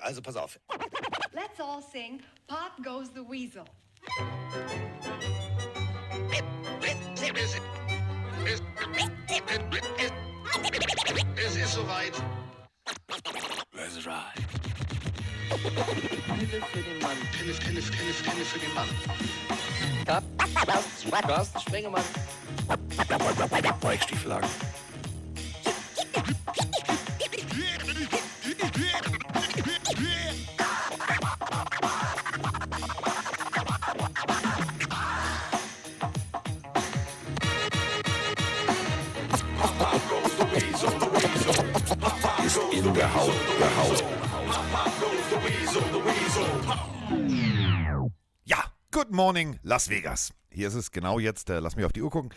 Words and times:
Also 0.00 0.22
pass 0.22 0.36
auf. 0.36 0.58
Let's 1.32 1.60
all 1.60 1.82
sing 1.82 2.22
Pop 2.46 2.72
Goes 2.82 3.10
the 3.14 3.22
Weasel. 3.22 3.64
Es 11.36 11.56
ist 11.56 11.72
soweit. 11.72 12.12
Let's 13.72 14.06
ride. 14.06 14.48
Pille 16.38 16.62
für 16.72 16.82
den 16.82 16.98
Mann. 17.00 17.16
Pille, 17.32 17.54
Pille, 17.54 17.82
Pille, 17.82 18.12
Pille 18.12 18.44
für 18.44 18.58
den 18.58 18.74
Mann. 18.74 18.88
Carsten, 20.06 21.10
Carsten 21.10 21.60
Spengemann. 21.60 22.04
Weichstieflagen. 23.82 24.48
Morning, 49.18 49.58
Las 49.64 49.88
Vegas. 49.88 50.32
Hier 50.48 50.68
ist 50.68 50.74
es 50.74 50.92
genau 50.92 51.18
jetzt, 51.18 51.50
äh, 51.50 51.58
lass 51.58 51.74
mich 51.74 51.84
auf 51.84 51.92
die 51.92 52.02
Uhr 52.02 52.10
gucken. 52.10 52.32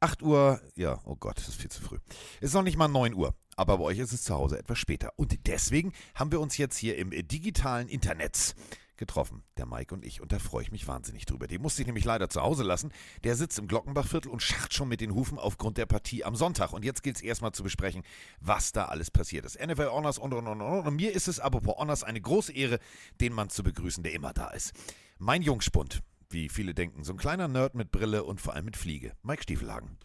8 0.00 0.22
Uhr, 0.24 0.60
ja, 0.74 0.98
oh 1.04 1.14
Gott, 1.14 1.38
das 1.38 1.46
ist 1.46 1.60
viel 1.60 1.70
zu 1.70 1.80
früh. 1.80 1.98
Es 2.40 2.48
ist 2.48 2.54
noch 2.54 2.64
nicht 2.64 2.76
mal 2.76 2.88
9 2.88 3.14
Uhr, 3.14 3.36
aber 3.54 3.78
bei 3.78 3.84
euch 3.84 3.98
ist 4.00 4.12
es 4.12 4.24
zu 4.24 4.34
Hause 4.34 4.58
etwas 4.58 4.76
später. 4.76 5.12
Und 5.14 5.46
deswegen 5.46 5.92
haben 6.16 6.32
wir 6.32 6.40
uns 6.40 6.56
jetzt 6.56 6.78
hier 6.78 6.98
im 6.98 7.12
äh, 7.12 7.22
digitalen 7.22 7.86
Internet 7.86 8.56
getroffen, 8.96 9.44
der 9.56 9.66
Mike 9.66 9.94
und 9.94 10.04
ich. 10.04 10.20
Und 10.20 10.32
da 10.32 10.40
freue 10.40 10.64
ich 10.64 10.72
mich 10.72 10.88
wahnsinnig 10.88 11.26
drüber. 11.26 11.46
Den 11.46 11.62
musste 11.62 11.82
ich 11.82 11.86
nämlich 11.86 12.04
leider 12.04 12.28
zu 12.28 12.42
Hause 12.42 12.64
lassen. 12.64 12.90
Der 13.22 13.36
sitzt 13.36 13.60
im 13.60 13.68
Glockenbachviertel 13.68 14.28
und 14.28 14.42
scharrt 14.42 14.74
schon 14.74 14.88
mit 14.88 15.00
den 15.00 15.14
Hufen 15.14 15.38
aufgrund 15.38 15.78
der 15.78 15.86
Partie 15.86 16.24
am 16.24 16.34
Sonntag. 16.34 16.72
Und 16.72 16.84
jetzt 16.84 17.04
gilt 17.04 17.18
es 17.18 17.22
erstmal 17.22 17.52
zu 17.52 17.62
besprechen, 17.62 18.02
was 18.40 18.72
da 18.72 18.86
alles 18.86 19.12
passiert 19.12 19.44
ist. 19.44 19.64
NFL 19.64 19.90
Honors 19.92 20.18
und, 20.18 20.34
und, 20.34 20.48
und, 20.48 20.60
und. 20.60 20.86
Und 20.88 20.96
mir 20.96 21.14
ist 21.14 21.28
es, 21.28 21.38
apropos 21.38 21.76
Honors, 21.76 22.02
eine 22.02 22.20
große 22.20 22.52
Ehre, 22.52 22.80
den 23.20 23.32
Mann 23.32 23.48
zu 23.48 23.62
begrüßen, 23.62 24.02
der 24.02 24.12
immer 24.12 24.32
da 24.32 24.48
ist. 24.48 24.72
Mein 25.18 25.40
Jungspund, 25.40 26.02
wie 26.30 26.48
viele 26.48 26.74
denken, 26.74 27.04
so 27.04 27.12
ein 27.12 27.18
kleiner 27.18 27.48
Nerd 27.48 27.74
mit 27.74 27.90
Brille 27.90 28.24
und 28.24 28.40
vor 28.40 28.54
allem 28.54 28.64
mit 28.66 28.76
Fliege. 28.76 29.12
Mike 29.22 29.42
Stiefelhagen. 29.42 29.98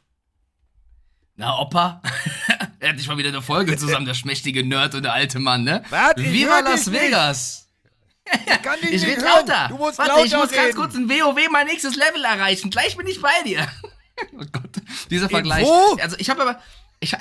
Na, 1.35 1.57
Opa, 1.59 2.01
er 2.79 2.89
hat 2.89 2.95
nicht 2.97 3.07
mal 3.07 3.17
wieder 3.17 3.29
eine 3.29 3.41
Folge 3.41 3.75
zusammen, 3.77 4.05
der 4.05 4.13
schmächtige 4.13 4.63
Nerd 4.65 4.93
und 4.95 5.03
der 5.03 5.13
alte 5.13 5.39
Mann, 5.39 5.63
ne? 5.63 5.83
Was? 5.89 6.13
Viva 6.17 6.59
Las. 6.59 6.91
Vegas! 6.91 7.67
Ich 8.45 8.61
kann 8.61 8.79
dich 8.81 8.91
Ich 8.91 9.03
nicht 9.05 9.21
lauter! 9.21 9.67
Du 9.69 9.77
musst 9.77 9.97
Warte, 9.97 10.11
lauter 10.11 10.25
ich 10.25 10.33
muss 10.33 10.51
ganz 10.51 10.67
reden. 10.67 10.75
kurz 10.77 10.93
in 10.95 11.09
WoW 11.09 11.39
mein 11.51 11.65
nächstes 11.67 11.95
Level 11.95 12.23
erreichen. 12.23 12.69
Gleich 12.69 12.95
bin 12.97 13.07
ich 13.07 13.21
bei 13.21 13.33
dir. 13.45 13.67
Oh 14.33 14.43
Gott, 14.51 14.69
dieser 15.09 15.29
Vergleich. 15.29 15.65
wo? 15.65 15.97
Also, 15.99 16.15
ich 16.19 16.29
habe 16.29 16.43
aber. 16.43 16.61
Ich, 16.99 17.15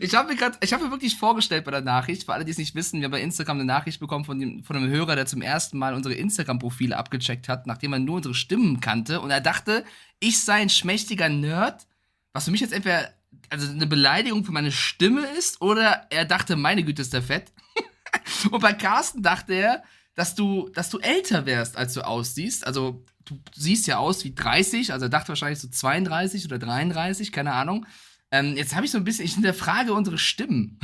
ich 0.00 0.14
habe 0.14 0.28
mir 0.28 0.36
gerade, 0.36 0.58
ich 0.60 0.72
habe 0.72 0.84
mir 0.84 0.90
wirklich 0.90 1.16
vorgestellt 1.16 1.64
bei 1.64 1.70
der 1.70 1.80
Nachricht, 1.80 2.24
für 2.24 2.32
alle, 2.32 2.44
die 2.44 2.50
es 2.50 2.58
nicht 2.58 2.74
wissen, 2.74 3.00
wir 3.00 3.04
haben 3.04 3.12
bei 3.12 3.20
Instagram 3.20 3.58
eine 3.58 3.64
Nachricht 3.64 4.00
bekommen 4.00 4.24
von, 4.24 4.38
dem, 4.38 4.64
von 4.64 4.76
einem 4.76 4.88
Hörer, 4.88 5.16
der 5.16 5.26
zum 5.26 5.42
ersten 5.42 5.78
Mal 5.78 5.94
unsere 5.94 6.14
Instagram-Profile 6.14 6.96
abgecheckt 6.96 7.48
hat, 7.48 7.66
nachdem 7.66 7.92
er 7.92 7.98
nur 7.98 8.16
unsere 8.16 8.34
Stimmen 8.34 8.80
kannte 8.80 9.20
und 9.20 9.30
er 9.30 9.40
dachte, 9.40 9.84
ich 10.20 10.42
sei 10.42 10.54
ein 10.54 10.70
schmächtiger 10.70 11.28
Nerd, 11.28 11.86
was 12.32 12.44
für 12.44 12.50
mich 12.50 12.60
jetzt 12.60 12.72
entweder 12.72 13.12
also 13.50 13.70
eine 13.70 13.86
Beleidigung 13.86 14.44
für 14.44 14.52
meine 14.52 14.72
Stimme 14.72 15.26
ist 15.38 15.60
oder 15.60 16.06
er 16.10 16.24
dachte, 16.24 16.56
meine 16.56 16.82
Güte, 16.82 17.02
ist 17.02 17.12
der 17.12 17.22
fett. 17.22 17.52
und 18.50 18.60
bei 18.60 18.72
Carsten 18.72 19.22
dachte 19.22 19.54
er, 19.54 19.82
dass 20.14 20.34
du, 20.34 20.70
dass 20.70 20.90
du 20.90 20.98
älter 20.98 21.46
wärst, 21.46 21.76
als 21.76 21.94
du 21.94 22.00
aussiehst. 22.00 22.66
Also 22.66 23.04
du 23.24 23.40
siehst 23.54 23.86
ja 23.86 23.98
aus 23.98 24.24
wie 24.24 24.34
30, 24.34 24.92
also 24.92 25.06
er 25.06 25.10
dachte 25.10 25.28
wahrscheinlich 25.28 25.60
so 25.60 25.68
32 25.68 26.46
oder 26.46 26.58
33, 26.58 27.32
keine 27.32 27.52
Ahnung. 27.52 27.86
Ähm, 28.30 28.56
jetzt 28.56 28.74
habe 28.74 28.84
ich 28.86 28.90
so 28.92 28.98
ein 28.98 29.04
bisschen, 29.04 29.24
ich 29.24 29.34
hinterfrage 29.34 29.92
unsere 29.92 30.18
Stimmen. 30.18 30.78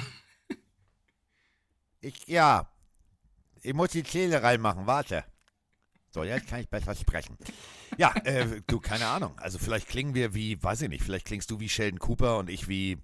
Ich, 2.01 2.27
ja. 2.27 2.69
Ich 3.63 3.75
muss 3.75 3.91
die 3.91 4.03
Zähle 4.03 4.43
reinmachen, 4.43 4.87
warte. 4.87 5.25
So, 6.11 6.25
jetzt 6.25 6.49
kann 6.49 6.61
ich 6.61 6.69
besser 6.69 6.95
sprechen. 6.95 7.39
Ja, 7.97 8.13
äh, 8.25 8.61
du, 8.67 8.81
keine 8.81 9.07
Ahnung. 9.07 9.39
Also 9.39 9.59
vielleicht 9.59 9.89
klingen 9.89 10.15
wir 10.15 10.35
wie, 10.35 10.63
weiß 10.63 10.83
ich 10.83 10.89
nicht, 10.89 11.03
vielleicht 11.05 11.27
klingst 11.27 11.51
du 11.51 11.61
wie 11.61 11.69
Sheldon 11.69 11.99
Cooper 11.99 12.39
und 12.39 12.51
ich 12.51 12.69
wie, 12.69 12.99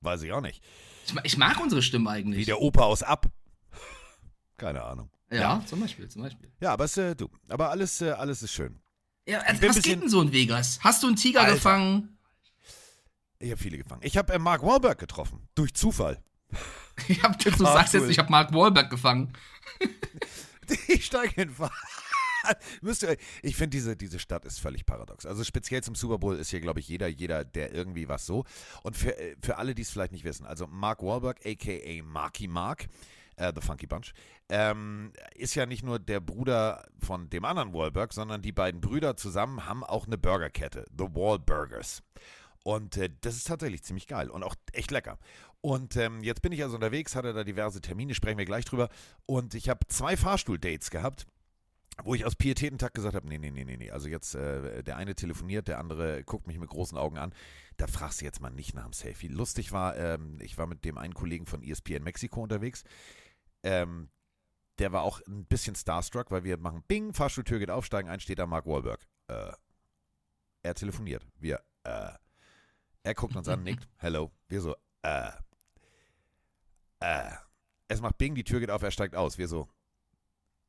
weiß 0.00 0.22
ich 0.22 0.32
auch 0.32 0.40
nicht, 0.40 0.62
Ich, 1.06 1.14
ich 1.24 1.36
mag 1.36 1.60
unsere 1.60 1.82
Stimmen 1.82 2.06
wie 2.06 2.10
eigentlich. 2.10 2.46
der 2.46 2.60
Opa 2.60 2.82
aus 2.84 3.02
Ab. 3.02 3.26
Keine 4.56 4.82
Ahnung. 4.82 5.10
ja, 5.30 5.62
zum 5.66 5.80
Beispiel, 5.80 6.08
zum 6.08 6.22
Beispiel. 6.22 6.50
Ja, 6.60 6.72
aber 6.72 6.84
es, 6.84 6.96
äh, 6.96 7.14
du, 7.14 7.28
aber 7.48 7.70
alles, 7.70 8.00
äh, 8.00 8.10
alles 8.10 8.42
ist 8.42 8.52
schön. 8.52 8.80
Ja, 9.28 9.40
also, 9.40 9.62
was 9.62 9.76
bisschen- 9.76 9.82
geht 9.94 10.02
denn 10.02 10.08
so 10.08 10.22
in 10.22 10.32
Vegas? 10.32 10.80
Hast 10.82 11.02
du 11.02 11.06
einen 11.06 11.16
Tiger 11.16 11.40
Alter. 11.42 11.54
gefangen? 11.54 12.17
Ich 13.38 13.50
habe 13.50 13.60
viele 13.60 13.78
gefangen. 13.78 14.00
Ich 14.04 14.16
habe 14.16 14.32
äh, 14.32 14.38
Mark 14.38 14.62
Wahlberg 14.62 14.98
getroffen. 14.98 15.48
Durch 15.54 15.74
Zufall. 15.74 16.22
Ich 17.06 17.22
hab, 17.22 17.38
du 17.38 17.50
sagst 17.52 17.94
jetzt, 17.94 18.10
ich 18.10 18.18
habe 18.18 18.28
Mark 18.28 18.52
Wahlberg 18.52 18.90
gefangen. 18.90 19.32
Ich 20.88 21.06
steige 21.06 21.40
in 21.40 21.50
Fahrrad. 21.50 21.72
Müsst 22.82 23.02
ihr, 23.02 23.16
ich 23.42 23.56
finde, 23.56 23.76
diese, 23.76 23.96
diese 23.96 24.18
Stadt 24.18 24.44
ist 24.44 24.60
völlig 24.60 24.86
paradox. 24.86 25.26
Also 25.26 25.44
speziell 25.44 25.82
zum 25.82 25.94
Super 25.94 26.18
Bowl 26.18 26.36
ist 26.36 26.50
hier, 26.50 26.60
glaube 26.60 26.80
ich, 26.80 26.88
jeder, 26.88 27.08
jeder, 27.08 27.44
der 27.44 27.72
irgendwie 27.72 28.08
was 28.08 28.26
so. 28.26 28.44
Und 28.82 28.96
für, 28.96 29.18
äh, 29.18 29.36
für 29.42 29.58
alle, 29.58 29.74
die 29.74 29.82
es 29.82 29.90
vielleicht 29.90 30.12
nicht 30.12 30.24
wissen, 30.24 30.46
also 30.46 30.66
Mark 30.66 31.02
Wahlberg, 31.02 31.38
a.k.a. 31.44 32.02
Marky 32.02 32.48
Mark, 32.48 32.86
äh, 33.36 33.52
The 33.54 33.60
Funky 33.60 33.86
Bunch, 33.86 34.12
ähm, 34.48 35.12
ist 35.34 35.54
ja 35.54 35.66
nicht 35.66 35.84
nur 35.84 35.98
der 35.98 36.20
Bruder 36.20 36.86
von 36.98 37.28
dem 37.30 37.44
anderen 37.44 37.72
Wahlberg, 37.72 38.12
sondern 38.12 38.42
die 38.42 38.52
beiden 38.52 38.80
Brüder 38.80 39.16
zusammen 39.16 39.66
haben 39.66 39.84
auch 39.84 40.06
eine 40.06 40.18
Burgerkette, 40.18 40.86
The 40.96 41.04
Wahlburgers. 41.04 42.02
Und 42.68 42.98
äh, 42.98 43.08
das 43.22 43.34
ist 43.34 43.46
tatsächlich 43.46 43.82
ziemlich 43.82 44.06
geil 44.06 44.28
und 44.28 44.42
auch 44.42 44.54
echt 44.72 44.90
lecker. 44.90 45.18
Und 45.62 45.96
ähm, 45.96 46.22
jetzt 46.22 46.42
bin 46.42 46.52
ich 46.52 46.62
also 46.62 46.74
unterwegs, 46.74 47.16
hatte 47.16 47.32
da 47.32 47.42
diverse 47.42 47.80
Termine, 47.80 48.14
sprechen 48.14 48.36
wir 48.36 48.44
gleich 48.44 48.66
drüber. 48.66 48.90
Und 49.24 49.54
ich 49.54 49.70
habe 49.70 49.86
zwei 49.88 50.18
Fahrstuhldates 50.18 50.90
gehabt, 50.90 51.26
wo 52.04 52.14
ich 52.14 52.26
aus 52.26 52.36
Pietätentakt 52.36 52.92
gesagt 52.92 53.14
habe, 53.14 53.26
nee, 53.26 53.38
nee, 53.38 53.50
nee, 53.50 53.64
nee, 53.64 53.78
nee. 53.78 53.90
Also 53.90 54.10
jetzt, 54.10 54.34
äh, 54.34 54.82
der 54.84 54.98
eine 54.98 55.14
telefoniert, 55.14 55.66
der 55.66 55.78
andere 55.78 56.22
guckt 56.24 56.46
mich 56.46 56.58
mit 56.58 56.68
großen 56.68 56.98
Augen 56.98 57.16
an. 57.16 57.32
Da 57.78 57.86
fragst 57.86 58.20
du 58.20 58.26
jetzt 58.26 58.42
mal 58.42 58.50
nicht 58.50 58.74
nach 58.74 58.84
dem 58.84 58.92
Selfie. 58.92 59.28
Lustig 59.28 59.72
war, 59.72 59.96
ähm, 59.96 60.36
ich 60.42 60.58
war 60.58 60.66
mit 60.66 60.84
dem 60.84 60.98
einen 60.98 61.14
Kollegen 61.14 61.46
von 61.46 61.62
ESPN 61.62 62.04
Mexiko 62.04 62.42
unterwegs. 62.42 62.84
Ähm, 63.62 64.10
der 64.78 64.92
war 64.92 65.04
auch 65.04 65.22
ein 65.26 65.46
bisschen 65.46 65.74
starstruck, 65.74 66.30
weil 66.30 66.44
wir 66.44 66.58
machen 66.58 66.84
Bing, 66.86 67.14
Fahrstuhltür 67.14 67.60
geht 67.60 67.70
auf, 67.70 67.86
steigen 67.86 68.10
ein, 68.10 68.20
steht 68.20 68.40
da 68.40 68.46
Mark 68.46 68.66
Wahlberg. 68.66 69.00
Äh, 69.28 69.52
er 70.64 70.74
telefoniert. 70.74 71.26
Wir, 71.38 71.62
äh, 71.84 72.10
er 73.08 73.14
guckt 73.14 73.34
uns 73.34 73.48
an, 73.48 73.62
nickt, 73.62 73.88
hello. 73.96 74.30
Wir 74.48 74.60
so, 74.60 74.76
äh, 75.02 75.30
äh. 77.00 77.30
Es 77.88 78.02
macht 78.02 78.18
Bing, 78.18 78.34
die 78.34 78.44
Tür 78.44 78.60
geht 78.60 78.70
auf, 78.70 78.82
er 78.82 78.90
steigt 78.90 79.14
aus. 79.14 79.38
Wir 79.38 79.48
so, 79.48 79.66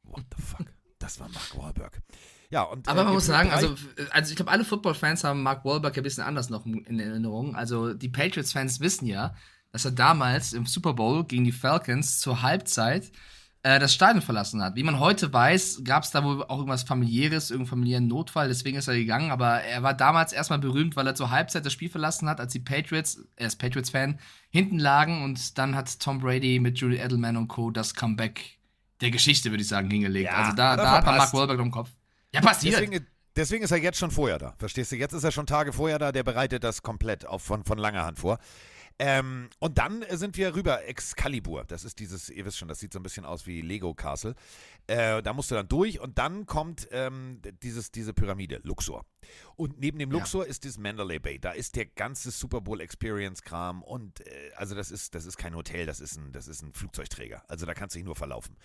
what 0.03 0.23
the 0.35 0.41
fuck? 0.41 0.67
Das 0.99 1.19
war 1.19 1.27
Mark 1.29 1.57
Wahlberg. 1.57 2.01
Ja, 2.49 2.63
und. 2.63 2.87
Aber 2.87 3.01
äh, 3.01 3.03
man 3.03 3.13
muss 3.13 3.25
sagen, 3.25 3.51
also, 3.51 3.75
also 4.11 4.29
ich 4.29 4.37
glaube, 4.37 4.51
alle 4.51 4.63
Football-Fans 4.63 5.23
haben 5.25 5.43
Mark 5.43 5.65
Wahlberg 5.65 5.97
ein 5.97 6.03
bisschen 6.03 6.23
anders 6.23 6.49
noch 6.49 6.65
in 6.65 6.99
Erinnerung. 6.99 7.55
Also 7.55 7.93
die 7.93 8.09
Patriots-Fans 8.09 8.79
wissen 8.79 9.05
ja, 9.05 9.35
dass 9.71 9.83
er 9.83 9.91
damals 9.91 10.53
im 10.53 10.65
Super 10.65 10.93
Bowl 10.93 11.25
gegen 11.25 11.43
die 11.43 11.51
Falcons 11.51 12.19
zur 12.19 12.41
Halbzeit 12.41 13.11
äh, 13.63 13.79
das 13.79 13.93
Stadion 13.93 14.21
verlassen 14.21 14.63
hat. 14.63 14.75
Wie 14.75 14.83
man 14.83 14.99
heute 14.99 15.33
weiß, 15.33 15.81
gab 15.83 16.03
es 16.03 16.11
da 16.11 16.23
wohl 16.23 16.43
auch 16.43 16.57
irgendwas 16.57 16.83
familiäres, 16.83 17.51
irgendeinen 17.51 17.69
familiären 17.69 18.07
Notfall, 18.07 18.47
deswegen 18.47 18.77
ist 18.77 18.87
er 18.87 18.95
gegangen. 18.95 19.31
Aber 19.31 19.61
er 19.61 19.83
war 19.83 19.93
damals 19.93 20.31
erstmal 20.31 20.59
berühmt, 20.59 20.95
weil 20.95 21.07
er 21.07 21.15
zur 21.15 21.31
Halbzeit 21.31 21.65
das 21.65 21.73
Spiel 21.73 21.89
verlassen 21.89 22.29
hat, 22.29 22.39
als 22.39 22.53
die 22.53 22.59
Patriots, 22.59 23.21
er 23.35 23.47
ist 23.47 23.57
Patriots-Fan, 23.57 24.19
hinten 24.49 24.79
lagen 24.79 25.23
und 25.23 25.57
dann 25.57 25.75
hat 25.75 25.99
Tom 25.99 26.19
Brady 26.19 26.59
mit 26.59 26.77
Julie 26.79 27.03
Edelman 27.03 27.37
und 27.37 27.47
Co. 27.47 27.69
das 27.71 27.93
Comeback 27.93 28.59
der 29.01 29.11
Geschichte, 29.11 29.49
würde 29.51 29.61
ich 29.61 29.67
sagen, 29.67 29.89
hingelegt. 29.89 30.29
Ja, 30.29 30.37
also 30.37 30.55
da, 30.55 30.71
hat 30.71 30.79
da 30.79 30.91
hat 30.91 31.05
man 31.05 31.17
Mark. 31.17 31.33
Wahlberg 31.33 31.57
noch 31.57 31.65
im 31.65 31.71
Kopf. 31.71 31.89
Ja, 32.33 32.41
passiert. 32.41 32.75
Deswegen, 32.75 33.07
deswegen 33.35 33.63
ist 33.63 33.71
er 33.71 33.77
jetzt 33.77 33.97
schon 33.97 34.11
vorher 34.11 34.37
da. 34.37 34.53
Verstehst 34.57 34.91
du? 34.91 34.95
Jetzt 34.95 35.13
ist 35.13 35.23
er 35.23 35.31
schon 35.31 35.45
Tage 35.45 35.73
vorher 35.73 35.99
da, 35.99 36.11
der 36.11 36.23
bereitet 36.23 36.63
das 36.63 36.81
komplett 36.81 37.25
auf, 37.25 37.41
von, 37.41 37.63
von 37.63 37.77
langer 37.77 38.05
Hand 38.05 38.19
vor. 38.19 38.39
Ähm, 39.01 39.49
und 39.59 39.77
dann 39.77 40.03
sind 40.09 40.35
wir 40.35 40.55
rüber, 40.55 40.85
Excalibur. 40.85 41.63
Das 41.63 41.85
ist 41.85 41.99
dieses, 41.99 42.29
ihr 42.29 42.45
wisst 42.45 42.57
schon, 42.57 42.67
das 42.67 42.79
sieht 42.79 42.91
so 42.91 42.99
ein 42.99 43.03
bisschen 43.03 43.23
aus 43.23 43.47
wie 43.47 43.61
Lego 43.61 43.93
Castle. 43.93 44.35
Äh, 44.87 45.23
da 45.23 45.31
musst 45.31 45.49
du 45.51 45.55
dann 45.55 45.69
durch 45.69 46.01
und 46.01 46.17
dann 46.17 46.45
kommt 46.45 46.89
ähm, 46.91 47.41
dieses, 47.63 47.91
diese 47.91 48.13
Pyramide, 48.13 48.59
Luxor. 48.63 49.05
Und 49.55 49.79
neben 49.79 49.99
dem 49.99 50.11
Ja. 50.11 50.17
Luxor 50.17 50.45
ist 50.45 50.65
das 50.65 50.77
Mandalay 50.77 51.19
Bay. 51.19 51.39
Da 51.39 51.51
ist 51.51 51.77
der 51.77 51.85
ganze 51.85 52.29
Super 52.31 52.59
Bowl 52.59 52.81
Experience 52.81 53.41
Kram 53.41 53.83
und 53.83 54.19
äh, 54.27 54.51
also 54.57 54.75
das 54.75 54.91
ist, 54.91 55.15
das 55.15 55.25
ist 55.25 55.37
kein 55.37 55.55
Hotel, 55.55 55.85
das 55.85 56.01
ist 56.01 56.17
ein, 56.17 56.33
das 56.33 56.49
ist 56.49 56.61
ein 56.61 56.73
Flugzeugträger. 56.73 57.43
Also 57.47 57.65
da 57.65 57.73
kannst 57.73 57.95
du 57.95 57.99
dich 57.99 58.05
nur 58.05 58.17
verlaufen. 58.17 58.57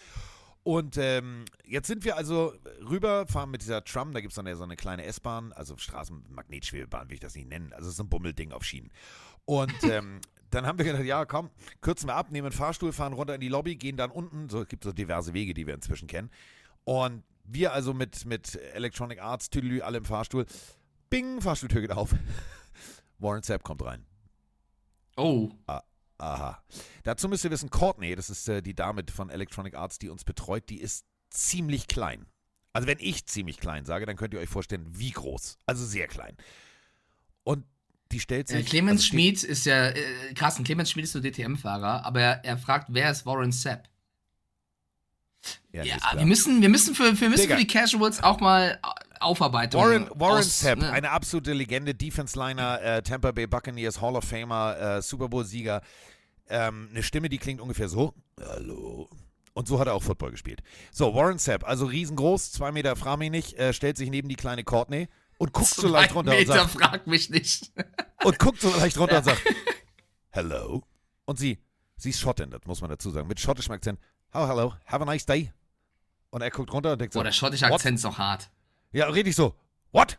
Und 0.64 0.96
ähm, 0.96 1.44
jetzt 1.66 1.86
sind 1.88 2.04
wir 2.06 2.16
also 2.16 2.54
rüber, 2.88 3.26
fahren 3.26 3.50
mit 3.50 3.60
dieser 3.60 3.84
Tram, 3.84 4.12
da 4.12 4.20
gibt 4.22 4.32
es 4.32 4.36
dann 4.36 4.46
ja 4.46 4.56
so 4.56 4.64
eine 4.64 4.76
kleine 4.76 5.04
S-Bahn, 5.04 5.52
also 5.52 5.76
Straßenmagnetschwebebahn 5.76 7.10
will 7.10 7.14
ich 7.16 7.20
das 7.20 7.34
nicht 7.34 7.50
nennen, 7.50 7.74
also 7.74 7.90
so 7.90 8.02
ein 8.02 8.08
Bummelding 8.08 8.50
auf 8.50 8.64
Schienen. 8.64 8.90
Und 9.44 9.74
ähm, 9.84 10.20
dann 10.50 10.66
haben 10.66 10.78
wir 10.78 10.84
gedacht, 10.84 11.04
ja, 11.04 11.24
komm, 11.24 11.50
kürzen 11.80 12.08
wir 12.08 12.14
ab, 12.14 12.30
nehmen 12.30 12.46
einen 12.46 12.56
Fahrstuhl, 12.56 12.92
fahren 12.92 13.12
runter 13.12 13.34
in 13.34 13.40
die 13.40 13.48
Lobby, 13.48 13.76
gehen 13.76 13.96
dann 13.96 14.10
unten. 14.10 14.48
So, 14.48 14.62
es 14.62 14.68
gibt 14.68 14.84
so 14.84 14.92
diverse 14.92 15.34
Wege, 15.34 15.54
die 15.54 15.66
wir 15.66 15.74
inzwischen 15.74 16.06
kennen. 16.06 16.30
Und 16.84 17.24
wir 17.44 17.72
also 17.72 17.92
mit, 17.92 18.24
mit 18.24 18.56
Electronic 18.74 19.20
Arts, 19.20 19.50
Tüdelü, 19.50 19.80
alle 19.82 19.98
im 19.98 20.04
Fahrstuhl. 20.04 20.46
Bing, 21.10 21.40
Fahrstuhltür 21.40 21.80
geht 21.80 21.92
auf. 21.92 22.14
Warren 23.18 23.42
Sapp 23.42 23.62
kommt 23.62 23.84
rein. 23.84 24.04
Oh. 25.16 25.50
Aha. 26.18 26.62
Dazu 27.02 27.28
müsst 27.28 27.44
ihr 27.44 27.50
wissen, 27.50 27.70
Courtney, 27.70 28.14
das 28.14 28.30
ist 28.30 28.48
äh, 28.48 28.62
die 28.62 28.74
Dame 28.74 29.04
von 29.12 29.30
Electronic 29.30 29.74
Arts, 29.74 29.98
die 29.98 30.08
uns 30.08 30.24
betreut, 30.24 30.68
die 30.70 30.80
ist 30.80 31.04
ziemlich 31.30 31.86
klein. 31.86 32.26
Also 32.72 32.88
wenn 32.88 32.98
ich 33.00 33.26
ziemlich 33.26 33.58
klein 33.58 33.84
sage, 33.84 34.06
dann 34.06 34.16
könnt 34.16 34.34
ihr 34.34 34.40
euch 34.40 34.48
vorstellen, 34.48 34.86
wie 34.88 35.10
groß. 35.10 35.58
Also 35.66 35.84
sehr 35.84 36.08
klein. 36.08 36.36
Und 37.44 37.64
die 38.12 38.20
stellt 38.20 38.48
sich... 38.48 38.58
Äh, 38.58 38.62
Clemens 38.62 39.00
also 39.00 39.06
Schmid 39.06 39.42
ist 39.42 39.66
ja, 39.66 39.88
äh, 39.88 39.94
Carsten, 40.34 40.64
Clemens 40.64 40.90
Schmid 40.90 41.04
ist 41.04 41.12
so 41.12 41.20
DTM-Fahrer, 41.20 42.04
aber 42.04 42.20
er, 42.20 42.44
er 42.44 42.58
fragt, 42.58 42.88
wer 42.90 43.10
ist 43.10 43.26
Warren 43.26 43.52
Sapp? 43.52 43.88
Ja, 45.72 45.82
Ja, 45.82 45.96
wir 46.14 46.26
müssen, 46.26 46.62
wir 46.62 46.68
müssen, 46.68 46.94
für, 46.94 47.20
wir 47.20 47.28
müssen 47.28 47.42
Digga. 47.42 47.56
für 47.56 47.60
die 47.60 47.66
Casuals 47.66 48.22
auch 48.22 48.40
mal 48.40 48.78
Aufarbeitung. 49.20 49.82
Warren, 49.82 50.08
Warren 50.14 50.38
aus, 50.38 50.60
Sapp, 50.60 50.78
ne? 50.78 50.90
eine 50.90 51.10
absolute 51.10 51.52
Legende, 51.52 51.94
Defense-Liner, 51.94 52.80
äh, 52.82 53.02
Tampa 53.02 53.32
Bay 53.32 53.46
Buccaneers, 53.46 54.00
Hall 54.00 54.16
of 54.16 54.24
Famer, 54.24 54.78
äh, 54.78 55.02
Super 55.02 55.28
Bowl-Sieger. 55.28 55.82
Ähm, 56.48 56.88
eine 56.90 57.02
Stimme, 57.02 57.28
die 57.28 57.38
klingt 57.38 57.60
ungefähr 57.60 57.88
so. 57.88 58.14
Hallo. 58.40 59.08
Und 59.54 59.68
so 59.68 59.78
hat 59.78 59.86
er 59.86 59.94
auch 59.94 60.02
Football 60.02 60.32
gespielt. 60.32 60.62
So, 60.92 61.14
Warren 61.14 61.38
Sapp, 61.38 61.64
also 61.66 61.86
riesengroß, 61.86 62.52
zwei 62.52 62.72
Meter, 62.72 62.96
frag 62.96 63.18
mich 63.18 63.30
nicht, 63.30 63.54
äh, 63.54 63.72
stellt 63.72 63.96
sich 63.96 64.10
neben 64.10 64.28
die 64.28 64.34
kleine 64.36 64.64
Courtney 64.64 65.08
und 65.38 65.52
guckt 65.52 65.68
so 65.74 65.88
leicht 65.88 66.14
runter 66.14 66.32
und 66.32 66.38
Meter, 66.38 66.54
sagt, 66.54 66.70
frag 66.70 67.06
mich 67.06 67.30
nicht. 67.30 67.72
und 68.24 68.38
guckt 68.38 68.60
so 68.60 68.70
leicht 68.76 68.98
runter 68.98 69.18
und 69.18 69.24
sagt, 69.24 69.42
hello. 70.30 70.82
Und 71.24 71.38
sie, 71.38 71.58
sie 71.96 72.10
ist 72.10 72.20
Schottin, 72.20 72.50
das 72.50 72.60
muss 72.66 72.80
man 72.80 72.90
dazu 72.90 73.10
sagen, 73.10 73.28
mit 73.28 73.40
schottischem 73.40 73.74
Akzent. 73.74 73.98
Oh, 74.32 74.46
hello, 74.46 74.74
have 74.86 75.02
a 75.02 75.04
nice 75.06 75.26
day. 75.26 75.52
Und 76.30 76.42
er 76.42 76.50
guckt 76.50 76.72
runter 76.72 76.92
und 76.92 77.00
denkt 77.00 77.12
so, 77.14 77.20
Boah, 77.20 77.24
der 77.24 77.32
schottische 77.32 77.66
what? 77.66 77.74
Akzent 77.74 77.96
ist 77.96 78.04
doch 78.04 78.18
hart. 78.18 78.50
Ja, 78.92 79.06
richtig 79.08 79.36
so. 79.36 79.54
What? 79.92 80.18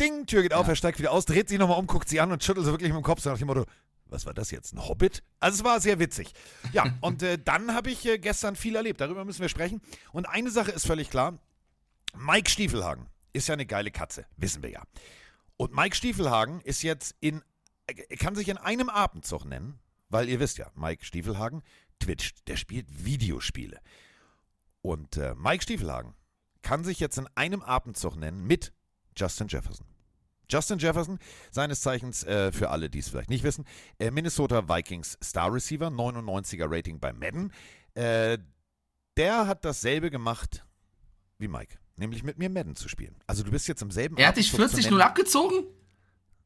Ding, 0.00 0.26
Tür 0.26 0.42
geht 0.42 0.54
auf, 0.54 0.66
Ja. 0.66 0.72
er 0.72 0.76
steigt 0.76 0.98
wieder 0.98 1.12
aus, 1.12 1.26
dreht 1.26 1.48
sich 1.48 1.58
nochmal 1.58 1.78
um, 1.78 1.86
guckt 1.86 2.08
sie 2.08 2.20
an 2.20 2.32
und 2.32 2.42
schüttelt 2.42 2.64
so 2.66 2.72
wirklich 2.72 2.90
mit 2.90 2.96
dem 2.96 3.04
Kopf, 3.04 3.20
so 3.20 3.30
nach 3.30 3.38
dem 3.38 3.46
Motto, 3.46 3.66
was 4.06 4.26
war 4.26 4.34
das 4.34 4.50
jetzt, 4.50 4.72
ein 4.72 4.88
Hobbit? 4.88 5.22
Also 5.40 5.56
es 5.58 5.64
war 5.64 5.80
sehr 5.80 5.98
witzig. 5.98 6.32
Ja, 6.72 6.86
und 7.00 7.22
äh, 7.22 7.38
dann 7.38 7.74
habe 7.74 7.90
ich 7.90 8.04
äh, 8.06 8.18
gestern 8.18 8.56
viel 8.56 8.74
erlebt, 8.76 9.00
darüber 9.00 9.24
müssen 9.24 9.42
wir 9.42 9.48
sprechen. 9.48 9.80
Und 10.12 10.26
eine 10.26 10.50
Sache 10.50 10.70
ist 10.70 10.86
völlig 10.86 11.10
klar, 11.10 11.38
Mike 12.14 12.50
Stiefelhagen 12.50 13.06
ist 13.32 13.48
ja 13.48 13.54
eine 13.54 13.66
geile 13.66 13.90
Katze, 13.90 14.26
wissen 14.36 14.62
wir 14.62 14.70
ja. 14.70 14.82
Und 15.56 15.74
Mike 15.74 15.96
Stiefelhagen 15.96 16.60
ist 16.60 16.82
jetzt 16.82 17.14
in, 17.20 17.42
kann 18.18 18.34
sich 18.34 18.48
in 18.48 18.58
einem 18.58 18.88
Abendzug 18.88 19.44
nennen, 19.44 19.78
weil 20.08 20.28
ihr 20.28 20.40
wisst 20.40 20.58
ja, 20.58 20.70
Mike 20.74 21.04
Stiefelhagen 21.04 21.62
twitcht, 22.00 22.48
der 22.48 22.56
spielt 22.56 22.86
Videospiele. 23.04 23.80
Und 24.80 25.16
äh, 25.16 25.34
Mike 25.36 25.62
Stiefelhagen 25.62 26.14
kann 26.62 26.84
sich 26.84 27.00
jetzt 27.00 27.18
in 27.18 27.28
einem 27.34 27.62
Abendzug 27.62 28.16
nennen 28.16 28.44
mit 28.46 28.72
Justin 29.16 29.48
Jefferson. 29.48 29.86
Justin 30.50 30.78
Jefferson, 30.78 31.18
seines 31.50 31.80
Zeichens 31.80 32.24
äh, 32.24 32.52
für 32.52 32.70
alle, 32.70 32.90
die 32.90 32.98
es 32.98 33.08
vielleicht 33.08 33.30
nicht 33.30 33.44
wissen, 33.44 33.64
äh, 33.98 34.10
Minnesota 34.10 34.68
Vikings 34.68 35.16
Star 35.22 35.52
Receiver, 35.52 35.86
99er 35.86 36.66
Rating 36.68 37.00
bei 37.00 37.12
Madden. 37.12 37.52
Äh, 37.94 38.38
der 39.16 39.46
hat 39.46 39.64
dasselbe 39.64 40.10
gemacht 40.10 40.64
wie 41.38 41.48
Mike, 41.48 41.78
nämlich 41.96 42.22
mit 42.22 42.38
mir 42.38 42.50
Madden 42.50 42.76
zu 42.76 42.88
spielen. 42.88 43.16
Also 43.26 43.42
du 43.42 43.50
bist 43.50 43.68
jetzt 43.68 43.82
im 43.82 43.90
selben 43.90 44.16
Er 44.16 44.28
hat 44.28 44.36
dich 44.36 44.52
Abendzug 44.52 44.80
zu 44.82 44.88
40-0 44.88 44.90
nennen- 44.90 45.00
abgezogen? 45.02 45.64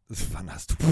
Wann 0.09 0.53
hast 0.53 0.71
du... 0.71 0.75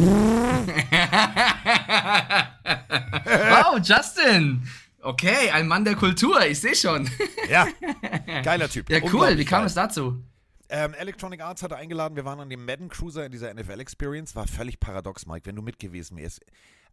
wow, 3.25 3.79
Justin. 3.83 4.67
Okay, 5.01 5.51
ein 5.51 5.69
Mann 5.69 5.85
der 5.85 5.97
Kultur, 5.97 6.45
ich 6.47 6.61
sehe 6.61 6.75
schon. 6.75 7.09
Ja, 7.49 7.69
geiler 8.43 8.69
Typ. 8.71 8.89
Ja, 8.89 9.01
cool, 9.13 9.37
wie 9.37 9.45
kam 9.45 9.61
geil. 9.61 9.67
es 9.67 9.75
dazu? 9.75 10.23
Ähm, 10.71 10.95
Electronic 10.95 11.43
Arts 11.43 11.63
hatte 11.63 11.77
eingeladen, 11.77 12.17
wir 12.17 12.25
waren 12.25 12.41
an 12.41 12.49
dem 12.49 12.65
Madden 12.65 12.89
Cruiser 12.89 13.27
in 13.27 13.33
dieser 13.33 13.53
NFL 13.53 13.81
Experience, 13.81 14.35
war 14.35 14.47
völlig 14.47 14.81
paradox, 14.81 15.27
Mike, 15.27 15.45
wenn 15.45 15.57
du 15.57 15.63
mit 15.63 15.79
gewesen 15.79 16.17
wärst. 16.17 16.41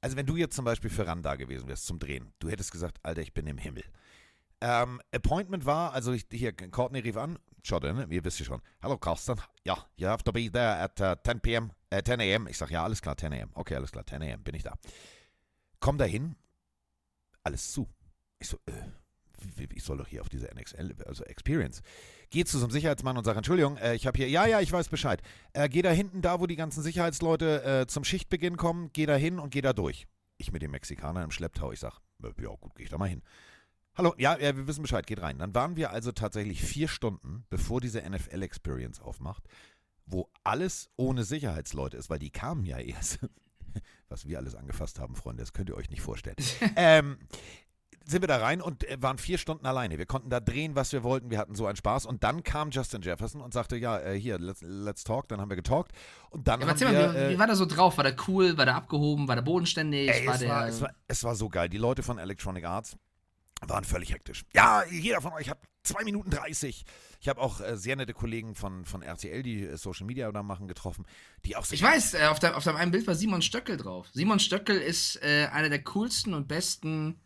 Also 0.02 0.18
wenn 0.18 0.26
du 0.26 0.36
jetzt 0.36 0.56
zum 0.56 0.66
Beispiel 0.66 0.90
für 0.90 1.08
RAN 1.08 1.24
da 1.24 1.36
gewesen 1.36 1.70
wärst 1.70 1.86
zum 1.86 2.00
Drehen, 2.00 2.34
du 2.40 2.50
hättest 2.50 2.72
gesagt, 2.72 2.98
Alter, 3.02 3.22
ich 3.22 3.34
bin 3.34 3.48
im 3.48 3.58
Himmel. 3.58 3.84
Ähm, 4.60 5.02
Appointment 5.14 5.66
war, 5.66 5.94
also 5.94 6.12
ich, 6.12 6.26
hier, 6.32 6.52
Courtney 6.52 7.00
rief 7.00 7.16
an, 7.16 7.40
schaut 7.64 7.84
ne? 7.84 8.08
ihr 8.10 8.24
wisst 8.24 8.44
schon. 8.44 8.62
Hallo 8.82 8.98
Carsten, 8.98 9.40
ja, 9.64 9.86
you 9.96 10.08
have 10.08 10.24
to 10.24 10.32
be 10.32 10.52
there 10.52 10.78
at 10.78 11.00
uh, 11.02 11.16
10 11.24 11.40
p.m., 11.42 11.72
äh, 11.90 12.04
10 12.04 12.20
a.m. 12.20 12.48
Ich 12.48 12.58
sag, 12.58 12.72
ja, 12.72 12.84
alles 12.84 13.02
klar, 13.02 13.18
10 13.18 13.34
a.m. 13.34 13.50
Okay, 13.54 13.76
alles 13.76 13.92
klar, 13.92 14.06
10 14.06 14.22
a.m. 14.22 14.44
bin 14.44 14.56
ich 14.56 14.64
da. 14.64 14.76
Komm 15.80 15.98
da 15.98 16.06
hin, 16.06 16.36
alles 17.44 17.72
zu. 17.72 17.88
Ich 18.40 18.48
so, 18.48 18.58
äh, 18.66 18.74
ich 19.74 19.84
soll 19.84 19.98
doch 19.98 20.08
hier 20.08 20.22
auf 20.22 20.30
diese 20.30 20.48
NXL, 20.54 20.96
also 21.06 21.24
Experience. 21.26 21.82
Geh 22.30 22.46
zu 22.46 22.58
so 22.58 22.66
einem 22.66 22.72
Sicherheitsmann 22.72 23.18
und 23.18 23.24
sag, 23.24 23.36
Entschuldigung, 23.36 23.78
äh, 23.78 23.96
ich 23.96 24.08
habe 24.08 24.18
hier, 24.18 24.30
ja, 24.30 24.46
ja, 24.46 24.62
ich 24.62 24.72
weiß 24.72 24.90
Bescheid. 24.90 25.22
Äh, 25.54 25.70
geh 25.70 25.82
da 25.82 25.92
hinten, 25.92 26.22
da 26.22 26.40
wo 26.40 26.48
die 26.48 26.56
ganzen 26.56 26.82
Sicherheitsleute 26.82 27.64
äh, 27.64 27.88
zum 27.88 28.04
Schichtbeginn 28.04 28.58
kommen, 28.58 28.90
geh 28.94 29.06
da 29.06 29.16
hin 29.16 29.40
und 29.40 29.52
geh 29.52 29.62
da 29.62 29.74
durch. 29.74 30.08
Ich 30.38 30.52
mit 30.52 30.62
dem 30.62 30.72
Mexikaner 30.72 31.24
im 31.24 31.32
Schlepptau, 31.32 31.72
ich 31.72 31.80
sag, 31.80 32.00
äh, 32.24 32.30
ja 32.42 32.50
gut, 32.50 32.76
geh 32.76 32.84
ich 32.84 32.90
da 32.90 32.98
mal 32.98 33.10
hin. 33.10 33.22
Hallo, 33.98 34.14
ja, 34.18 34.38
ja, 34.40 34.56
wir 34.56 34.68
wissen 34.68 34.84
Bescheid, 34.84 35.06
geht 35.06 35.22
rein. 35.22 35.38
Dann 35.38 35.54
waren 35.54 35.76
wir 35.76 35.92
also 35.92 36.14
tatsächlich 36.14 36.62
vier 36.62 36.88
Stunden, 36.88 37.44
bevor 37.50 37.82
diese 37.82 38.02
NFL-Experience 38.02 39.02
aufmacht, 39.02 39.44
wo 40.06 40.30
alles 40.46 40.90
ohne 40.96 41.26
Sicherheitsleute 41.26 41.98
ist, 41.98 42.10
weil 42.10 42.20
die 42.20 42.32
kamen 42.32 42.66
ja 42.66 42.78
erst. 42.78 43.20
Was 44.10 44.28
wir 44.28 44.38
alles 44.38 44.56
angefasst 44.56 45.00
haben, 45.00 45.16
Freunde, 45.16 45.42
das 45.42 45.54
könnt 45.54 45.70
ihr 45.70 45.78
euch 45.78 45.90
nicht 45.90 46.02
vorstellen. 46.02 46.36
ähm, 46.76 47.18
sind 48.04 48.22
wir 48.22 48.28
da 48.28 48.38
rein 48.38 48.62
und 48.62 48.84
äh, 48.84 49.02
waren 49.02 49.18
vier 49.18 49.38
Stunden 49.38 49.66
alleine. 49.66 49.98
Wir 49.98 50.06
konnten 50.06 50.30
da 50.30 50.40
drehen, 50.40 50.76
was 50.76 50.92
wir 50.92 51.04
wollten. 51.04 51.30
Wir 51.30 51.38
hatten 51.38 51.56
so 51.56 51.66
einen 51.66 51.78
Spaß. 51.78 52.06
Und 52.06 52.24
dann 52.24 52.44
kam 52.44 52.72
Justin 52.72 53.02
Jefferson 53.02 53.42
und 53.42 53.54
sagte, 53.54 53.78
ja, 53.78 54.00
äh, 54.00 54.20
hier, 54.20 54.40
let's, 54.40 54.62
let's 54.62 55.04
talk. 55.06 55.30
Dann 55.30 55.40
haben 55.40 55.50
wir 55.50 55.56
getalkt. 55.56 55.94
Und 56.30 56.48
dann 56.48 56.60
Ja, 56.60 56.66
haben 56.66 56.72
erzähl 56.74 56.92
wir... 56.92 57.08
mal, 57.08 57.14
wie, 57.14 57.18
äh, 57.20 57.30
wie 57.30 57.40
war 57.40 57.48
der 57.48 57.56
so 57.56 57.66
drauf? 57.66 57.98
War 57.98 58.04
der 58.04 58.16
cool? 58.28 58.58
War 58.58 58.66
der 58.66 58.76
abgehoben? 58.76 59.28
War 59.28 59.36
der 59.36 59.44
bodenständig? 59.44 60.10
Ey, 60.10 60.28
war 60.28 60.34
es, 60.34 60.40
der. 60.40 60.50
war, 60.50 60.68
es, 60.68 60.82
war, 60.82 60.90
es 61.08 61.24
war 61.24 61.36
so 61.36 61.48
geil. 61.48 61.70
Die 61.70 61.78
Leute 61.78 62.04
von 62.04 62.18
Electronic 62.18 62.66
Arts 62.66 62.98
waren 63.70 63.84
völlig 63.84 64.12
hektisch. 64.12 64.44
Ja, 64.54 64.84
jeder 64.90 65.22
von 65.22 65.34
euch 65.34 65.50
hat 65.50 65.60
2 65.84 66.04
Minuten 66.04 66.30
30. 66.30 66.86
Ich 67.20 67.28
habe 67.28 67.42
auch 67.42 67.62
äh, 67.62 67.78
sehr 67.78 67.96
nette 67.96 68.14
Kollegen 68.14 68.56
von, 68.56 68.86
von 68.86 69.02
RTL, 69.02 69.44
die 69.44 69.64
äh, 69.64 69.78
Social 69.78 70.06
Media 70.06 70.32
da 70.32 70.44
machen, 70.44 70.68
getroffen, 70.68 71.06
die 71.46 71.56
auch 71.56 71.66
ich 71.72 71.82
weiß, 71.82 72.16
äh, 72.16 72.26
auf, 72.26 72.40
deinem, 72.40 72.56
auf 72.56 72.68
einen 72.68 72.92
Bild 72.92 73.08
war 73.08 73.16
Simon 73.16 73.42
Stöckel 73.42 73.78
drauf. 73.78 74.08
Simon 74.14 74.40
Stöckel 74.40 74.78
ist 74.78 75.22
äh, 75.24 75.48
einer 75.52 75.70
der 75.70 75.84
coolsten 75.84 76.34
und 76.34 76.48
besten, 76.48 77.20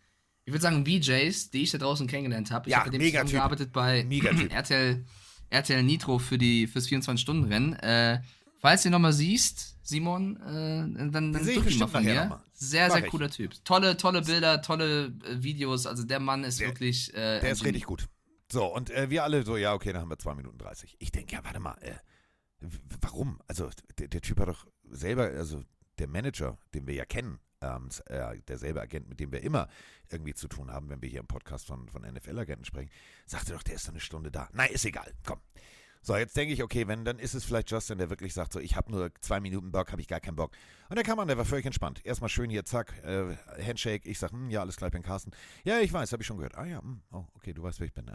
ich 0.45 0.53
würde 0.53 0.61
sagen, 0.61 0.85
VJs, 0.85 1.49
die 1.51 1.63
ich 1.63 1.71
da 1.71 1.77
draußen 1.77 2.07
kennengelernt 2.07 2.51
habe. 2.51 2.67
Ich 2.69 2.71
Ja, 2.73 2.79
habe 2.79 2.91
mit 2.91 3.01
dem 3.01 3.07
zusammengearbeitet 3.11 3.71
bei. 3.73 4.05
RTL, 4.49 5.05
RTL 5.49 5.83
Nitro 5.83 6.19
für 6.19 6.37
die, 6.37 6.67
fürs 6.67 6.87
24-Stunden-Rennen. 6.87 7.73
Äh, 7.73 8.21
falls 8.59 8.85
ihn 8.85 8.91
nochmal 8.91 9.13
siehst, 9.13 9.74
Simon, 9.87 10.37
äh, 10.37 11.09
dann, 11.11 11.31
dann 11.31 11.43
sehe 11.43 11.57
ich 11.59 11.63
bestimmt 11.63 11.91
von 11.91 12.03
nachher 12.03 12.15
mir. 12.15 12.29
noch 12.29 12.37
mal. 12.37 12.43
Sehr, 12.53 12.87
Mach 12.87 12.95
sehr 12.95 13.05
ich. 13.05 13.11
cooler 13.11 13.29
Typ. 13.29 13.53
Tolle, 13.63 13.97
tolle 13.97 14.21
Bilder, 14.23 14.61
tolle 14.61 15.05
äh, 15.25 15.43
Videos. 15.43 15.85
Also 15.85 16.03
der 16.03 16.19
Mann 16.19 16.43
ist 16.43 16.59
Der- 16.59 16.67
wirklich. 16.69 17.13
Äh, 17.13 17.39
Der 17.39 17.51
ist 17.51 17.63
richtig 17.63 17.85
gut. 17.85 18.07
So, 18.51 18.65
und 18.65 18.89
äh, 18.89 19.09
wir 19.09 19.23
alle 19.23 19.43
so, 19.43 19.57
ja, 19.57 19.73
okay, 19.73 19.91
dann 19.93 20.01
haben 20.01 20.09
wir 20.09 20.17
2 20.19 20.35
Minuten 20.35 20.57
30. 20.57 20.95
Ich 20.99 21.11
denke, 21.11 21.35
ja, 21.35 21.43
warte 21.43 21.59
mal, 21.59 21.75
äh, 21.81 21.93
warum? 23.01 23.39
Also, 23.47 23.69
der, 23.99 24.07
der 24.07 24.21
Typ 24.21 24.39
hat 24.39 24.47
doch 24.47 24.65
selber, 24.89 25.23
also 25.25 25.63
der 25.99 26.07
Manager, 26.07 26.57
den 26.73 26.87
wir 26.87 26.93
ja 26.93 27.05
kennen, 27.05 27.39
ähm, 27.61 27.89
äh, 28.07 28.37
derselbe 28.47 28.81
Agent, 28.81 29.07
mit 29.09 29.19
dem 29.19 29.31
wir 29.31 29.41
immer 29.41 29.67
irgendwie 30.11 30.33
zu 30.33 30.47
tun 30.47 30.71
haben, 30.71 30.89
wenn 30.89 31.01
wir 31.01 31.09
hier 31.09 31.21
im 31.21 31.27
Podcast 31.27 31.65
von, 31.65 31.87
von 31.89 32.01
NFL-Agenten 32.03 32.65
sprechen, 32.65 32.91
sagte 33.25 33.53
doch, 33.53 33.63
der 33.63 33.75
ist 33.75 33.87
doch 33.87 33.93
eine 33.93 33.99
Stunde 33.99 34.29
da. 34.31 34.49
Nein, 34.53 34.69
ist 34.71 34.85
egal, 34.85 35.11
komm. 35.25 35.39
So, 36.05 36.15
jetzt 36.15 36.37
denke 36.37 36.53
ich, 36.53 36.61
okay, 36.61 36.87
wenn, 36.87 37.03
dann 37.03 37.17
ist 37.17 37.33
es 37.33 37.45
vielleicht 37.45 37.71
Justin, 37.71 37.97
der 37.97 38.11
wirklich 38.11 38.35
sagt, 38.35 38.53
so, 38.53 38.59
ich 38.59 38.75
habe 38.75 38.91
nur 38.91 39.09
zwei 39.21 39.39
Minuten 39.39 39.71
Bock, 39.71 39.91
habe 39.91 40.01
ich 40.01 40.07
gar 40.07 40.19
keinen 40.19 40.35
Bock. 40.35 40.51
Und 40.87 40.97
der 40.97 41.03
Kameramann, 41.03 41.29
der 41.29 41.37
war 41.39 41.45
völlig 41.45 41.65
entspannt. 41.65 42.05
Erstmal 42.05 42.29
schön 42.29 42.51
hier, 42.51 42.63
zack, 42.63 43.03
äh, 43.03 43.35
Handshake. 43.65 44.07
Ich 44.07 44.19
sag, 44.19 44.31
hm, 44.31 44.51
ja, 44.51 44.61
alles 44.61 44.77
klar, 44.77 44.89
ich 44.89 44.93
bin 44.93 45.01
Carsten. 45.01 45.31
Ja, 45.63 45.79
ich 45.79 45.91
weiß, 45.91 46.11
habe 46.11 46.21
ich 46.21 46.27
schon 46.27 46.37
gehört. 46.37 46.59
Ah 46.59 46.65
ja, 46.65 46.79
hm, 46.79 47.01
oh, 47.11 47.25
okay, 47.33 47.53
du 47.53 47.63
weißt, 47.63 47.79
wer 47.79 47.87
ich 47.87 47.93
bin. 47.95 48.05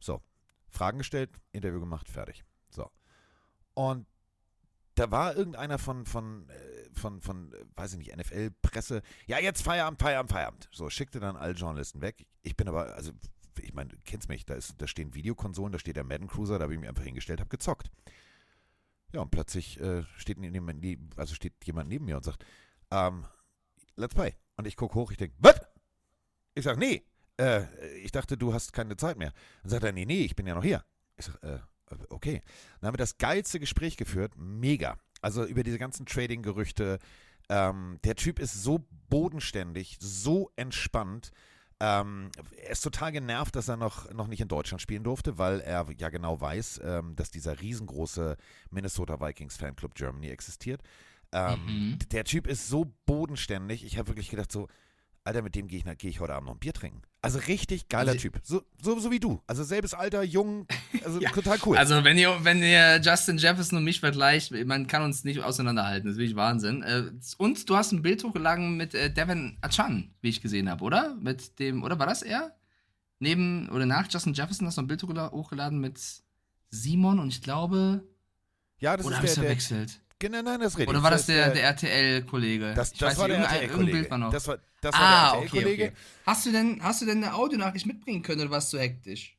so, 0.00 0.22
Fragen 0.70 0.96
gestellt, 0.96 1.38
Interview 1.52 1.80
gemacht, 1.80 2.08
fertig. 2.08 2.44
So. 2.70 2.90
Und 3.74 4.06
da 4.94 5.10
war 5.10 5.36
irgendeiner 5.36 5.76
von, 5.76 6.06
von, 6.06 6.48
äh, 6.48 6.88
von, 6.94 7.20
von, 7.20 7.52
äh, 7.52 7.58
weiß 7.76 7.92
ich 7.92 7.98
nicht, 7.98 8.16
NFL-Presse. 8.16 9.02
Ja, 9.26 9.38
jetzt 9.38 9.60
Feierabend, 9.60 10.00
Feierabend, 10.00 10.32
Feierabend. 10.32 10.68
So, 10.72 10.88
schickte 10.88 11.20
dann 11.20 11.36
alle 11.36 11.52
Journalisten 11.52 12.00
weg. 12.00 12.26
Ich 12.40 12.56
bin 12.56 12.68
aber, 12.68 12.94
also, 12.94 13.12
ich 13.58 13.74
meine, 13.74 13.90
kennst 14.04 14.28
mich, 14.28 14.44
da, 14.46 14.54
ist, 14.54 14.74
da 14.78 14.86
stehen 14.86 15.14
Videokonsolen, 15.14 15.72
da 15.72 15.78
steht 15.78 15.96
der 15.96 16.04
Madden 16.04 16.28
Cruiser, 16.28 16.58
da 16.58 16.64
habe 16.64 16.74
ich 16.74 16.80
mich 16.80 16.88
einfach 16.88 17.04
hingestellt, 17.04 17.40
habe 17.40 17.50
gezockt. 17.50 17.90
Ja, 19.12 19.20
und 19.20 19.30
plötzlich 19.30 19.80
äh, 19.80 20.04
steht, 20.16 20.38
neben, 20.38 21.10
also 21.16 21.34
steht 21.34 21.54
jemand 21.64 21.88
neben 21.88 22.04
mir 22.04 22.16
und 22.16 22.24
sagt, 22.24 22.44
ähm, 22.90 23.26
let's 23.96 24.14
play. 24.14 24.34
Und 24.56 24.66
ich 24.66 24.76
gucke 24.76 24.94
hoch, 24.94 25.10
ich 25.10 25.16
denke, 25.16 25.34
was? 25.38 25.60
Ich 26.54 26.64
sage, 26.64 26.78
nee, 26.78 27.04
äh, 27.38 27.64
ich 27.98 28.12
dachte, 28.12 28.36
du 28.36 28.52
hast 28.54 28.72
keine 28.72 28.96
Zeit 28.96 29.18
mehr. 29.18 29.32
Dann 29.62 29.70
sagt 29.70 29.84
er, 29.84 29.92
nee, 29.92 30.06
nee, 30.06 30.24
ich 30.24 30.36
bin 30.36 30.46
ja 30.46 30.54
noch 30.54 30.64
hier. 30.64 30.84
Ich 31.16 31.26
sage, 31.26 31.38
äh, 31.90 31.96
okay. 32.10 32.42
Dann 32.80 32.88
haben 32.88 32.94
wir 32.94 32.98
das 32.98 33.18
geilste 33.18 33.58
Gespräch 33.58 33.96
geführt, 33.96 34.34
mega. 34.36 34.98
Also 35.20 35.44
über 35.44 35.62
diese 35.62 35.78
ganzen 35.78 36.06
Trading-Gerüchte, 36.06 36.98
Ähm, 37.52 37.98
der 38.04 38.14
Typ 38.14 38.38
ist 38.38 38.62
so 38.62 38.86
bodenständig, 39.08 39.96
so 39.98 40.52
entspannt. 40.54 41.32
Ähm, 41.80 42.30
er 42.62 42.70
ist 42.70 42.82
total 42.82 43.10
genervt, 43.12 43.56
dass 43.56 43.68
er 43.68 43.76
noch, 43.78 44.12
noch 44.12 44.26
nicht 44.26 44.40
in 44.40 44.48
Deutschland 44.48 44.82
spielen 44.82 45.02
durfte, 45.02 45.38
weil 45.38 45.60
er 45.60 45.86
ja 45.96 46.10
genau 46.10 46.40
weiß, 46.40 46.80
ähm, 46.84 47.16
dass 47.16 47.30
dieser 47.30 47.60
riesengroße 47.60 48.36
Minnesota 48.70 49.18
Vikings 49.20 49.56
Fanclub 49.56 49.94
Germany 49.94 50.28
existiert. 50.28 50.82
Ähm, 51.32 51.60
Mhm. 51.66 51.98
Der 52.12 52.24
Typ 52.24 52.46
ist 52.46 52.68
so 52.68 52.92
bodenständig. 53.06 53.84
Ich 53.84 53.96
habe 53.98 54.08
wirklich 54.08 54.28
gedacht, 54.30 54.52
so, 54.52 54.68
Alter, 55.24 55.42
mit 55.42 55.54
dem 55.54 55.68
gehe 55.68 55.78
ich, 55.78 55.98
geh 55.98 56.08
ich 56.08 56.18
heute 56.20 56.34
Abend 56.34 56.46
noch 56.48 56.54
ein 56.54 56.58
Bier 56.60 56.72
trinken. 56.72 57.02
Also 57.22 57.38
richtig 57.40 57.88
geiler 57.88 58.12
Also- 58.12 58.22
Typ. 58.22 58.40
So, 58.42 58.62
so, 58.82 58.98
so 58.98 59.10
wie 59.10 59.20
du. 59.20 59.42
Also 59.46 59.62
selbes 59.64 59.92
Alter, 59.92 60.22
jung, 60.22 60.66
also 61.04 61.20
Ja, 61.20 61.30
total 61.30 61.58
cool. 61.66 61.76
Also, 61.76 62.02
wenn 62.04 62.16
ihr, 62.16 62.42
wenn 62.42 62.62
ihr 62.62 63.00
Justin 63.02 63.36
Jefferson 63.36 63.76
und 63.78 63.84
mich 63.84 64.00
vergleicht, 64.00 64.52
man 64.64 64.86
kann 64.86 65.02
uns 65.02 65.22
nicht 65.24 65.40
auseinanderhalten. 65.40 66.06
Das 66.06 66.14
ist 66.14 66.18
wirklich 66.18 66.36
Wahnsinn. 66.36 66.82
Äh, 66.82 67.10
Und 67.36 67.68
du 67.68 67.76
hast 67.76 67.92
ein 67.92 68.00
Bild 68.00 68.24
hochgeladen 68.24 68.76
mit 68.78 68.94
äh, 68.94 69.12
Devin 69.12 69.58
Achan, 69.60 70.10
wie 70.22 70.30
ich 70.30 70.40
gesehen 70.40 70.70
habe, 70.70 70.82
oder? 70.82 71.14
Mit 71.20 71.58
dem, 71.58 71.82
oder 71.82 71.98
war 71.98 72.06
das 72.06 72.22
er? 72.22 72.56
Neben 73.18 73.68
oder 73.68 73.84
nach 73.84 74.10
Justin 74.10 74.32
Jefferson 74.32 74.66
hast 74.66 74.78
du 74.78 74.82
ein 74.82 74.86
Bild 74.86 75.02
hochgela- 75.02 75.30
hochgeladen 75.32 75.78
mit 75.78 76.00
Simon 76.70 77.18
und 77.18 77.28
ich 77.28 77.42
glaube. 77.42 78.02
ja, 78.78 78.96
das 78.96 79.04
oder 79.04 79.22
ist 79.22 79.36
der, 79.36 79.42
verwechselt? 79.44 80.00
Genau, 80.20 80.42
nein, 80.42 80.60
das 80.60 80.78
richtig. 80.78 80.88
Oder 80.88 81.02
war 81.02 81.10
das 81.10 81.22
ist 81.22 81.28
der, 81.30 81.50
der 81.50 81.64
RTL-Kollege? 81.64 82.74
das, 82.74 82.92
das 82.92 83.18
war 83.18 83.26
nicht, 83.26 83.40
der 83.40 83.50
RTL-Kollege. 83.62 84.08
Das 84.30 84.46
war, 84.46 84.58
das 84.80 84.94
war 84.94 85.00
ah, 85.00 85.30
der 85.32 85.38
okay, 85.40 85.46
RTL-Kollege. 85.46 85.84
okay. 85.86 85.96
Hast 86.26 86.46
du 86.46 86.52
denn, 86.52 86.82
hast 86.82 87.02
du 87.02 87.06
denn 87.06 87.24
eine 87.24 87.34
Audionachricht 87.34 87.86
mitbringen 87.86 88.22
können 88.22 88.42
oder 88.42 88.50
warst 88.50 88.72
du 88.72 88.78
hektisch? 88.78 89.36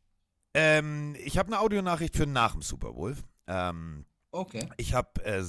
Ähm, 0.54 1.16
ich 1.24 1.38
habe 1.38 1.48
eine 1.48 1.60
Audionachricht 1.62 2.18
für 2.18 2.26
nach 2.26 2.52
dem 2.52 2.62
Super 2.62 2.92
Bowl. 2.92 3.16
Ähm, 3.48 4.06
Okay. 4.34 4.70
ich 4.78 4.94
habe 4.94 5.24
äh, 5.26 5.44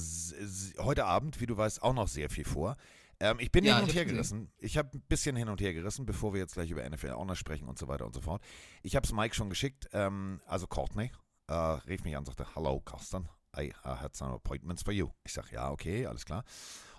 heute 0.79 1.05
Abend, 1.05 1.39
wie 1.39 1.45
du 1.45 1.55
weißt, 1.55 1.81
auch 1.83 1.93
noch 1.93 2.07
sehr 2.09 2.29
viel 2.29 2.43
vor. 2.43 2.75
Ähm, 3.21 3.37
ich 3.39 3.49
bin 3.51 3.63
Ja, 3.63 3.75
hin 3.75 3.85
und 3.85 3.95
her 3.95 4.03
gerissen. 4.03 4.51
Ich 4.57 4.77
habe 4.77 4.89
ein 4.97 5.01
bisschen 5.07 5.37
hin 5.37 5.47
und 5.47 5.61
her 5.61 5.73
gerissen, 5.73 6.05
bevor 6.05 6.33
wir 6.33 6.41
jetzt 6.41 6.55
gleich 6.55 6.69
über 6.69 6.87
NFL 6.89 7.11
auch 7.11 7.23
noch 7.25 7.35
sprechen 7.37 7.69
und 7.69 7.79
so 7.79 7.87
weiter 7.87 8.05
und 8.05 8.13
so 8.13 8.19
fort. 8.19 8.43
Ich 8.81 8.97
habe 8.97 9.05
es 9.05 9.13
Mike 9.13 9.35
schon 9.35 9.49
geschickt, 9.49 9.87
ähm, 9.93 10.41
also 10.45 10.67
Courtney, 10.67 11.11
äh, 11.47 11.53
rief 11.53 12.03
mich 12.03 12.13
an 12.15 12.19
und 12.21 12.25
sagte, 12.25 12.45
Hello, 12.55 12.81
Carsten, 12.81 13.29
I 13.57 13.71
had 13.85 14.15
some 14.15 14.33
appointments 14.33 14.83
for 14.83 14.93
you. 14.93 15.09
Ich 15.23 15.33
sage, 15.33 15.49
ja, 15.53 15.71
okay, 15.71 16.05
alles 16.05 16.25
klar. 16.25 16.43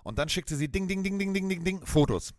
Und 0.03 0.19
dann 0.19 0.29
schickte 0.29 0.55
sie 0.55 0.69
Ding, 0.69 0.87
Ding, 0.87 1.03
Ding, 1.03 1.19
Ding, 1.19 1.33
Ding, 1.33 1.49
Ding, 1.49 1.63
Ding, 1.63 1.85
Fotos. 1.85 2.33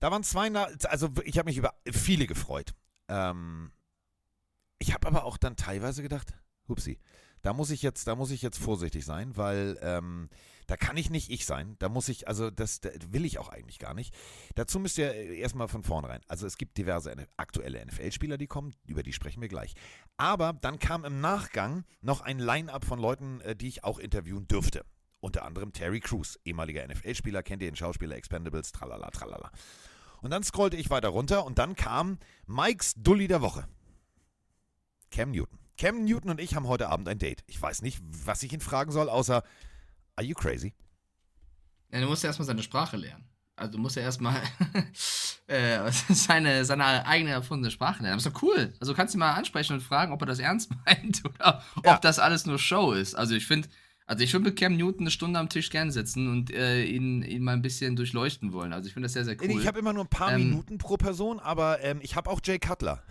Da 0.00 0.10
waren 0.10 0.22
zwei, 0.22 0.50
also 0.52 1.10
ich 1.24 1.38
habe 1.38 1.48
mich 1.48 1.56
über 1.56 1.74
viele 1.90 2.26
gefreut. 2.26 2.74
Ähm, 3.08 3.70
ich 4.78 4.92
habe 4.92 5.06
aber 5.06 5.24
auch 5.24 5.36
dann 5.36 5.56
teilweise 5.56 6.02
gedacht, 6.02 6.34
hupsi, 6.68 6.98
da 7.44 7.52
muss 7.52 7.68
ich 7.68 7.82
jetzt, 7.82 8.06
da 8.06 8.16
muss 8.16 8.30
ich 8.30 8.40
jetzt 8.40 8.58
vorsichtig 8.58 9.04
sein, 9.04 9.36
weil 9.36 9.78
ähm, 9.82 10.30
da 10.66 10.78
kann 10.78 10.96
ich 10.96 11.10
nicht 11.10 11.30
ich 11.30 11.44
sein. 11.44 11.76
Da 11.78 11.90
muss 11.90 12.08
ich, 12.08 12.26
also 12.26 12.50
das, 12.50 12.80
das 12.80 12.94
will 13.10 13.26
ich 13.26 13.38
auch 13.38 13.50
eigentlich 13.50 13.78
gar 13.78 13.92
nicht. 13.92 14.14
Dazu 14.54 14.80
müsst 14.80 14.96
ihr 14.96 15.12
erstmal 15.12 15.68
von 15.68 15.82
vornherein. 15.82 16.22
Also 16.26 16.46
es 16.46 16.56
gibt 16.56 16.78
diverse 16.78 17.14
aktuelle 17.36 17.84
NFL-Spieler, 17.84 18.38
die 18.38 18.46
kommen, 18.46 18.74
über 18.86 19.02
die 19.02 19.12
sprechen 19.12 19.42
wir 19.42 19.48
gleich. 19.48 19.74
Aber 20.16 20.54
dann 20.54 20.78
kam 20.78 21.04
im 21.04 21.20
Nachgang 21.20 21.84
noch 22.00 22.22
ein 22.22 22.38
Line-up 22.38 22.86
von 22.86 22.98
Leuten, 22.98 23.42
äh, 23.42 23.54
die 23.54 23.68
ich 23.68 23.84
auch 23.84 23.98
interviewen 23.98 24.48
dürfte. 24.48 24.82
Unter 25.20 25.44
anderem 25.44 25.74
Terry 25.74 26.00
Crews, 26.00 26.40
ehemaliger 26.46 26.86
NFL-Spieler, 26.86 27.42
kennt 27.42 27.62
ihr 27.62 27.70
den 27.70 27.76
Schauspieler 27.76 28.16
Expendables, 28.16 28.72
tralala, 28.72 29.10
tralala. 29.10 29.50
Und 30.22 30.30
dann 30.30 30.42
scrollte 30.42 30.78
ich 30.78 30.88
weiter 30.88 31.08
runter 31.08 31.44
und 31.44 31.58
dann 31.58 31.76
kam 31.76 32.18
Mikes 32.46 32.94
Dulli 32.96 33.28
der 33.28 33.42
Woche. 33.42 33.68
Cam 35.10 35.32
Newton. 35.32 35.63
Cam 35.78 36.04
Newton 36.04 36.30
und 36.30 36.40
ich 36.40 36.54
haben 36.54 36.68
heute 36.68 36.88
Abend 36.88 37.08
ein 37.08 37.18
Date. 37.18 37.42
Ich 37.46 37.60
weiß 37.60 37.82
nicht, 37.82 38.00
was 38.24 38.42
ich 38.42 38.52
ihn 38.52 38.60
fragen 38.60 38.92
soll, 38.92 39.08
außer 39.08 39.42
Are 40.16 40.26
you 40.26 40.34
crazy? 40.34 40.72
Ja, 41.90 42.00
du 42.00 42.06
musst 42.06 42.22
ja 42.22 42.28
erstmal 42.28 42.46
seine 42.46 42.62
Sprache 42.62 42.96
lernen. 42.96 43.24
Also 43.56 43.72
du 43.72 43.78
musst 43.78 43.94
ja 43.96 44.02
erstmal 44.02 44.40
äh, 45.46 45.78
seine, 46.10 46.64
seine 46.64 47.06
eigene 47.06 47.30
erfundene 47.30 47.70
Sprache 47.70 48.02
lernen. 48.02 48.16
Das 48.18 48.26
ist 48.26 48.34
doch 48.34 48.42
cool. 48.42 48.72
Also 48.80 48.92
du 48.92 48.96
kannst 48.96 49.14
ihn 49.14 49.18
mal 49.18 49.32
ansprechen 49.32 49.74
und 49.74 49.80
fragen, 49.80 50.12
ob 50.12 50.20
er 50.22 50.26
das 50.26 50.38
ernst 50.38 50.70
meint 50.86 51.24
oder 51.24 51.62
Ja. 51.84 51.94
ob 51.94 52.00
das 52.02 52.18
alles 52.18 52.46
nur 52.46 52.58
Show 52.58 52.92
ist. 52.92 53.14
Also 53.14 53.34
ich 53.34 53.46
finde, 53.46 53.68
also 54.06 54.22
ich 54.24 54.32
würde 54.32 54.46
mit 54.46 54.58
Cam 54.58 54.76
Newton 54.76 55.02
eine 55.02 55.10
Stunde 55.10 55.38
am 55.38 55.48
Tisch 55.48 55.70
gern 55.70 55.90
sitzen 55.92 56.28
und 56.28 56.50
äh, 56.52 56.84
ihn, 56.84 57.22
ihn 57.22 57.42
mal 57.44 57.52
ein 57.52 57.62
bisschen 57.62 57.94
durchleuchten 57.96 58.52
wollen. 58.52 58.72
Also 58.72 58.88
ich 58.88 58.92
finde 58.94 59.06
das 59.06 59.12
sehr, 59.12 59.24
sehr 59.24 59.36
cool. 59.40 59.50
Ich 59.60 59.66
habe 59.66 59.78
immer 59.78 59.92
nur 59.92 60.04
ein 60.04 60.08
paar 60.10 60.32
Ähm, 60.32 60.48
Minuten 60.50 60.78
pro 60.78 60.96
Person, 60.96 61.38
aber 61.38 61.80
ähm, 61.82 62.00
ich 62.02 62.16
habe 62.16 62.30
auch 62.30 62.40
Jay 62.44 62.58
Cutler. 62.58 63.02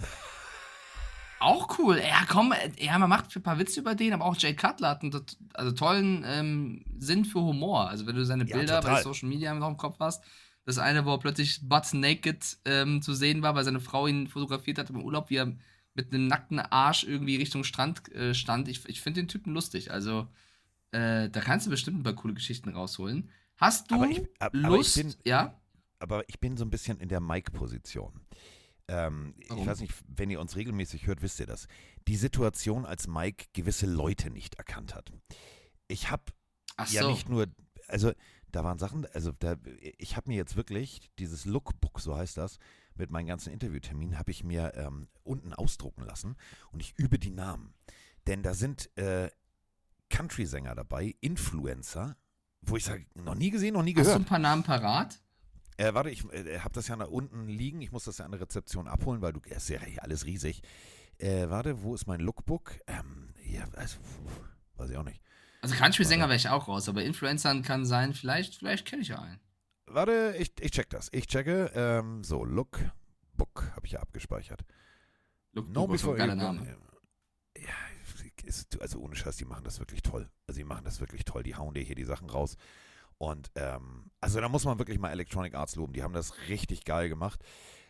Auch 1.43 1.77
cool. 1.77 1.97
Ja, 1.99 2.25
komm, 2.27 2.51
äh, 2.53 2.71
ja, 2.83 2.97
man 2.97 3.09
macht 3.09 3.35
ein 3.35 3.43
paar 3.43 3.59
Witze 3.59 3.79
über 3.81 3.95
den, 3.95 4.13
aber 4.13 4.25
auch 4.25 4.35
Jay 4.37 4.55
Cutler 4.55 4.89
hat 4.89 5.03
einen 5.03 5.21
also 5.53 5.71
tollen 5.73 6.23
ähm, 6.25 6.85
Sinn 6.97 7.25
für 7.25 7.41
Humor. 7.41 7.89
Also 7.89 8.05
wenn 8.07 8.15
du 8.15 8.25
seine 8.25 8.45
Ja, 8.45 8.57
Bilder 8.57 8.79
total. 8.81 8.95
bei 8.95 9.01
Social 9.03 9.29
Media 9.29 9.53
noch 9.53 9.67
im 9.69 9.77
Kopf 9.77 9.97
hast, 9.99 10.23
das 10.65 10.77
eine, 10.77 11.05
wo 11.05 11.11
er 11.11 11.19
plötzlich 11.19 11.59
butt 11.67 11.93
naked 11.93 12.57
ähm, 12.65 13.01
zu 13.01 13.13
sehen 13.13 13.41
war, 13.41 13.53
weil 13.55 13.65
seine 13.65 13.81
Frau 13.81 14.07
ihn 14.07 14.27
fotografiert 14.27 14.77
hat 14.79 14.89
im 14.89 15.03
Urlaub, 15.03 15.29
wie 15.29 15.35
er 15.35 15.53
mit 15.95 16.13
einem 16.13 16.27
nackten 16.27 16.59
Arsch 16.59 17.03
irgendwie 17.03 17.35
Richtung 17.35 17.63
Strand 17.63 18.09
äh, 18.13 18.33
stand. 18.33 18.67
Ich, 18.69 18.87
ich 18.87 19.01
finde 19.01 19.21
den 19.21 19.27
Typen 19.27 19.53
lustig. 19.53 19.91
Also 19.91 20.27
äh, 20.91 21.29
da 21.29 21.39
kannst 21.41 21.65
du 21.67 21.69
bestimmt 21.69 21.99
ein 21.99 22.03
paar 22.03 22.13
coole 22.13 22.33
Geschichten 22.33 22.69
rausholen. 22.69 23.29
Hast 23.57 23.91
du 23.91 23.95
Aber 23.95 24.07
ich- 24.09 24.21
ab- 24.39 24.53
aber 24.53 24.57
ich 24.57 24.63
Lust? 24.63 24.95
bin- 24.95 25.13
ja? 25.25 25.59
Aber 25.99 26.27
ich 26.27 26.39
bin 26.39 26.57
so 26.57 26.65
ein 26.65 26.69
bisschen 26.69 26.99
in 26.99 27.09
der 27.09 27.19
Mike-Position. 27.21 28.21
Ähm, 28.87 29.33
ich 29.37 29.65
weiß 29.65 29.79
nicht, 29.79 29.93
wenn 30.07 30.29
ihr 30.29 30.39
uns 30.41 30.55
regelmäßig 30.55 31.07
hört, 31.07 31.21
wisst 31.21 31.39
ihr 31.39 31.45
das. 31.45 31.67
Die 32.07 32.15
Situation, 32.17 32.85
als 32.85 33.07
Mike 33.07 33.45
gewisse 33.53 33.85
Leute 33.85 34.29
nicht 34.29 34.55
erkannt 34.55 34.93
hat. 34.93 35.11
Ich 35.87 36.11
habe 36.11 36.23
Ach 36.75 36.89
ja 36.91 37.03
so. 37.03 37.11
nicht 37.11 37.29
nur, 37.29 37.47
also 37.87 38.11
da 38.51 38.63
waren 38.63 38.77
Sachen, 38.77 39.05
also 39.13 39.31
da, 39.31 39.55
ich 39.97 40.15
habe 40.15 40.29
mir 40.29 40.35
jetzt 40.37 40.55
wirklich 40.55 41.09
dieses 41.17 41.45
Lookbook, 41.45 41.99
so 41.99 42.15
heißt 42.15 42.37
das, 42.37 42.59
mit 42.95 43.09
meinen 43.09 43.27
ganzen 43.27 43.51
Interviewterminen, 43.51 44.19
habe 44.19 44.31
ich 44.31 44.43
mir 44.43 44.73
ähm, 44.75 45.07
unten 45.23 45.53
ausdrucken 45.53 46.03
lassen 46.03 46.35
und 46.71 46.79
ich 46.81 46.93
übe 46.97 47.17
die 47.17 47.31
Namen. 47.31 47.73
Denn 48.27 48.43
da 48.43 48.53
sind 48.53 48.95
äh, 48.97 49.31
Country-Sänger 50.09 50.75
dabei, 50.75 51.15
Influencer, 51.21 52.15
wo 52.61 52.77
ich 52.77 52.85
sage, 52.85 53.05
noch 53.15 53.35
nie 53.35 53.49
gesehen, 53.49 53.73
noch 53.73 53.83
nie 53.83 53.91
Hast 53.95 53.99
du 53.99 54.03
gehört. 54.03 54.21
ein 54.21 54.25
paar 54.25 54.39
Namen 54.39 54.63
parat? 54.63 55.19
Äh, 55.77 55.93
warte, 55.93 56.09
ich 56.09 56.23
äh, 56.31 56.59
habe 56.59 56.73
das 56.73 56.87
ja 56.87 56.95
da 56.95 57.05
unten 57.05 57.47
liegen. 57.47 57.81
Ich 57.81 57.91
muss 57.91 58.05
das 58.05 58.17
ja 58.19 58.25
an 58.25 58.31
der 58.31 58.41
Rezeption 58.41 58.87
abholen, 58.87 59.21
weil 59.21 59.33
du, 59.33 59.39
ist 59.41 59.69
ja 59.69 59.79
hier 59.81 60.03
alles 60.03 60.25
riesig. 60.25 60.61
Äh, 61.17 61.49
warte, 61.49 61.83
wo 61.83 61.95
ist 61.95 62.07
mein 62.07 62.19
Lookbook? 62.19 62.71
Ähm, 62.87 63.33
ja, 63.43 63.65
also, 63.75 63.97
weiß 64.77 64.89
ich 64.89 64.97
auch 64.97 65.03
nicht. 65.03 65.21
Also 65.61 65.75
Country-Sänger 65.75 66.25
wäre 66.25 66.35
ich 66.35 66.49
auch 66.49 66.67
raus, 66.67 66.89
aber 66.89 67.03
Influencern 67.03 67.61
kann 67.61 67.85
sein, 67.85 68.13
vielleicht, 68.13 68.55
vielleicht 68.55 68.85
kenne 68.85 69.01
ich 69.01 69.09
ja 69.09 69.21
einen. 69.21 69.39
Warte, 69.85 70.35
ich, 70.37 70.51
ich 70.59 70.71
check 70.71 70.89
das. 70.89 71.09
Ich 71.11 71.27
checke. 71.27 71.71
Ähm, 71.75 72.23
so, 72.23 72.43
Lookbook 72.43 73.71
habe 73.75 73.85
ich 73.85 73.93
ja 73.93 73.99
abgespeichert. 73.99 74.65
Look, 75.53 75.69
No 75.69 75.91
ist 75.93 76.05
ein 76.05 76.15
geiler 76.15 76.35
Name. 76.35 76.75
Ja, 77.55 77.69
ist, 78.43 78.79
also 78.81 78.99
ohne 78.99 79.15
Scheiß, 79.15 79.37
die 79.37 79.45
machen 79.45 79.63
das 79.63 79.79
wirklich 79.79 80.01
toll. 80.01 80.29
Also 80.47 80.57
die 80.57 80.65
machen 80.65 80.83
das 80.83 80.99
wirklich 80.99 81.25
toll. 81.25 81.43
Die 81.43 81.55
hauen 81.55 81.73
dir 81.73 81.83
hier 81.83 81.95
die 81.95 82.03
Sachen 82.03 82.29
raus. 82.29 82.57
Und 83.17 83.51
ähm, 83.55 84.11
also 84.21 84.39
da 84.41 84.49
muss 84.49 84.65
man 84.65 84.79
wirklich 84.79 84.99
mal 84.99 85.11
Electronic 85.11 85.55
Arts 85.55 85.75
loben. 85.75 85.93
Die 85.93 86.03
haben 86.03 86.13
das 86.13 86.33
richtig 86.49 86.85
geil 86.85 87.09
gemacht. 87.09 87.41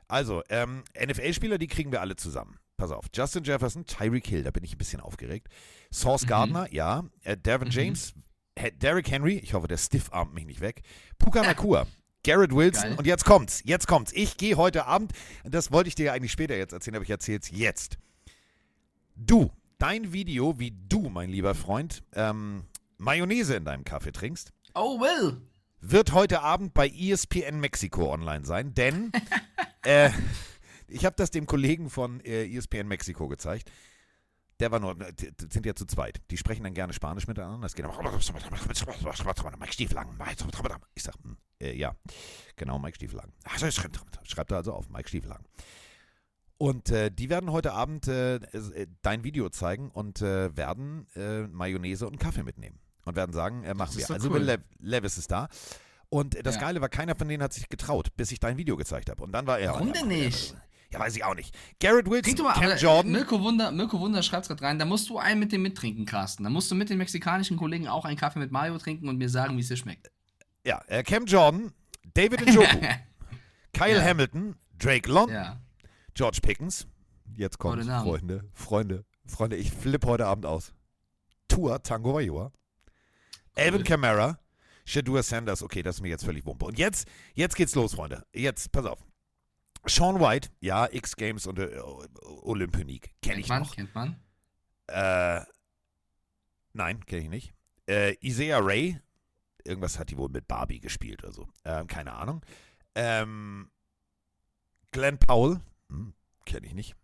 Also, 0.07 0.43
ähm, 0.49 0.83
NFL-Spieler, 0.99 1.57
die 1.57 1.67
kriegen 1.67 1.91
wir 1.91 2.01
alle 2.01 2.15
zusammen. 2.15 2.57
Pass 2.77 2.91
auf. 2.91 3.05
Justin 3.15 3.43
Jefferson, 3.43 3.85
Tyreek 3.85 4.27
Hill, 4.27 4.43
da 4.43 4.51
bin 4.51 4.63
ich 4.63 4.73
ein 4.75 4.77
bisschen 4.77 4.99
aufgeregt. 4.99 5.47
Sauce 5.91 6.23
Mhm. 6.23 6.27
Gardner, 6.27 6.73
ja. 6.73 7.03
Äh, 7.21 7.37
Dervin 7.37 7.69
Mhm. 7.69 7.73
James, 7.73 8.13
Derrick 8.81 9.09
Henry, 9.09 9.37
ich 9.37 9.53
hoffe, 9.53 9.67
der 9.67 9.77
stiff 9.77 10.11
armt 10.11 10.33
mich 10.33 10.45
nicht 10.45 10.59
weg. 10.59 10.81
Puka 11.17 11.41
Nakua. 11.41 11.87
Garrett 12.25 12.53
Wilson 12.53 12.89
Geil. 12.89 12.95
und 12.97 13.05
jetzt 13.07 13.25
kommt's, 13.25 13.61
jetzt 13.65 13.87
kommt's. 13.87 14.11
Ich 14.13 14.37
gehe 14.37 14.55
heute 14.55 14.85
Abend, 14.85 15.11
das 15.43 15.71
wollte 15.71 15.89
ich 15.89 15.95
dir 15.95 16.05
ja 16.07 16.13
eigentlich 16.13 16.31
später 16.31 16.55
jetzt 16.55 16.71
erzählen, 16.73 16.95
aber 16.95 17.03
ich 17.03 17.09
erzähl's 17.09 17.49
jetzt. 17.51 17.97
Du, 19.15 19.51
dein 19.77 20.13
Video, 20.13 20.57
wie 20.59 20.71
du, 20.71 21.09
mein 21.09 21.29
lieber 21.29 21.53
Freund, 21.55 22.03
ähm, 22.13 22.63
Mayonnaise 22.97 23.55
in 23.55 23.65
deinem 23.65 23.83
Kaffee 23.83 24.11
trinkst, 24.11 24.53
Oh, 24.75 24.99
Will! 24.99 25.41
wird 25.83 26.13
heute 26.13 26.41
Abend 26.41 26.73
bei 26.73 26.87
ESPN 26.87 27.59
Mexiko 27.59 28.11
online 28.11 28.45
sein, 28.45 28.73
denn 28.73 29.11
äh, 29.85 30.09
ich 30.87 31.05
habe 31.05 31.15
das 31.17 31.29
dem 31.29 31.45
Kollegen 31.45 31.89
von 31.89 32.21
äh, 32.21 32.45
ESPN 32.45 32.87
Mexiko 32.87 33.27
gezeigt. 33.27 33.69
Der 34.59 34.71
war 34.71 34.79
nur, 34.79 34.95
sind 35.51 35.65
ja 35.65 35.75
zu 35.75 35.85
zweit. 35.85 36.21
Die 36.31 36.37
sprechen 36.37 36.63
dann 36.63 36.73
gerne 36.73 36.93
Spanisch 36.93 37.27
miteinander. 37.27 37.59
Das 37.63 37.73
geht 37.75 37.85
immer. 37.85 39.57
Mike 39.57 39.73
Stieflagen. 39.73 40.17
Ich 40.93 41.03
sag, 41.03 41.15
hm, 41.15 41.37
äh, 41.59 41.75
ja, 41.75 41.95
genau, 42.55 42.79
Mike 42.79 42.95
Stieflagen. 42.95 43.33
Schreibt 44.23 44.51
er 44.51 44.57
also 44.57 44.73
auf, 44.73 44.89
Mike 44.89 45.09
Stieflagen. 45.09 45.45
Und 46.57 46.91
äh, 46.91 47.11
die 47.11 47.29
werden 47.29 47.51
heute 47.51 47.73
Abend 47.73 48.07
äh, 48.07 48.35
äh, 48.35 48.87
dein 49.01 49.23
Video 49.23 49.49
zeigen 49.49 49.89
und 49.89 50.21
äh, 50.21 50.55
werden 50.55 51.07
äh, 51.15 51.47
Mayonnaise 51.47 52.07
und 52.07 52.19
Kaffee 52.19 52.43
mitnehmen. 52.43 52.79
Und 53.05 53.15
werden 53.15 53.33
sagen, 53.33 53.63
äh, 53.63 53.73
machen 53.73 53.97
ist 53.97 54.09
wir. 54.09 54.15
Also 54.15 54.29
cool. 54.29 54.39
Le 54.39 54.63
Levis 54.79 55.17
ist 55.17 55.29
da. 55.31 55.47
Und 56.09 56.37
das 56.45 56.55
Ja. 56.55 56.61
Geile 56.61 56.79
war, 56.81 56.89
keiner 56.89 57.15
von 57.15 57.27
denen 57.27 57.41
hat 57.43 57.53
sich 57.53 57.67
getraut, 57.69 58.15
bis 58.15 58.31
ich 58.31 58.39
dein 58.39 58.57
Video 58.57 58.77
gezeigt 58.77 59.09
habe. 59.09 59.23
Und 59.23 59.31
dann 59.31 59.47
war 59.47 59.59
er. 59.59 59.73
Warum 59.73 59.91
denn 59.91 60.07
nicht? 60.07 60.55
Ja, 60.91 60.99
weiß 60.99 61.15
ich 61.15 61.23
auch 61.23 61.33
nicht. 61.33 61.57
Garrett 61.79 62.07
Wilson, 62.07 62.45
mal, 62.45 62.53
Cam 62.53 62.77
Jordan. 62.77 63.11
Mirko 63.11 63.41
Wunder, 63.41 63.71
Mirko 63.71 63.99
Wunder 63.99 64.21
schreibt 64.21 64.47
gerade 64.47 64.61
rein, 64.61 64.77
da 64.77 64.85
musst 64.85 65.09
du 65.09 65.17
einen 65.17 65.39
mit 65.39 65.51
dem 65.51 65.63
mittrinken, 65.63 66.05
Carsten. 66.05 66.43
Da 66.43 66.51
musst 66.51 66.69
du 66.69 66.75
mit 66.75 66.91
den 66.91 66.99
mexikanischen 66.99 67.57
Kollegen 67.57 67.87
auch 67.87 68.05
einen 68.05 68.15
Kaffee 68.15 68.37
mit 68.37 68.51
Mayo 68.51 68.77
trinken 68.77 69.09
und 69.09 69.17
mir 69.17 69.27
sagen, 69.27 69.57
wie 69.57 69.61
es 69.61 69.69
dir 69.69 69.75
schmeckt. 69.75 70.11
Ja, 70.63 70.83
äh, 70.85 71.01
Cam 71.01 71.25
Jordan, 71.25 71.73
David 72.13 72.45
Njoku, 72.45 72.77
Kyle 73.73 73.95
Ja. 73.95 74.03
Hamilton, 74.03 74.55
Drake 74.77 75.09
London, 75.11 75.35
Ja. 75.35 75.59
George 76.13 76.39
Pickens. 76.43 76.85
Jetzt 77.35 77.57
kommt. 77.57 77.83
Freunde, 77.83 78.43
Freunde, 78.53 79.03
Freunde, 79.25 79.55
ich 79.55 79.71
flippe 79.71 80.05
heute 80.07 80.27
Abend 80.27 80.45
aus. 80.45 80.73
Tua 81.47 81.79
Tango 81.79 82.13
Vailoa, 82.13 82.51
Alvin 83.55 83.83
Kamara, 83.83 84.39
Shadua 84.85 85.23
Sanders. 85.23 85.61
Okay, 85.63 85.83
das 85.83 85.95
ist 85.97 86.01
mir 86.01 86.09
jetzt 86.09 86.25
völlig 86.25 86.45
wumpe. 86.45 86.65
Und 86.65 86.77
jetzt, 86.77 87.07
jetzt 87.33 87.55
geht's 87.55 87.75
los, 87.75 87.93
Freunde. 87.93 88.25
Jetzt, 88.33 88.71
pass 88.71 88.85
auf. 88.85 89.05
Sean 89.85 90.19
White, 90.19 90.49
ja, 90.61 90.87
X-Games 90.91 91.45
und 91.45 91.59
äh, 91.59 91.77
Olympionik. 92.43 93.13
Kenne 93.21 93.35
Kennt 93.35 93.39
ich 93.39 93.49
man, 93.49 93.61
noch. 93.63 93.75
kennt 93.75 93.93
man. 93.95 94.19
Äh, 94.87 95.41
nein, 96.73 97.05
kenne 97.05 97.23
ich 97.23 97.29
nicht. 97.29 97.53
Äh, 97.87 98.15
Isaiah 98.21 98.59
Ray, 98.59 98.99
irgendwas 99.65 99.99
hat 99.99 100.09
die 100.09 100.17
wohl 100.17 100.29
mit 100.29 100.47
Barbie 100.47 100.79
gespielt 100.79 101.23
oder 101.23 101.33
so. 101.33 101.49
Ähm, 101.65 101.87
keine 101.87 102.13
Ahnung. 102.13 102.41
Ähm, 102.95 103.69
Glenn 104.91 105.17
Powell, 105.17 105.59
hm, 105.89 106.13
kenne 106.45 106.67
ich 106.67 106.73
nicht. 106.73 106.95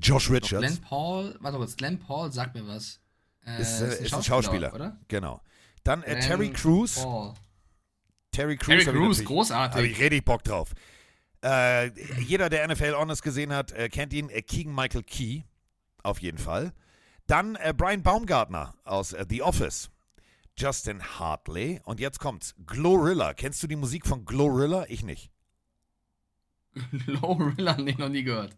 Josh 0.00 0.28
Doch, 0.28 0.34
Richards, 0.34 0.66
Glenn 0.66 0.80
Paul, 0.80 1.36
warte 1.40 1.58
kurz, 1.58 1.76
Glenn 1.76 1.98
Paul 1.98 2.32
sagt 2.32 2.54
mir 2.54 2.66
was. 2.66 3.00
Äh, 3.44 3.60
ist, 3.60 3.80
äh, 3.80 4.04
ist 4.04 4.14
ein 4.14 4.22
Schauspieler, 4.22 4.72
oder? 4.72 4.98
genau. 5.08 5.42
Dann 5.84 6.02
äh, 6.02 6.20
Terry 6.20 6.50
Crews. 6.50 6.96
Paul. 7.02 7.34
Terry 8.32 8.56
Crews, 8.56 8.66
Terry 8.66 8.84
hab 8.84 8.94
ich 8.94 8.98
Crews, 8.98 9.18
natürlich- 9.18 9.18
Habe 9.18 9.34
großartig. 9.34 9.90
ich 9.92 10.00
richtig 10.00 10.24
Bock 10.24 10.44
drauf. 10.44 10.72
Äh, 11.42 11.88
jeder, 12.20 12.48
der 12.50 12.68
NFL 12.68 12.94
Honest 12.96 13.22
gesehen 13.22 13.52
hat, 13.52 13.72
äh, 13.72 13.88
kennt 13.88 14.12
ihn. 14.12 14.28
Äh, 14.28 14.42
Keegan 14.42 14.74
Michael 14.74 15.02
Key, 15.02 15.42
auf 16.02 16.20
jeden 16.20 16.38
Fall. 16.38 16.72
Dann 17.26 17.56
äh, 17.56 17.72
Brian 17.76 18.02
Baumgartner 18.02 18.74
aus 18.84 19.12
äh, 19.14 19.24
The 19.28 19.42
Office. 19.42 19.90
Justin 20.58 21.02
Hartley. 21.02 21.80
Und 21.84 21.98
jetzt 22.00 22.18
kommt's. 22.20 22.54
Glorilla. 22.66 23.32
Kennst 23.34 23.62
du 23.62 23.66
die 23.66 23.76
Musik 23.76 24.06
von 24.06 24.24
Glorilla? 24.26 24.84
Ich 24.88 25.02
nicht. 25.02 25.30
Glorilla, 27.06 27.76
nee, 27.78 27.94
noch 27.98 28.08
nie 28.10 28.22
gehört. 28.22 28.56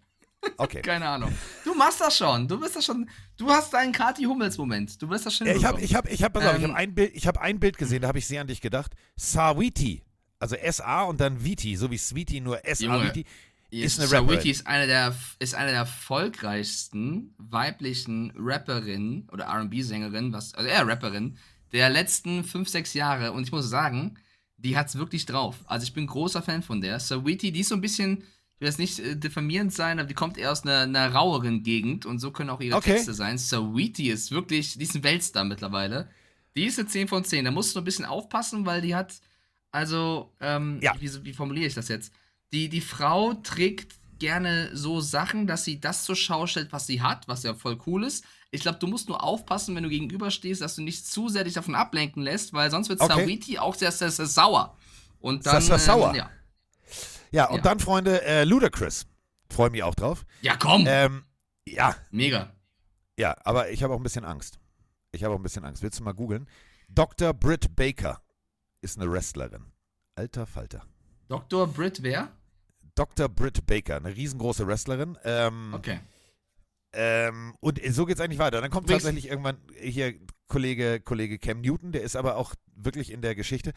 Okay. 0.56 0.80
Keine 0.82 1.08
Ahnung. 1.08 1.32
Du 1.64 1.74
machst 1.74 2.00
das 2.00 2.16
schon. 2.16 2.48
Du 2.48 2.58
bist 2.58 2.76
das 2.76 2.84
schon. 2.84 3.08
Du 3.36 3.48
hast 3.48 3.72
deinen 3.72 3.92
Kati 3.92 4.24
Hummels-Moment. 4.24 5.00
Du 5.00 5.08
wirst 5.08 5.26
das 5.26 5.36
schon 5.36 5.46
ich 5.46 5.64
habe 5.64 5.80
ich 5.80 5.94
hab, 5.94 6.10
ich 6.10 6.22
hab, 6.22 6.32
pass 6.32 6.44
auf, 6.44 6.56
ich 6.56 6.64
Ähm, 6.64 6.70
hab 6.70 6.76
ein, 6.76 6.94
Bild, 6.94 7.12
ich 7.14 7.26
hab 7.26 7.38
ein 7.38 7.60
Bild 7.60 7.78
gesehen, 7.78 8.02
da 8.02 8.08
habe 8.08 8.18
ich 8.18 8.26
sehr 8.26 8.40
an 8.40 8.46
dich 8.46 8.60
gedacht. 8.60 8.92
Sawiti. 9.16 10.02
Also 10.38 10.56
S-A 10.56 11.04
und 11.04 11.20
dann 11.20 11.44
Viti, 11.44 11.76
so 11.76 11.90
wie 11.90 11.98
Sweetie, 11.98 12.40
nur 12.40 12.64
S-A 12.64 12.84
Junge. 12.84 13.04
Viti. 13.04 13.26
Ist 13.70 13.98
eine 13.98 14.08
Sawiti 14.08 14.34
Rapperin. 14.34 14.50
ist 14.50 14.66
eine 14.66 14.86
der 14.86 15.14
ist 15.38 15.54
eine 15.54 15.70
der 15.70 15.78
erfolgreichsten 15.78 17.34
weiblichen 17.38 18.32
Rapperinnen 18.36 19.28
oder 19.32 19.44
R&B-Sängerin, 19.44 20.32
was 20.32 20.54
also 20.54 20.68
eher 20.68 20.86
Rapperin 20.86 21.38
der 21.72 21.88
letzten 21.88 22.44
fünf 22.44 22.68
sechs 22.68 22.94
Jahre 22.94 23.32
und 23.32 23.44
ich 23.44 23.52
muss 23.52 23.68
sagen, 23.68 24.18
die 24.58 24.76
hat's 24.76 24.96
wirklich 24.96 25.26
drauf. 25.26 25.56
Also 25.64 25.84
ich 25.84 25.94
bin 25.94 26.06
großer 26.06 26.42
Fan 26.42 26.62
von 26.62 26.80
der. 26.80 27.00
Sawiti, 27.00 27.50
die 27.50 27.60
ist 27.60 27.70
so 27.70 27.74
ein 27.74 27.80
bisschen, 27.80 28.24
will 28.62 28.68
jetzt 28.68 28.78
nicht 28.78 28.98
äh, 29.00 29.16
diffamierend 29.16 29.72
sein, 29.74 29.98
aber 29.98 30.08
die 30.08 30.14
kommt 30.14 30.38
eher 30.38 30.50
aus 30.52 30.62
einer, 30.62 30.80
einer 30.80 31.12
raueren 31.12 31.62
Gegend 31.62 32.06
und 32.06 32.18
so 32.20 32.30
können 32.30 32.48
auch 32.50 32.60
ihre 32.60 32.76
Okay. 32.76 32.94
Texte 32.94 33.12
sein. 33.12 33.36
Sawiti 33.36 34.08
ist 34.10 34.30
wirklich, 34.30 34.78
die 34.78 34.84
ist 34.84 34.94
ein 34.94 35.04
Weltstar 35.04 35.44
mittlerweile. 35.44 36.08
Die 36.56 36.64
ist 36.64 36.78
eine 36.78 36.88
10 36.88 37.08
von 37.08 37.24
10. 37.24 37.44
Da 37.44 37.50
musst 37.50 37.74
du 37.76 37.80
ein 37.80 37.84
bisschen 37.84 38.04
aufpassen, 38.06 38.64
weil 38.64 38.80
die 38.80 38.94
hat, 38.94 39.20
also, 39.70 40.32
ähm, 40.40 40.78
Ja. 40.82 40.94
wie, 40.98 41.10
wie 41.24 41.32
formuliere 41.34 41.66
ich 41.66 41.74
das 41.74 41.88
jetzt? 41.88 42.12
Die, 42.52 42.68
die 42.68 42.80
Frau 42.80 43.34
trägt 43.34 43.94
gerne 44.18 44.70
so 44.74 45.00
Sachen, 45.00 45.46
dass 45.46 45.64
sie 45.64 45.80
das 45.80 46.04
zur 46.04 46.14
Schau 46.14 46.46
stellt, 46.46 46.72
was 46.72 46.86
sie 46.86 47.02
hat, 47.02 47.26
was 47.26 47.42
ja 47.42 47.54
voll 47.54 47.78
cool 47.86 48.04
ist. 48.04 48.24
Ich 48.52 48.60
glaube, 48.60 48.78
du 48.78 48.86
musst 48.86 49.08
nur 49.08 49.22
aufpassen, 49.24 49.74
wenn 49.74 49.82
du 49.82 49.88
gegenüberstehst, 49.88 50.60
dass 50.60 50.76
du 50.76 50.82
nicht 50.82 51.06
zu 51.06 51.28
sehr 51.28 51.42
dich 51.44 51.54
davon 51.54 51.74
ablenken 51.74 52.22
lässt, 52.22 52.52
weil 52.52 52.70
sonst 52.70 52.88
wird 52.88 53.00
Okay. 53.00 53.20
Sawiti 53.20 53.58
auch 53.58 53.74
sehr, 53.74 53.90
sehr, 53.90 54.10
sehr 54.10 54.26
sauer. 54.26 54.76
Und 55.20 55.46
dann, 55.46 55.60
Sehr, 55.62 55.78
sehr 55.78 55.94
sauer. 55.94 56.10
Ähm, 56.10 56.16
ja. 56.16 56.30
Ja, 57.32 57.46
und 57.48 57.56
Ja. 57.56 57.62
dann, 57.62 57.80
Freunde, 57.80 58.22
äh, 58.24 58.44
Ludacris. 58.44 59.06
Freue 59.50 59.70
mich 59.70 59.82
auch 59.82 59.94
drauf. 59.94 60.24
ja, 60.40 60.56
komm, 60.56 60.84
Ähm, 60.86 61.24
ja, 61.66 61.94
mega. 62.10 62.52
Ja, 63.18 63.36
aber 63.44 63.70
ich 63.70 63.82
habe 63.82 63.92
auch 63.94 63.98
ein 63.98 64.02
bisschen 64.02 64.24
Angst. 64.24 64.58
Ich 65.12 65.22
habe 65.24 65.34
auch 65.34 65.38
ein 65.38 65.42
bisschen 65.42 65.64
Angst. 65.64 65.82
Willst 65.82 65.98
du 66.00 66.04
mal 66.04 66.12
googeln? 66.12 66.48
Dr. 66.88 67.34
Britt 67.34 67.74
Baker 67.76 68.22
ist 68.80 68.98
eine 68.98 69.10
Wrestlerin. 69.10 69.66
Alter 70.14 70.46
Falter. 70.46 70.82
Dr. 71.28 71.66
Britt, 71.66 72.02
wer? 72.02 72.32
Dr. 72.94 73.28
Britt 73.28 73.64
Baker, 73.66 73.96
eine 73.96 74.14
riesengroße 74.14 74.66
Wrestlerin. 74.66 75.16
Ähm, 75.24 75.72
Okay. 75.74 76.00
ähm, 76.92 77.54
und 77.60 77.80
so 77.90 78.04
geht's 78.06 78.20
eigentlich 78.20 78.38
weiter. 78.38 78.60
Dann 78.60 78.70
kommt 78.70 78.84
Übrigens- 78.86 79.04
tatsächlich 79.04 79.28
irgendwann 79.30 79.58
hier 79.78 80.14
Kollege, 80.48 81.00
Kollege 81.00 81.38
Cam 81.38 81.60
Newton, 81.62 81.92
der 81.92 82.02
ist 82.02 82.16
aber 82.16 82.36
auch 82.36 82.54
wirklich 82.74 83.10
in 83.10 83.22
der 83.22 83.34
Geschichte. 83.34 83.72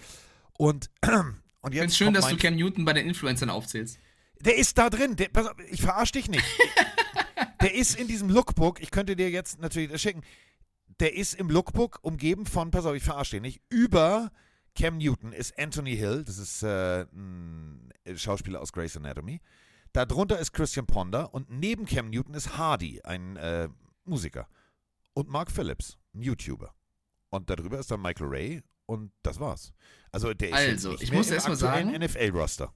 Und, 0.57 0.89
und 1.65 1.73
Ich 1.73 1.81
jetzt. 1.81 1.97
finde 1.97 2.19
schön, 2.19 2.21
dass 2.21 2.27
du 2.29 2.37
Cam 2.37 2.55
Newton 2.55 2.85
bei 2.85 2.93
den 2.93 3.07
Influencern 3.07 3.49
aufzählst. 3.49 3.97
Der 4.41 4.55
ist 4.55 4.77
da 4.77 4.91
drin. 4.91 5.15
Der, 5.15 5.29
auf, 5.33 5.55
ich 5.71 5.81
verarsch 5.81 6.11
dich 6.11 6.29
nicht. 6.29 6.45
der 7.61 7.73
ist 7.73 7.99
in 7.99 8.07
diesem 8.07 8.29
Lookbook. 8.29 8.79
Ich 8.81 8.91
könnte 8.91 9.15
dir 9.15 9.31
jetzt 9.31 9.59
natürlich 9.59 9.89
das 9.89 9.99
schicken. 9.99 10.21
Der 10.99 11.15
ist 11.15 11.33
im 11.33 11.49
Lookbook 11.49 11.97
umgeben 12.03 12.45
von, 12.45 12.69
pass 12.69 12.85
auf, 12.85 12.95
ich 12.95 13.01
verarsch 13.01 13.31
dich 13.31 13.41
nicht. 13.41 13.61
Über 13.69 14.31
Cam 14.75 14.97
Newton 14.97 15.33
ist 15.33 15.57
Anthony 15.57 15.97
Hill. 15.97 16.23
Das 16.23 16.37
ist 16.37 16.61
äh, 16.61 17.07
ein 17.11 17.91
Schauspieler 18.15 18.61
aus 18.61 18.71
Grey's 18.71 18.95
Anatomy. 18.95 19.41
Darunter 19.91 20.37
ist 20.37 20.51
Christian 20.51 20.85
Ponder. 20.85 21.33
Und 21.33 21.49
neben 21.49 21.87
Cam 21.87 22.11
Newton 22.11 22.35
ist 22.35 22.59
Hardy, 22.59 23.01
ein 23.01 23.37
äh, 23.37 23.69
Musiker. 24.03 24.47
Und 25.15 25.29
Mark 25.29 25.49
Phillips, 25.49 25.97
ein 26.13 26.21
YouTuber. 26.21 26.75
Und 27.31 27.49
darüber 27.49 27.79
ist 27.79 27.89
dann 27.89 28.03
Michael 28.03 28.27
Ray. 28.27 28.61
Und 28.85 29.11
das 29.23 29.39
war's. 29.39 29.73
Also, 30.15 30.33
der 30.33 30.49
ist 30.49 30.55
Also, 30.55 30.91
nicht 30.91 31.03
ich 31.03 31.11
muss 31.11 31.27
im 31.27 31.33
erst 31.33 31.47
mal 31.47 31.53
aktuellen 31.53 31.91
sagen- 31.91 32.03
NFL-Roster. 32.03 32.73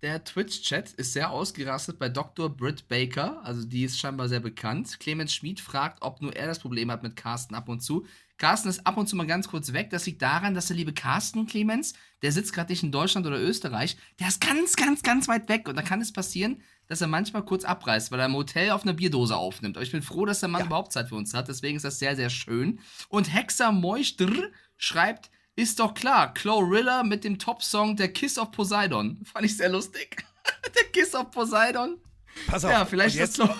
Der 0.00 0.22
Twitch-Chat 0.22 0.92
ist 0.92 1.12
sehr 1.12 1.30
ausgerastet 1.32 1.98
bei 1.98 2.08
Dr. 2.08 2.48
Britt 2.56 2.86
Baker, 2.86 3.40
also 3.44 3.64
die 3.66 3.82
ist 3.82 3.98
scheinbar 3.98 4.28
sehr 4.28 4.38
bekannt. 4.38 5.00
Clemens 5.00 5.34
Schmid 5.34 5.58
fragt, 5.58 6.02
ob 6.02 6.22
nur 6.22 6.36
er 6.36 6.46
das 6.46 6.60
Problem 6.60 6.88
hat 6.92 7.02
mit 7.02 7.16
Carsten 7.16 7.56
ab 7.56 7.68
und 7.68 7.80
zu. 7.80 8.06
Carsten 8.36 8.68
ist 8.68 8.86
ab 8.86 8.96
und 8.96 9.08
zu 9.08 9.16
mal 9.16 9.26
ganz 9.26 9.48
kurz 9.48 9.72
weg. 9.72 9.90
Das 9.90 10.06
liegt 10.06 10.22
daran, 10.22 10.54
dass 10.54 10.68
der 10.68 10.76
liebe 10.76 10.92
Carsten 10.92 11.46
Clemens, 11.48 11.94
der 12.22 12.30
sitzt 12.30 12.52
gerade 12.52 12.70
nicht 12.70 12.84
in 12.84 12.92
Deutschland 12.92 13.26
oder 13.26 13.40
Österreich, 13.40 13.96
der 14.20 14.28
ist 14.28 14.40
ganz, 14.40 14.76
ganz, 14.76 15.02
ganz 15.02 15.26
weit 15.26 15.48
weg. 15.48 15.68
Und 15.68 15.74
da 15.74 15.82
kann 15.82 16.00
es 16.00 16.12
passieren, 16.12 16.62
dass 16.86 17.00
er 17.00 17.08
manchmal 17.08 17.44
kurz 17.44 17.64
abreißt, 17.64 18.12
weil 18.12 18.20
er 18.20 18.26
im 18.26 18.34
Hotel 18.36 18.70
auf 18.70 18.84
einer 18.84 18.92
Bierdose 18.92 19.36
aufnimmt. 19.36 19.76
Aber 19.76 19.82
ich 19.82 19.90
bin 19.90 20.02
froh, 20.02 20.24
dass 20.26 20.38
der 20.38 20.48
Mann 20.48 20.66
überhaupt 20.66 20.92
Zeit 20.92 21.08
für 21.08 21.16
uns 21.16 21.34
hat. 21.34 21.48
Deswegen 21.48 21.74
ist 21.76 21.84
das 21.84 21.98
sehr, 21.98 22.14
sehr 22.14 22.30
schön. 22.30 22.78
Und 23.08 23.34
Hexer 23.34 23.72
Moischtr 23.72 24.30
schreibt, 24.76 25.32
ist 25.58 25.80
doch 25.80 25.92
klar, 25.94 26.32
Chlorilla 26.34 27.02
mit 27.02 27.24
dem 27.24 27.38
Top-Song 27.38 27.96
Der 27.96 28.12
Kiss 28.12 28.38
of 28.38 28.52
Poseidon. 28.52 29.24
Fand 29.24 29.44
ich 29.44 29.56
sehr 29.56 29.68
lustig. 29.68 30.24
Der 30.74 30.84
Kiss 30.92 31.14
of 31.14 31.30
Poseidon. 31.30 32.00
Pass 32.46 32.64
auf. 32.64 32.70
Ja, 32.70 32.84
vielleicht 32.86 33.16
ist 33.16 33.20
jetzt, 33.20 33.38
das 33.40 33.48
so. 33.48 33.54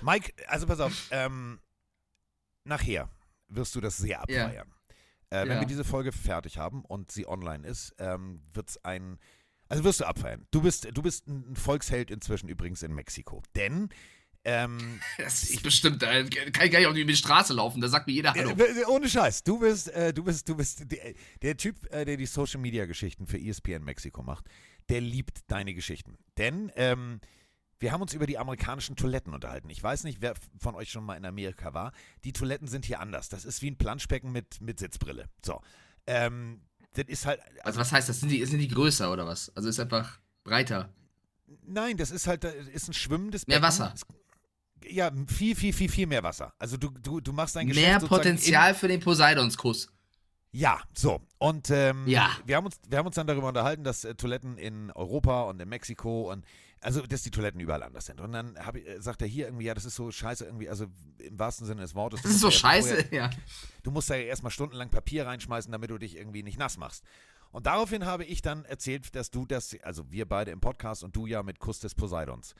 Mike, 0.00 0.32
also 0.46 0.66
pass 0.66 0.80
auf, 0.80 1.08
ähm, 1.10 1.58
nachher 2.64 3.10
wirst 3.48 3.74
du 3.74 3.80
das 3.80 3.96
sehr 3.96 4.20
abfeiern. 4.22 4.72
Äh, 5.30 5.42
wenn 5.42 5.48
Ja. 5.48 5.60
wir 5.60 5.66
diese 5.66 5.84
Folge 5.84 6.12
fertig 6.12 6.56
haben 6.58 6.84
und 6.84 7.12
sie 7.12 7.26
online 7.28 7.66
ist, 7.66 7.94
ähm, 7.98 8.42
wird 8.52 8.70
es 8.70 8.84
ein, 8.84 9.18
also 9.68 9.84
wirst 9.84 10.00
du 10.00 10.06
abfeiern. 10.06 10.46
Du 10.50 10.62
bist, 10.62 10.88
du 10.90 11.02
bist 11.02 11.26
ein 11.28 11.54
Volksheld 11.56 12.10
inzwischen 12.10 12.48
übrigens 12.48 12.82
in 12.82 12.94
Mexiko. 12.94 13.42
Denn, 13.54 13.90
ähm, 14.44 15.00
Das 15.18 15.42
ist 15.42 15.62
bestimmt, 15.62 16.02
da 16.02 16.22
kann 16.22 16.66
ich 16.66 16.70
gar 16.72 16.78
nicht 16.78 16.86
auf 16.86 16.94
die 16.94 17.16
Straße 17.16 17.52
laufen, 17.54 17.80
da 17.80 17.88
sagt 17.88 18.06
mir 18.06 18.12
jeder 18.12 18.34
Hallo. 18.34 18.50
äh, 18.50 18.84
ohne 18.86 19.08
Scheiß, 19.08 19.44
du 19.44 19.58
bist, 19.58 19.88
äh, 19.88 20.12
du 20.12 20.24
bist, 20.24 20.48
du 20.48 20.56
bist, 20.56 20.90
der, 20.90 21.14
der 21.42 21.56
Typ, 21.56 21.92
äh, 21.92 22.04
der 22.04 22.16
die 22.16 22.26
Social 22.26 22.60
Media 22.60 22.86
Geschichten 22.86 23.26
für 23.26 23.38
ESPN 23.38 23.84
Mexiko 23.84 24.22
macht, 24.22 24.46
der 24.88 25.00
liebt 25.00 25.50
deine 25.50 25.74
Geschichten. 25.74 26.16
Denn, 26.36 26.72
ähm, 26.76 27.20
wir 27.80 27.92
haben 27.92 28.02
uns 28.02 28.12
über 28.12 28.26
die 28.26 28.38
amerikanischen 28.38 28.96
Toiletten 28.96 29.32
unterhalten. 29.32 29.70
Ich 29.70 29.80
weiß 29.82 30.04
nicht, 30.04 30.20
wer 30.20 30.34
von 30.58 30.74
euch 30.74 30.90
schon 30.90 31.04
mal 31.04 31.16
in 31.16 31.24
Amerika 31.24 31.74
war. 31.74 31.92
Die 32.24 32.32
Toiletten 32.32 32.66
sind 32.66 32.84
hier 32.84 33.00
anders. 33.00 33.28
Das 33.28 33.44
ist 33.44 33.62
wie 33.62 33.70
ein 33.70 33.78
Planschbecken 33.78 34.32
mit, 34.32 34.60
mit 34.60 34.80
Sitzbrille. 34.80 35.28
So. 35.44 35.60
Ähm, 36.06 36.62
das 36.94 37.04
ist 37.06 37.26
halt. 37.26 37.40
Also 37.62 37.78
was 37.78 37.92
heißt 37.92 38.08
das? 38.08 38.20
Sind 38.20 38.30
die, 38.30 38.44
sind 38.44 38.58
die 38.58 38.68
größer 38.68 39.12
oder 39.12 39.26
was? 39.26 39.54
Also 39.54 39.68
ist 39.68 39.78
einfach 39.78 40.18
breiter. 40.42 40.92
Nein, 41.66 41.96
das 41.96 42.10
ist 42.10 42.26
halt, 42.26 42.44
das 42.44 42.54
ist 42.54 42.88
ein 42.88 42.94
schwimmendes 42.94 43.46
Mehr 43.46 43.58
Becken. 43.58 43.68
Wasser. 43.68 43.94
Ja, 44.86 45.10
viel, 45.26 45.54
viel, 45.56 45.72
viel, 45.72 45.88
viel 45.88 46.06
mehr 46.06 46.22
Wasser. 46.22 46.52
Also 46.58 46.76
du, 46.76 46.90
du, 47.02 47.20
du 47.20 47.32
machst 47.32 47.56
dein 47.56 47.66
Geschäft 47.68 47.86
Mehr 47.86 48.00
Potenzial 48.00 48.74
für 48.74 48.88
den 48.88 49.00
Poseidonskuss. 49.00 49.88
Ja, 50.50 50.80
so. 50.94 51.20
Und 51.38 51.70
ähm, 51.70 52.06
Ja. 52.06 52.30
wir, 52.46 52.56
haben 52.56 52.64
uns, 52.66 52.80
wir 52.88 52.98
haben 52.98 53.06
uns 53.06 53.16
dann 53.16 53.26
darüber 53.26 53.48
unterhalten, 53.48 53.84
dass 53.84 54.04
äh, 54.04 54.14
Toiletten 54.14 54.56
in 54.56 54.90
Europa 54.92 55.42
und 55.42 55.60
in 55.60 55.68
Mexiko 55.68 56.30
und 56.32 56.44
also 56.80 57.02
dass 57.02 57.22
die 57.22 57.30
Toiletten 57.30 57.60
überall 57.60 57.82
anders 57.82 58.06
sind. 58.06 58.20
Und 58.20 58.32
dann 58.32 58.56
hab 58.58 58.76
äh, 58.76 59.00
sagt 59.00 59.20
er 59.20 59.28
hier 59.28 59.46
irgendwie, 59.46 59.66
ja, 59.66 59.74
das 59.74 59.84
ist 59.84 59.96
so 59.96 60.10
scheiße 60.10 60.44
irgendwie, 60.46 60.68
also 60.70 60.86
im 61.18 61.38
wahrsten 61.38 61.66
Sinne 61.66 61.82
des 61.82 61.94
Wortes. 61.94 62.22
Das 62.22 62.30
ist 62.30 62.40
so 62.40 62.50
scheiße, 62.50 62.94
vorher- 62.96 63.12
ja. 63.14 63.30
Du 63.82 63.90
musst 63.90 64.08
da 64.08 64.14
ja 64.14 64.22
erstmal 64.22 64.50
stundenlang 64.52 64.88
Papier 64.88 65.26
reinschmeißen, 65.26 65.70
damit 65.70 65.90
du 65.90 65.98
dich 65.98 66.16
irgendwie 66.16 66.42
nicht 66.42 66.58
nass 66.58 66.78
machst. 66.78 67.04
Und 67.50 67.66
daraufhin 67.66 68.06
habe 68.06 68.24
ich 68.24 68.40
dann 68.42 68.64
erzählt, 68.64 69.14
dass 69.16 69.30
du 69.30 69.44
das, 69.44 69.76
also 69.82 70.10
wir 70.10 70.26
beide 70.26 70.50
im 70.50 70.60
Podcast 70.60 71.02
und 71.02 71.14
du 71.16 71.26
ja 71.26 71.42
mit 71.42 71.58
Kuss 71.58 71.80
des 71.80 71.94
Poseidons. 71.94 72.54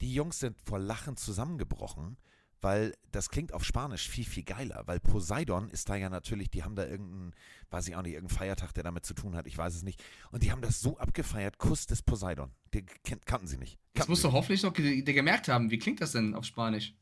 Die 0.00 0.12
Jungs 0.14 0.38
sind 0.40 0.56
vor 0.64 0.78
Lachen 0.78 1.16
zusammengebrochen, 1.16 2.16
weil 2.60 2.94
das 3.12 3.28
klingt 3.28 3.52
auf 3.52 3.62
Spanisch 3.64 4.08
viel, 4.08 4.24
viel 4.24 4.42
geiler, 4.42 4.82
weil 4.86 4.98
Poseidon 4.98 5.68
ist 5.68 5.88
da 5.88 5.96
ja 5.96 6.08
natürlich, 6.08 6.50
die 6.50 6.62
haben 6.64 6.74
da 6.76 6.86
irgendeinen, 6.86 7.34
weiß 7.70 7.88
ich 7.88 7.94
auch 7.96 8.02
nicht, 8.02 8.14
irgendeinen 8.14 8.38
Feiertag, 8.38 8.72
der 8.74 8.82
damit 8.84 9.04
zu 9.04 9.14
tun 9.14 9.36
hat, 9.36 9.46
ich 9.46 9.56
weiß 9.58 9.74
es 9.74 9.82
nicht. 9.82 10.02
Und 10.30 10.42
die 10.42 10.50
haben 10.50 10.62
das 10.62 10.80
so 10.80 10.96
abgefeiert, 10.98 11.58
Kuss 11.58 11.86
des 11.86 12.02
Poseidon. 12.02 12.50
Den 12.72 12.86
kan- 13.04 13.20
kannten 13.24 13.46
sie 13.46 13.58
nicht. 13.58 13.78
Das 13.92 14.00
Kannten 14.00 14.12
musst 14.12 14.22
sie 14.22 14.28
du 14.28 14.32
hoffentlich 14.32 14.62
noch 14.62 14.72
gemerkt 14.72 15.48
haben. 15.48 15.70
Wie 15.70 15.78
klingt 15.78 16.00
das 16.00 16.12
denn 16.12 16.34
auf 16.34 16.44
Spanisch? 16.44 16.90
nicht. 16.90 16.98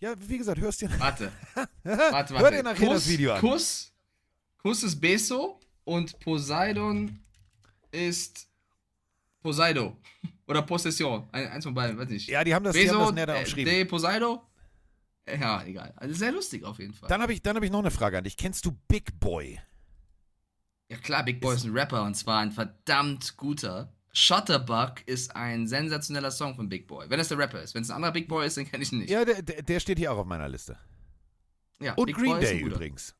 Ja, 0.00 0.14
wie 0.28 0.36
gesagt, 0.38 0.60
hörst 0.60 0.82
dir. 0.82 0.90
Warte. 1.00 1.32
Warte, 1.54 1.74
warte. 2.34 2.38
Hör 2.38 2.50
dir 2.50 2.62
nachher 2.62 2.90
das 2.90 3.08
Video 3.08 3.32
an. 3.32 3.40
Kuss, 3.40 3.92
Kuss 4.58 4.82
ist 4.82 5.00
Beso 5.00 5.58
und 5.84 6.18
Poseidon 6.20 7.18
ist 7.92 8.48
Poseido. 9.40 9.96
Oder 10.48 10.62
Possession. 10.62 11.28
Ein, 11.32 11.48
eins 11.48 11.64
von 11.64 11.74
beiden, 11.74 11.98
weiß 11.98 12.08
nicht. 12.08 12.28
Ja, 12.28 12.44
die 12.44 12.54
haben 12.54 12.64
das, 12.64 12.74
die 12.74 12.88
haben 12.88 12.96
Beso 12.96 13.06
das 13.06 13.14
näher 13.14 13.26
da 13.26 13.36
äh, 13.36 13.40
umschrieben. 13.40 13.72
de 13.72 13.84
Poseido. 13.84 14.42
Äh, 15.24 15.38
Ja, 15.38 15.62
egal. 15.64 15.92
Also 15.96 16.14
sehr 16.14 16.32
lustig 16.32 16.64
auf 16.64 16.78
jeden 16.78 16.94
Fall. 16.94 17.08
Dann 17.08 17.20
habe 17.20 17.32
ich, 17.32 17.42
dann 17.42 17.56
hab 17.56 17.62
ich 17.62 17.70
noch 17.70 17.80
eine 17.80 17.90
Frage 17.90 18.18
an 18.18 18.24
dich. 18.24 18.36
Kennst 18.36 18.64
du 18.64 18.72
Big 18.88 19.18
Boy? 19.18 19.60
Ja 20.88 20.96
klar, 20.98 21.24
Big 21.24 21.40
Boy 21.40 21.56
ist 21.56 21.64
ein 21.64 21.76
Rapper 21.76 22.04
und 22.04 22.14
zwar 22.14 22.40
ein 22.40 22.52
verdammt 22.52 23.36
guter. 23.36 23.92
Shutterbug 24.12 25.02
ist 25.06 25.34
ein 25.34 25.66
sensationeller 25.66 26.30
Song 26.30 26.54
von 26.54 26.68
Big 26.68 26.86
Boy. 26.86 27.10
Wenn 27.10 27.20
es 27.20 27.28
der 27.28 27.38
Rapper 27.38 27.60
ist. 27.60 27.74
Wenn 27.74 27.82
es 27.82 27.90
ein 27.90 27.96
anderer 27.96 28.12
Big 28.12 28.28
Boy 28.28 28.46
ist, 28.46 28.56
dann 28.56 28.70
kenne 28.70 28.82
ich 28.84 28.92
ihn 28.92 29.00
nicht. 29.00 29.10
Ja, 29.10 29.24
der, 29.24 29.42
der, 29.42 29.80
steht 29.80 29.98
hier 29.98 30.12
auch 30.12 30.18
auf 30.18 30.26
meiner 30.26 30.48
Liste. 30.48 30.78
Ja, 31.80 31.94
Und 31.94 32.06
Big 32.06 32.16
Green 32.16 32.30
Boy 32.30 32.42
ist 32.42 32.50
Day 32.50 32.60
übrigens. 32.60 33.15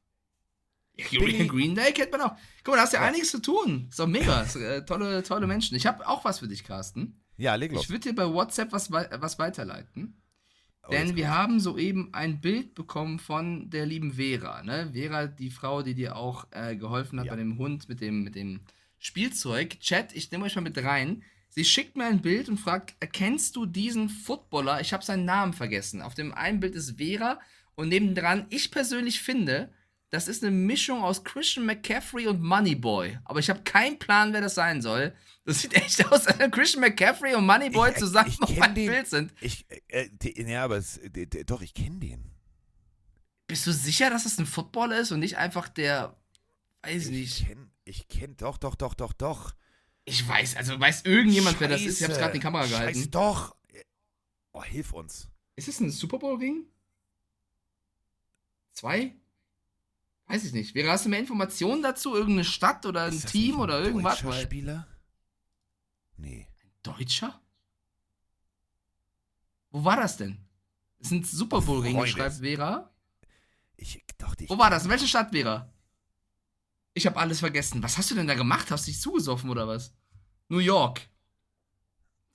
Green, 0.96 1.46
Green 1.48 1.74
Day 1.74 1.92
kennt 1.92 2.12
man 2.12 2.22
auch. 2.22 2.36
Guck 2.64 2.72
mal, 2.72 2.76
da 2.76 2.82
hast 2.82 2.92
du 2.92 2.96
ja, 2.96 3.02
Ja. 3.02 3.08
einiges 3.08 3.30
zu 3.30 3.40
tun. 3.40 3.86
Ist 3.90 3.98
doch 3.98 4.06
mega. 4.06 4.40
Ist, 4.42 4.56
äh, 4.56 4.84
tolle, 4.84 5.22
tolle 5.22 5.46
Menschen. 5.46 5.76
Ich 5.76 5.86
habe 5.86 6.06
auch 6.08 6.24
was 6.24 6.38
für 6.38 6.48
dich, 6.48 6.64
Carsten. 6.64 7.20
Ja, 7.36 7.54
leg 7.54 7.72
los. 7.72 7.82
Ich 7.84 7.90
würde 7.90 8.08
dir 8.08 8.14
bei 8.14 8.26
WhatsApp 8.32 8.72
was, 8.72 8.90
was 8.90 9.38
weiterleiten. 9.38 10.20
Oh, 10.88 10.90
Denn 10.92 11.16
wir 11.16 11.30
haben 11.30 11.60
soeben 11.60 12.10
ein 12.14 12.40
Bild 12.40 12.74
bekommen 12.74 13.18
von 13.18 13.68
der 13.70 13.84
lieben 13.86 14.14
Vera. 14.14 14.62
Ne? 14.62 14.90
Vera, 14.94 15.26
die 15.26 15.50
Frau, 15.50 15.82
die 15.82 15.94
dir 15.94 16.16
auch 16.16 16.46
äh, 16.52 16.76
geholfen 16.76 17.18
hat 17.18 17.26
Ja. 17.26 17.32
bei 17.32 17.36
dem 17.38 17.58
Hund 17.58 17.88
mit 17.88 18.00
dem, 18.00 18.22
mit 18.22 18.34
dem 18.36 18.60
Spielzeug. 18.98 19.78
Chat, 19.80 20.14
ich 20.14 20.30
nehme 20.30 20.44
euch 20.44 20.54
mal 20.54 20.62
mit 20.62 20.78
rein. 20.82 21.22
Sie 21.50 21.64
schickt 21.64 21.96
mir 21.96 22.04
ein 22.04 22.22
Bild 22.22 22.48
und 22.48 22.58
fragt, 22.58 22.94
erkennst 23.00 23.56
du 23.56 23.66
diesen 23.66 24.08
Footballer? 24.08 24.80
Ich 24.80 24.92
habe 24.92 25.04
seinen 25.04 25.24
Namen 25.24 25.52
vergessen. 25.52 26.02
Auf 26.02 26.14
dem 26.14 26.32
einen 26.32 26.60
Bild 26.60 26.74
ist 26.74 26.96
Vera 26.98 27.38
und 27.74 27.88
nebendran, 27.88 28.46
ich 28.50 28.70
persönlich 28.70 29.20
finde, 29.20 29.70
das 30.10 30.28
ist 30.28 30.42
eine 30.42 30.52
Mischung 30.52 31.02
aus 31.02 31.24
Christian 31.24 31.66
McCaffrey 31.66 32.26
und 32.28 32.40
Moneyboy. 32.42 33.18
Aber 33.24 33.40
ich 33.40 33.50
habe 33.50 33.62
keinen 33.62 33.98
Plan, 33.98 34.32
wer 34.32 34.40
das 34.40 34.54
sein 34.54 34.80
soll. 34.82 35.14
Das 35.44 35.60
sieht 35.60 35.74
echt 35.74 36.04
aus, 36.10 36.26
als 36.26 36.38
wenn 36.38 36.50
Christian 36.50 36.80
McCaffrey 36.80 37.34
und 37.34 37.46
Moneyboy 37.46 37.90
Ich- 37.90 37.96
zusammen 37.98 38.28
ich 38.30 38.40
auf 38.42 38.48
kenn 38.48 38.62
einem 38.62 38.74
den. 38.74 38.86
Bild 38.90 39.06
sind. 39.08 39.32
Ich, 39.40 39.66
äh, 39.88 40.08
die, 40.10 40.40
ja, 40.42 40.64
aber 40.64 40.76
es, 40.76 41.00
die, 41.04 41.28
die, 41.28 41.44
doch, 41.44 41.60
ich 41.62 41.74
kenne 41.74 41.98
den. 41.98 42.30
Bist 43.48 43.66
du 43.66 43.72
sicher, 43.72 44.10
dass 44.10 44.24
das 44.24 44.38
ein 44.38 44.46
Footballer 44.46 44.98
ist 44.98 45.12
und 45.12 45.20
nicht 45.20 45.36
einfach 45.36 45.68
der. 45.68 46.16
Weiß 46.82 47.06
ich 47.08 47.12
Ich 47.12 47.40
nicht. 47.40 47.46
kenne, 47.48 47.70
ich 47.84 48.08
kenne, 48.08 48.34
doch, 48.34 48.58
doch, 48.58 48.74
doch, 48.74 48.94
doch, 48.94 49.12
doch. 49.12 49.54
Ich 50.04 50.26
weiß, 50.26 50.56
also 50.56 50.78
weiß 50.78 51.02
irgendjemand, 51.04 51.58
wer 51.60 51.68
das 51.68 51.80
ist. 51.82 51.98
Ich 52.00 52.02
hab's 52.04 52.14
Scheiße. 52.14 52.20
gerade 52.20 52.32
in 52.34 52.40
die 52.40 52.42
Kamera 52.44 52.66
gehalten. 52.66 52.94
Scheiße, 52.98 53.08
doch. 53.10 53.56
Oh, 54.52 54.62
hilf 54.64 54.92
uns. 54.92 55.28
Ist 55.56 55.68
es 55.68 55.80
ein 55.80 55.90
Super 55.90 56.18
Bowl-Ring? 56.18 56.64
Zwei? 58.72 59.14
Weiß 60.28 60.44
ich 60.44 60.52
nicht. 60.52 60.74
Wäre 60.74 60.90
hast 60.90 61.04
du 61.04 61.08
mehr 61.08 61.20
Informationen 61.20 61.82
dazu? 61.82 62.14
Irgendeine 62.14 62.44
Stadt 62.44 62.84
oder 62.86 63.04
ein 63.04 63.20
Team 63.20 63.52
nicht 63.54 63.60
oder 63.60 63.78
ein 63.78 63.84
irgendwas? 63.84 64.14
deutscher 64.16 64.28
Weil- 64.30 64.42
Spieler? 64.44 64.86
Nee. 66.16 66.48
Deutscher? 66.82 67.40
Wo 69.70 69.84
war 69.84 69.96
das 69.96 70.16
denn? 70.16 70.38
Das 70.98 71.08
ist 71.08 71.12
ein 71.12 71.24
Super 71.24 71.60
Bowl-Ring, 71.60 71.94
Freunde. 71.96 72.10
schreibt 72.10 72.36
Vera. 72.36 72.90
Ich 73.76 74.02
dachte, 74.16 74.44
ich. 74.44 74.50
Wo 74.50 74.56
war 74.58 74.70
das? 74.70 74.84
In 74.84 74.90
welcher 74.90 75.06
Stadt, 75.06 75.30
Vera? 75.30 75.70
Ich 76.94 77.06
habe 77.06 77.18
alles 77.18 77.40
vergessen. 77.40 77.82
Was 77.82 77.98
hast 77.98 78.10
du 78.10 78.14
denn 78.14 78.26
da 78.26 78.34
gemacht? 78.34 78.70
Hast 78.70 78.86
du 78.86 78.90
dich 78.90 79.00
zugesoffen 79.00 79.50
oder 79.50 79.68
was? 79.68 79.92
New 80.48 80.58
York. 80.58 81.02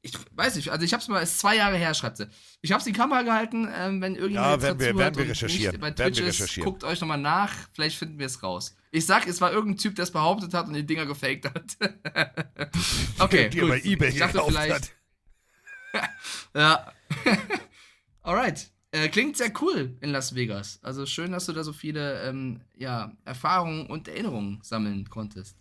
Ich 0.03 0.13
weiß 0.31 0.55
nicht, 0.55 0.69
also 0.69 0.83
ich 0.83 0.93
hab's 0.93 1.07
mal, 1.07 1.19
ist 1.19 1.37
zwei 1.37 1.55
Jahre 1.57 1.77
her, 1.77 1.93
schreibt 1.93 2.17
sie. 2.17 2.27
Ich 2.61 2.71
hab's 2.71 2.87
in 2.87 2.93
die 2.93 2.97
Kamera 2.99 3.21
gehalten, 3.21 3.69
ähm, 3.71 4.01
wenn 4.01 4.15
irgendjemand 4.15 4.47
Ja, 4.53 4.61
werden 4.61 4.79
wir- 4.79 4.87
dazu 4.87 4.97
werden 4.99 5.15
wir 5.17 5.29
recherchieren. 5.29 5.79
Bei 5.79 5.87
Werden 5.95 5.95
Twitch 6.13 6.17
wir 6.19 6.25
recherchieren. 6.27 6.65
guckt 6.71 6.83
euch 6.83 6.99
nochmal 7.01 7.19
nach, 7.19 7.51
vielleicht 7.73 7.97
finden 7.97 8.17
wir 8.17 8.25
es 8.25 8.41
raus. 8.41 8.75
Ich 8.89 9.05
sag, 9.05 9.27
es 9.27 9.39
war 9.41 9.51
irgendein 9.51 9.77
Typ, 9.77 9.95
der 9.95 10.03
es 10.03 10.11
behauptet 10.11 10.53
hat 10.55 10.67
und 10.67 10.73
die 10.73 10.85
Dinger 10.85 11.05
gefaked 11.05 11.45
hat. 11.45 11.77
okay, 13.19 13.49
die 13.49 13.59
er 13.59 13.67
bei 13.67 13.79
eBay 13.81 14.09
ich 14.09 14.17
dachte 14.17 14.41
vielleicht, 14.47 14.91
ja. 16.55 16.91
Alright. 18.23 18.71
Äh, 18.93 19.07
klingt 19.07 19.37
sehr 19.37 19.53
cool 19.61 19.95
in 20.01 20.09
Las 20.11 20.35
Vegas. 20.35 20.79
Also 20.81 21.05
schön, 21.05 21.31
dass 21.31 21.45
du 21.45 21.53
da 21.53 21.63
so 21.63 21.71
viele 21.73 22.23
ähm, 22.23 22.61
ja, 22.75 23.13
Erfahrungen 23.23 23.85
und 23.87 24.07
Erinnerungen 24.09 24.59
sammeln 24.63 25.09
konntest. 25.09 25.57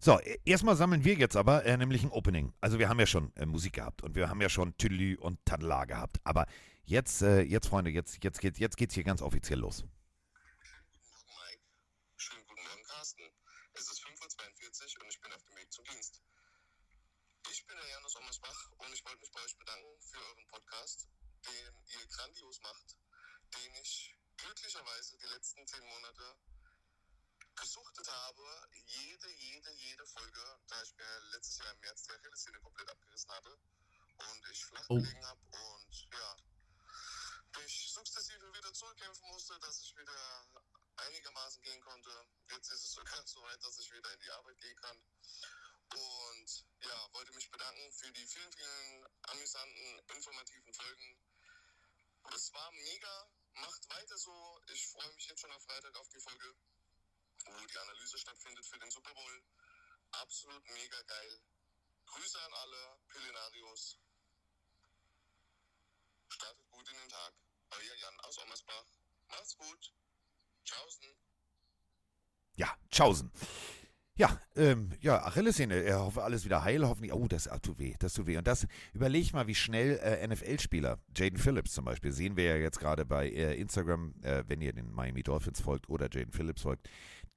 So, 0.00 0.20
e- 0.20 0.38
erstmal 0.44 0.76
sammeln 0.76 1.02
wir 1.02 1.14
jetzt 1.14 1.34
aber 1.36 1.64
äh, 1.64 1.76
nämlich 1.76 2.04
ein 2.04 2.10
Opening. 2.10 2.52
Also 2.60 2.78
wir 2.78 2.88
haben 2.88 3.00
ja 3.00 3.06
schon 3.06 3.34
äh, 3.34 3.46
Musik 3.46 3.74
gehabt 3.74 4.02
und 4.02 4.14
wir 4.14 4.28
haben 4.28 4.40
ja 4.40 4.48
schon 4.48 4.76
Tüdelü 4.78 5.16
und 5.18 5.44
Tadla 5.44 5.86
gehabt. 5.86 6.20
Aber 6.22 6.46
jetzt, 6.84 7.20
äh, 7.22 7.40
jetzt 7.42 7.66
Freunde, 7.66 7.90
jetzt, 7.90 8.22
jetzt, 8.22 8.40
geht, 8.40 8.58
jetzt 8.58 8.76
geht's 8.76 8.94
hier 8.94 9.02
ganz 9.02 9.22
offiziell 9.22 9.58
los. 9.58 9.82
Guten 9.82 11.10
Morgen, 11.10 11.26
Mike. 11.50 11.62
Schönen 12.16 12.46
guten 12.46 12.62
Morgen, 12.62 12.84
Carsten. 12.84 13.22
Es 13.74 13.90
ist 13.90 14.00
5.42 14.06 14.98
Uhr 14.98 15.02
und 15.02 15.08
ich 15.10 15.20
bin 15.20 15.32
auf 15.32 15.42
dem 15.42 15.56
Weg 15.56 15.72
zum 15.72 15.84
Dienst. 15.86 16.22
Ich 17.50 17.66
bin 17.66 17.76
der 17.76 17.88
Janus 17.88 18.14
Ommersbach 18.16 18.70
und 18.78 18.92
ich 18.92 19.04
wollte 19.04 19.18
mich 19.18 19.32
bei 19.32 19.42
euch 19.42 19.56
bedanken 19.58 20.00
für 20.00 20.18
euren 20.18 20.46
Podcast, 20.46 21.08
den 21.44 21.74
ihr 21.86 22.06
grandios 22.06 22.60
macht, 22.62 22.96
den 23.54 23.74
ich 23.82 24.14
glücklicherweise 24.36 25.16
die 25.18 25.26
letzten 25.26 25.66
zehn 25.66 25.84
Monate 25.86 26.36
gesuchtet 27.60 28.08
habe. 28.08 28.42
Jede, 28.86 29.28
jede, 29.30 29.70
jede 29.72 30.06
Folge, 30.06 30.40
da 30.68 30.82
ich 30.82 30.94
mir 30.96 31.30
letztes 31.58 31.64
Jahr 31.64 31.74
im 31.74 31.80
März 31.80 32.02
die 32.04 32.12
Achillessehne 32.12 32.60
komplett 32.60 32.88
abgerissen 32.88 33.30
hatte 33.30 33.50
und 33.50 34.48
ich 34.50 34.64
flach 34.64 34.86
Oh. 34.88 34.94
gelegen 34.94 35.26
habe 35.26 35.40
und 35.50 36.08
ja, 36.12 36.36
mich 37.60 37.92
sukzessive 37.92 38.54
wieder 38.54 38.72
zurückkämpfen 38.72 39.26
musste, 39.28 39.58
dass 39.58 39.80
ich 39.80 39.96
wieder 39.96 40.46
einigermaßen 40.96 41.62
gehen 41.62 41.80
konnte. 41.80 42.26
Jetzt 42.50 42.70
ist 42.70 42.84
es 42.84 42.92
sogar 42.92 43.26
so 43.26 43.42
weit, 43.42 43.62
dass 43.64 43.78
ich 43.78 43.92
wieder 43.92 44.12
in 44.12 44.20
die 44.20 44.30
Arbeit 44.30 44.58
gehen 44.60 44.76
kann. 44.76 45.02
Und 45.90 46.66
ja, 46.80 47.12
wollte 47.12 47.32
mich 47.32 47.50
bedanken 47.50 47.92
für 47.92 48.12
die 48.12 48.26
vielen, 48.26 48.52
vielen 48.52 49.06
amüsanten, 49.22 49.98
informativen 50.14 50.74
Folgen. 50.74 51.18
Es 52.34 52.52
war 52.52 52.70
mega. 52.72 53.30
Macht 53.54 53.88
weiter 53.88 54.18
so. 54.18 54.60
Ich 54.68 54.86
freue 54.88 55.12
mich 55.14 55.26
jetzt 55.28 55.40
schon 55.40 55.50
auf 55.52 55.64
Freitag 55.64 55.96
auf 55.96 56.08
die 56.10 56.20
Folge, 56.20 56.54
wo 57.46 57.66
die 57.66 57.78
Analyse 57.78 58.18
stattfindet 58.18 58.66
für 58.66 58.78
den 58.78 58.90
Super 58.90 59.14
Bowl. 59.14 59.42
Absolut 60.12 60.64
mega 60.70 61.02
geil. 61.02 61.40
Grüße 62.06 62.40
an 62.40 62.52
alle 62.52 62.98
Pillenarios. 63.08 63.98
Startet 66.28 66.70
gut 66.70 66.88
in 66.88 66.96
den 66.96 67.08
Tag. 67.08 67.34
Euer 67.70 67.94
Jan 67.96 68.20
aus 68.20 68.38
Ommersbach. 68.38 68.86
Macht's 69.28 69.56
gut. 69.56 69.92
Tschaußen. 70.64 71.06
Ja, 72.56 72.76
Tschaußen. 72.90 73.30
Ja, 74.18 74.40
ähm, 74.56 74.90
ja, 75.00 75.24
Achillessehne, 75.24 75.84
äh, 75.84 75.92
hoffe 75.92 76.24
alles 76.24 76.44
wieder 76.44 76.64
heil, 76.64 76.84
hoffentlich. 76.84 77.12
Oh, 77.12 77.28
das 77.28 77.46
ah, 77.46 77.60
tut 77.60 77.78
weh, 77.78 77.94
das 78.00 78.14
tut 78.14 78.26
weh. 78.26 78.36
Und 78.36 78.48
das, 78.48 78.66
überleg 78.92 79.32
mal, 79.32 79.46
wie 79.46 79.54
schnell 79.54 79.96
äh, 79.98 80.26
NFL-Spieler, 80.26 80.98
Jaden 81.16 81.38
Phillips 81.38 81.72
zum 81.72 81.84
Beispiel, 81.84 82.10
sehen 82.10 82.36
wir 82.36 82.42
ja 82.42 82.56
jetzt 82.56 82.80
gerade 82.80 83.04
bei 83.04 83.28
äh, 83.28 83.54
Instagram, 83.54 84.16
äh, 84.22 84.42
wenn 84.48 84.60
ihr 84.60 84.72
den 84.72 84.90
Miami 84.90 85.22
Dolphins 85.22 85.60
folgt 85.60 85.88
oder 85.88 86.08
Jaden 86.10 86.32
Phillips 86.32 86.62
folgt, 86.62 86.88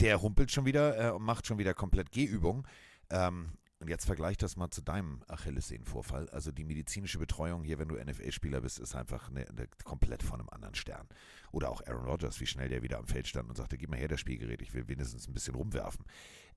der 0.01 0.21
humpelt 0.21 0.51
schon 0.51 0.65
wieder 0.65 1.09
äh, 1.09 1.11
und 1.11 1.23
macht 1.23 1.47
schon 1.47 1.57
wieder 1.57 1.73
komplett 1.73 2.11
Gehübungen. 2.11 2.67
Ähm, 3.09 3.51
und 3.79 3.87
jetzt 3.87 4.05
vergleich 4.05 4.37
das 4.37 4.57
mal 4.57 4.69
zu 4.69 4.81
deinem 4.81 5.23
Achillessehnenvorfall. 5.27 6.29
Also 6.29 6.51
die 6.51 6.63
medizinische 6.63 7.17
Betreuung 7.17 7.63
hier, 7.63 7.79
wenn 7.79 7.87
du 7.87 7.95
NFL-Spieler 7.95 8.61
bist, 8.61 8.77
ist 8.77 8.95
einfach 8.95 9.29
eine, 9.29 9.47
eine 9.49 9.67
komplett 9.83 10.21
von 10.21 10.39
einem 10.39 10.49
anderen 10.49 10.75
Stern. 10.75 11.07
Oder 11.51 11.69
auch 11.69 11.81
Aaron 11.87 12.05
Rodgers, 12.05 12.39
wie 12.39 12.45
schnell 12.45 12.69
der 12.69 12.83
wieder 12.83 12.99
am 12.99 13.07
Feld 13.07 13.27
stand 13.27 13.49
und 13.49 13.55
sagte, 13.55 13.79
gib 13.79 13.89
mal 13.89 13.97
her 13.97 14.07
das 14.07 14.19
Spielgerät, 14.19 14.61
ich 14.61 14.75
will 14.75 14.87
wenigstens 14.87 15.27
ein 15.27 15.33
bisschen 15.33 15.55
rumwerfen. 15.55 16.05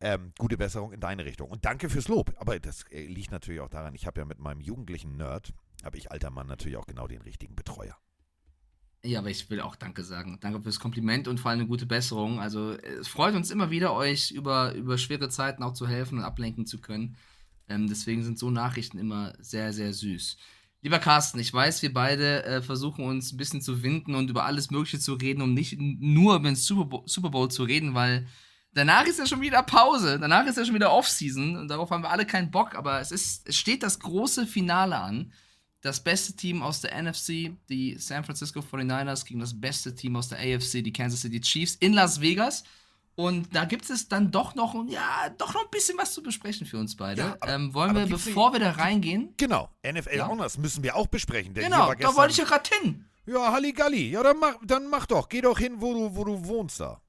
Ähm, 0.01 0.33
gute 0.39 0.59
Besserung 0.59 0.93
in 0.93 1.01
deine 1.01 1.25
Richtung. 1.25 1.49
Und 1.49 1.65
danke 1.65 1.89
fürs 1.89 2.09
Lob. 2.09 2.35
Aber 2.37 2.61
das 2.61 2.85
äh, 2.91 3.07
liegt 3.07 3.31
natürlich 3.31 3.63
auch 3.63 3.71
daran, 3.71 3.95
ich 3.95 4.07
habe 4.07 4.21
ja 4.21 4.27
mit 4.27 4.39
meinem 4.39 4.61
jugendlichen 4.61 5.17
Nerd, 5.17 5.55
habe 5.83 5.97
ich 5.97 6.13
alter 6.13 6.31
Mann 6.31 6.47
natürlich 6.47 6.77
auch 6.77 6.87
genau 6.87 7.07
den 7.09 7.23
richtigen 7.23 7.57
Betreuer. 7.57 7.97
Ja, 9.05 9.19
aber 9.19 9.31
ich 9.31 9.51
will 9.51 9.61
auch 9.61 9.77
Danke 9.77 10.03
sagen. 10.03 10.39
Danke 10.41 10.63
fürs 10.63 10.81
Kompliment 10.81 11.29
und 11.29 11.39
vor 11.39 11.51
allem 11.51 11.61
eine 11.61 11.69
gute 11.69 11.85
Besserung. 11.85 12.41
Also 12.41 12.73
es 12.73 13.07
freut 13.07 13.35
uns 13.35 13.51
immer 13.51 13.71
wieder, 13.71 13.93
euch 13.93 14.31
über, 14.31 14.73
über 14.73 14.97
schwere 14.97 15.29
Zeiten 15.29 15.63
auch 15.63 15.75
zu 15.75 15.87
helfen 15.87 16.19
und 16.19 16.25
ablenken 16.25 16.65
zu 16.65 16.81
können. 16.81 17.17
Ähm, 17.69 17.87
deswegen 17.87 18.25
sind 18.25 18.39
so 18.39 18.51
Nachrichten 18.51 18.99
immer 18.99 19.35
sehr, 19.39 19.75
sehr 19.75 19.93
süß. 19.93 20.39
Lieber 20.81 20.99
Carsten, 20.99 21.39
ich 21.39 21.53
weiß, 21.53 21.83
wir 21.83 21.93
beide 21.93 22.45
äh, 22.45 22.63
versuchen 22.63 23.05
uns 23.05 23.33
ein 23.33 23.37
bisschen 23.37 23.61
zu 23.61 23.83
winden 23.83 24.15
und 24.15 24.31
über 24.31 24.47
alles 24.47 24.71
Mögliche 24.71 24.99
zu 24.99 25.15
reden, 25.15 25.43
um 25.43 25.53
nicht 25.53 25.79
nur 25.79 26.37
über 26.37 26.49
den 26.49 26.57
Super 26.57 26.87
Bowl, 26.87 27.03
Super 27.07 27.31
Bowl 27.31 27.51
zu 27.51 27.65
reden, 27.65 27.95
weil 27.95 28.27
danach 28.73 29.07
ist 29.07 29.19
ja 29.19 29.27
schon 29.27 29.41
wieder 29.43 29.63
Pause, 29.63 30.19
danach 30.19 30.47
ist 30.47 30.57
ja 30.57 30.65
schon 30.65 30.75
wieder 30.75 30.93
Offseason 30.93 31.57
und 31.57 31.69
darauf 31.69 31.91
haben 31.91 32.03
wir 32.03 32.11
alle 32.11 32.27
keinen 32.27 32.51
Bock, 32.51 32.75
aber 32.75 33.01
es, 33.01 33.13
ist, 33.13 33.49
es 33.49 33.57
steht 33.57 33.83
das 33.83 33.99
große 33.99 34.47
Finale 34.47 34.99
an. 34.99 35.33
Das 35.85 36.03
beste 36.03 36.33
Team 36.35 36.63
aus 36.63 36.81
der 36.81 37.01
NFC, 37.01 37.53
die 37.69 37.97
San 37.99 38.25
Francisco 38.25 38.61
49ers, 38.61 39.27
gegen 39.27 39.41
das 39.41 39.59
beste 39.61 39.95
Team 39.95 40.17
aus 40.17 40.29
der 40.29 40.39
AFC, 40.39 40.83
die 40.83 40.93
Kansas 40.95 41.21
City 41.21 41.41
Chiefs, 41.43 41.75
in 41.75 41.93
Las 41.93 42.23
Vegas. 42.23 42.65
Und 43.17 43.55
da 43.55 43.67
gibt 43.67 43.89
es 43.91 44.09
dann 44.09 44.31
doch 44.31 44.55
noch, 44.55 44.75
ja, 44.89 45.29
doch 45.37 45.53
noch 45.53 45.65
ein 45.65 45.71
bisschen 45.71 45.99
was 45.99 46.15
zu 46.15 46.23
besprechen 46.23 46.67
für 46.67 46.79
uns 46.79 46.97
beide. 46.97 47.21
Ja, 47.21 47.37
aber- 47.39 47.53
ähm, 47.53 47.75
wollen 47.75 47.95
wir, 47.95 48.07
bevor 48.07 48.55
wir 48.55 48.61
da 48.61 48.71
reingehen, 48.71 49.35
Genau, 49.37 49.69
NFL 49.83 50.17
Ja. 50.17 50.27
Honors 50.27 50.57
müssen 50.57 50.83
wir 50.83 50.97
auch 50.97 51.07
besprechen. 51.07 51.53
Genau, 51.53 51.93
da 51.95 52.17
wollte 52.17 52.33
ich 52.33 52.39
ja 52.39 52.45
gerade 52.45 52.69
hin. 52.81 53.05
Ja, 53.27 53.53
Halligalli. 53.53 54.09
Ja, 54.11 54.23
dann 54.23 54.39
mach, 54.39 54.55
dann 54.65 54.89
mach 54.89 55.05
doch. 55.05 55.29
Geh 55.29 55.43
doch 55.43 55.59
hin, 55.59 55.75
wo 55.81 55.93
du, 55.93 56.17
wo 56.17 56.25
du 56.25 56.45
wohnst 56.47 56.81
da. 56.81 57.01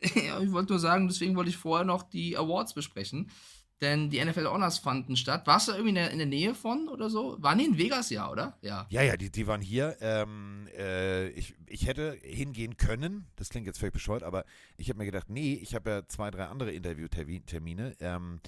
ja, 0.14 0.38
ich 0.38 0.52
wollte 0.52 0.72
nur 0.72 0.80
sagen, 0.80 1.08
deswegen 1.08 1.34
wollte 1.34 1.48
ich 1.50 1.56
vorher 1.56 1.86
noch 1.86 2.02
die 2.02 2.36
Awards 2.36 2.74
besprechen. 2.74 3.30
Denn 3.80 4.08
die 4.08 4.24
NFL 4.24 4.46
Honors 4.46 4.78
fanden 4.78 5.16
statt. 5.16 5.46
Warst 5.46 5.68
du 5.68 5.72
irgendwie 5.72 5.90
in 5.90 5.94
der, 5.96 6.10
in 6.10 6.18
der 6.18 6.26
Nähe 6.26 6.54
von 6.54 6.88
oder 6.88 7.10
so? 7.10 7.36
Waren 7.40 7.58
die 7.58 7.64
in 7.64 7.78
Vegas, 7.78 8.10
ja, 8.10 8.30
oder? 8.30 8.56
Ja. 8.62 8.86
Ja, 8.88 9.02
ja, 9.02 9.16
die, 9.16 9.30
die 9.30 9.46
waren 9.46 9.60
hier. 9.60 9.96
Ähm, 10.00 10.68
äh, 10.76 11.28
ich, 11.30 11.56
ich 11.66 11.86
hätte 11.86 12.16
hingehen 12.22 12.76
können. 12.76 13.26
Das 13.36 13.48
klingt 13.48 13.66
jetzt 13.66 13.78
völlig 13.78 13.94
bescheuert, 13.94 14.22
aber 14.22 14.44
ich 14.76 14.88
habe 14.88 14.98
mir 14.98 15.06
gedacht, 15.06 15.28
nee, 15.28 15.54
ich 15.54 15.74
habe 15.74 15.90
ja 15.90 16.06
zwei, 16.06 16.30
drei 16.30 16.46
andere 16.46 16.70
Interviewtermine 16.70 17.96
ähm, 18.00 18.40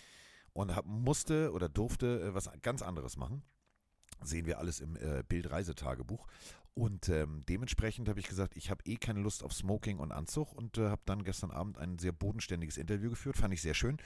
und 0.53 0.75
hab, 0.75 0.87
musste 0.87 1.53
oder 1.53 1.69
durfte 1.69 2.21
äh, 2.21 2.35
was 2.35 2.49
ganz 2.63 2.83
anderes 2.83 3.17
machen. 3.17 3.43
Sehen 4.23 4.47
wir 4.47 4.59
alles 4.59 4.81
im 4.81 4.97
äh, 4.97 5.23
Bildreisetagebuch. 5.29 6.27
Und 6.79 7.09
ähm, 7.09 7.43
dementsprechend 7.49 8.07
habe 8.07 8.21
ich 8.21 8.29
gesagt, 8.29 8.55
ich 8.55 8.69
habe 8.69 8.85
eh 8.85 8.97
keine 8.97 9.21
Lust 9.21 9.43
auf 9.43 9.55
Smoking 9.55 9.99
und 9.99 10.13
Anzug 10.13 10.53
und 10.53 10.77
äh, 10.77 10.91
habe 10.91 11.01
dann 11.07 11.25
gestern 11.25 11.51
Abend 11.51 11.79
ein 11.79 11.99
sehr 11.99 12.13
bodenständiges 12.13 12.77
Interview 12.77 13.09
geführt, 13.09 13.39
fand 13.39 13.55
ich 13.55 13.63
sehr 13.63 13.73
schön. 13.73 13.97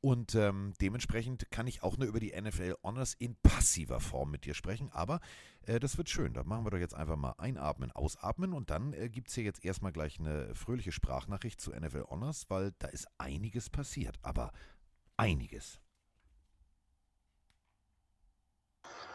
Und 0.00 0.34
ähm, 0.34 0.72
dementsprechend 0.80 1.50
kann 1.50 1.66
ich 1.66 1.82
auch 1.82 1.98
nur 1.98 2.08
über 2.08 2.20
die 2.20 2.32
NFL 2.32 2.76
Honors 2.82 3.12
in 3.12 3.36
passiver 3.42 4.00
Form 4.00 4.30
mit 4.30 4.46
dir 4.46 4.54
sprechen, 4.54 4.90
aber 4.90 5.20
äh, 5.66 5.78
das 5.78 5.98
wird 5.98 6.08
schön. 6.08 6.32
Da 6.32 6.44
machen 6.44 6.64
wir 6.64 6.70
doch 6.70 6.78
jetzt 6.78 6.94
einfach 6.94 7.16
mal 7.16 7.34
einatmen, 7.36 7.92
ausatmen 7.92 8.54
und 8.54 8.70
dann 8.70 8.94
äh, 8.94 9.10
gibt 9.10 9.28
es 9.28 9.34
hier 9.34 9.44
jetzt 9.44 9.62
erstmal 9.62 9.92
gleich 9.92 10.18
eine 10.18 10.54
fröhliche 10.54 10.92
Sprachnachricht 10.92 11.60
zu 11.60 11.72
NFL 11.72 12.04
Honors, 12.08 12.46
weil 12.48 12.72
da 12.78 12.88
ist 12.88 13.06
einiges 13.18 13.68
passiert, 13.68 14.18
aber 14.22 14.50
einiges. 15.18 15.78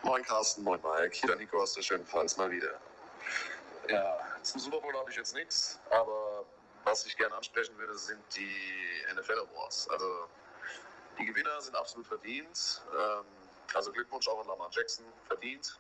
Moin 0.03 0.21
Carsten, 0.21 0.63
moin 0.63 0.79
Mike, 0.83 1.15
hier 1.15 1.29
der 1.29 1.37
Nico 1.37 1.59
aus 1.59 1.73
der 1.73 1.81
schönen 1.81 2.05
Pfalz 2.05 2.37
mal 2.37 2.51
wieder. 2.51 2.79
Ja, 3.87 4.19
zum 4.43 4.61
Super 4.61 4.81
Bowl 4.81 4.93
habe 4.93 5.09
ich 5.09 5.15
jetzt 5.15 5.33
nichts, 5.33 5.79
aber 5.89 6.45
was 6.83 7.05
ich 7.05 7.17
gerne 7.17 7.35
ansprechen 7.35 7.77
würde, 7.77 7.97
sind 7.97 8.21
die 8.35 9.03
NFL 9.13 9.39
Awards. 9.39 9.89
Also 9.89 10.27
die 11.17 11.25
Gewinner 11.25 11.61
sind 11.61 11.75
absolut 11.75 12.07
verdient. 12.07 12.81
Ähm, 12.97 13.25
also 13.73 13.91
Glückwunsch 13.91 14.27
auch 14.27 14.39
an 14.41 14.47
Lamar 14.47 14.69
Jackson, 14.71 15.05
verdient. 15.27 15.79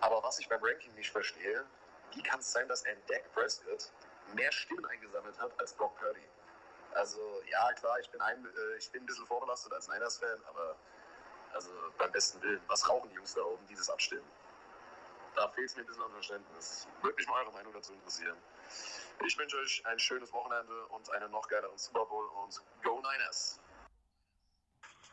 Aber 0.00 0.22
was 0.22 0.38
ich 0.38 0.48
beim 0.48 0.62
Ranking 0.62 0.94
nicht 0.94 1.10
verstehe, 1.10 1.64
wie 2.14 2.22
kann 2.22 2.40
es 2.40 2.50
sein, 2.52 2.68
dass 2.68 2.84
ein 2.84 2.96
Dak 3.06 3.32
Prescott 3.32 3.90
mehr 4.34 4.50
Stimmen 4.52 4.84
eingesammelt 4.86 5.38
hat 5.38 5.52
als 5.60 5.72
Brock 5.74 5.96
Purdy? 5.98 6.28
Also 6.94 7.20
ja, 7.50 7.72
klar, 7.74 7.98
ich 8.00 8.10
bin 8.10 8.20
ein, 8.20 8.44
äh, 8.44 8.76
ich 8.78 8.90
bin 8.90 9.02
ein 9.02 9.06
bisschen 9.06 9.26
vorbelastet 9.26 9.72
als 9.72 9.88
Niners-Fan, 9.88 10.44
aber 10.48 10.76
also 11.52 11.70
beim 11.98 12.10
besten 12.12 12.42
Willen, 12.42 12.60
was 12.66 12.88
rauchen 12.88 13.08
die 13.10 13.16
Jungs 13.16 13.34
da 13.34 13.42
oben, 13.42 13.66
die 13.66 13.74
das 13.74 13.88
abstimmen? 13.88 14.28
Da 15.34 15.48
fehlt 15.48 15.70
es 15.70 15.76
mir 15.76 15.82
ein 15.82 15.86
bisschen 15.86 16.02
an 16.02 16.12
Verständnis. 16.12 16.86
Würde 17.00 17.16
mich 17.16 17.26
mal 17.26 17.42
eure 17.42 17.52
Meinung 17.52 17.72
dazu 17.72 17.92
interessieren. 17.92 18.36
Ich 19.24 19.36
wünsche 19.38 19.56
euch 19.58 19.82
ein 19.86 19.98
schönes 19.98 20.32
Wochenende 20.32 20.86
und 20.88 21.10
einen 21.10 21.30
noch 21.30 21.46
geileren 21.48 21.78
Super 21.78 22.04
Bowl 22.06 22.26
und 22.42 22.60
Go 22.82 23.00
Niners! 23.00 23.60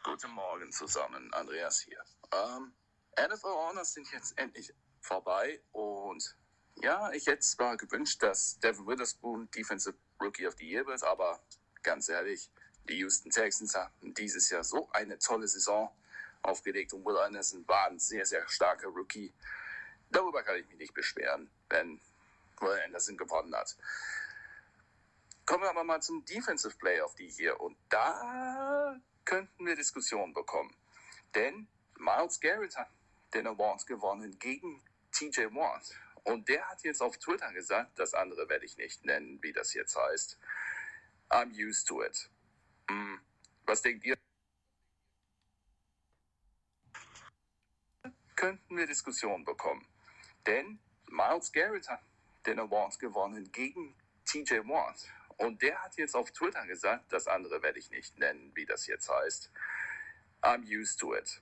Guten 0.04 0.32
Morgen 0.32 0.72
zusammen, 0.72 1.34
Andreas 1.34 1.82
hier. 1.82 2.04
Ähm, 2.32 2.74
NFL 3.20 3.48
Honors 3.48 3.94
sind 3.94 4.12
jetzt 4.12 4.38
endlich 4.38 4.74
vorbei 5.02 5.62
und 5.72 6.36
ja, 6.76 7.12
ich 7.12 7.28
hätte 7.28 7.42
zwar 7.42 7.76
gewünscht, 7.76 8.24
dass 8.24 8.60
Devin 8.60 8.88
Witherspoon 8.88 9.50
Defensive 9.52 9.98
Rookie 10.22 10.48
of 10.48 10.56
the 10.58 10.70
Year 10.70 10.86
wird, 10.86 11.04
aber 11.04 11.42
ganz 11.84 12.08
ehrlich, 12.10 12.50
die 12.88 12.98
Houston 13.00 13.30
Texans 13.30 13.76
haben 13.76 14.14
dieses 14.14 14.50
Jahr 14.50 14.64
so 14.64 14.90
eine 14.92 15.20
tolle 15.20 15.48
Saison 15.48 15.94
aufgelegt 16.42 16.94
und 16.94 17.06
Will 17.06 17.18
Anderson 17.18 17.68
war 17.68 17.88
ein 17.88 18.00
sehr, 18.00 18.26
sehr 18.26 18.48
starker 18.48 18.88
Rookie. 18.88 19.34
Darüber 20.10 20.44
kann 20.44 20.58
ich 20.58 20.68
mich 20.68 20.78
nicht 20.78 20.94
beschweren, 20.94 21.50
wenn 21.70 22.02
Will 22.60 22.80
Anderson 22.86 23.18
gewonnen 23.18 23.56
hat. 23.56 23.78
Kommen 25.46 25.64
wir 25.64 25.70
aber 25.70 25.84
mal 25.84 26.02
zum 26.02 26.24
Defensive 26.26 26.76
Player 26.78 27.06
of 27.06 27.14
the 27.18 27.28
Year 27.28 27.60
und 27.60 27.78
da 27.90 29.00
könnten 29.26 29.66
wir 29.66 29.76
Diskussionen 29.76 30.34
bekommen. 30.34 30.76
Denn 31.36 31.68
Miles 31.98 32.40
Garrett 32.40 32.76
hat 32.76 32.90
den 33.34 33.48
Award 33.48 33.86
gewonnen 33.86 34.38
gegen 34.40 34.82
TJ 35.12 35.46
Watt. 35.54 35.96
Und 36.24 36.48
der 36.50 36.68
hat 36.68 36.84
jetzt 36.84 37.02
auf 37.02 37.18
Twitter 37.18 37.52
gesagt, 37.54 37.98
das 37.98 38.14
andere 38.14 38.50
werde 38.50 38.66
ich 38.66 38.78
nicht 38.78 39.06
nennen, 39.06 39.42
wie 39.42 39.54
das 39.54 39.74
jetzt 39.74 39.96
heißt. 39.96 40.38
I'm 41.30 41.52
used 41.54 41.88
to 41.88 42.04
it. 42.04 42.30
Hm, 42.90 43.20
was 43.66 43.82
denkt 43.82 44.04
ihr? 44.06 44.18
Könnten 48.36 48.78
wir 48.78 48.88
Diskussionen 48.88 49.46
bekommen. 49.46 49.86
Denn 50.46 50.80
Miles 51.08 51.52
Garrett 51.52 51.90
hat 51.90 52.02
den 52.46 52.60
Award 52.60 53.00
gewonnen 53.00 53.52
gegen 53.52 53.96
TJ 54.26 54.60
Watt. 54.68 55.06
Und 55.38 55.62
der 55.62 55.82
hat 55.82 55.96
jetzt 55.98 56.16
auf 56.16 56.32
Twitter 56.32 56.66
gesagt, 56.68 57.12
das 57.14 57.28
andere 57.28 57.62
werde 57.64 57.80
ich 57.80 57.90
nicht 57.92 58.18
nennen, 58.20 58.52
wie 58.56 58.66
das 58.66 58.88
jetzt 58.88 59.10
heißt. 59.10 59.52
I'm 60.42 60.64
used 60.66 61.00
to 61.00 61.16
it. 61.16 61.42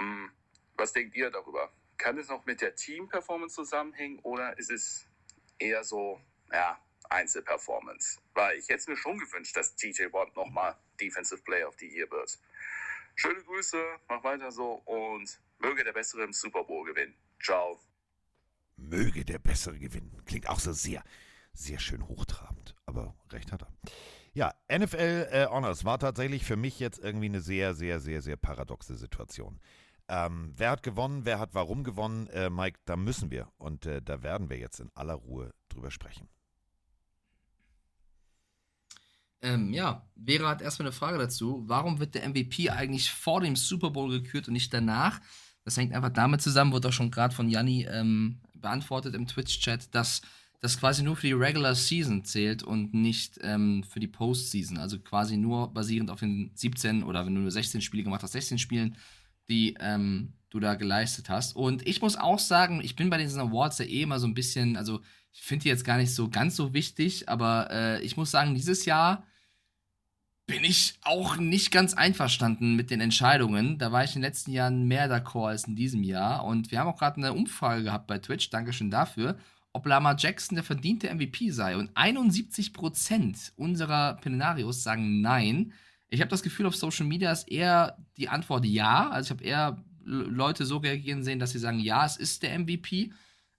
Hm, 0.00 0.30
was 0.76 0.92
denkt 0.92 1.14
ihr 1.14 1.30
darüber? 1.30 1.72
Kann 1.96 2.18
es 2.18 2.28
noch 2.28 2.44
mit 2.46 2.60
der 2.60 2.74
Team-Performance 2.74 3.54
zusammenhängen 3.54 4.18
oder 4.20 4.56
ist 4.58 4.70
es 4.70 5.06
eher 5.58 5.84
so, 5.84 6.20
ja, 6.52 6.80
Einzelperformance? 7.08 8.20
Weil 8.34 8.58
ich 8.58 8.68
hätte 8.68 8.90
mir 8.90 8.96
schon 8.96 9.18
gewünscht, 9.18 9.56
dass 9.56 9.74
TJ 9.74 10.12
Watt 10.12 10.34
nochmal 10.36 10.76
Defensive 11.00 11.42
Player 11.42 11.68
of 11.68 11.76
the 11.78 11.88
Year 11.88 12.10
wird. 12.10 12.38
Schöne 13.14 13.42
Grüße, 13.42 13.98
mach 14.08 14.22
weiter 14.22 14.52
so 14.52 14.74
und 14.84 15.40
möge 15.58 15.82
der 15.82 15.92
Bessere 15.92 16.22
im 16.22 16.32
Super 16.32 16.64
Bowl 16.64 16.84
gewinnen. 16.84 17.16
Ciao. 17.42 17.80
Möge 18.78 19.24
der 19.24 19.38
Bessere 19.38 19.78
gewinnen. 19.78 20.22
Klingt 20.24 20.48
auch 20.48 20.60
so 20.60 20.72
sehr, 20.72 21.02
sehr 21.52 21.78
schön 21.78 22.06
hochtrabend. 22.06 22.74
Aber 22.86 23.14
recht 23.30 23.52
hat 23.52 23.62
er. 23.62 23.72
Ja, 24.32 24.54
NFL 24.72 25.28
äh, 25.30 25.46
Honors 25.46 25.84
war 25.84 25.98
tatsächlich 25.98 26.44
für 26.44 26.56
mich 26.56 26.78
jetzt 26.78 26.98
irgendwie 26.98 27.26
eine 27.26 27.40
sehr, 27.40 27.74
sehr, 27.74 28.00
sehr, 28.00 28.22
sehr 28.22 28.36
paradoxe 28.36 28.96
Situation. 28.96 29.60
Ähm, 30.08 30.52
wer 30.56 30.70
hat 30.70 30.82
gewonnen, 30.82 31.24
wer 31.24 31.38
hat 31.38 31.54
warum 31.54 31.84
gewonnen? 31.84 32.28
Äh, 32.28 32.48
Mike, 32.48 32.78
da 32.84 32.96
müssen 32.96 33.30
wir 33.30 33.48
und 33.58 33.84
äh, 33.84 34.00
da 34.00 34.22
werden 34.22 34.48
wir 34.48 34.58
jetzt 34.58 34.80
in 34.80 34.90
aller 34.94 35.14
Ruhe 35.14 35.52
drüber 35.68 35.90
sprechen. 35.90 36.28
Ähm, 39.40 39.72
ja, 39.72 40.08
Vera 40.24 40.48
hat 40.48 40.62
erstmal 40.62 40.86
eine 40.86 40.92
Frage 40.92 41.18
dazu. 41.18 41.62
Warum 41.66 42.00
wird 42.00 42.14
der 42.14 42.28
MVP 42.28 42.70
eigentlich 42.70 43.12
vor 43.12 43.40
dem 43.40 43.54
Super 43.54 43.90
Bowl 43.90 44.10
gekürt 44.10 44.48
und 44.48 44.54
nicht 44.54 44.72
danach? 44.72 45.20
Das 45.64 45.76
hängt 45.76 45.92
einfach 45.92 46.10
damit 46.10 46.40
zusammen, 46.40 46.72
wurde 46.72 46.88
auch 46.88 46.92
schon 46.92 47.10
gerade 47.10 47.34
von 47.34 47.48
Janni 47.48 47.84
ähm, 47.84 48.40
beantwortet 48.60 49.14
im 49.14 49.26
Twitch-Chat, 49.26 49.94
dass 49.94 50.22
das 50.60 50.78
quasi 50.78 51.02
nur 51.02 51.16
für 51.16 51.28
die 51.28 51.32
Regular 51.32 51.74
Season 51.74 52.24
zählt 52.24 52.62
und 52.62 52.92
nicht 52.92 53.38
ähm, 53.42 53.84
für 53.84 54.00
die 54.00 54.08
Postseason. 54.08 54.76
Also 54.76 54.98
quasi 54.98 55.36
nur 55.36 55.72
basierend 55.72 56.10
auf 56.10 56.20
den 56.20 56.50
17 56.54 57.04
oder 57.04 57.24
wenn 57.24 57.34
du 57.34 57.40
nur 57.40 57.50
16 57.50 57.80
Spiele 57.80 58.02
gemacht 58.02 58.22
hast, 58.22 58.32
16 58.32 58.58
Spielen, 58.58 58.96
die 59.48 59.76
ähm, 59.78 60.32
du 60.50 60.58
da 60.58 60.74
geleistet 60.74 61.28
hast. 61.28 61.54
Und 61.54 61.86
ich 61.86 62.02
muss 62.02 62.16
auch 62.16 62.38
sagen, 62.38 62.80
ich 62.82 62.96
bin 62.96 63.10
bei 63.10 63.18
diesen 63.18 63.40
Awards 63.40 63.78
ja 63.78 63.84
eh 63.84 64.02
immer 64.02 64.18
so 64.18 64.26
ein 64.26 64.34
bisschen, 64.34 64.76
also 64.76 65.00
ich 65.32 65.42
finde 65.42 65.64
die 65.64 65.68
jetzt 65.68 65.84
gar 65.84 65.96
nicht 65.96 66.14
so 66.14 66.28
ganz 66.28 66.56
so 66.56 66.74
wichtig, 66.74 67.28
aber 67.28 67.70
äh, 67.70 68.02
ich 68.02 68.16
muss 68.16 68.30
sagen, 68.30 68.54
dieses 68.54 68.84
Jahr 68.84 69.24
bin 70.48 70.64
ich 70.64 70.94
auch 71.02 71.36
nicht 71.36 71.70
ganz 71.70 71.92
einverstanden 71.92 72.74
mit 72.74 72.90
den 72.90 73.02
Entscheidungen. 73.02 73.76
Da 73.76 73.92
war 73.92 74.02
ich 74.02 74.16
in 74.16 74.22
den 74.22 74.28
letzten 74.28 74.50
Jahren 74.50 74.88
mehr 74.88 75.06
d'accord 75.08 75.48
als 75.48 75.64
in 75.64 75.76
diesem 75.76 76.02
Jahr. 76.02 76.44
Und 76.46 76.70
wir 76.70 76.80
haben 76.80 76.88
auch 76.88 76.98
gerade 76.98 77.18
eine 77.18 77.34
Umfrage 77.34 77.84
gehabt 77.84 78.06
bei 78.06 78.18
Twitch, 78.18 78.48
Dankeschön 78.48 78.90
dafür, 78.90 79.38
ob 79.74 79.84
Lamar 79.84 80.16
Jackson 80.18 80.56
der 80.56 80.64
verdiente 80.64 81.14
MVP 81.14 81.50
sei. 81.50 81.76
Und 81.76 81.90
71% 81.90 83.52
unserer 83.56 84.14
Plenarios 84.14 84.82
sagen 84.82 85.20
nein. 85.20 85.74
Ich 86.08 86.22
habe 86.22 86.30
das 86.30 86.42
Gefühl, 86.42 86.64
auf 86.64 86.74
Social 86.74 87.04
Media 87.04 87.30
ist 87.30 87.46
eher 87.50 87.98
die 88.16 88.30
Antwort 88.30 88.64
ja. 88.64 89.10
Also 89.10 89.26
ich 89.26 89.30
habe 89.32 89.44
eher 89.44 89.84
Leute 90.02 90.64
so 90.64 90.78
reagieren 90.78 91.22
sehen, 91.22 91.40
dass 91.40 91.50
sie 91.50 91.58
sagen, 91.58 91.78
ja, 91.78 92.06
es 92.06 92.16
ist 92.16 92.42
der 92.42 92.58
MVP. 92.58 93.12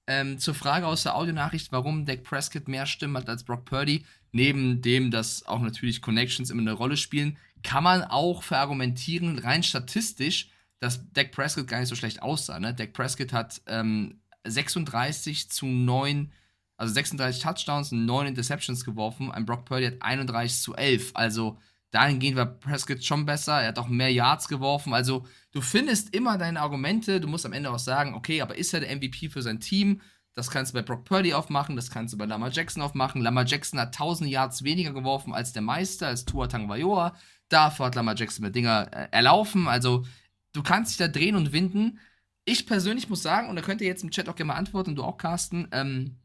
Ähm, 0.10 0.40
zur 0.40 0.56
Frage 0.56 0.88
aus 0.88 1.04
der 1.04 1.16
Audionachricht, 1.16 1.72
warum 1.72 2.04
Dak 2.04 2.24
Prescott 2.24 2.68
mehr 2.68 2.88
Stimmen 2.88 3.16
hat 3.16 3.30
als 3.30 3.44
Brock 3.44 3.66
Purdy, 3.66 4.04
neben 4.32 4.82
dem, 4.82 5.12
dass 5.12 5.46
auch 5.46 5.62
natürlich 5.62 6.02
Connections 6.02 6.50
immer 6.50 6.62
eine 6.62 6.74
Rolle 6.74 6.98
spielen, 6.98 7.38
kann 7.62 7.84
man 7.84 8.04
auch 8.04 8.42
verargumentieren, 8.42 9.38
rein 9.38 9.62
statistisch, 9.62 10.50
dass 10.80 11.12
Dak 11.14 11.32
Prescott 11.32 11.68
gar 11.68 11.80
nicht 11.80 11.90
so 11.90 11.96
schlecht 11.96 12.24
aussah. 12.24 12.60
Ne? 12.60 12.74
Dak 12.74 12.94
Prescott 12.94 13.34
hat 13.34 13.62
ähm, 13.68 14.20
36 14.48 15.52
zu 15.52 15.68
9, 15.68 16.32
also 16.78 16.92
36 16.92 17.44
Touchdowns 17.44 17.92
und 17.92 18.08
9 18.08 18.30
Interceptions 18.30 18.84
geworfen. 18.84 19.32
Ein 19.32 19.46
Brock 19.46 19.66
Purdy 19.66 19.86
hat 19.86 20.02
31 20.02 20.60
zu 20.60 20.74
11. 20.74 21.12
Also 21.14 21.60
Dahingehend 21.92 22.38
war 22.38 22.46
Prescott 22.46 23.04
schon 23.04 23.26
besser. 23.26 23.62
Er 23.62 23.70
hat 23.70 23.80
auch 23.80 23.88
mehr 23.88 24.12
Yards 24.12 24.48
geworfen. 24.48 24.94
Also, 24.94 25.26
du 25.52 25.62
findest 25.62 26.14
immer 26.14 26.38
deine 26.38 26.62
Argumente. 26.62 27.20
Du 27.20 27.28
musst 27.28 27.46
am 27.46 27.54
Ende 27.54 27.72
auch 27.72 27.80
sagen, 27.80 28.14
okay, 28.14 28.42
aber 28.42 28.56
ist 28.58 28.74
er 28.74 28.82
der 28.82 28.96
MVP 28.96 29.30
für 29.30 29.42
sein 29.42 29.60
Team? 29.60 30.02
Das 30.36 30.52
kannst 30.52 30.72
du 30.72 30.78
bei 30.78 30.84
Brock 30.84 31.06
Purdy 31.06 31.34
aufmachen, 31.34 31.76
das 31.76 31.90
kannst 31.90 32.14
du 32.14 32.18
bei 32.18 32.26
Lamar 32.26 32.52
Jackson 32.52 32.82
aufmachen. 32.82 33.22
Lamar 33.22 33.46
Jackson 33.46 33.80
hat 33.80 33.88
1000 33.90 34.30
Yards 34.30 34.64
weniger 34.64 34.94
geworfen 34.94 35.34
als 35.34 35.52
der 35.52 35.64
Meister, 35.64 36.08
als 36.08 36.26
Tua 36.26 36.48
Tagovailoa. 36.48 37.16
Dafür 37.50 37.88
hat 37.88 37.96
Lamar 37.96 38.16
Jackson 38.16 38.46
mit 38.46 38.56
Dinger 38.56 38.88
äh, 38.94 39.08
erlaufen. 39.12 39.68
Also, 39.68 40.06
du 40.54 40.64
kannst 40.64 40.92
dich 40.92 40.98
da 40.98 41.08
drehen 41.08 41.36
und 41.36 41.52
winden. 41.52 42.00
Ich 42.46 42.68
persönlich 42.68 43.10
muss 43.10 43.24
sagen, 43.24 43.50
und 43.50 43.56
da 43.56 43.62
könnt 43.62 43.82
ihr 43.82 43.88
jetzt 43.88 44.04
im 44.04 44.12
Chat 44.12 44.30
auch 44.30 44.36
gerne 44.36 44.54
mal 44.54 44.58
antworten, 44.58 44.96
du 44.96 45.04
auch, 45.04 45.18
Carsten, 45.18 45.68
ähm, 45.72 46.18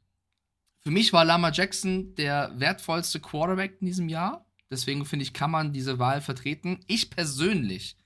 für 0.81 0.90
mich 0.90 1.12
war 1.14 1.24
Lamar 1.24 1.53
Jackson 1.53 2.14
der 2.14 2.53
wertvollste 2.57 3.18
Quarterback 3.18 3.79
in 3.81 3.87
diesem 3.87 4.11
Jahr. 4.11 4.43
Deswegen 4.70 5.05
finde 5.05 5.24
ich, 5.24 5.33
kann 5.33 5.50
man 5.50 5.72
diese 5.72 5.98
Wahl 5.98 6.20
vertreten. 6.20 6.81
Ich 6.87 7.11
persönlich, 7.11 7.96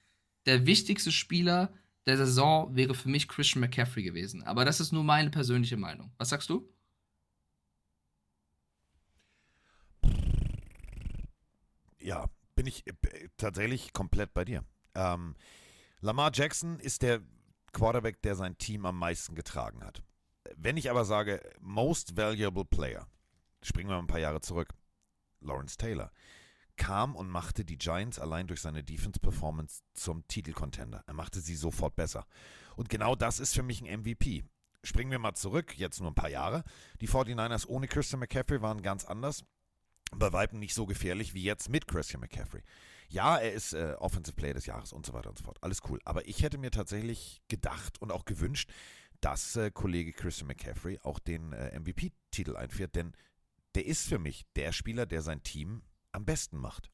der 0.47 0.67
wichtigste 0.67 1.13
Spieler 1.13 1.73
der 2.07 2.17
Saison 2.17 2.75
wäre 2.75 2.95
für 2.95 3.09
mich 3.09 3.29
Christian 3.29 3.61
McCaffrey 3.61 4.03
gewesen. 4.03 4.43
Aber 4.43 4.65
das 4.65 4.81
ist 4.81 4.93
nur 4.93 5.05
meine 5.05 5.31
persönliche 5.31 5.77
Meinung. 5.77 6.11
Was 6.17 6.31
sagst 6.31 6.49
du? 6.49 6.69
Ja, 12.01 12.27
bin 12.55 12.67
ich 12.67 12.87
äh, 12.87 13.29
tatsächlich 13.37 13.93
komplett 13.93 14.33
bei 14.33 14.45
dir. 14.45 14.65
Ähm, 14.95 15.37
Lamar 16.01 16.31
Jackson 16.33 16.81
ist 16.81 17.03
der 17.03 17.21
Quarterback, 17.73 18.23
der 18.23 18.35
sein 18.35 18.57
Team 18.57 18.87
am 18.87 18.99
meisten 18.99 19.35
getragen 19.35 19.85
hat. 19.85 20.03
Wenn 20.57 20.77
ich 20.77 20.91
aber 20.91 21.05
sage, 21.05 21.43
most 21.61 22.17
valuable 22.17 22.65
player, 22.65 23.07
springen 23.63 23.91
wir 23.91 23.97
mal 23.97 24.03
ein 24.03 24.07
paar 24.07 24.19
Jahre 24.19 24.41
zurück, 24.41 24.73
Lawrence 25.41 25.77
Taylor, 25.77 26.11
kam 26.79 27.15
und 27.15 27.29
machte 27.29 27.65
die 27.65 27.77
Giants 27.77 28.19
allein 28.19 28.47
durch 28.47 28.63
seine 28.63 28.83
Defense-Performance 28.83 29.83
zum 29.93 30.27
Titelcontender. 30.29 31.05
Er 31.07 31.15
machte 31.15 31.41
sie 31.41 31.57
sofort 31.57 31.97
besser. 31.97 32.27
Und 32.77 32.89
genau 32.89 33.15
das 33.15 33.41
ist 33.41 33.55
für 33.55 33.63
mich 33.63 33.83
ein 33.83 34.01
MVP. 34.01 34.45
Springen 34.83 35.11
wir 35.11 35.19
mal 35.19 35.35
zurück, 35.35 35.77
jetzt 35.77 36.01
nur 36.01 36.11
ein 36.11 36.15
paar 36.15 36.31
Jahre. 36.31 36.65
Die 37.01 37.09
49ers 37.09 37.67
ohne 37.67 37.89
Christian 37.89 38.21
McCaffrey 38.21 38.63
waren 38.63 38.81
ganz 38.81 39.05
anders. 39.05 39.45
Bei 40.13 40.33
Weitem 40.33 40.59
nicht 40.59 40.75
so 40.75 40.87
gefährlich 40.87 41.35
wie 41.35 41.43
jetzt 41.43 41.69
mit 41.69 41.87
Christian 41.87 42.21
McCaffrey. 42.21 42.63
Ja, 43.11 43.37
er 43.37 43.53
ist 43.53 43.75
äh, 43.75 43.95
Offensive 43.99 44.37
Player 44.37 44.55
des 44.55 44.67
Jahres 44.67 44.93
und 44.93 45.05
so 45.05 45.13
weiter 45.13 45.29
und 45.29 45.39
so 45.39 45.45
fort. 45.45 45.59
Alles 45.61 45.83
cool. 45.89 46.01
Aber 46.05 46.27
ich 46.27 46.43
hätte 46.43 46.57
mir 46.57 46.71
tatsächlich 46.71 47.43
gedacht 47.49 48.01
und 48.01 48.13
auch 48.13 48.25
gewünscht, 48.25 48.71
dass 49.21 49.57
äh, 49.57 49.71
Kollege 49.71 50.13
Christian 50.13 50.47
McCaffrey 50.47 50.99
auch 51.03 51.19
den 51.19 51.53
äh, 51.53 51.79
MVP-Titel 51.79 52.57
einführt, 52.57 52.95
denn 52.95 53.13
der 53.75 53.87
ist 53.87 54.09
für 54.09 54.19
mich 54.19 54.47
der 54.57 54.73
Spieler, 54.73 55.07
der 55.07 55.23
sein 55.23 55.43
Team 55.43 55.83
am 56.19 56.25
besten 56.25 56.59
macht. 56.59 56.91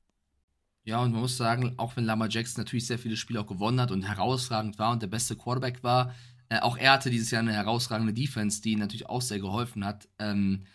Ja, 0.85 1.01
und 1.01 1.13
man 1.13 1.23
muss 1.23 1.37
sagen, 1.37 1.75
auch 1.79 1.97
wenn 1.97 2.05
Lamar 2.05 2.29
Jackson 2.29 2.63
natürlich 2.63 2.87
sehr 2.87 2.99
viele 2.99 3.17
Spiele 3.17 3.41
auch 3.41 3.47
gewonnen 3.47 3.81
hat 3.81 3.91
und 3.91 4.03
herausragend 4.03 4.79
war 4.79 4.93
und 4.93 5.03
der 5.03 5.09
beste 5.09 5.35
Quarterback 5.35 5.83
war, 5.83 6.15
äh, 6.51 6.61
auch 6.61 6.77
er 6.77 6.93
hatte 6.93 7.11
dieses 7.11 7.31
Jahr 7.31 7.41
eine 7.41 7.55
herausragende 7.55 8.13
Defense, 8.13 8.61
die 8.61 8.73
ihm 8.73 8.81
natürlich 8.81 9.09
auch 9.09 9.23
sehr 9.23 9.41
geholfen 9.41 9.85
hat. 9.85 10.09
Ähm, 10.19 10.67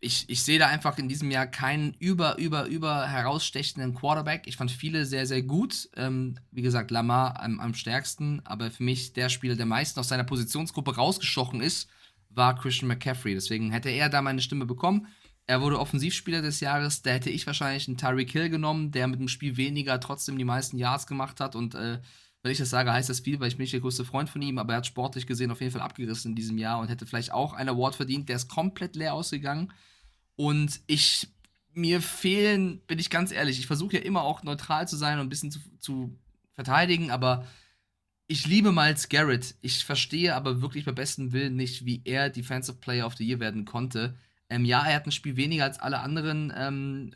ich, 0.00 0.28
ich 0.28 0.42
sehe 0.42 0.58
da 0.58 0.66
einfach 0.66 0.98
in 0.98 1.08
diesem 1.08 1.30
Jahr 1.30 1.46
keinen 1.46 1.94
über, 2.00 2.36
über, 2.36 2.66
über 2.66 3.06
herausstechenden 3.06 3.94
Quarterback. 3.94 4.42
Ich 4.46 4.56
fand 4.56 4.72
viele 4.72 5.06
sehr, 5.06 5.26
sehr 5.26 5.42
gut. 5.42 5.88
Ähm, 5.94 6.40
wie 6.50 6.62
gesagt, 6.62 6.90
Lamar 6.90 7.40
am, 7.40 7.60
am 7.60 7.74
stärksten, 7.74 8.44
aber 8.44 8.72
für 8.72 8.82
mich 8.82 9.12
der 9.12 9.28
Spieler, 9.28 9.54
der 9.54 9.66
meisten 9.66 10.00
aus 10.00 10.08
seiner 10.08 10.24
Positionsgruppe 10.24 10.96
rausgestochen 10.96 11.60
ist, 11.60 11.88
war 12.30 12.58
Christian 12.58 12.88
McCaffrey. 12.88 13.34
Deswegen 13.34 13.70
hätte 13.70 13.90
er 13.90 14.08
da 14.08 14.20
meine 14.20 14.42
Stimme 14.42 14.66
bekommen. 14.66 15.06
Er 15.46 15.60
wurde 15.60 15.80
Offensivspieler 15.80 16.42
des 16.42 16.60
Jahres. 16.60 17.02
Da 17.02 17.10
hätte 17.10 17.30
ich 17.30 17.46
wahrscheinlich 17.46 17.88
einen 17.88 17.96
Tyreek 17.96 18.30
Hill 18.30 18.48
genommen, 18.48 18.92
der 18.92 19.08
mit 19.08 19.20
dem 19.20 19.28
Spiel 19.28 19.56
weniger 19.56 19.98
trotzdem 20.00 20.38
die 20.38 20.44
meisten 20.44 20.78
Yards 20.78 21.06
gemacht 21.06 21.40
hat. 21.40 21.56
Und 21.56 21.74
äh, 21.74 22.00
wenn 22.42 22.52
ich 22.52 22.58
das 22.58 22.70
sage, 22.70 22.92
heißt 22.92 23.08
das 23.08 23.20
viel, 23.20 23.38
weil 23.38 23.48
ich 23.48 23.56
bin 23.56 23.64
nicht 23.64 23.72
der 23.72 23.80
größte 23.80 24.04
Freund 24.04 24.28
von 24.28 24.42
ihm, 24.42 24.58
aber 24.58 24.72
er 24.72 24.78
hat 24.78 24.86
sportlich 24.86 25.26
gesehen 25.26 25.50
auf 25.50 25.60
jeden 25.60 25.72
Fall 25.72 25.82
abgerissen 25.82 26.32
in 26.32 26.36
diesem 26.36 26.58
Jahr 26.58 26.80
und 26.80 26.88
hätte 26.88 27.06
vielleicht 27.06 27.32
auch 27.32 27.52
einen 27.52 27.68
Award 27.68 27.94
verdient. 27.94 28.28
Der 28.28 28.36
ist 28.36 28.48
komplett 28.48 28.96
leer 28.96 29.14
ausgegangen. 29.14 29.72
Und 30.36 30.80
ich, 30.86 31.28
mir 31.72 32.00
fehlen, 32.00 32.80
bin 32.86 32.98
ich 32.98 33.10
ganz 33.10 33.32
ehrlich, 33.32 33.58
ich 33.58 33.66
versuche 33.66 33.96
ja 33.96 34.02
immer 34.02 34.22
auch 34.22 34.42
neutral 34.42 34.88
zu 34.88 34.96
sein 34.96 35.18
und 35.18 35.26
ein 35.26 35.30
bisschen 35.30 35.50
zu, 35.50 35.60
zu 35.78 36.18
verteidigen, 36.52 37.10
aber 37.10 37.46
ich 38.26 38.46
liebe 38.46 38.72
Miles 38.72 39.08
Garrett. 39.08 39.54
Ich 39.60 39.84
verstehe 39.84 40.34
aber 40.34 40.62
wirklich 40.62 40.84
bei 40.84 40.92
bestem 40.92 41.32
Willen 41.32 41.54
nicht, 41.54 41.84
wie 41.84 42.00
er 42.04 42.30
Defensive 42.30 42.78
Player 42.78 43.06
of 43.06 43.16
the 43.16 43.26
Year 43.26 43.40
werden 43.40 43.64
konnte. 43.64 44.16
Ähm, 44.52 44.66
ja, 44.66 44.84
er 44.84 44.96
hat 44.96 45.06
ein 45.06 45.12
Spiel 45.12 45.36
weniger 45.36 45.64
als 45.64 45.80
alle 45.80 46.00
anderen 46.00 46.52
ähm, 46.54 47.14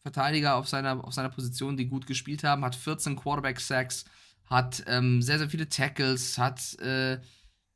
Verteidiger 0.00 0.56
auf 0.56 0.66
seiner, 0.66 1.04
auf 1.04 1.12
seiner 1.12 1.28
Position, 1.28 1.76
die 1.76 1.88
gut 1.88 2.06
gespielt 2.06 2.42
haben, 2.42 2.64
hat 2.64 2.74
14 2.74 3.16
Quarterback-Sacks, 3.16 4.06
hat 4.46 4.82
ähm, 4.86 5.20
sehr, 5.20 5.38
sehr 5.38 5.50
viele 5.50 5.68
Tackles, 5.68 6.38
hat 6.38 6.78
äh, 6.80 7.20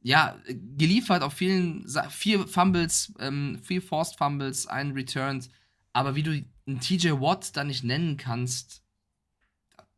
ja, 0.01 0.38
geliefert 0.46 1.22
auf 1.22 1.35
vielen, 1.35 1.87
vier 2.09 2.48
Fumbles, 2.48 3.12
ähm, 3.18 3.59
vier 3.62 3.83
Forced 3.83 4.16
Fumbles, 4.16 4.66
einen 4.66 4.92
Returned. 4.92 5.51
Aber 5.92 6.14
wie 6.14 6.22
du 6.22 6.42
einen 6.66 6.81
TJ 6.81 7.11
Watt 7.20 7.57
da 7.57 7.64
nicht 7.64 7.85
nennen 7.85 8.16
kannst, 8.16 8.83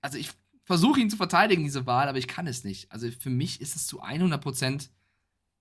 also 0.00 0.18
ich 0.18 0.31
versuche 0.64 0.98
ihn 0.98 1.11
zu 1.11 1.16
verteidigen, 1.16 1.62
diese 1.62 1.87
Wahl, 1.87 2.09
aber 2.09 2.18
ich 2.18 2.26
kann 2.26 2.48
es 2.48 2.64
nicht. 2.64 2.90
Also 2.90 3.09
für 3.11 3.31
mich 3.31 3.61
ist 3.61 3.76
es 3.76 3.87
zu 3.87 4.03
100% 4.03 4.88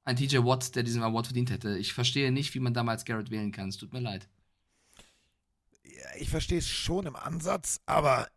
ein 0.09 0.15
TJ 0.15 0.37
Watt, 0.39 0.75
der 0.75 0.83
diesen 0.83 1.03
Award 1.03 1.27
verdient 1.27 1.51
hätte. 1.51 1.77
Ich 1.77 1.93
verstehe 1.93 2.31
nicht, 2.31 2.53
wie 2.55 2.59
man 2.59 2.73
damals 2.73 3.05
Garrett 3.05 3.31
wählen 3.31 3.51
kann. 3.51 3.69
Es 3.69 3.77
tut 3.77 3.93
mir 3.93 3.99
leid. 3.99 4.27
Ich 6.17 6.29
verstehe 6.29 6.57
es 6.57 6.67
schon 6.67 7.05
im 7.05 7.15
Ansatz, 7.15 7.81
aber 7.85 8.27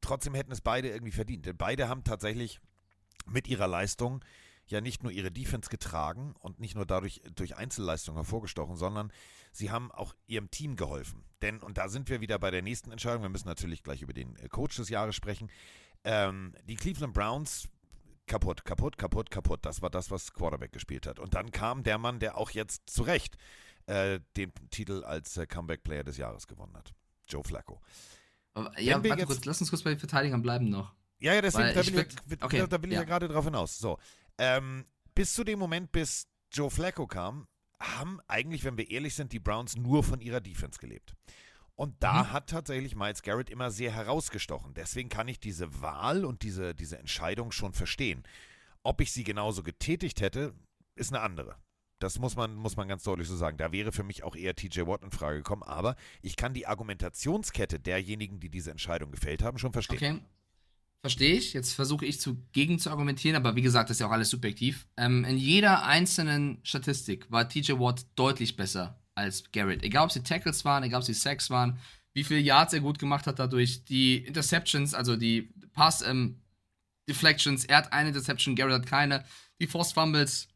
trotzdem 0.00 0.34
hätten 0.34 0.52
es 0.52 0.60
beide 0.60 0.88
irgendwie 0.88 1.12
verdient. 1.12 1.46
Denn 1.46 1.56
beide 1.56 1.88
haben 1.88 2.04
tatsächlich 2.04 2.60
mit 3.26 3.46
ihrer 3.46 3.68
Leistung 3.68 4.24
ja 4.66 4.80
nicht 4.80 5.02
nur 5.02 5.12
ihre 5.12 5.30
Defense 5.30 5.70
getragen 5.70 6.34
und 6.40 6.58
nicht 6.58 6.74
nur 6.74 6.86
dadurch 6.86 7.20
durch 7.34 7.56
Einzelleistung 7.56 8.16
hervorgestochen, 8.16 8.76
sondern 8.76 9.12
sie 9.52 9.70
haben 9.70 9.92
auch 9.92 10.14
ihrem 10.26 10.50
Team 10.50 10.76
geholfen. 10.76 11.24
Denn, 11.42 11.60
und 11.60 11.78
da 11.78 11.88
sind 11.88 12.08
wir 12.08 12.20
wieder 12.20 12.38
bei 12.38 12.50
der 12.50 12.62
nächsten 12.62 12.90
Entscheidung, 12.90 13.22
wir 13.22 13.28
müssen 13.28 13.48
natürlich 13.48 13.82
gleich 13.82 14.02
über 14.02 14.12
den 14.12 14.36
äh, 14.36 14.48
Coach 14.48 14.76
des 14.76 14.88
Jahres 14.88 15.14
sprechen. 15.14 15.50
Ähm, 16.04 16.54
die 16.66 16.76
Cleveland 16.76 17.14
Browns 17.14 17.68
kaputt, 18.32 18.64
kaputt, 18.64 18.96
kaputt, 18.96 19.30
kaputt. 19.30 19.66
Das 19.66 19.82
war 19.82 19.90
das, 19.90 20.10
was 20.10 20.32
Quarterback 20.32 20.72
gespielt 20.72 21.06
hat. 21.06 21.18
Und 21.18 21.34
dann 21.34 21.50
kam 21.50 21.82
der 21.82 21.98
Mann, 21.98 22.18
der 22.18 22.38
auch 22.38 22.50
jetzt 22.50 22.88
zu 22.88 23.02
Recht 23.02 23.36
äh, 23.86 24.20
den 24.38 24.52
Titel 24.70 25.04
als 25.04 25.36
äh, 25.36 25.46
Comeback 25.46 25.84
Player 25.84 26.02
des 26.02 26.16
Jahres 26.16 26.46
gewonnen 26.46 26.74
hat. 26.74 26.94
Joe 27.28 27.44
Flacco. 27.44 27.80
Ja, 28.78 29.02
warte 29.04 29.26
kurz, 29.26 29.44
lass 29.44 29.60
uns 29.60 29.70
kurz 29.70 29.82
bei 29.82 29.90
den 29.90 29.98
Verteidigern 29.98 30.42
bleiben 30.42 30.70
noch. 30.70 30.94
Ja, 31.18 31.34
ja, 31.34 31.42
deswegen, 31.42 31.74
da, 31.74 31.80
ich 31.80 31.92
will, 31.92 32.06
ich, 32.06 32.42
okay, 32.42 32.66
da 32.68 32.76
ich 32.76 32.86
ja, 32.86 33.00
ja 33.00 33.04
gerade 33.04 33.28
drauf 33.28 33.44
hinaus. 33.44 33.78
So, 33.78 33.98
ähm, 34.38 34.86
bis 35.14 35.34
zu 35.34 35.44
dem 35.44 35.58
Moment, 35.58 35.92
bis 35.92 36.26
Joe 36.50 36.70
Flacco 36.70 37.06
kam, 37.06 37.46
haben 37.80 38.18
eigentlich, 38.28 38.64
wenn 38.64 38.76
wir 38.76 38.90
ehrlich 38.90 39.14
sind, 39.14 39.32
die 39.32 39.40
Browns 39.40 39.76
nur 39.76 40.04
von 40.04 40.20
ihrer 40.20 40.40
Defense 40.40 40.78
gelebt. 40.78 41.14
Und 41.74 42.02
da 42.02 42.24
mhm. 42.24 42.32
hat 42.32 42.50
tatsächlich 42.50 42.94
Miles 42.94 43.22
Garrett 43.22 43.50
immer 43.50 43.70
sehr 43.70 43.92
herausgestochen. 43.92 44.74
Deswegen 44.74 45.08
kann 45.08 45.28
ich 45.28 45.40
diese 45.40 45.80
Wahl 45.80 46.24
und 46.24 46.42
diese, 46.42 46.74
diese 46.74 46.98
Entscheidung 46.98 47.50
schon 47.50 47.72
verstehen. 47.72 48.22
Ob 48.82 49.00
ich 49.00 49.12
sie 49.12 49.24
genauso 49.24 49.62
getätigt 49.62 50.20
hätte, 50.20 50.54
ist 50.94 51.12
eine 51.12 51.22
andere. 51.22 51.56
Das 51.98 52.18
muss 52.18 52.36
man, 52.36 52.56
muss 52.56 52.76
man 52.76 52.88
ganz 52.88 53.04
deutlich 53.04 53.28
so 53.28 53.36
sagen. 53.36 53.56
Da 53.56 53.70
wäre 53.72 53.92
für 53.92 54.02
mich 54.02 54.24
auch 54.24 54.34
eher 54.34 54.56
TJ 54.56 54.80
Watt 54.82 55.02
in 55.02 55.12
Frage 55.12 55.38
gekommen. 55.38 55.62
Aber 55.62 55.96
ich 56.20 56.36
kann 56.36 56.52
die 56.52 56.66
Argumentationskette 56.66 57.78
derjenigen, 57.78 58.40
die 58.40 58.50
diese 58.50 58.72
Entscheidung 58.72 59.12
gefällt 59.12 59.42
haben, 59.42 59.58
schon 59.58 59.72
verstehen. 59.72 60.16
Okay. 60.16 60.24
Verstehe 61.00 61.34
ich. 61.34 61.52
Jetzt 61.52 61.72
versuche 61.72 62.04
ich 62.04 62.20
zu, 62.20 62.36
gegen 62.52 62.78
zu 62.78 62.90
argumentieren, 62.90 63.36
aber 63.36 63.56
wie 63.56 63.62
gesagt, 63.62 63.90
das 63.90 63.96
ist 63.96 64.00
ja 64.00 64.06
auch 64.06 64.12
alles 64.12 64.30
subjektiv. 64.30 64.86
Ähm, 64.96 65.24
in 65.24 65.36
jeder 65.36 65.84
einzelnen 65.84 66.58
Statistik 66.62 67.30
war 67.30 67.48
TJ 67.48 67.72
Watt 67.72 68.06
deutlich 68.14 68.56
besser 68.56 69.01
als 69.14 69.50
Garrett. 69.52 69.82
Egal, 69.82 70.04
ob 70.04 70.12
sie 70.12 70.22
Tackles 70.22 70.64
waren, 70.64 70.82
egal, 70.84 71.00
ob 71.00 71.06
sie 71.06 71.14
Sacks 71.14 71.50
waren, 71.50 71.78
wie 72.14 72.24
viele 72.24 72.40
Yards 72.40 72.72
er 72.72 72.80
gut 72.80 72.98
gemacht 72.98 73.26
hat 73.26 73.38
dadurch, 73.38 73.84
die 73.84 74.18
Interceptions, 74.18 74.94
also 74.94 75.16
die 75.16 75.52
Pass 75.72 76.02
ähm, 76.02 76.40
Deflections, 77.08 77.64
er 77.64 77.78
hat 77.78 77.92
eine 77.92 78.08
Interception, 78.08 78.54
Garrett 78.54 78.74
hat 78.74 78.86
keine, 78.86 79.24
die 79.60 79.66
Forced 79.66 79.94
Fumbles, 79.94 80.48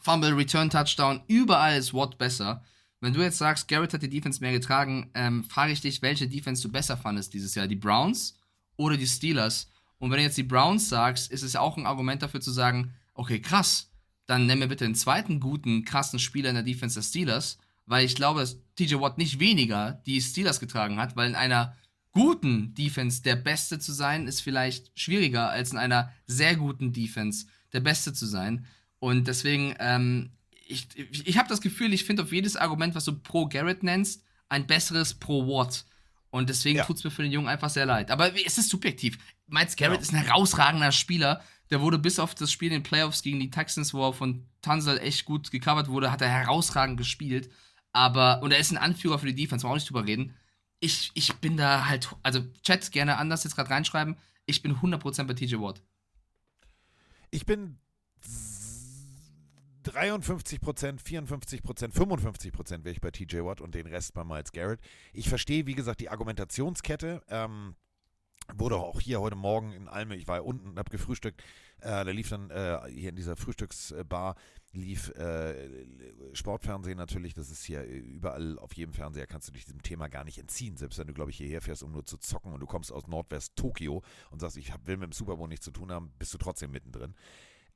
Fumble, 0.00 0.34
Return 0.34 0.70
Touchdown, 0.70 1.22
überall 1.28 1.78
ist 1.78 1.94
Watt 1.94 2.18
besser. 2.18 2.64
Wenn 3.00 3.12
du 3.12 3.20
jetzt 3.20 3.38
sagst, 3.38 3.68
Garrett 3.68 3.92
hat 3.92 4.02
die 4.02 4.08
Defense 4.08 4.40
mehr 4.40 4.52
getragen, 4.52 5.10
ähm, 5.14 5.44
frage 5.44 5.72
ich 5.72 5.80
dich, 5.80 6.02
welche 6.02 6.28
Defense 6.28 6.62
du 6.62 6.70
besser 6.70 6.96
fandest 6.96 7.34
dieses 7.34 7.54
Jahr, 7.54 7.66
die 7.66 7.76
Browns 7.76 8.38
oder 8.76 8.96
die 8.96 9.06
Steelers? 9.06 9.68
Und 9.98 10.10
wenn 10.10 10.18
du 10.18 10.24
jetzt 10.24 10.38
die 10.38 10.42
Browns 10.42 10.88
sagst, 10.88 11.30
ist 11.30 11.42
es 11.42 11.54
auch 11.54 11.76
ein 11.76 11.86
Argument 11.86 12.22
dafür 12.22 12.40
zu 12.40 12.50
sagen, 12.50 12.94
okay, 13.14 13.40
krass, 13.40 13.90
dann 14.26 14.46
nenn 14.46 14.58
mir 14.58 14.68
bitte 14.68 14.84
einen 14.84 14.94
zweiten 14.94 15.40
guten, 15.40 15.84
krassen 15.84 16.18
Spieler 16.18 16.48
in 16.48 16.54
der 16.54 16.64
Defense 16.64 16.94
der 16.94 17.02
Steelers, 17.04 17.58
weil 17.86 18.04
ich 18.04 18.14
glaube, 18.14 18.40
dass 18.40 18.58
TJ 18.76 18.96
Watt 19.00 19.18
nicht 19.18 19.38
weniger 19.38 20.00
die 20.06 20.20
Steelers 20.20 20.60
getragen 20.60 20.98
hat, 20.98 21.16
weil 21.16 21.28
in 21.28 21.34
einer 21.34 21.76
guten 22.12 22.74
Defense 22.74 23.22
der 23.22 23.36
Beste 23.36 23.78
zu 23.78 23.92
sein, 23.92 24.26
ist 24.28 24.40
vielleicht 24.42 24.98
schwieriger, 24.98 25.48
als 25.50 25.72
in 25.72 25.78
einer 25.78 26.12
sehr 26.26 26.56
guten 26.56 26.92
Defense 26.92 27.46
der 27.72 27.80
Beste 27.80 28.12
zu 28.12 28.26
sein. 28.26 28.66
Und 28.98 29.26
deswegen, 29.28 29.74
ähm, 29.78 30.32
ich, 30.66 30.88
ich 30.96 31.38
habe 31.38 31.48
das 31.48 31.60
Gefühl, 31.60 31.92
ich 31.92 32.04
finde 32.04 32.22
auf 32.22 32.32
jedes 32.32 32.56
Argument, 32.56 32.94
was 32.94 33.04
du 33.06 33.18
pro 33.18 33.46
Garrett 33.46 33.82
nennst, 33.82 34.22
ein 34.48 34.66
besseres 34.66 35.14
pro 35.14 35.46
Watt. 35.46 35.84
Und 36.30 36.48
deswegen 36.48 36.78
Ja. 36.78 36.84
tut 36.84 36.96
es 36.96 37.04
mir 37.04 37.10
für 37.10 37.22
den 37.22 37.32
Jungen 37.32 37.48
einfach 37.48 37.70
sehr 37.70 37.86
leid. 37.86 38.10
Aber 38.10 38.34
es 38.44 38.58
ist 38.58 38.68
subjektiv. 38.68 39.18
Miles 39.48 39.76
Garrett 39.76 39.98
Genau. 40.00 40.02
ist 40.02 40.14
ein 40.14 40.24
herausragender 40.24 40.92
Spieler. 40.92 41.42
Der 41.70 41.80
wurde 41.80 41.98
bis 41.98 42.18
auf 42.18 42.34
das 42.34 42.52
Spiel 42.52 42.68
in 42.68 42.74
den 42.74 42.82
Playoffs 42.82 43.22
gegen 43.22 43.40
die 43.40 43.50
Texans, 43.50 43.92
wo 43.94 44.06
er 44.06 44.12
von 44.12 44.46
Tunzel 44.60 44.98
echt 44.98 45.24
gut 45.24 45.50
gecovert 45.50 45.88
wurde, 45.88 46.12
hat 46.12 46.20
er 46.22 46.28
herausragend 46.28 46.96
gespielt. 46.98 47.50
Aber, 47.92 48.42
und 48.42 48.52
er 48.52 48.58
ist 48.58 48.70
ein 48.70 48.78
Anführer 48.78 49.18
für 49.18 49.26
die 49.26 49.34
Defense, 49.34 49.66
wir 49.66 49.70
auch 49.70 49.74
nicht 49.74 49.88
drüber 49.88 50.06
reden. 50.06 50.34
Ich, 50.80 51.10
ich 51.14 51.34
bin 51.36 51.56
da 51.56 51.86
halt, 51.86 52.08
also 52.22 52.40
Chat 52.62 52.90
gerne 52.90 53.18
anders 53.18 53.44
jetzt 53.44 53.54
gerade 53.54 53.70
reinschreiben. 53.70 54.16
Ich 54.46 54.62
bin 54.62 54.76
100% 54.76 55.24
bei 55.24 55.34
TJ 55.34 55.56
Watt. 55.56 55.82
Ich 57.30 57.46
bin 57.46 57.78
53 59.84 60.60
Prozent, 60.60 61.00
54 61.00 61.62
Prozent, 61.62 61.94
55 61.94 62.52
Prozent 62.52 62.84
wäre 62.84 62.92
ich 62.92 63.00
bei 63.00 63.10
TJ 63.10 63.38
Watt 63.44 63.60
und 63.60 63.74
den 63.74 63.86
Rest 63.86 64.14
bei 64.14 64.24
Miles 64.24 64.52
Garrett. 64.52 64.80
Ich 65.12 65.28
verstehe, 65.28 65.66
wie 65.66 65.74
gesagt, 65.74 66.00
die 66.00 66.08
Argumentationskette. 66.08 67.22
Ähm, 67.28 67.74
wurde 68.54 68.76
auch 68.76 69.00
hier 69.00 69.20
heute 69.20 69.36
Morgen 69.36 69.72
in 69.72 69.88
Alme, 69.88 70.16
ich 70.16 70.26
war 70.26 70.44
unten 70.44 70.78
habe 70.78 70.90
gefrühstückt, 70.90 71.42
äh, 71.80 72.04
da 72.04 72.10
lief 72.10 72.28
dann 72.28 72.50
äh, 72.50 72.80
hier 72.90 73.10
in 73.10 73.16
dieser 73.16 73.36
Frühstücksbar, 73.36 74.36
lief 74.72 75.10
äh, 75.16 75.68
Sportfernsehen 76.32 76.96
natürlich, 76.96 77.34
das 77.34 77.50
ist 77.50 77.64
hier 77.64 77.84
überall 77.84 78.58
auf 78.58 78.74
jedem 78.74 78.94
Fernseher, 78.94 79.26
kannst 79.26 79.48
du 79.48 79.52
dich 79.52 79.64
diesem 79.64 79.82
Thema 79.82 80.08
gar 80.08 80.24
nicht 80.24 80.38
entziehen, 80.38 80.76
selbst 80.76 80.98
wenn 80.98 81.06
du, 81.06 81.14
glaube 81.14 81.30
ich, 81.30 81.36
hierher 81.36 81.60
fährst, 81.60 81.82
um 81.82 81.92
nur 81.92 82.06
zu 82.06 82.16
zocken 82.16 82.52
und 82.52 82.60
du 82.60 82.66
kommst 82.66 82.92
aus 82.92 83.06
Nordwest 83.06 83.56
Tokio 83.56 84.02
und 84.30 84.40
sagst, 84.40 84.56
ich 84.56 84.72
will 84.84 84.96
mit 84.96 85.10
dem 85.10 85.12
Super 85.12 85.36
Bowl 85.36 85.48
nichts 85.48 85.64
zu 85.64 85.72
tun 85.72 85.92
haben, 85.92 86.12
bist 86.18 86.32
du 86.32 86.38
trotzdem 86.38 86.70
mittendrin. 86.70 87.14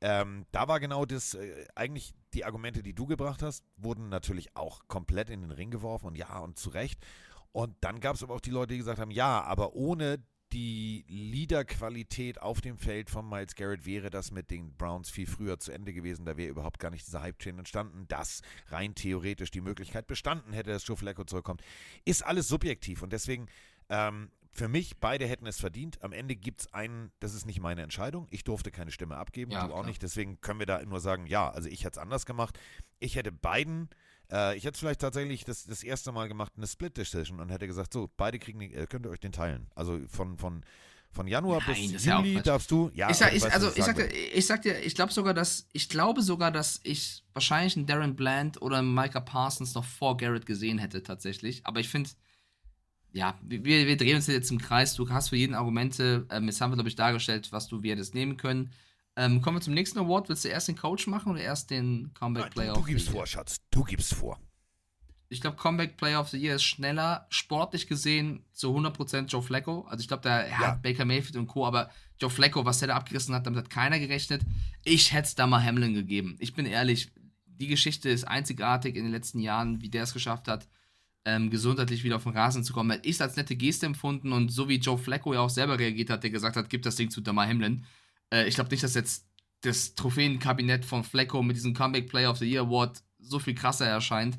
Ähm, 0.01 0.45
da 0.53 0.69
war 0.69 0.81
genau 0.81 1.07
das, 1.07 1.35
äh, 1.35 1.67
eigentlich 1.75 2.15
die 2.35 2.45
Argumente, 2.45 2.83
die 2.83 2.95
du 2.95 3.07
gebracht 3.07 3.43
hast, 3.43 3.65
wurden 3.77 4.09
natürlich 4.09 4.55
auch 4.57 4.87
komplett 4.89 5.31
in 5.31 5.41
den 5.41 5.51
Ring 5.51 5.71
geworfen 5.71 6.07
und 6.07 6.17
ja, 6.17 6.39
und 6.39 6.59
zu 6.59 6.71
Recht. 6.71 7.01
Und 7.53 7.75
dann 7.81 8.01
gab 8.01 8.17
es 8.17 8.23
aber 8.23 8.35
auch 8.35 8.41
die 8.41 8.51
Leute, 8.51 8.75
die 8.75 8.79
gesagt 8.79 8.99
haben, 8.99 9.11
ja, 9.11 9.43
aber 9.43 9.75
ohne 9.75 10.23
die 10.57 11.05
Leaderqualität 11.09 12.41
auf 12.41 12.63
dem 12.63 12.79
Feld 12.79 13.11
von 13.11 13.29
Miles 13.29 13.55
Garrett 13.57 13.85
wäre 13.85 14.09
das 14.09 14.31
mit 14.31 14.51
den 14.51 14.73
Browns 14.77 15.11
viel 15.11 15.27
früher 15.27 15.59
zu 15.59 15.71
Ende 15.71 15.93
gewesen. 15.93 16.25
Da 16.25 16.39
wäre 16.39 16.49
überhaupt 16.49 16.81
gar 16.81 16.91
nicht 16.91 17.07
dieser 17.07 17.21
Hype-Chain 17.21 17.59
entstanden, 17.59 18.09
dass 18.09 18.41
rein 18.69 18.95
theoretisch 18.95 19.51
die 19.51 19.61
Möglichkeit 19.61 20.07
bestanden 20.07 20.55
hätte, 20.55 20.71
dass 20.71 20.87
Joe 20.87 20.97
Flacco 20.97 21.25
zurückkommt. 21.25 21.61
Ist 22.07 22.25
alles 22.25 22.49
subjektiv 22.49 23.03
und 23.03 23.13
deswegen 23.13 23.49
ähm, 23.91 24.31
für 24.51 24.69
mich, 24.69 24.97
beide 24.97 25.27
hätten 25.27 25.47
es 25.47 25.61
verdient. 25.61 26.03
Am 26.03 26.13
Ende 26.13 26.35
gibt 26.35 26.63
es 26.63 26.73
einen, 26.73 27.13
das 27.21 27.35
ist 27.35 27.45
nicht 27.45 27.61
meine 27.61 27.83
Entscheidung. 27.83 28.27
Ich 28.31 28.43
durfte 28.43 28.71
keine 28.71 28.91
Stimme 28.93 29.19
abgeben, 29.19 29.51
Ja, 29.51 29.67
du 29.67 29.73
auch 29.75 29.81
klar. 29.81 29.87
nicht. 29.87 30.03
Deswegen 30.03 30.41
können 30.41 30.59
wir 30.61 30.67
da 30.67 30.83
nur 30.83 31.01
sagen, 31.01 31.27
ja, 31.27 31.51
also 31.51 31.69
ich 31.69 31.81
hätte 31.85 31.99
es 31.99 32.03
anders 32.03 32.25
gemacht. 32.25 32.59
Ich 32.99 33.17
hätte 33.17 33.31
beiden, 33.31 33.91
äh, 34.31 34.57
ich 34.57 34.65
hätte 34.65 34.79
vielleicht 34.79 35.01
tatsächlich 35.01 35.45
das, 35.45 35.65
das 35.65 35.83
erste 35.83 36.13
Mal 36.13 36.29
gemacht, 36.29 36.53
eine 36.57 36.67
Split-Decision 36.67 37.41
und 37.41 37.51
hätte 37.51 37.67
gesagt, 37.67 37.93
so, 37.93 38.11
beide 38.17 38.39
kriegen, 38.39 38.61
äh, 38.61 38.87
könnt 38.89 39.07
ihr 39.07 39.11
euch 39.11 39.21
den 39.21 39.33
teilen. 39.33 39.69
Also 39.75 40.01
von, 40.09 40.39
von, 40.39 40.63
von 41.13 41.27
Januar 41.27 41.63
Nein, 41.67 41.93
bis 41.93 42.05
ja 42.05 42.19
Juli 42.19 42.35
Quatsch. 42.35 42.47
darfst 42.47 42.71
du, 42.71 42.91
ja, 42.95 43.11
ich 43.11 43.17
sag, 43.17 43.33
ich, 43.33 43.43
weißt, 43.43 43.55
also 43.55 43.71
ich 43.75 43.85
sag, 43.85 43.97
dir, 43.97 44.07
ich 44.07 44.47
sag 44.47 44.63
dir, 44.63 44.79
ich 44.81 44.95
glaube 44.95 45.13
sogar, 45.13 45.35
dass 45.35 45.69
ich 45.73 45.89
glaube 45.89 46.23
sogar, 46.23 46.51
dass 46.51 46.81
ich 46.83 47.25
wahrscheinlich 47.33 47.77
einen 47.77 47.87
Darren 47.87 48.17
Bland 48.17 48.61
oder 48.61 48.79
einen 48.79 48.95
Micah 48.95 49.21
Parsons 49.21 49.75
noch 49.75 49.85
vor 49.85 50.17
Garrett 50.17 50.47
gesehen 50.47 50.79
hätte 50.79 51.03
tatsächlich. 51.03 51.65
Aber 51.65 51.81
ich 51.81 51.89
finde, 51.89 52.11
ja, 53.13 53.39
wir, 53.43 53.65
wir 53.65 53.97
drehen 53.97 54.17
uns 54.17 54.27
jetzt 54.27 54.51
im 54.51 54.59
Kreis. 54.59 54.95
Du 54.95 55.09
hast 55.09 55.31
für 55.31 55.37
jeden 55.37 55.55
Argumente. 55.55 56.27
Ähm, 56.31 56.47
jetzt 56.47 56.61
haben 56.61 56.71
wir 56.71 56.77
glaube 56.77 56.91
ich 56.91 56.97
dargestellt, 56.97 57.51
was 57.51 57.67
du 57.67 57.83
wir 57.83 57.93
hättest 57.93 58.15
nehmen 58.15 58.37
können. 58.37 58.73
Ähm, 59.17 59.41
kommen 59.41 59.57
wir 59.57 59.63
zum 59.63 59.75
nächsten 59.75 59.99
Award. 59.99 60.29
Willst 60.29 60.45
du 60.45 60.49
erst 60.49 60.69
den 60.69 60.77
Coach 60.77 61.07
machen 61.07 61.33
oder 61.33 61.41
erst 61.41 61.71
den 61.71 62.11
Comeback 62.15 62.51
Player 62.51 62.75
du, 62.75 62.81
of 62.81 62.85
du 62.85 62.87
the 62.87 62.93
gibst 62.93 63.07
Year? 63.07 63.15
vor, 63.17 63.27
Schatz. 63.27 63.57
Du 63.71 63.83
gibst 63.83 64.15
vor. 64.15 64.39
Ich 65.29 65.41
glaube, 65.41 65.57
Comeback 65.57 65.97
Player 65.97 66.21
of 66.21 66.29
the 66.29 66.37
Year 66.39 66.55
ist 66.55 66.63
schneller, 66.63 67.27
sportlich 67.31 67.89
gesehen 67.89 68.45
zu 68.53 68.69
100% 68.77 69.27
Joe 69.27 69.43
Flacco. 69.43 69.87
Also 69.89 70.01
ich 70.03 70.09
glaube, 70.09 70.23
da 70.23 70.47
ja, 70.47 70.61
Ja. 70.61 70.79
Baker 70.83 71.05
Mayfield 71.05 71.37
und 71.37 71.49
Co., 71.49 71.67
aber 71.67 71.91
Joe 72.21 72.31
Flacco, 72.31 72.65
was 72.65 72.79
der 72.79 72.89
da 72.89 72.97
abgerissen 72.97 73.35
hat, 73.35 73.47
damit 73.47 73.59
hat 73.59 73.71
keiner 73.71 73.99
gerechnet. 73.99 74.43
Ich 74.85 75.13
hätte 75.13 75.27
es 75.27 75.35
da 75.35 75.47
mal 75.47 75.63
Hamlin 75.65 75.95
gegeben. 75.95 76.37
Ich 76.39 76.55
bin 76.55 76.65
ehrlich, 76.65 77.11
die 77.47 77.67
Geschichte 77.67 78.09
ist 78.09 78.25
einzigartig 78.25 78.95
in 78.97 79.03
den 79.05 79.13
letzten 79.13 79.41
Jahren, 79.41 79.81
wie 79.81 79.89
der 79.89 80.05
es 80.05 80.13
geschafft 80.13 80.47
hat, 80.47 80.69
ähm, 81.25 81.51
gesundheitlich 81.51 82.05
wieder 82.05 82.17
auf 82.17 82.23
den 82.23 82.33
Rasen 82.33 82.63
zu 82.63 82.73
kommen. 82.73 83.01
Ich 83.03 83.21
als 83.21 83.35
nette 83.37 83.57
Geste 83.57 83.87
empfunden 83.87 84.33
und 84.33 84.51
so 84.51 84.69
wie 84.69 84.77
Joe 84.77 84.97
Flacco 84.99 85.35
ja 85.35 85.41
auch 85.41 85.51
selber 85.51 85.79
reagiert 85.79 86.11
hat, 86.11 86.23
der 86.23 86.31
gesagt 86.31 86.57
hat, 86.57 86.71
gib 86.71 86.83
das 86.83 86.95
Ding 86.97 87.11
zu 87.11 87.21
Damar 87.21 87.49
Hamlin. 87.49 87.85
Äh, 88.33 88.47
ich 88.49 88.55
glaube 88.55 88.71
nicht, 88.71 88.83
dass 88.83 88.95
jetzt 88.95 89.27
das 89.63 89.95
Trophäenkabinett 89.95 90.85
von 90.85 91.05
Flacco 91.05 91.43
mit 91.43 91.57
diesem 91.57 91.75
Comeback 91.75 92.09
Player 92.09 92.31
of 92.31 92.39
the 92.39 92.49
Year 92.51 92.63
Award 92.63 93.03
so 93.19 93.39
viel 93.39 93.55
krasser 93.55 93.87
erscheint. 93.87 94.39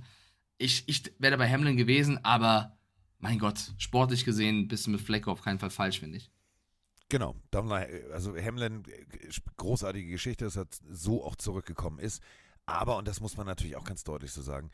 Ich, 0.58 0.88
ich 0.88 1.12
wäre 1.20 1.38
bei 1.38 1.50
Hamlin 1.50 1.78
gewesen, 1.78 2.24
aber 2.24 2.78
mein 3.20 3.40
Gott, 3.40 3.74
sportlich 3.78 4.26
gesehen 4.26 4.68
bist 4.68 4.86
du 4.88 4.92
mit 4.92 5.02
Flacco 5.02 5.32
auf 5.32 5.42
keinen 5.42 5.60
Fall 5.60 5.70
falsch, 5.72 6.00
finde 6.00 6.18
ich. 6.18 6.32
Genau. 7.10 7.36
Also 8.12 8.36
Hamlin, 8.36 8.84
äh, 8.88 9.06
großartige 9.58 10.10
Geschichte, 10.12 10.46
dass 10.46 10.58
er 10.58 10.68
so 10.90 11.24
auch 11.24 11.36
zurückgekommen 11.36 12.00
ist. 12.00 12.22
Aber, 12.66 12.98
und 12.98 13.08
das 13.08 13.22
muss 13.22 13.38
man 13.38 13.46
natürlich 13.48 13.76
auch 13.78 13.86
ganz 13.86 14.04
deutlich 14.04 14.32
so 14.34 14.42
sagen, 14.42 14.72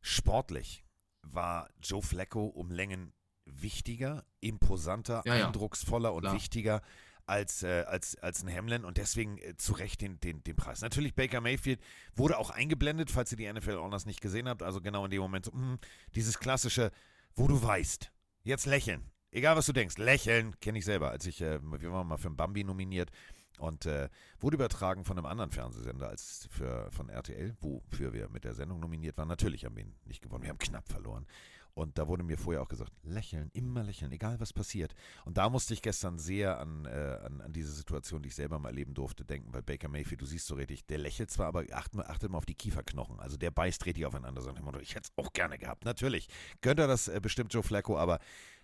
sportlich 0.00 0.84
war 1.22 1.68
Joe 1.82 2.02
Flacco 2.02 2.46
um 2.46 2.70
Längen 2.70 3.12
wichtiger, 3.44 4.24
imposanter, 4.40 5.22
Ja, 5.24 5.36
ja. 5.36 5.46
eindrucksvoller 5.46 6.12
und 6.12 6.22
Klar. 6.22 6.34
wichtiger 6.34 6.82
als, 7.30 7.62
äh, 7.62 7.84
als, 7.86 8.16
als 8.18 8.42
ein 8.42 8.54
Hamlin 8.54 8.84
und 8.84 8.98
deswegen 8.98 9.38
äh, 9.38 9.56
zu 9.56 9.72
Recht 9.72 10.00
den, 10.00 10.18
den, 10.20 10.42
den 10.42 10.56
Preis. 10.56 10.82
Natürlich, 10.82 11.14
Baker 11.14 11.40
Mayfield 11.40 11.80
wurde 12.16 12.36
auch 12.36 12.50
eingeblendet, 12.50 13.10
falls 13.10 13.30
ihr 13.30 13.38
die 13.38 13.50
NFL 13.50 13.76
Honors 13.76 14.04
nicht 14.04 14.20
gesehen 14.20 14.48
habt. 14.48 14.62
Also 14.62 14.80
genau 14.80 15.04
in 15.04 15.12
dem 15.12 15.22
Moment 15.22 15.44
so, 15.44 15.52
hm, 15.52 15.78
dieses 16.16 16.40
klassische, 16.40 16.90
wo 17.36 17.46
du 17.46 17.62
weißt, 17.62 18.10
jetzt 18.42 18.66
lächeln. 18.66 19.10
Egal 19.30 19.56
was 19.56 19.66
du 19.66 19.72
denkst, 19.72 19.96
lächeln, 19.98 20.58
kenne 20.58 20.78
ich 20.78 20.84
selber. 20.84 21.10
Als 21.12 21.24
ich, 21.24 21.40
äh, 21.40 21.60
wir 21.62 21.92
waren 21.92 22.08
mal 22.08 22.16
für 22.16 22.26
einen 22.26 22.36
Bambi 22.36 22.64
nominiert 22.64 23.12
und 23.60 23.86
äh, 23.86 24.08
wurde 24.40 24.56
übertragen 24.56 25.04
von 25.04 25.16
einem 25.16 25.26
anderen 25.26 25.52
Fernsehsender 25.52 26.08
als 26.08 26.48
für, 26.50 26.90
von 26.90 27.08
RTL, 27.08 27.56
wofür 27.60 28.12
wir 28.12 28.28
mit 28.28 28.42
der 28.42 28.54
Sendung 28.54 28.80
nominiert 28.80 29.16
waren. 29.18 29.28
Natürlich 29.28 29.64
haben 29.64 29.76
wir 29.76 29.84
ihn 29.84 29.94
nicht 30.04 30.20
gewonnen, 30.20 30.42
wir 30.42 30.50
haben 30.50 30.58
knapp 30.58 30.88
verloren. 30.88 31.26
Und 31.74 31.98
da 31.98 32.08
wurde 32.08 32.22
mir 32.22 32.38
vorher 32.38 32.62
auch 32.62 32.68
gesagt, 32.68 32.92
lächeln, 33.02 33.50
immer 33.52 33.82
lächeln, 33.82 34.12
egal 34.12 34.40
was 34.40 34.52
passiert. 34.52 34.94
Und 35.24 35.38
da 35.38 35.48
musste 35.48 35.74
ich 35.74 35.82
gestern 35.82 36.18
sehr 36.18 36.58
an, 36.58 36.84
äh, 36.84 37.18
an, 37.24 37.40
an 37.40 37.52
diese 37.52 37.72
Situation, 37.72 38.22
die 38.22 38.28
ich 38.28 38.34
selber 38.34 38.58
mal 38.58 38.70
erleben 38.70 38.94
durfte, 38.94 39.24
denken, 39.24 39.52
weil 39.52 39.62
Baker 39.62 39.88
Mayfield, 39.88 40.20
du 40.20 40.26
siehst 40.26 40.46
so 40.46 40.54
richtig, 40.54 40.86
der 40.86 40.98
lächelt 40.98 41.30
zwar, 41.30 41.46
aber 41.46 41.64
achtet 41.72 41.94
mal, 41.94 42.06
achtet 42.06 42.30
mal 42.30 42.38
auf 42.38 42.46
die 42.46 42.54
Kieferknochen. 42.54 43.20
Also 43.20 43.36
der 43.36 43.50
beißt 43.50 43.86
richtig 43.86 44.06
aufeinander. 44.06 44.40
Dem 44.40 44.64
Motto, 44.64 44.80
ich 44.80 44.94
hätte 44.94 45.10
es 45.10 45.24
auch 45.24 45.32
gerne 45.32 45.58
gehabt. 45.58 45.84
Natürlich 45.84 46.28
gönnt 46.60 46.80
er 46.80 46.86
das 46.86 47.08
äh, 47.08 47.20
bestimmt 47.20 47.52
Joe 47.52 47.62
Flacco, 47.62 47.98
aber 47.98 48.18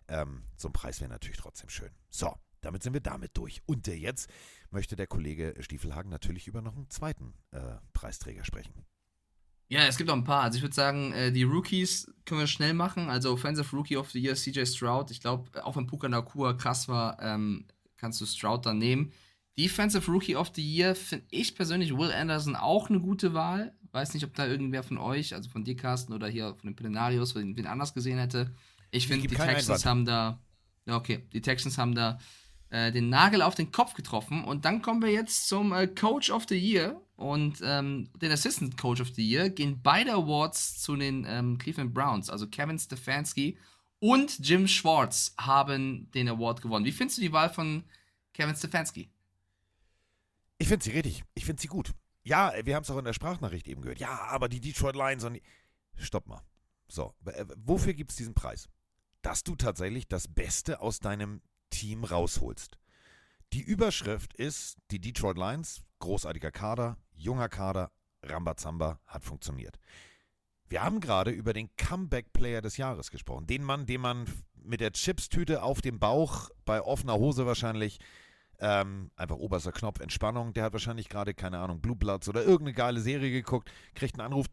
ähm, 0.08 0.44
so 0.56 0.68
ein 0.68 0.72
Preis 0.72 1.00
wäre 1.00 1.10
natürlich 1.10 1.38
trotzdem 1.38 1.68
schön. 1.68 1.90
So, 2.10 2.34
damit 2.60 2.82
sind 2.82 2.92
wir 2.92 3.00
damit 3.00 3.36
durch. 3.36 3.62
Und 3.66 3.86
jetzt 3.86 4.30
möchte 4.70 4.96
der 4.96 5.06
Kollege 5.06 5.54
Stiefelhagen 5.60 6.10
natürlich 6.10 6.46
über 6.46 6.62
noch 6.62 6.76
einen 6.76 6.90
zweiten 6.90 7.34
äh, 7.52 7.76
Preisträger 7.92 8.44
sprechen. 8.44 8.84
Ja, 9.68 9.80
es 9.86 9.96
gibt 9.96 10.10
auch 10.10 10.14
ein 10.14 10.24
paar. 10.24 10.42
Also 10.42 10.56
ich 10.56 10.62
würde 10.62 10.74
sagen, 10.74 11.12
äh, 11.12 11.32
die 11.32 11.42
Rookies 11.42 12.12
können 12.24 12.40
wir 12.40 12.46
schnell 12.46 12.74
machen. 12.74 13.10
Also 13.10 13.32
Offensive 13.32 13.74
Rookie 13.74 13.96
of 13.96 14.10
the 14.10 14.20
Year, 14.20 14.34
CJ 14.34 14.64
Stroud. 14.66 15.10
Ich 15.10 15.20
glaube, 15.20 15.64
auch 15.64 15.76
wenn 15.76 15.86
Puka 15.86 16.08
Nakua 16.08 16.54
krass 16.54 16.88
war, 16.88 17.20
ähm, 17.20 17.66
kannst 17.96 18.20
du 18.20 18.26
Stroud 18.26 18.66
dann 18.66 18.78
nehmen. 18.78 19.12
Defensive 19.58 20.10
Rookie 20.10 20.36
of 20.36 20.52
the 20.54 20.62
Year 20.62 20.94
finde 20.94 21.24
ich 21.30 21.54
persönlich 21.54 21.96
Will 21.96 22.12
Anderson 22.12 22.56
auch 22.56 22.90
eine 22.90 23.00
gute 23.00 23.34
Wahl. 23.34 23.74
Weiß 23.92 24.12
nicht, 24.14 24.24
ob 24.24 24.34
da 24.34 24.46
irgendwer 24.46 24.82
von 24.82 24.98
euch, 24.98 25.34
also 25.34 25.48
von 25.48 25.64
dir, 25.64 25.74
Carsten, 25.74 26.12
oder 26.12 26.28
hier 26.28 26.54
von 26.54 26.68
den 26.68 26.76
Plenarios, 26.76 27.34
wen, 27.34 27.66
anders 27.66 27.94
gesehen 27.94 28.18
hätte. 28.18 28.54
Ich 28.90 29.08
finde, 29.08 29.26
die 29.26 29.34
Texans 29.34 29.68
Einwand. 29.68 29.86
haben 29.86 30.04
da, 30.04 30.40
ja 30.84 30.96
okay, 30.96 31.26
die 31.32 31.40
Texans 31.40 31.78
haben 31.78 31.94
da 31.94 32.18
äh, 32.68 32.92
den 32.92 33.08
Nagel 33.08 33.40
auf 33.40 33.54
den 33.54 33.72
Kopf 33.72 33.94
getroffen. 33.94 34.44
Und 34.44 34.64
dann 34.66 34.82
kommen 34.82 35.00
wir 35.02 35.10
jetzt 35.10 35.48
zum 35.48 35.72
äh, 35.72 35.86
Coach 35.86 36.30
of 36.30 36.44
the 36.48 36.58
Year 36.58 37.00
und 37.16 37.60
ähm, 37.62 38.10
den 38.20 38.30
Assistant 38.30 38.76
Coach 38.76 39.00
of 39.00 39.08
the 39.14 39.26
Year. 39.26 39.50
Gehen 39.50 39.80
beide 39.82 40.12
Awards 40.12 40.80
zu 40.80 40.96
den 40.96 41.24
ähm, 41.28 41.58
Cleveland 41.58 41.94
Browns. 41.94 42.30
Also 42.30 42.46
Kevin 42.46 42.78
Stefanski 42.78 43.58
und 43.98 44.38
Jim 44.46 44.68
Schwartz 44.68 45.34
haben 45.38 46.10
den 46.12 46.28
Award 46.28 46.62
gewonnen. 46.62 46.84
Wie 46.84 46.92
findest 46.92 47.18
du 47.18 47.22
die 47.22 47.32
Wahl 47.32 47.50
von 47.50 47.84
Kevin 48.34 48.54
Stefanski? 48.54 49.10
Ich 50.58 50.68
finde 50.68 50.84
sie 50.84 50.92
richtig. 50.92 51.24
Ich 51.34 51.44
finde 51.44 51.60
sie 51.60 51.68
gut. 51.68 51.92
Ja, 52.22 52.52
wir 52.64 52.74
haben 52.74 52.82
es 52.82 52.90
auch 52.90 52.98
in 52.98 53.04
der 53.04 53.12
Sprachnachricht 53.12 53.68
eben 53.68 53.82
gehört. 53.82 54.00
Ja, 54.00 54.18
aber 54.28 54.48
die 54.48 54.60
Detroit 54.60 54.96
Lions 54.96 55.24
und 55.24 55.34
die. 55.34 55.42
Stopp 55.96 56.26
mal. 56.26 56.42
So, 56.88 57.14
äh, 57.24 57.46
wofür 57.56 57.94
gibt 57.94 58.10
es 58.10 58.16
diesen 58.16 58.34
Preis? 58.34 58.68
Dass 59.22 59.42
du 59.42 59.56
tatsächlich 59.56 60.08
das 60.08 60.28
Beste 60.28 60.80
aus 60.80 61.00
deinem 61.00 61.40
Team 61.70 62.04
rausholst. 62.04 62.78
Die 63.52 63.62
Überschrift 63.62 64.34
ist, 64.34 64.76
die 64.90 65.00
Detroit 65.00 65.36
Lions, 65.36 65.82
großartiger 66.00 66.50
Kader, 66.50 66.98
junger 67.16 67.48
Kader, 67.48 67.90
Rambazamba, 68.22 69.00
hat 69.06 69.24
funktioniert. 69.24 69.78
Wir 70.68 70.82
haben 70.82 71.00
gerade 71.00 71.30
über 71.30 71.52
den 71.52 71.70
Comeback-Player 71.76 72.60
des 72.60 72.76
Jahres 72.76 73.10
gesprochen. 73.10 73.46
Den 73.46 73.62
Mann, 73.62 73.86
den 73.86 74.00
man 74.00 74.26
mit 74.54 74.80
der 74.80 74.92
Chipstüte 74.92 75.62
auf 75.62 75.80
dem 75.80 76.00
Bauch, 76.00 76.50
bei 76.64 76.82
offener 76.82 77.14
Hose 77.14 77.46
wahrscheinlich, 77.46 78.00
ähm, 78.58 79.10
einfach 79.16 79.36
oberster 79.36 79.72
Knopf, 79.72 80.00
Entspannung, 80.00 80.52
der 80.52 80.64
hat 80.64 80.72
wahrscheinlich 80.72 81.08
gerade, 81.08 81.34
keine 81.34 81.58
Ahnung, 81.58 81.80
Blue 81.80 81.96
Bloods 81.96 82.28
oder 82.28 82.42
irgendeine 82.42 82.72
geile 82.72 83.00
Serie 83.00 83.30
geguckt, 83.30 83.70
kriegt 83.94 84.14
einen 84.14 84.26
Anruf, 84.26 84.46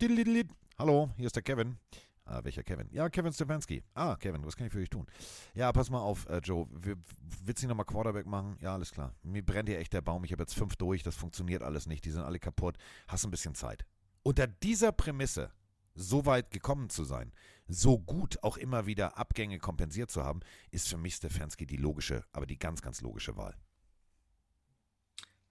hallo, 0.77 1.09
hier 1.17 1.25
ist 1.25 1.35
der 1.35 1.43
Kevin. 1.43 1.77
Ah, 2.25 2.39
welcher 2.43 2.63
Kevin? 2.63 2.87
Ja, 2.91 3.09
Kevin 3.09 3.33
Stefanski. 3.33 3.83
Ah, 3.93 4.15
Kevin, 4.15 4.45
was 4.45 4.55
kann 4.55 4.67
ich 4.67 4.73
für 4.73 4.79
dich 4.79 4.89
tun? 4.89 5.05
Ja, 5.53 5.71
pass 5.73 5.89
mal 5.89 5.99
auf, 5.99 6.27
äh, 6.29 6.37
Joe. 6.37 6.67
W- 6.71 6.95
Willst 7.43 7.61
du 7.63 7.67
nochmal 7.67 7.85
Quarterback 7.85 8.25
machen? 8.25 8.57
Ja, 8.61 8.73
alles 8.73 8.91
klar. 8.91 9.13
Mir 9.23 9.43
brennt 9.45 9.67
hier 9.67 9.77
echt 9.77 9.91
der 9.91 10.01
Baum. 10.01 10.23
Ich 10.23 10.31
habe 10.31 10.41
jetzt 10.43 10.55
fünf 10.55 10.77
durch. 10.77 11.03
Das 11.03 11.15
funktioniert 11.15 11.61
alles 11.63 11.85
nicht. 11.85 12.05
Die 12.05 12.11
sind 12.11 12.21
alle 12.23 12.39
kaputt. 12.39 12.77
Hast 13.09 13.25
ein 13.25 13.31
bisschen 13.31 13.55
Zeit. 13.55 13.85
Unter 14.23 14.47
dieser 14.47 14.93
Prämisse 14.93 15.51
so 15.95 16.25
weit 16.25 16.49
gekommen 16.49 16.89
zu 16.89 17.03
sein, 17.03 17.33
so 17.67 17.99
gut 17.99 18.41
auch 18.41 18.55
immer 18.57 18.85
wieder 18.85 19.17
Abgänge 19.17 19.59
kompensiert 19.59 20.09
zu 20.09 20.23
haben, 20.23 20.39
ist 20.71 20.87
für 20.87 20.97
mich 20.97 21.15
Stefanski 21.15 21.67
die 21.67 21.77
logische, 21.77 22.23
aber 22.31 22.45
die 22.45 22.57
ganz, 22.57 22.81
ganz 22.81 23.01
logische 23.01 23.35
Wahl. 23.35 23.55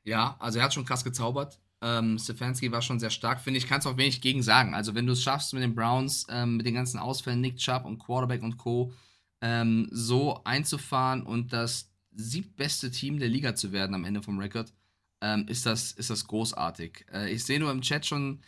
Ja, 0.04 0.36
also 0.40 0.58
er 0.58 0.64
hat 0.64 0.74
schon 0.74 0.84
krass 0.84 1.04
gezaubert. 1.04 1.60
Ähm, 1.82 2.16
Stefanski 2.18 2.70
war 2.70 2.80
schon 2.80 3.00
sehr 3.00 3.10
stark, 3.10 3.40
finde 3.40 3.58
ich. 3.58 3.66
Kannst 3.66 3.86
auch 3.86 3.96
wenig 3.96 4.20
gegen 4.20 4.42
sagen. 4.42 4.72
Also, 4.72 4.94
wenn 4.94 5.06
du 5.06 5.12
es 5.12 5.22
schaffst 5.22 5.52
mit 5.52 5.62
den 5.62 5.74
Browns, 5.74 6.26
ähm, 6.30 6.56
mit 6.56 6.66
den 6.66 6.74
ganzen 6.74 6.98
Ausfällen, 6.98 7.40
Nick 7.40 7.56
Chubb 7.56 7.84
und 7.84 7.98
Quarterback 7.98 8.42
und 8.42 8.56
Co., 8.56 8.92
ähm, 9.40 9.88
so 9.90 10.42
einzufahren 10.44 11.24
und 11.24 11.52
das 11.52 11.90
siebbeste 12.14 12.90
Team 12.92 13.18
der 13.18 13.28
Liga 13.28 13.54
zu 13.56 13.72
werden 13.72 13.94
am 13.94 14.04
Ende 14.04 14.22
vom 14.22 14.38
Rekord, 14.38 14.72
ähm, 15.20 15.46
ist, 15.48 15.66
das, 15.66 15.92
ist 15.92 16.10
das 16.10 16.26
großartig. 16.26 17.06
Äh, 17.12 17.32
ich 17.32 17.44
sehe 17.44 17.58
nur 17.58 17.72
im 17.72 17.82
Chat 17.82 18.06
schon, 18.06 18.40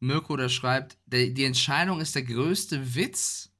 Mirko, 0.00 0.36
der 0.36 0.48
schreibt, 0.48 0.98
der, 1.06 1.28
die 1.30 1.44
Entscheidung 1.44 2.00
ist 2.00 2.14
der 2.14 2.22
größte 2.22 2.94
Witz. 2.96 3.52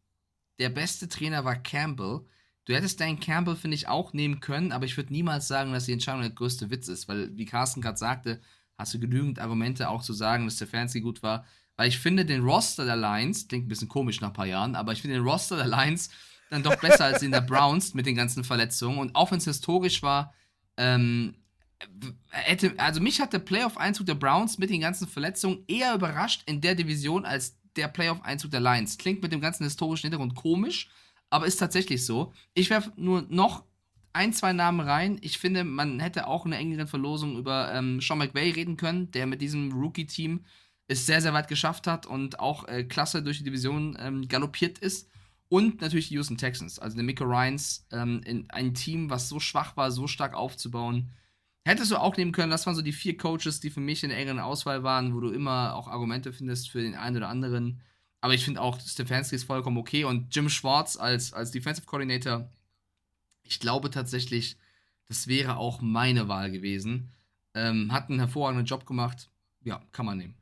Der 0.58 0.70
beste 0.70 1.08
Trainer 1.08 1.44
war 1.44 1.56
Campbell. 1.56 2.22
Du 2.64 2.74
hättest 2.74 3.00
Dan 3.00 3.20
Campbell, 3.20 3.56
finde 3.56 3.76
ich, 3.76 3.88
auch 3.88 4.12
nehmen 4.12 4.40
können, 4.40 4.72
aber 4.72 4.84
ich 4.84 4.96
würde 4.96 5.12
niemals 5.12 5.48
sagen, 5.48 5.72
dass 5.72 5.86
die 5.86 5.92
Entscheidung 5.92 6.22
der 6.22 6.30
größte 6.30 6.70
Witz 6.70 6.88
ist, 6.88 7.08
weil, 7.08 7.36
wie 7.36 7.44
Carsten 7.44 7.80
gerade 7.80 7.98
sagte, 7.98 8.40
hast 8.80 8.94
du 8.94 8.98
genügend 8.98 9.38
Argumente 9.38 9.88
auch 9.88 10.02
zu 10.02 10.12
sagen, 10.12 10.46
dass 10.46 10.56
Stefanski 10.56 11.00
gut 11.00 11.22
war. 11.22 11.44
Weil 11.76 11.88
ich 11.88 11.98
finde 11.98 12.24
den 12.24 12.42
Roster 12.42 12.84
der 12.84 12.96
Lions, 12.96 13.46
klingt 13.46 13.66
ein 13.66 13.68
bisschen 13.68 13.88
komisch 13.88 14.20
nach 14.20 14.28
ein 14.28 14.34
paar 14.34 14.46
Jahren, 14.46 14.74
aber 14.74 14.92
ich 14.92 15.02
finde 15.02 15.16
den 15.16 15.24
Roster 15.24 15.56
der 15.56 15.66
Lions 15.66 16.10
dann 16.50 16.62
doch 16.62 16.76
besser 16.76 17.04
als 17.04 17.20
den 17.20 17.30
der 17.30 17.40
Browns 17.40 17.94
mit 17.94 18.06
den 18.06 18.16
ganzen 18.16 18.42
Verletzungen. 18.42 18.98
Und 18.98 19.14
auch 19.14 19.30
wenn 19.30 19.38
es 19.38 19.44
historisch 19.44 20.02
war, 20.02 20.34
ähm, 20.76 21.36
hätte, 22.30 22.74
also 22.76 23.00
mich 23.00 23.20
hat 23.20 23.32
der 23.32 23.38
Playoff-Einzug 23.38 24.06
der 24.06 24.14
Browns 24.14 24.58
mit 24.58 24.70
den 24.70 24.80
ganzen 24.80 25.06
Verletzungen 25.06 25.64
eher 25.68 25.94
überrascht 25.94 26.42
in 26.46 26.60
der 26.60 26.74
Division 26.74 27.24
als 27.24 27.56
der 27.76 27.88
Playoff-Einzug 27.88 28.50
der 28.50 28.60
Lions. 28.60 28.98
Klingt 28.98 29.22
mit 29.22 29.32
dem 29.32 29.40
ganzen 29.40 29.64
historischen 29.64 30.06
Hintergrund 30.06 30.34
komisch, 30.34 30.90
aber 31.30 31.46
ist 31.46 31.56
tatsächlich 31.56 32.04
so. 32.04 32.32
Ich 32.54 32.68
werfe 32.68 32.92
nur 32.96 33.24
noch 33.28 33.64
ein, 34.12 34.32
zwei 34.32 34.52
Namen 34.52 34.80
rein. 34.80 35.18
Ich 35.20 35.38
finde, 35.38 35.64
man 35.64 36.00
hätte 36.00 36.26
auch 36.26 36.46
in 36.46 36.52
einer 36.52 36.60
engeren 36.60 36.86
Verlosung 36.86 37.36
über 37.36 37.72
ähm, 37.72 38.00
Sean 38.00 38.18
McVay 38.18 38.50
reden 38.50 38.76
können, 38.76 39.10
der 39.10 39.26
mit 39.26 39.40
diesem 39.40 39.72
Rookie-Team 39.72 40.44
es 40.88 41.06
sehr, 41.06 41.22
sehr 41.22 41.32
weit 41.32 41.48
geschafft 41.48 41.86
hat 41.86 42.06
und 42.06 42.40
auch 42.40 42.66
äh, 42.66 42.84
klasse 42.84 43.22
durch 43.22 43.38
die 43.38 43.44
Division 43.44 43.96
ähm, 44.00 44.26
galoppiert 44.26 44.78
ist. 44.78 45.08
Und 45.48 45.80
natürlich 45.80 46.08
die 46.08 46.14
Houston 46.14 46.38
Texans, 46.38 46.78
also 46.78 46.96
der 46.96 47.04
Miko 47.04 47.24
Ryans, 47.24 47.86
ähm, 47.90 48.20
in 48.24 48.48
ein 48.50 48.74
Team, 48.74 49.10
was 49.10 49.28
so 49.28 49.40
schwach 49.40 49.76
war, 49.76 49.90
so 49.90 50.06
stark 50.06 50.34
aufzubauen. 50.34 51.10
Hättest 51.64 51.90
du 51.90 51.96
auch 51.96 52.16
nehmen 52.16 52.32
können, 52.32 52.50
das 52.50 52.66
waren 52.66 52.74
so 52.74 52.82
die 52.82 52.92
vier 52.92 53.16
Coaches, 53.16 53.60
die 53.60 53.70
für 53.70 53.80
mich 53.80 54.02
in 54.02 54.10
der 54.10 54.18
engeren 54.18 54.38
Auswahl 54.38 54.82
waren, 54.82 55.14
wo 55.14 55.20
du 55.20 55.30
immer 55.30 55.74
auch 55.74 55.88
Argumente 55.88 56.32
findest 56.32 56.70
für 56.70 56.82
den 56.82 56.94
einen 56.94 57.16
oder 57.16 57.28
anderen. 57.28 57.80
Aber 58.20 58.34
ich 58.34 58.44
finde 58.44 58.60
auch, 58.60 58.78
Stefanski 58.80 59.36
ist 59.36 59.44
vollkommen 59.44 59.78
okay. 59.78 60.04
Und 60.04 60.34
Jim 60.34 60.48
Schwartz 60.48 60.96
als, 60.96 61.32
als 61.32 61.50
Defensive 61.50 61.86
Coordinator, 61.86 62.48
ich 63.50 63.58
glaube 63.60 63.90
tatsächlich, 63.90 64.56
das 65.08 65.26
wäre 65.26 65.56
auch 65.56 65.80
meine 65.80 66.28
Wahl 66.28 66.52
gewesen. 66.52 67.10
Ähm, 67.54 67.92
hat 67.92 68.08
einen 68.08 68.20
hervorragenden 68.20 68.64
Job 68.64 68.86
gemacht. 68.86 69.28
Ja, 69.62 69.82
kann 69.90 70.06
man 70.06 70.18
nehmen. 70.18 70.36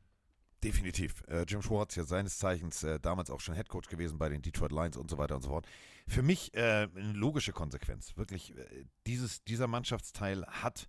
Definitiv. 0.63 1.23
Äh, 1.27 1.45
Jim 1.47 1.61
Schwartz, 1.61 1.95
ja 1.95 2.03
seines 2.03 2.37
Zeichens 2.37 2.83
äh, 2.83 2.99
damals 2.99 3.31
auch 3.31 3.39
schon 3.39 3.55
Headcoach 3.55 3.87
gewesen 3.89 4.19
bei 4.19 4.29
den 4.29 4.41
Detroit 4.41 4.71
Lions 4.71 4.95
und 4.95 5.09
so 5.09 5.17
weiter 5.17 5.35
und 5.35 5.41
so 5.41 5.49
fort. 5.49 5.65
Für 6.07 6.21
mich 6.21 6.53
äh, 6.53 6.87
eine 6.93 7.13
logische 7.13 7.51
Konsequenz. 7.51 8.15
Wirklich, 8.15 8.55
äh, 8.55 8.85
dieses, 9.07 9.43
dieser 9.43 9.67
Mannschaftsteil 9.67 10.45
hat, 10.45 10.87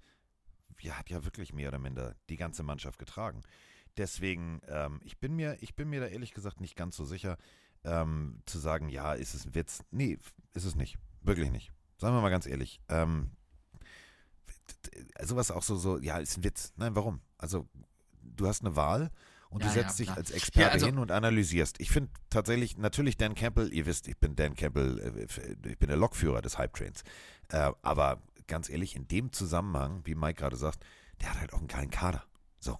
ja, 0.81 0.99
hat 0.99 1.09
ja 1.09 1.25
wirklich 1.25 1.55
mehr 1.55 1.69
oder 1.69 1.79
minder 1.79 2.17
die 2.29 2.37
ganze 2.37 2.63
Mannschaft 2.63 2.99
getragen. 2.99 3.43
Deswegen, 3.97 4.61
ähm, 4.69 5.01
ich, 5.05 5.19
bin 5.19 5.35
mir, 5.37 5.57
ich 5.61 5.75
bin 5.75 5.89
mir 5.89 6.01
da 6.01 6.07
ehrlich 6.07 6.35
gesagt 6.35 6.61
nicht 6.61 6.77
ganz 6.77 6.97
so 6.97 7.05
sicher, 7.05 7.39
ähm, 7.85 8.43
zu 8.45 8.59
sagen, 8.59 8.91
ja, 8.91 9.15
ist 9.15 9.35
es 9.35 9.47
ein 9.47 9.55
Witz? 9.55 9.85
Nee, 9.91 10.19
ist 10.53 10.65
es 10.65 10.75
nicht. 10.75 10.99
Wirklich 11.23 11.51
nicht. 11.51 11.73
Sagen 12.01 12.15
wir 12.17 12.23
mal 12.23 12.31
ganz 12.31 12.47
ehrlich. 12.47 12.81
Ähm, 12.89 13.31
sowas 15.23 15.51
auch 15.51 15.63
so, 15.63 15.77
so, 15.77 15.99
ja, 15.99 16.19
ist 16.19 16.39
ein 16.39 16.45
Witz. 16.45 16.73
Nein, 16.77 16.97
warum? 16.97 17.21
Also, 17.37 17.69
du 18.23 18.49
hast 18.49 18.63
eine 18.65 18.75
Wahl 18.75 19.11
und 19.51 19.61
Ja, 19.63 19.69
du 19.69 19.75
setzt 19.75 19.99
ja, 19.99 20.05
dich 20.05 20.07
klar. 20.07 20.17
als 20.17 20.31
Experte 20.31 20.61
Ja, 20.69 20.73
also- 20.73 20.87
hin 20.87 20.99
und 20.99 21.11
analysierst. 21.11 21.79
Ich 21.81 21.91
finde 21.91 22.11
tatsächlich, 22.31 22.79
natürlich 22.79 23.17
Dan 23.17 23.35
Campbell, 23.35 23.73
ihr 23.73 23.85
wisst, 23.87 24.09
ich 24.09 24.17
bin 24.19 24.35
Dan 24.35 24.55
Campbell, 24.55 24.99
äh, 25.29 25.69
ich 25.69 25.79
bin 25.79 25.89
der 25.89 25.99
Lokführer 25.99 26.41
des 26.41 26.57
Hype 26.57 26.73
Trains. 26.75 27.03
Äh, 27.49 27.71
aber 27.83 28.23
ganz 28.47 28.69
ehrlich, 28.71 28.97
in 28.97 29.07
dem 29.07 29.33
Zusammenhang, 29.33 30.01
wie 30.05 30.15
Mike 30.15 30.41
gerade 30.41 30.57
sagt, 30.57 30.85
der 31.21 31.31
hat 31.33 31.41
halt 31.41 31.53
auch 31.53 31.59
einen 31.59 31.69
geilen 31.69 31.91
Kader. 31.91 32.25
So. 32.61 32.79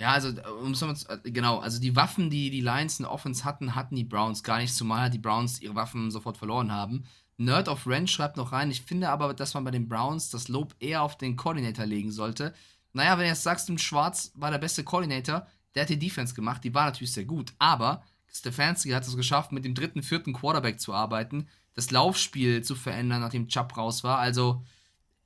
Ja, 0.00 0.10
also, 0.10 0.30
um 0.60 0.74
zu- 0.74 0.86
äh, 0.88 1.30
genau, 1.30 1.58
also 1.60 1.80
die 1.80 1.94
Waffen, 1.94 2.28
die 2.30 2.50
die 2.50 2.60
Lions 2.62 2.98
in 2.98 3.06
Offense 3.06 3.44
hatten, 3.44 3.74
hatten 3.76 3.94
die 3.94 4.04
Browns 4.04 4.42
gar 4.42 4.58
nicht, 4.58 4.74
zumal 4.74 5.02
halt 5.02 5.14
die 5.14 5.18
Browns 5.20 5.60
ihre 5.60 5.76
Waffen 5.76 6.10
sofort 6.10 6.36
verloren 6.36 6.72
haben. 6.72 7.04
Nerd 7.36 7.68
of 7.68 7.86
Ranch 7.86 8.12
schreibt 8.12 8.36
noch 8.36 8.52
rein, 8.52 8.70
ich 8.70 8.82
finde 8.82 9.08
aber, 9.08 9.34
dass 9.34 9.54
man 9.54 9.64
bei 9.64 9.70
den 9.70 9.88
Browns 9.88 10.30
das 10.30 10.48
Lob 10.48 10.74
eher 10.78 11.02
auf 11.02 11.18
den 11.18 11.36
Coordinator 11.36 11.84
legen 11.84 12.12
sollte. 12.12 12.54
Naja, 12.92 13.12
wenn 13.18 13.24
du 13.24 13.30
jetzt 13.30 13.42
sagst, 13.42 13.68
im 13.68 13.78
Schwarz 13.78 14.30
war 14.34 14.50
der 14.50 14.58
beste 14.58 14.84
Coordinator, 14.84 15.46
der 15.74 15.82
hat 15.82 15.90
die 15.90 15.98
Defense 15.98 16.34
gemacht, 16.34 16.62
die 16.62 16.74
war 16.74 16.84
natürlich 16.84 17.12
sehr 17.12 17.24
gut, 17.24 17.52
aber 17.58 18.04
Stefanski 18.32 18.90
hat 18.90 19.06
es 19.06 19.16
geschafft, 19.16 19.52
mit 19.52 19.64
dem 19.64 19.74
dritten, 19.74 20.02
vierten 20.02 20.32
Quarterback 20.32 20.80
zu 20.80 20.92
arbeiten, 20.92 21.48
das 21.74 21.90
Laufspiel 21.90 22.62
zu 22.62 22.76
verändern, 22.76 23.20
nachdem 23.20 23.48
Chubb 23.48 23.76
raus 23.76 24.04
war, 24.04 24.18
also 24.18 24.64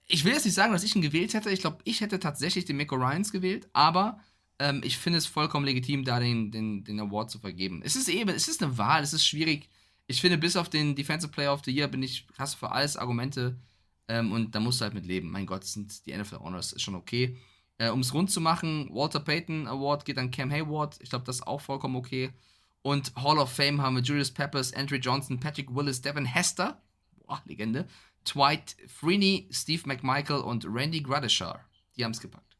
ich 0.08 0.24
will 0.24 0.32
jetzt 0.32 0.46
nicht 0.46 0.54
sagen, 0.54 0.72
dass 0.72 0.82
ich 0.82 0.96
ihn 0.96 1.02
gewählt 1.02 1.34
hätte. 1.34 1.50
Ich 1.50 1.60
glaube, 1.60 1.78
ich 1.84 2.00
hätte 2.00 2.18
tatsächlich 2.18 2.64
den 2.64 2.78
Miko 2.78 2.96
Ryans 2.96 3.30
gewählt, 3.30 3.68
aber 3.74 4.18
ähm, 4.58 4.80
ich 4.82 4.96
finde 4.96 5.18
es 5.18 5.26
vollkommen 5.26 5.66
legitim, 5.66 6.04
da 6.04 6.18
den, 6.18 6.50
den, 6.50 6.82
den 6.82 6.98
Award 6.98 7.30
zu 7.30 7.38
vergeben. 7.38 7.82
Es 7.84 7.94
ist 7.94 8.08
eben, 8.08 8.30
es 8.30 8.48
ist 8.48 8.62
eine 8.62 8.78
Wahl, 8.78 9.02
es 9.02 9.12
ist 9.12 9.26
schwierig. 9.26 9.68
Ich 10.08 10.20
finde, 10.20 10.38
bis 10.38 10.56
auf 10.56 10.68
den 10.68 10.96
Defensive 10.96 11.30
Player 11.30 11.52
of 11.52 11.62
the 11.64 11.70
Year 11.70 11.86
bin 11.86 12.02
ich, 12.02 12.26
hast 12.38 12.54
für 12.54 12.72
alles 12.72 12.96
Argumente 12.96 13.56
ähm, 14.08 14.32
und 14.32 14.54
da 14.54 14.60
musst 14.60 14.80
du 14.80 14.84
halt 14.84 14.94
mit 14.94 15.06
leben. 15.06 15.30
Mein 15.30 15.46
Gott, 15.46 15.64
sind 15.64 16.06
die 16.06 16.16
NFL 16.16 16.38
Honors, 16.38 16.72
ist 16.72 16.82
schon 16.82 16.94
okay. 16.94 17.36
Äh, 17.76 17.90
um 17.90 18.00
es 18.00 18.14
rund 18.14 18.30
zu 18.30 18.40
machen, 18.40 18.88
Walter 18.90 19.20
Payton 19.20 19.68
Award 19.68 20.06
geht 20.06 20.18
an 20.18 20.30
Cam 20.30 20.50
Hayward. 20.50 20.96
Ich 21.00 21.10
glaube, 21.10 21.26
das 21.26 21.36
ist 21.36 21.46
auch 21.46 21.60
vollkommen 21.60 21.94
okay. 21.94 22.32
Und 22.80 23.14
Hall 23.16 23.38
of 23.38 23.52
Fame 23.52 23.82
haben 23.82 23.96
wir 23.96 24.02
Julius 24.02 24.30
Peppers, 24.30 24.72
Andrew 24.72 24.96
Johnson, 24.96 25.38
Patrick 25.38 25.74
Willis, 25.74 26.00
Devin 26.00 26.24
Hester. 26.24 26.80
Boah, 27.26 27.42
Legende. 27.44 27.86
Dwight 28.24 28.76
Freeney, 28.86 29.46
Steve 29.52 29.82
McMichael 29.86 30.40
und 30.40 30.64
Randy 30.66 31.02
Gradishar. 31.02 31.60
Die 31.96 32.04
haben 32.04 32.12
es 32.12 32.20
gepackt. 32.20 32.56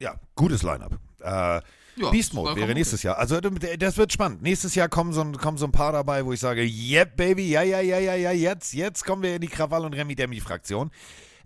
Ja, 0.00 0.20
gutes 0.34 0.62
Line-Up. 0.62 0.98
Äh, 1.20 1.62
Ja, 1.96 2.10
Beast 2.10 2.34
Mode 2.34 2.56
wäre 2.56 2.72
nächstes 2.74 3.02
Jahr. 3.02 3.18
Also 3.18 3.40
das 3.40 3.96
wird 3.96 4.12
spannend. 4.12 4.42
Nächstes 4.42 4.74
Jahr 4.74 4.88
kommen 4.88 5.12
so, 5.12 5.20
ein- 5.22 5.36
kommen 5.36 5.58
so 5.58 5.66
ein 5.66 5.72
paar 5.72 5.92
dabei, 5.92 6.24
wo 6.24 6.32
ich 6.32 6.40
sage, 6.40 6.62
yep, 6.62 7.16
Baby, 7.16 7.48
ja, 7.50 7.62
ja, 7.62 7.80
ja, 7.80 7.98
ja, 7.98 8.14
ja, 8.14 8.32
jetzt, 8.32 8.72
jetzt 8.74 9.04
kommen 9.04 9.22
wir 9.22 9.34
in 9.34 9.40
die 9.40 9.48
Krawall- 9.48 9.84
und 9.84 9.94
Remi-Demi-Fraktion. 9.94 10.90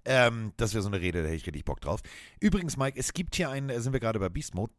Ähm, 0.05 0.53
das 0.59 0.75
wäre 0.75 0.83
so 0.83 0.89
eine 0.89 1.01
Rede, 1.01 1.21
da 1.23 1.27
hätte 1.29 1.37
ich 1.37 1.47
richtig 1.47 1.65
Bock 1.65 1.81
drauf. 1.81 2.01
Übrigens, 2.41 2.77
Mike, 2.77 2.99
es 2.99 3.13
gibt 3.15 3.37
hier 3.37 3.49
einen, 3.51 3.71
äh, 3.71 3.81
sind 3.81 3.93
wir 3.95 4.01
gerade 4.01 4.19
bei 4.21 4.29
Beast 4.29 4.55
Mode. 4.55 4.73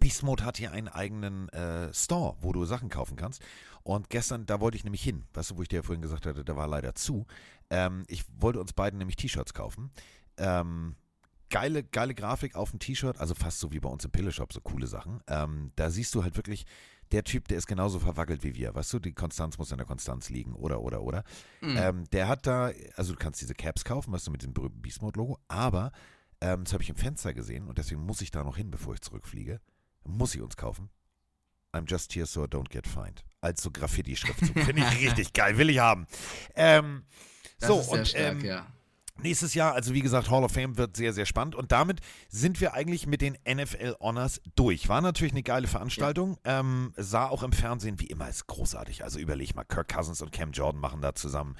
Beast 0.00 0.22
Mode 0.22 0.44
hat 0.44 0.58
hier 0.58 0.72
einen 0.72 0.88
eigenen 0.88 1.48
äh, 1.50 1.92
Store, 1.94 2.36
wo 2.40 2.52
du 2.52 2.64
Sachen 2.66 2.88
kaufen 2.88 3.16
kannst. 3.16 3.40
Und 3.84 4.10
gestern, 4.10 4.44
da 4.44 4.60
wollte 4.60 4.76
ich 4.76 4.84
nämlich 4.84 5.02
hin. 5.02 5.24
Weißt 5.34 5.50
du, 5.52 5.56
wo 5.56 5.62
ich 5.62 5.68
dir 5.68 5.76
ja 5.76 5.82
vorhin 5.82 6.02
gesagt 6.02 6.26
hatte, 6.26 6.44
der 6.44 6.56
war 6.56 6.66
leider 6.66 6.94
zu. 6.94 7.26
Ähm, 7.70 8.02
ich 8.08 8.24
wollte 8.38 8.60
uns 8.60 8.72
beiden 8.72 8.98
nämlich 8.98 9.16
T-Shirts 9.16 9.54
kaufen. 9.54 9.90
Ähm, 10.36 10.96
geile, 11.54 11.84
geile 11.84 12.16
Grafik 12.16 12.56
auf 12.56 12.70
dem 12.70 12.80
T-Shirt, 12.80 13.20
also 13.20 13.32
fast 13.36 13.60
so 13.60 13.70
wie 13.70 13.78
bei 13.78 13.88
uns 13.88 14.04
im 14.04 14.10
Pilleshop, 14.10 14.52
so 14.52 14.60
coole 14.60 14.88
Sachen. 14.88 15.20
Ähm, 15.28 15.70
da 15.76 15.88
siehst 15.88 16.12
du 16.16 16.24
halt 16.24 16.36
wirklich, 16.36 16.66
der 17.12 17.22
Typ, 17.22 17.46
der 17.46 17.58
ist 17.58 17.68
genauso 17.68 18.00
verwackelt 18.00 18.42
wie 18.42 18.56
wir. 18.56 18.74
Weißt 18.74 18.92
du, 18.92 18.98
die 18.98 19.12
Konstanz 19.12 19.56
muss 19.56 19.70
in 19.70 19.76
der 19.76 19.86
Konstanz 19.86 20.30
liegen, 20.30 20.54
oder, 20.54 20.80
oder, 20.80 21.02
oder. 21.02 21.22
Mhm. 21.60 21.76
Ähm, 21.76 22.04
der 22.10 22.26
hat 22.26 22.48
da, 22.48 22.72
also 22.96 23.12
du 23.12 23.18
kannst 23.20 23.40
diese 23.40 23.54
Caps 23.54 23.84
kaufen, 23.84 24.12
weißt 24.12 24.26
du, 24.26 24.30
mit 24.32 24.42
dem 24.42 24.52
berühmten 24.52 24.82
Beast 24.82 25.00
Mode-Logo, 25.00 25.38
aber 25.46 25.92
ähm, 26.40 26.64
das 26.64 26.72
habe 26.72 26.82
ich 26.82 26.90
im 26.90 26.96
Fenster 26.96 27.32
gesehen 27.32 27.68
und 27.68 27.78
deswegen 27.78 28.00
muss 28.00 28.20
ich 28.20 28.32
da 28.32 28.42
noch 28.42 28.56
hin, 28.56 28.72
bevor 28.72 28.94
ich 28.94 29.00
zurückfliege. 29.02 29.60
Muss 30.02 30.34
ich 30.34 30.40
uns 30.40 30.56
kaufen. 30.56 30.90
I'm 31.72 31.88
just 31.88 32.12
here 32.16 32.26
so 32.26 32.42
I 32.42 32.48
don't 32.48 32.68
get 32.68 32.88
fined. 32.88 33.24
Als 33.40 33.62
so 33.62 33.70
Graffiti-Schriftzug. 33.70 34.58
Finde 34.58 34.82
ich 34.82 35.00
richtig 35.08 35.32
geil, 35.32 35.56
will 35.56 35.70
ich 35.70 35.78
haben. 35.78 36.08
Ähm, 36.56 37.04
das 37.60 37.68
so, 37.68 37.78
ist 37.78 37.90
sehr 37.90 37.98
und 37.98 38.08
stark, 38.08 38.32
ähm, 38.32 38.44
ja. 38.44 38.66
Nächstes 39.22 39.54
Jahr, 39.54 39.74
also 39.74 39.94
wie 39.94 40.00
gesagt, 40.00 40.28
Hall 40.28 40.42
of 40.42 40.52
Fame 40.52 40.76
wird 40.76 40.96
sehr, 40.96 41.12
sehr 41.12 41.24
spannend. 41.24 41.54
Und 41.54 41.70
damit 41.70 42.00
sind 42.28 42.60
wir 42.60 42.74
eigentlich 42.74 43.06
mit 43.06 43.20
den 43.20 43.38
NFL 43.48 43.94
Honors 44.00 44.40
durch. 44.56 44.88
War 44.88 45.00
natürlich 45.00 45.32
eine 45.32 45.44
geile 45.44 45.68
Veranstaltung. 45.68 46.36
Ähm, 46.44 46.92
sah 46.96 47.28
auch 47.28 47.44
im 47.44 47.52
Fernsehen 47.52 48.00
wie 48.00 48.06
immer, 48.06 48.28
ist 48.28 48.48
großartig. 48.48 49.04
Also 49.04 49.20
überleg 49.20 49.54
mal, 49.54 49.64
Kirk 49.64 49.88
Cousins 49.88 50.20
und 50.20 50.32
Cam 50.32 50.50
Jordan 50.50 50.80
machen 50.80 51.00
da 51.00 51.14
zusammen. 51.14 51.56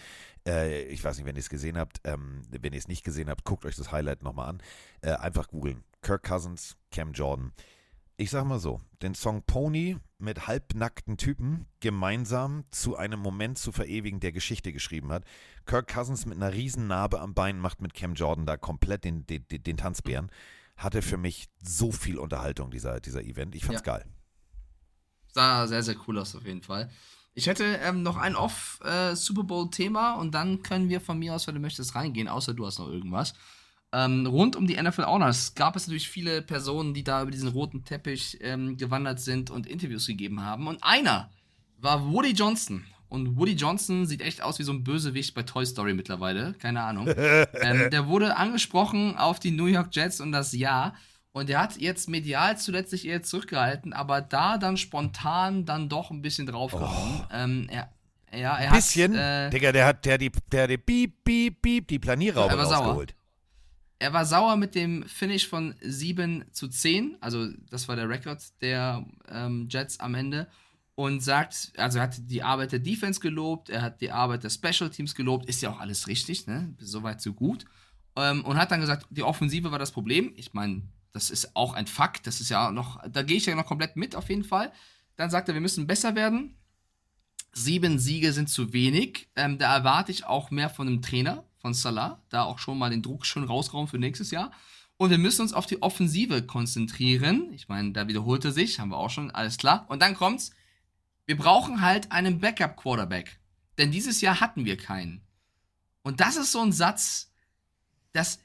Äh, 0.46 0.82
ich 0.84 1.02
weiß 1.04 1.16
nicht, 1.16 1.26
wenn 1.26 1.36
ihr 1.36 1.40
es 1.40 1.48
gesehen 1.48 1.78
habt. 1.78 2.00
Ähm, 2.02 2.42
wenn 2.50 2.72
ihr 2.72 2.78
es 2.78 2.88
nicht 2.88 3.04
gesehen 3.04 3.30
habt, 3.30 3.44
guckt 3.44 3.64
euch 3.64 3.76
das 3.76 3.92
Highlight 3.92 4.24
nochmal 4.24 4.48
an. 4.48 4.62
Äh, 5.00 5.12
einfach 5.12 5.46
googeln. 5.46 5.84
Kirk 6.02 6.24
Cousins, 6.24 6.76
Cam 6.90 7.12
Jordan. 7.12 7.52
Ich 8.16 8.30
sag 8.30 8.44
mal 8.44 8.58
so, 8.60 8.80
den 9.02 9.14
Song 9.14 9.42
Pony 9.42 9.96
mit 10.18 10.46
halbnackten 10.46 11.16
Typen 11.16 11.66
gemeinsam 11.80 12.64
zu 12.70 12.96
einem 12.96 13.20
Moment 13.20 13.58
zu 13.58 13.72
verewigen, 13.72 14.20
der 14.20 14.32
Geschichte 14.32 14.72
geschrieben 14.72 15.10
hat. 15.10 15.24
Kirk 15.66 15.92
Cousins 15.92 16.24
mit 16.24 16.36
einer 16.36 16.52
riesen 16.52 16.86
Narbe 16.86 17.20
am 17.20 17.34
Bein 17.34 17.58
macht 17.58 17.80
mit 17.80 17.94
Cam 17.94 18.14
Jordan 18.14 18.46
da 18.46 18.56
komplett 18.56 19.04
den, 19.04 19.26
den, 19.26 19.44
den 19.48 19.76
Tanzbären. 19.76 20.30
Hatte 20.76 21.02
für 21.02 21.16
mich 21.16 21.48
so 21.62 21.92
viel 21.92 22.18
Unterhaltung, 22.18 22.70
dieser, 22.70 23.00
dieser 23.00 23.22
Event. 23.22 23.54
Ich 23.54 23.64
fand's 23.64 23.82
Ja. 23.84 23.94
geil. 23.98 24.06
Sah 25.32 25.66
sehr, 25.66 25.82
sehr 25.82 25.96
cool 26.06 26.18
aus 26.18 26.34
auf 26.36 26.46
jeden 26.46 26.62
Fall. 26.62 26.90
Ich 27.34 27.48
hätte 27.48 27.64
ähm, 27.64 28.02
noch 28.04 28.16
ein 28.16 28.36
Off-Super 28.36 29.42
Bowl-Thema 29.42 30.14
und 30.14 30.32
dann 30.32 30.62
können 30.62 30.88
wir 30.88 31.00
von 31.00 31.18
mir 31.18 31.34
aus, 31.34 31.48
wenn 31.48 31.56
du 31.56 31.60
möchtest, 31.60 31.96
reingehen, 31.96 32.28
außer 32.28 32.54
du 32.54 32.64
hast 32.64 32.78
noch 32.78 32.88
irgendwas. 32.88 33.34
Ähm, 33.94 34.26
rund 34.26 34.56
um 34.56 34.66
die 34.66 34.74
NFL 34.74 35.04
Honors 35.04 35.54
gab 35.54 35.76
es 35.76 35.86
natürlich 35.86 36.08
viele 36.08 36.42
Personen, 36.42 36.94
die 36.94 37.04
da 37.04 37.22
über 37.22 37.30
diesen 37.30 37.48
roten 37.48 37.84
Teppich 37.84 38.38
ähm, 38.40 38.76
gewandert 38.76 39.20
sind 39.20 39.50
und 39.50 39.68
Interviews 39.68 40.06
gegeben 40.08 40.42
haben. 40.42 40.66
Und 40.66 40.82
einer 40.82 41.30
war 41.78 42.10
Woody 42.10 42.32
Johnson. 42.32 42.84
Und 43.08 43.36
Woody 43.36 43.52
Johnson 43.52 44.06
sieht 44.06 44.20
echt 44.22 44.42
aus 44.42 44.58
wie 44.58 44.64
so 44.64 44.72
ein 44.72 44.82
Bösewicht 44.82 45.34
bei 45.34 45.44
Toy 45.44 45.64
Story 45.64 45.94
mittlerweile. 45.94 46.54
Keine 46.54 46.82
Ahnung. 46.82 47.06
ähm, 47.16 47.88
der 47.92 48.08
wurde 48.08 48.36
angesprochen 48.36 49.16
auf 49.16 49.38
die 49.38 49.52
New 49.52 49.66
York 49.66 49.90
Jets 49.92 50.20
und 50.20 50.32
das 50.32 50.52
Jahr. 50.52 50.96
Und 51.30 51.48
er 51.48 51.60
hat 51.60 51.76
jetzt 51.76 52.08
medial 52.08 52.58
zuletzt 52.58 52.90
sich 52.90 53.06
eher 53.06 53.22
zurückgehalten, 53.22 53.92
aber 53.92 54.20
da 54.20 54.58
dann 54.58 54.76
spontan 54.76 55.64
dann 55.64 55.88
doch 55.88 56.10
ein 56.10 56.22
bisschen 56.22 56.46
draufgehauen. 56.46 57.24
Ähm, 57.32 57.68
er, 57.70 57.90
ja, 58.32 58.56
er 58.56 58.72
Oh. 58.72 58.74
Bisschen. 58.74 59.16
hat. 59.16 59.46
Äh, 59.46 59.50
Digga, 59.50 59.70
der 59.70 59.86
hat, 59.86 60.04
der, 60.04 60.18
die, 60.18 60.32
der, 60.50 60.66
die 60.66 60.78
Piep, 60.78 61.22
Piep, 61.22 61.62
Piep, 61.62 61.86
die 61.86 61.98
Planierraube 62.00 62.50
Er 62.52 62.58
war 62.58 62.66
sauer. 62.66 63.06
Er 64.04 64.12
war 64.12 64.26
sauer 64.26 64.56
mit 64.56 64.74
dem 64.74 65.02
Finish 65.04 65.48
von 65.48 65.74
7 65.80 66.44
zu 66.52 66.68
10, 66.68 67.16
also 67.22 67.48
das 67.70 67.88
war 67.88 67.96
der 67.96 68.06
Rekord 68.06 68.42
der 68.60 69.02
ähm, 69.30 69.66
Jets 69.70 69.98
am 69.98 70.14
Ende. 70.14 70.46
Und 70.94 71.22
sagt, 71.22 71.72
also 71.78 71.98
er 71.98 72.04
hat 72.04 72.16
die 72.18 72.42
Arbeit 72.42 72.72
der 72.72 72.80
Defense 72.80 73.18
gelobt, 73.18 73.70
er 73.70 73.80
hat 73.80 74.02
die 74.02 74.10
Arbeit 74.10 74.44
der 74.44 74.50
Special 74.50 74.90
Teams 74.90 75.14
gelobt, 75.14 75.46
ist 75.46 75.62
ja 75.62 75.70
auch 75.70 75.80
alles 75.80 76.06
richtig, 76.06 76.46
ne? 76.46 76.74
Soweit 76.78 77.22
so 77.22 77.32
gut. 77.32 77.64
Ähm, 78.14 78.44
und 78.44 78.58
hat 78.58 78.72
dann 78.72 78.82
gesagt, 78.82 79.06
die 79.08 79.22
Offensive 79.22 79.72
war 79.72 79.78
das 79.78 79.90
Problem. 79.90 80.34
Ich 80.36 80.52
meine, 80.52 80.82
das 81.14 81.30
ist 81.30 81.56
auch 81.56 81.72
ein 81.72 81.86
Fakt, 81.86 82.26
das 82.26 82.42
ist 82.42 82.50
ja 82.50 82.70
noch, 82.70 83.00
da 83.08 83.22
gehe 83.22 83.38
ich 83.38 83.46
ja 83.46 83.54
noch 83.54 83.64
komplett 83.64 83.96
mit 83.96 84.14
auf 84.16 84.28
jeden 84.28 84.44
Fall. 84.44 84.70
Dann 85.16 85.30
sagt 85.30 85.48
er, 85.48 85.54
wir 85.54 85.62
müssen 85.62 85.86
besser 85.86 86.14
werden. 86.14 86.58
Sieben 87.54 87.98
Siege 87.98 88.34
sind 88.34 88.50
zu 88.50 88.74
wenig. 88.74 89.30
Ähm, 89.34 89.56
da 89.56 89.74
erwarte 89.74 90.12
ich 90.12 90.26
auch 90.26 90.50
mehr 90.50 90.68
von 90.68 90.88
einem 90.88 91.00
Trainer, 91.00 91.44
von 91.64 91.72
Salah, 91.72 92.20
da 92.28 92.42
auch 92.42 92.58
schon 92.58 92.76
mal 92.76 92.90
den 92.90 93.00
Druck 93.00 93.24
schön 93.24 93.44
rausrauben 93.44 93.88
für 93.88 93.96
nächstes 93.96 94.30
Jahr. 94.30 94.52
Und 94.98 95.08
wir 95.08 95.16
müssen 95.16 95.40
uns 95.40 95.54
auf 95.54 95.64
die 95.64 95.80
Offensive 95.80 96.42
konzentrieren. 96.42 97.50
Ich 97.54 97.70
meine, 97.70 97.92
da 97.92 98.06
wiederholte 98.06 98.52
sich, 98.52 98.80
haben 98.80 98.90
wir 98.90 98.98
auch 98.98 99.08
schon, 99.08 99.30
alles 99.30 99.56
klar. 99.56 99.86
Und 99.88 100.02
dann 100.02 100.14
kommt's, 100.14 100.50
wir 101.24 101.38
brauchen 101.38 101.80
halt 101.80 102.12
einen 102.12 102.38
Backup-Quarterback. 102.38 103.40
Denn 103.78 103.90
dieses 103.90 104.20
Jahr 104.20 104.40
hatten 104.40 104.66
wir 104.66 104.76
keinen. 104.76 105.22
Und 106.02 106.20
das 106.20 106.36
ist 106.36 106.52
so 106.52 106.60
ein 106.60 106.70
Satz, 106.70 107.32
das 108.12 108.40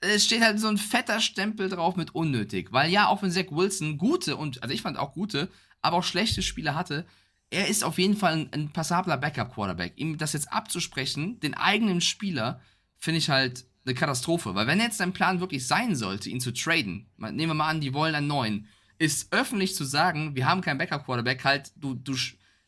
es 0.00 0.24
steht 0.24 0.40
halt 0.40 0.60
so 0.60 0.68
ein 0.68 0.78
fetter 0.78 1.20
Stempel 1.20 1.68
drauf 1.68 1.96
mit 1.96 2.14
unnötig. 2.14 2.70
Weil 2.70 2.92
ja, 2.92 3.08
auch 3.08 3.22
wenn 3.22 3.32
Zach 3.32 3.50
Wilson 3.50 3.98
gute 3.98 4.36
und, 4.36 4.62
also 4.62 4.72
ich 4.72 4.82
fand 4.82 4.98
auch 4.98 5.14
gute, 5.14 5.50
aber 5.82 5.96
auch 5.96 6.04
schlechte 6.04 6.42
Spiele 6.42 6.76
hatte, 6.76 7.06
er 7.50 7.68
ist 7.68 7.84
auf 7.84 7.98
jeden 7.98 8.16
Fall 8.16 8.32
ein, 8.32 8.48
ein 8.52 8.72
passabler 8.72 9.16
Backup-Quarterback. 9.16 9.94
Ihm 9.96 10.18
das 10.18 10.32
jetzt 10.32 10.52
abzusprechen, 10.52 11.40
den 11.40 11.54
eigenen 11.54 12.00
Spieler, 12.00 12.60
finde 12.96 13.18
ich 13.18 13.28
halt 13.28 13.64
eine 13.84 13.94
Katastrophe. 13.94 14.54
Weil 14.54 14.66
wenn 14.66 14.80
jetzt 14.80 15.00
dein 15.00 15.12
Plan 15.12 15.40
wirklich 15.40 15.66
sein 15.66 15.96
sollte, 15.96 16.30
ihn 16.30 16.40
zu 16.40 16.52
traden, 16.52 17.06
nehmen 17.16 17.50
wir 17.50 17.54
mal 17.54 17.68
an, 17.68 17.80
die 17.80 17.92
wollen 17.92 18.14
einen 18.14 18.28
neuen, 18.28 18.68
ist 18.98 19.32
öffentlich 19.32 19.74
zu 19.74 19.84
sagen, 19.84 20.36
wir 20.36 20.46
haben 20.46 20.60
keinen 20.60 20.78
Backup-Quarterback, 20.78 21.44
halt, 21.44 21.72
du, 21.76 21.94
du, 21.94 22.14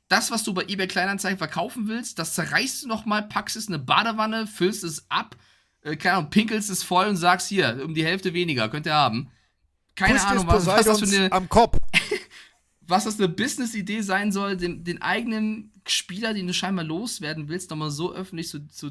das, 0.09 0.31
was 0.31 0.43
du 0.43 0.53
bei 0.55 0.63
eBay 0.63 0.89
Kleinanzeigen 0.89 1.39
verkaufen 1.39 1.87
willst, 1.89 2.19
das 2.19 2.35
zerreißt 2.35 2.83
du 2.83 2.89
nochmal, 2.89 3.23
packst 3.23 3.57
es 3.57 3.69
in 3.69 3.75
eine 3.75 3.83
Badewanne, 3.83 4.47
füllst 4.47 4.83
es 4.83 5.11
ab, 5.11 5.37
äh, 5.83 5.97
keine 5.97 6.17
Ahnung, 6.17 6.31
pinkelst 6.31 6.71
es 6.71 6.83
voll 6.83 7.07
und 7.07 7.17
sagst, 7.17 7.49
hier, 7.49 7.83
um 7.85 7.95
die 7.95 8.05
Hälfte 8.05 8.33
weniger, 8.35 8.69
könnt 8.69 8.87
ihr 8.87 8.95
haben. 8.95 9.31
Keine 9.95 10.15
des 10.15 10.25
Ahnung, 10.25 10.47
was, 10.47 10.67
was 10.67 10.87
das 10.87 11.01
für 11.01 11.17
eine 11.17 11.31
am 11.33 11.49
Kopf. 11.49 11.77
Was 12.93 13.05
das 13.05 13.19
eine 13.19 13.29
Business-Idee 13.29 14.03
sein 14.03 14.33
soll, 14.33 14.55
den, 14.59 14.85
den 14.85 15.01
eigenen 15.01 15.73
Spieler, 15.87 16.35
den 16.35 16.47
du 16.47 16.53
scheinbar 16.53 16.85
loswerden 16.85 17.49
willst, 17.49 17.71
nochmal 17.71 17.91
so 17.91 18.13
öffentlich 18.13 18.49
zu, 18.49 18.69
zu, 18.69 18.91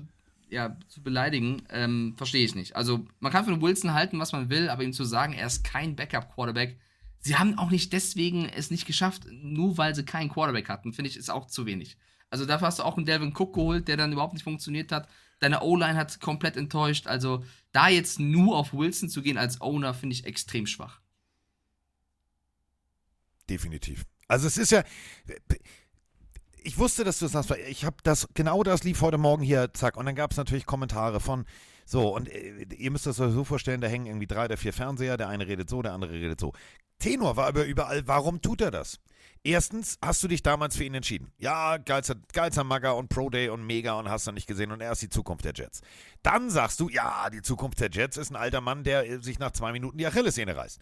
ja, 0.50 0.76
zu 0.88 1.04
beleidigen, 1.04 1.62
ähm, 1.70 2.16
verstehe 2.18 2.44
ich 2.44 2.56
nicht. 2.56 2.76
Also, 2.76 3.06
man 3.20 3.32
kann 3.32 3.46
von 3.46 3.62
Wilson 3.62 3.94
halten, 3.94 4.18
was 4.18 4.32
man 4.32 4.50
will, 4.50 4.70
aber 4.70 4.84
ihm 4.84 4.92
zu 4.92 5.04
sagen, 5.04 5.34
er 5.34 5.46
ist 5.46 5.64
kein 5.64 5.96
Backup-Quarterback, 5.96 6.80
sie 7.20 7.36
haben 7.36 7.60
auch 7.60 7.70
nicht 7.70 7.94
deswegen 7.94 8.50
es 8.50 8.72
nicht 8.72 8.88
geschafft, 8.88 9.28
nur 9.32 9.78
weil 9.78 9.94
sie 9.94 10.04
keinen 10.04 10.32
Quarterback 10.32 10.68
hatten, 10.68 10.94
finde 10.94 11.12
ich, 11.12 11.16
ist 11.16 11.30
auch 11.30 11.46
zu 11.46 11.68
wenig. 11.68 11.96
Also, 12.32 12.48
dafür 12.48 12.68
hast 12.68 12.80
du 12.80 12.84
auch 12.84 12.98
einen 12.98 13.06
Delvin 13.06 13.36
Cook 13.38 13.54
geholt, 13.54 13.88
der 13.88 13.98
dann 13.98 14.14
überhaupt 14.14 14.34
nicht 14.34 14.44
funktioniert 14.44 14.92
hat. 14.92 15.08
Deine 15.42 15.62
O-Line 15.62 15.96
hat 15.96 16.20
komplett 16.20 16.58
enttäuscht. 16.58 17.06
Also, 17.06 17.46
da 17.72 17.88
jetzt 17.88 18.20
nur 18.20 18.58
auf 18.58 18.74
Wilson 18.74 19.10
zu 19.10 19.22
gehen 19.22 19.38
als 19.38 19.62
Owner, 19.62 19.94
finde 19.94 20.16
ich 20.16 20.26
extrem 20.26 20.66
schwach. 20.66 21.02
Definitiv. 23.52 24.06
Also 24.30 24.48
es 24.48 24.58
ist 24.58 24.72
ja, 24.72 24.82
ich 26.64 26.78
wusste, 26.78 27.04
dass 27.04 27.20
du 27.20 27.26
das 27.26 27.34
sagst, 27.34 27.50
weil 27.50 27.60
ich 27.68 27.84
habe 27.84 27.98
das, 28.04 28.30
genau 28.34 28.64
das 28.64 28.86
lief 28.86 29.02
heute 29.02 29.18
Morgen 29.18 29.44
hier, 29.44 29.74
zack, 29.74 29.98
und 29.98 30.06
dann 30.06 30.16
gab 30.16 30.32
es 30.32 30.38
natürlich 30.38 30.66
Kommentare 30.66 31.20
von, 31.20 31.44
so, 31.86 32.16
und 32.16 32.30
äh, 32.30 32.66
ihr 32.78 32.92
müsst 32.92 33.06
das 33.06 33.20
euch 33.20 33.34
so 33.34 33.44
vorstellen, 33.44 33.82
da 33.82 33.88
hängen 33.88 34.06
irgendwie 34.06 34.28
drei 34.28 34.46
oder 34.46 34.56
vier 34.56 34.72
Fernseher, 34.72 35.18
der 35.18 35.28
eine 35.28 35.48
redet 35.48 35.70
so, 35.70 35.82
der 35.82 35.92
andere 35.92 36.14
redet 36.14 36.40
so. 36.40 36.54
Tenor 37.00 37.36
war 37.36 37.48
aber 37.48 37.66
überall, 37.66 38.08
warum 38.08 38.42
tut 38.42 38.62
er 38.62 38.72
das? 38.72 39.00
Erstens, 39.44 39.98
hast 40.02 40.24
du 40.24 40.30
dich 40.30 40.44
damals 40.44 40.78
für 40.78 40.86
ihn 40.86 40.94
entschieden? 40.94 41.34
Ja, 41.40 41.76
geilster, 41.76 42.16
geilster 42.32 42.64
Magger 42.64 42.96
und 42.96 43.10
Pro 43.10 43.30
Day 43.30 43.50
und 43.50 43.66
Mega 43.66 44.00
und 44.00 44.08
hast 44.08 44.28
du 44.28 44.32
nicht 44.32 44.48
gesehen 44.48 44.72
und 44.72 44.80
er 44.80 44.94
ist 44.94 45.02
die 45.02 45.10
Zukunft 45.10 45.44
der 45.44 45.54
Jets. 45.54 45.82
Dann 46.24 46.50
sagst 46.50 46.80
du, 46.80 46.88
ja, 46.88 47.30
die 47.30 47.42
Zukunft 47.42 47.82
der 47.82 47.90
Jets 47.92 48.16
ist 48.16 48.30
ein 48.30 48.38
alter 48.38 48.62
Mann, 48.62 48.86
der 48.86 49.10
äh, 49.10 49.20
sich 49.22 49.40
nach 49.40 49.52
zwei 49.52 49.74
Minuten 49.74 49.98
die 49.98 50.08
Achillessehne 50.08 50.56
reißt. 50.56 50.80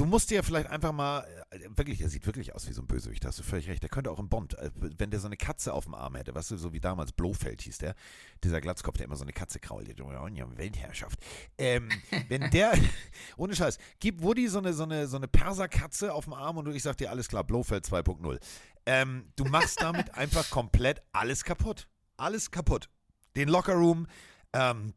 Du 0.00 0.06
musst 0.06 0.30
dir 0.30 0.42
vielleicht 0.42 0.70
einfach 0.70 0.92
mal, 0.92 1.26
äh, 1.50 1.58
wirklich, 1.76 2.00
er 2.00 2.08
sieht 2.08 2.24
wirklich 2.24 2.54
aus 2.54 2.66
wie 2.66 2.72
so 2.72 2.80
ein 2.80 2.86
Bösewicht, 2.86 3.22
da 3.22 3.28
hast 3.28 3.38
du 3.38 3.42
völlig 3.42 3.68
recht. 3.68 3.82
Der 3.82 3.90
könnte 3.90 4.10
auch 4.10 4.18
im 4.18 4.30
Bond, 4.30 4.56
äh, 4.56 4.70
wenn 4.74 5.10
der 5.10 5.20
so 5.20 5.26
eine 5.26 5.36
Katze 5.36 5.74
auf 5.74 5.84
dem 5.84 5.92
Arm 5.92 6.14
hätte, 6.14 6.34
weißt 6.34 6.52
du, 6.52 6.56
so 6.56 6.72
wie 6.72 6.80
damals 6.80 7.12
Blofeld 7.12 7.60
hieß 7.60 7.76
der, 7.76 7.94
dieser 8.42 8.62
Glatzkopf, 8.62 8.96
der 8.96 9.04
immer 9.04 9.16
so 9.16 9.24
eine 9.24 9.34
Katze 9.34 9.60
krault, 9.60 9.88
ja, 9.88 10.56
Weltherrschaft. 10.56 11.20
Ähm, 11.58 11.90
wenn 12.28 12.50
der, 12.50 12.72
ohne 13.36 13.54
Scheiß, 13.54 13.76
gib 13.98 14.22
Woody 14.22 14.48
so 14.48 14.60
eine, 14.60 14.72
so 14.72 14.84
eine, 14.84 15.06
so 15.06 15.18
eine 15.18 15.28
Perserkatze 15.28 16.14
auf 16.14 16.24
dem 16.24 16.32
Arm 16.32 16.56
und 16.56 16.74
ich 16.74 16.82
sag 16.82 16.96
dir, 16.96 17.10
alles 17.10 17.28
klar, 17.28 17.44
Blofeld 17.44 17.84
2.0. 17.84 18.38
Ähm, 18.86 19.26
du 19.36 19.44
machst 19.44 19.82
damit 19.82 20.14
einfach 20.14 20.48
komplett 20.48 21.02
alles 21.12 21.44
kaputt. 21.44 21.88
Alles 22.16 22.50
kaputt. 22.50 22.88
Den 23.36 23.50
Lockerroom, 23.50 24.06
ähm, 24.54 24.94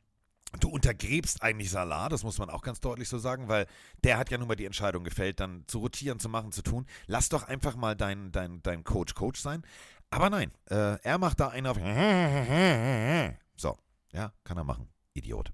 Du 0.59 0.69
untergräbst 0.69 1.41
eigentlich 1.41 1.71
Salah, 1.71 2.09
das 2.09 2.23
muss 2.23 2.37
man 2.37 2.49
auch 2.49 2.61
ganz 2.61 2.79
deutlich 2.79 3.09
so 3.09 3.17
sagen, 3.17 3.47
weil 3.47 3.65
der 4.03 4.17
hat 4.17 4.29
ja 4.29 4.37
nun 4.37 4.47
mal 4.47 4.55
die 4.55 4.65
Entscheidung 4.65 5.03
gefällt, 5.03 5.39
dann 5.39 5.63
zu 5.67 5.79
rotieren, 5.79 6.19
zu 6.19 6.29
machen, 6.29 6.51
zu 6.51 6.61
tun. 6.61 6.85
Lass 7.07 7.29
doch 7.29 7.43
einfach 7.47 7.75
mal 7.75 7.95
dein, 7.95 8.31
dein, 8.31 8.61
dein 8.61 8.83
Coach 8.83 9.15
Coach 9.15 9.39
sein. 9.41 9.63
Aber 10.11 10.29
nein, 10.29 10.51
äh, 10.69 10.99
er 11.01 11.17
macht 11.17 11.39
da 11.39 11.49
einen 11.49 11.67
auf. 11.67 11.77
So, 13.55 13.77
ja, 14.11 14.31
kann 14.43 14.57
er 14.57 14.63
machen. 14.63 14.87
Idiot. 15.13 15.51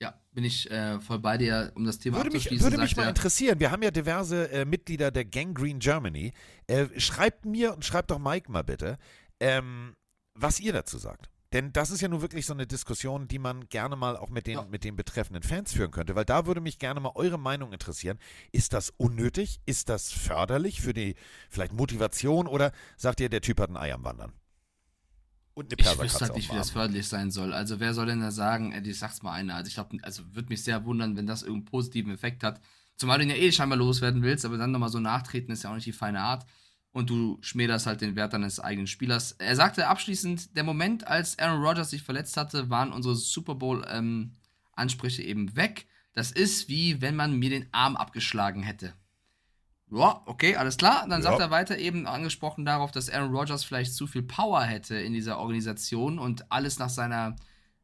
Ja, 0.00 0.20
bin 0.32 0.44
ich 0.44 0.70
äh, 0.70 1.00
voll 1.00 1.18
bei 1.20 1.38
dir, 1.38 1.72
um 1.76 1.84
das 1.84 1.98
Thema 1.98 2.18
Würde 2.18 2.30
mich, 2.30 2.50
würde 2.60 2.78
mich 2.78 2.96
mal 2.96 3.04
er- 3.04 3.08
interessieren. 3.10 3.60
Wir 3.60 3.70
haben 3.70 3.82
ja 3.82 3.90
diverse 3.90 4.50
äh, 4.50 4.64
Mitglieder 4.64 5.10
der 5.10 5.24
Gangrene 5.24 5.78
Germany. 5.78 6.32
Äh, 6.66 6.88
schreibt 7.00 7.44
mir 7.44 7.72
und 7.74 7.84
schreibt 7.84 8.10
doch 8.10 8.18
Mike 8.18 8.50
mal 8.50 8.62
bitte, 8.64 8.98
ähm, 9.40 9.94
was 10.34 10.58
ihr 10.60 10.72
dazu 10.72 10.98
sagt. 10.98 11.30
Denn 11.54 11.72
das 11.72 11.90
ist 11.90 12.00
ja 12.00 12.08
nun 12.08 12.20
wirklich 12.20 12.46
so 12.46 12.52
eine 12.52 12.66
Diskussion, 12.66 13.28
die 13.28 13.38
man 13.38 13.68
gerne 13.68 13.94
mal 13.94 14.16
auch 14.16 14.28
mit 14.28 14.48
den, 14.48 14.54
Ja. 14.54 14.66
mit 14.68 14.82
den 14.82 14.96
betreffenden 14.96 15.44
Fans 15.44 15.72
führen 15.72 15.92
könnte, 15.92 16.16
weil 16.16 16.24
da 16.24 16.46
würde 16.46 16.60
mich 16.60 16.80
gerne 16.80 16.98
mal 16.98 17.12
eure 17.14 17.38
Meinung 17.38 17.72
interessieren. 17.72 18.18
Ist 18.50 18.72
das 18.72 18.90
unnötig? 18.96 19.60
Ist 19.64 19.88
das 19.88 20.10
förderlich 20.10 20.82
für 20.82 20.92
die 20.92 21.14
vielleicht 21.48 21.72
Motivation 21.72 22.48
oder 22.48 22.72
sagt 22.96 23.20
ihr, 23.20 23.28
der 23.28 23.40
Typ 23.40 23.60
hat 23.60 23.70
ein 23.70 23.76
Ei 23.76 23.94
am 23.94 24.02
Wandern? 24.02 24.32
Und 25.54 25.72
eine 25.72 25.80
Ich 25.80 26.00
wüsste 26.00 26.24
halt 26.24 26.34
nicht, 26.34 26.50
wie 26.50 26.56
das 26.56 26.70
förderlich 26.70 27.06
sein 27.06 27.30
soll. 27.30 27.54
Also 27.54 27.78
wer 27.78 27.94
soll 27.94 28.06
denn 28.06 28.20
da 28.20 28.32
sagen, 28.32 28.74
ich 28.84 28.98
sag's 28.98 29.22
mal 29.22 29.32
einer. 29.32 29.54
Also 29.54 29.68
ich 29.68 29.74
glaube, 29.74 29.96
also 30.02 30.24
würde 30.34 30.48
mich 30.48 30.64
sehr 30.64 30.84
wundern, 30.84 31.16
wenn 31.16 31.28
das 31.28 31.42
irgendeinen 31.42 31.66
positiven 31.66 32.12
Effekt 32.12 32.42
hat. 32.42 32.60
Zumal 32.96 33.18
du 33.18 33.24
ihn 33.24 33.30
ja 33.30 33.36
eh 33.36 33.52
scheinbar 33.52 33.78
loswerden 33.78 34.22
willst, 34.22 34.44
aber 34.44 34.56
dann 34.56 34.72
nochmal 34.72 34.88
so 34.88 34.98
nachtreten 34.98 35.52
ist 35.52 35.62
ja 35.62 35.70
auch 35.70 35.76
nicht 35.76 35.86
die 35.86 35.92
feine 35.92 36.20
Art. 36.20 36.46
Und 36.94 37.10
du 37.10 37.38
schmälerst 37.42 37.86
halt 37.86 38.00
den 38.00 38.14
Wert 38.16 38.32
deines 38.32 38.60
eigenen 38.60 38.86
Spielers. 38.86 39.32
Er 39.32 39.56
sagte 39.56 39.88
abschließend, 39.88 40.56
der 40.56 40.62
Moment, 40.62 41.06
als 41.08 41.36
Aaron 41.40 41.60
Rodgers 41.60 41.90
sich 41.90 42.02
verletzt 42.04 42.36
hatte, 42.36 42.70
waren 42.70 42.92
unsere 42.92 43.16
Super 43.16 43.56
Bowl-Ansprüche 43.56 45.22
eben 45.22 45.56
weg. 45.56 45.86
Das 46.14 46.30
ist 46.30 46.68
wie 46.68 47.00
wenn 47.02 47.16
man 47.16 47.36
mir 47.36 47.50
den 47.50 47.66
Arm 47.72 47.96
abgeschlagen 47.96 48.62
hätte. 48.62 48.94
Ja, 49.90 50.22
okay, 50.26 50.54
alles 50.56 50.76
klar. 50.76 51.06
Dann 51.08 51.20
sagt 51.22 51.40
Ja. 51.40 51.46
er 51.46 51.50
weiter 51.50 51.76
eben 51.78 52.06
angesprochen 52.06 52.64
darauf, 52.64 52.92
dass 52.92 53.10
Aaron 53.10 53.34
Rodgers 53.34 53.64
vielleicht 53.64 53.92
zu 53.94 54.06
viel 54.06 54.22
Power 54.22 54.62
hätte 54.62 54.94
in 54.96 55.12
dieser 55.12 55.38
Organisation 55.38 56.18
und 56.20 56.50
alles 56.52 56.78
nach 56.78 56.90
seiner 56.90 57.34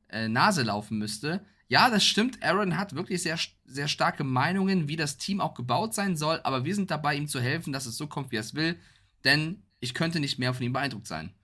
äh, 0.09 0.29
Nase 0.29 0.63
laufen 0.63 0.99
müsste. 0.99 1.45
ja, 1.69 1.89
das 1.89 2.05
stimmt, 2.05 2.43
Aaron 2.43 2.77
hat 2.77 2.97
wirklich 2.97 3.23
sehr, 3.23 3.39
sehr 3.65 3.87
starke 3.87 4.25
Meinungen, 4.25 4.89
wie 4.89 4.97
das 4.97 5.19
Team 5.19 5.41
auch 5.41 5.55
gebaut 5.55 5.95
sein 5.95 6.17
soll, 6.17 6.41
aber 6.43 6.65
wir 6.65 6.75
sind 6.75 6.91
dabei, 6.91 7.15
ihm 7.15 7.29
zu 7.29 7.41
helfen, 7.41 7.73
dass 7.73 7.87
es 7.87 7.97
so 7.97 8.09
kommt, 8.09 8.33
wie 8.33 8.37
er 8.39 8.41
es 8.41 8.55
will, 8.55 8.77
denn 9.25 9.63
ich 9.81 9.95
könnte 9.95 10.21
nicht 10.21 10.39
mehr 10.39 10.55
von 10.55 10.65
ihm 10.65 10.73
beeindruckt 10.73 11.07
sein. 11.07 11.35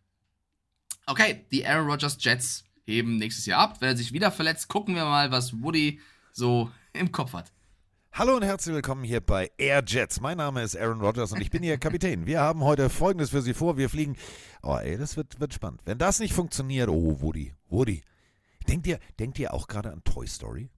Okay, 1.06 1.46
die 1.52 1.66
Aaron 1.66 1.88
Rodgers 1.88 2.18
Jets 2.20 2.64
heben 2.84 3.16
nächstes 3.16 3.46
Jahr 3.46 3.60
ab. 3.60 3.80
Wenn 3.80 3.90
er 3.90 3.96
sich 3.96 4.12
wieder 4.12 4.30
verletzt, 4.30 4.68
gucken 4.68 4.94
wir 4.94 5.04
mal, 5.04 5.30
was 5.30 5.62
Woody 5.62 6.00
so 6.32 6.70
im 6.92 7.12
Kopf 7.12 7.32
hat. 7.32 7.52
Hallo 8.12 8.34
und 8.36 8.42
herzlich 8.42 8.74
willkommen 8.74 9.04
hier 9.04 9.20
bei 9.20 9.50
Air 9.58 9.84
Jets. 9.86 10.20
Mein 10.20 10.38
Name 10.38 10.62
ist 10.62 10.74
Aaron 10.74 11.00
Rodgers 11.00 11.32
und 11.32 11.40
ich 11.42 11.50
bin 11.50 11.62
Ihr 11.62 11.76
Kapitän. 11.76 12.24
Wir 12.24 12.40
haben 12.40 12.64
heute 12.64 12.88
Folgendes 12.88 13.30
für 13.30 13.42
Sie 13.42 13.52
vor. 13.52 13.76
Wir 13.76 13.90
fliegen. 13.90 14.16
Oh, 14.62 14.76
ey, 14.76 14.96
das 14.96 15.18
wird, 15.18 15.38
wird 15.38 15.52
spannend. 15.52 15.82
Wenn 15.84 15.98
das 15.98 16.18
nicht 16.18 16.32
funktioniert, 16.32 16.88
oh, 16.88 17.20
Woody, 17.20 17.52
Woody. 17.68 18.02
Denkt 18.68 18.86
ihr, 18.86 18.98
denkt 19.18 19.38
ihr 19.38 19.52
auch 19.52 19.68
gerade 19.68 19.92
an 19.92 20.02
Toy 20.02 20.26
Story? 20.26 20.70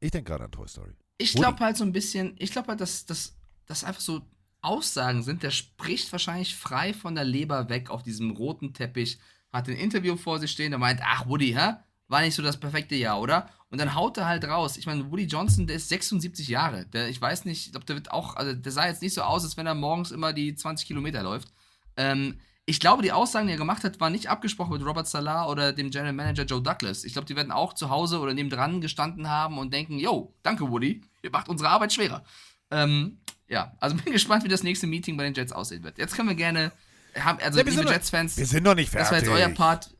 Ich 0.00 0.10
denke 0.10 0.30
gerade 0.30 0.44
an 0.44 0.52
Toy 0.52 0.68
Story. 0.68 0.92
Ich 1.16 1.32
glaube 1.32 1.58
halt 1.60 1.76
so 1.76 1.84
ein 1.84 1.92
bisschen, 1.92 2.34
ich 2.38 2.52
glaube 2.52 2.68
halt, 2.68 2.80
dass 2.80 3.06
das 3.06 3.34
einfach 3.84 4.02
so 4.02 4.20
Aussagen 4.62 5.22
sind. 5.22 5.42
Der 5.42 5.50
spricht 5.50 6.10
wahrscheinlich 6.12 6.56
frei 6.56 6.94
von 6.94 7.14
der 7.14 7.24
Leber 7.24 7.68
weg 7.68 7.90
auf 7.90 8.02
diesem 8.02 8.30
roten 8.30 8.72
Teppich, 8.72 9.18
hat 9.52 9.68
ein 9.68 9.76
Interview 9.76 10.16
vor 10.16 10.38
sich 10.38 10.50
stehen, 10.50 10.70
der 10.70 10.78
meint, 10.78 11.00
ach 11.04 11.26
Woody, 11.26 11.52
hä? 11.52 11.74
War 12.08 12.22
nicht 12.22 12.34
so 12.34 12.42
das 12.42 12.58
perfekte 12.58 12.94
Jahr, 12.94 13.20
oder? 13.20 13.48
Und 13.70 13.78
dann 13.78 13.94
haut 13.94 14.18
er 14.18 14.26
halt 14.26 14.44
raus. 14.44 14.76
Ich 14.76 14.86
meine, 14.86 15.10
Woody 15.10 15.24
Johnson, 15.24 15.66
der 15.66 15.76
ist 15.76 15.88
76 15.88 16.48
Jahre. 16.48 16.86
Der, 16.86 17.08
ich 17.08 17.20
weiß 17.20 17.44
nicht, 17.46 17.66
ich 17.66 17.72
glaube, 17.72 17.86
der 17.86 17.96
wird 17.96 18.10
auch, 18.10 18.36
also 18.36 18.52
der 18.52 18.72
sah 18.72 18.86
jetzt 18.86 19.02
nicht 19.02 19.14
so 19.14 19.22
aus, 19.22 19.44
als 19.44 19.56
wenn 19.56 19.66
er 19.66 19.74
morgens 19.74 20.10
immer 20.10 20.32
die 20.32 20.54
20 20.54 20.86
Kilometer 20.86 21.22
läuft. 21.22 21.48
Ähm, 21.96 22.38
ich 22.64 22.80
glaube, 22.80 23.02
die 23.02 23.12
Aussagen, 23.12 23.46
die 23.46 23.54
er 23.54 23.58
gemacht 23.58 23.82
hat, 23.82 23.98
waren 23.98 24.12
nicht 24.12 24.28
abgesprochen 24.28 24.74
mit 24.74 24.84
Robert 24.84 25.08
Salah 25.08 25.48
oder 25.48 25.72
dem 25.72 25.90
General 25.90 26.12
Manager 26.12 26.44
Joe 26.44 26.62
Douglas. 26.62 27.04
Ich 27.04 27.14
glaube, 27.14 27.26
die 27.26 27.34
werden 27.34 27.50
auch 27.50 27.72
zu 27.72 27.90
Hause 27.90 28.20
oder 28.20 28.34
nebendran 28.34 28.80
gestanden 28.80 29.28
haben 29.28 29.58
und 29.58 29.72
denken, 29.72 29.98
yo, 29.98 30.34
danke 30.42 30.70
Woody, 30.70 31.02
ihr 31.22 31.30
macht 31.30 31.48
unsere 31.48 31.70
Arbeit 31.70 31.92
schwerer. 31.92 32.24
Ähm, 32.70 33.21
ja, 33.52 33.76
also 33.80 33.94
bin 33.96 34.12
gespannt, 34.12 34.44
wie 34.44 34.48
das 34.48 34.62
nächste 34.62 34.86
Meeting 34.86 35.16
bei 35.16 35.24
den 35.24 35.34
Jets 35.34 35.52
aussehen 35.52 35.82
wird. 35.84 35.98
Jetzt 35.98 36.16
können 36.16 36.28
wir 36.28 36.34
gerne, 36.34 36.72
also 37.14 37.58
Ja, 37.58 37.64
liebe 37.64 37.84
noch- 37.84 37.92
Jets-Fans, 37.92 38.36
Wir 38.36 38.46
sind 38.46 38.64
noch 38.64 38.74
nicht 38.74 38.90
fertig. 38.90 39.10
das 39.10 39.12
war 39.12 39.18
jetzt 39.18 39.28
euer 39.48 39.54
Part. 39.54 39.94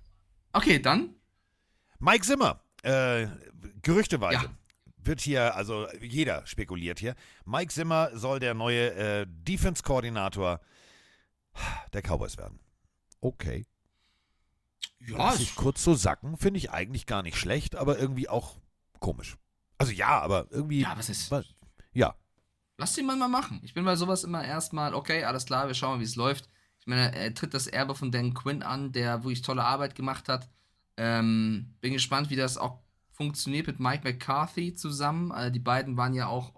Okay, 0.53 0.79
dann. 0.81 1.15
Mike 1.99 2.25
Zimmer, 2.25 2.63
äh, 2.83 3.27
gerüchteweise. 3.83 4.45
Ja. 4.45 4.51
Wird 5.05 5.21
hier, 5.21 5.57
also 5.57 5.89
jeder 6.01 6.47
spekuliert 6.47 7.01
hier. 7.01 7.15
Mike 7.45 7.73
Zimmer 7.73 8.11
soll 8.17 8.39
der 8.39 8.55
neue 8.55 8.93
äh, 8.95 9.27
Defense-Koordinator 9.29 10.61
der 11.93 12.03
Cowboys 12.03 12.39
werden. 12.39 12.61
Okay. 13.21 13.67
Ja, 15.01 15.17
Lass 15.19 15.41
ich 15.41 15.55
kurz 15.57 15.83
so 15.83 15.95
sacken, 15.95 16.37
finde 16.37 16.59
ich 16.59 16.71
eigentlich 16.71 17.07
gar 17.07 17.23
nicht 17.23 17.37
schlecht, 17.37 17.75
aber 17.75 17.99
irgendwie 17.99 18.29
auch 18.29 18.57
komisch. 19.01 19.37
Also 19.79 19.93
ja, 19.93 20.21
aber 20.21 20.47
irgendwie. 20.51 20.83
Ja, 20.83 20.97
was 20.97 21.09
ist- 21.09 21.31
was- 21.33 21.47
Ja. 21.93 22.15
Lass 22.79 22.95
den 22.95 23.07
Mann 23.07 23.19
mal 23.19 23.29
machen. 23.29 23.61
Ich 23.63 23.75
bin 23.75 23.85
bei 23.85 23.97
sowas 23.97 24.25
immer 24.25 24.45
erstmal, 24.45 24.95
okay, 24.95 25.25
alles 25.25 25.47
klar, 25.47 25.67
wir 25.67 25.75
schauen 25.75 25.95
mal, 25.95 26.01
wie 26.01 26.05
es 26.05 26.17
läuft. 26.17 26.49
Ich 26.81 26.87
meine, 26.87 27.15
er 27.15 27.35
tritt 27.35 27.55
das 27.55 27.67
Erbe 27.67 27.95
von 27.95 28.11
Dan 28.11 28.35
Quinn 28.35 28.63
an, 28.63 28.93
der 28.93 29.23
wirklich 29.23 29.43
tolle 29.43 29.65
Arbeit 29.65 29.95
gemacht 29.95 30.29
hat. 30.29 30.49
Ähm, 30.97 31.75
bin 31.81 31.93
gespannt, 31.93 32.31
wie 32.31 32.37
das 32.37 32.59
auch 32.59 32.81
funktioniert 33.13 33.67
mit 33.67 33.79
Mike 33.79 34.03
McCarthy 34.05 34.75
zusammen. 34.75 35.31
Äh, 35.31 35.53
die 35.53 35.61
beiden 35.61 35.97
waren 35.97 36.15
ja 36.15 36.27
auch 36.27 36.53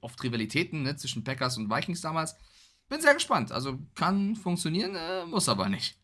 oft 0.00 0.22
Rivalitäten 0.22 0.82
ne, 0.82 0.96
zwischen 0.96 1.24
Packers 1.24 1.56
und 1.56 1.70
Vikings 1.70 2.00
damals. 2.00 2.36
Bin 2.88 3.00
sehr 3.00 3.14
gespannt. 3.14 3.52
Also 3.52 3.78
kann 3.94 4.34
funktionieren, 4.34 4.96
äh, 4.96 5.24
muss 5.24 5.48
aber 5.48 5.68
nicht. 5.68 5.96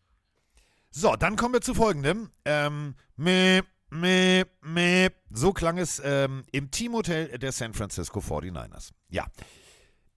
So, 0.89 1.15
dann 1.15 1.35
kommen 1.35 1.53
wir 1.53 1.61
zu 1.61 1.73
folgendem. 1.73 2.31
Ähm, 2.45 2.95
meh, 3.17 3.61
meh, 3.89 4.45
meh. 4.61 5.09
So 5.29 5.53
klang 5.53 5.77
es 5.77 6.01
ähm, 6.03 6.43
im 6.51 6.71
Teamhotel 6.71 7.37
der 7.37 7.51
San 7.51 7.73
Francisco 7.73 8.19
49ers. 8.19 8.91
Ja. 9.09 9.25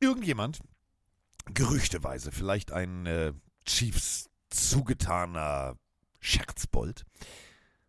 Irgendjemand, 0.01 0.61
gerüchteweise, 1.53 2.33
vielleicht 2.33 2.73
ein 2.73 3.07
äh, 3.07 3.33
Chiefs 3.67 4.31
zugetaner 4.49 5.77
Scherzbold, 6.21 7.05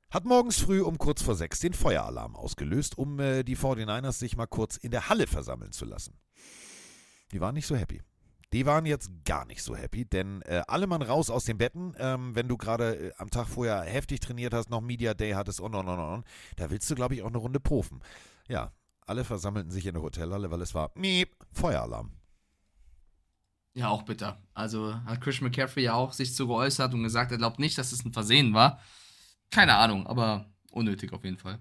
hat 0.09 0.25
morgens 0.25 0.59
früh 0.59 0.82
um 0.82 0.97
kurz 0.97 1.21
vor 1.21 1.36
sechs 1.36 1.59
den 1.59 1.73
Feueralarm 1.73 2.36
ausgelöst, 2.36 2.97
um 2.97 3.19
äh, 3.19 3.43
die 3.43 3.57
49ers 3.57 4.13
sich 4.13 4.36
mal 4.36 4.45
kurz 4.45 4.75
in 4.75 4.91
der 4.91 5.09
Halle 5.09 5.25
versammeln 5.25 5.71
zu 5.71 5.86
lassen. 5.86 6.19
Die 7.32 7.39
waren 7.39 7.55
nicht 7.55 7.67
so 7.67 7.75
happy. 7.75 8.01
Die 8.53 8.65
waren 8.65 8.85
jetzt 8.85 9.09
gar 9.23 9.45
nicht 9.45 9.63
so 9.63 9.75
happy, 9.75 10.05
denn 10.05 10.41
äh, 10.41 10.61
alle 10.67 10.85
Mann 10.85 11.01
raus 11.01 11.29
aus 11.29 11.45
den 11.45 11.57
Betten, 11.57 11.95
ähm, 11.97 12.35
wenn 12.35 12.49
du 12.49 12.57
gerade 12.57 12.95
äh, 12.95 13.11
am 13.17 13.29
Tag 13.29 13.47
vorher 13.47 13.81
heftig 13.81 14.19
trainiert 14.19 14.53
hast, 14.53 14.69
noch 14.69 14.81
Media 14.81 15.13
Day 15.13 15.31
hattest 15.31 15.61
und 15.61 15.73
und 15.73 15.87
und 15.87 15.99
und, 15.99 16.25
da 16.57 16.69
willst 16.69 16.89
du, 16.91 16.95
glaube 16.95 17.15
ich, 17.15 17.21
auch 17.23 17.27
eine 17.27 17.37
Runde 17.37 17.61
profen. 17.61 18.01
Ja, 18.49 18.73
alle 19.05 19.23
versammelten 19.23 19.71
sich 19.71 19.85
in 19.85 19.93
der 19.93 20.03
Hotelhalle, 20.03 20.51
weil 20.51 20.61
es 20.61 20.73
war 20.73 20.91
miep, 20.95 21.35
Feueralarm. 21.53 22.11
Ja, 23.73 23.87
auch 23.87 24.03
bitter. 24.03 24.41
Also 24.53 24.93
hat 25.05 25.21
Christian 25.21 25.49
McCaffrey 25.49 25.83
ja 25.83 25.93
auch 25.93 26.11
sich 26.11 26.35
zu 26.35 26.47
geäußert 26.47 26.93
und 26.93 27.03
gesagt, 27.03 27.31
er 27.31 27.37
glaubt 27.37 27.59
nicht, 27.59 27.77
dass 27.77 27.93
es 27.93 28.03
ein 28.03 28.11
Versehen 28.11 28.53
war. 28.53 28.81
Keine 29.49 29.75
Ahnung, 29.75 30.07
aber 30.07 30.45
unnötig 30.71 31.13
auf 31.13 31.23
jeden 31.23 31.37
Fall. 31.37 31.59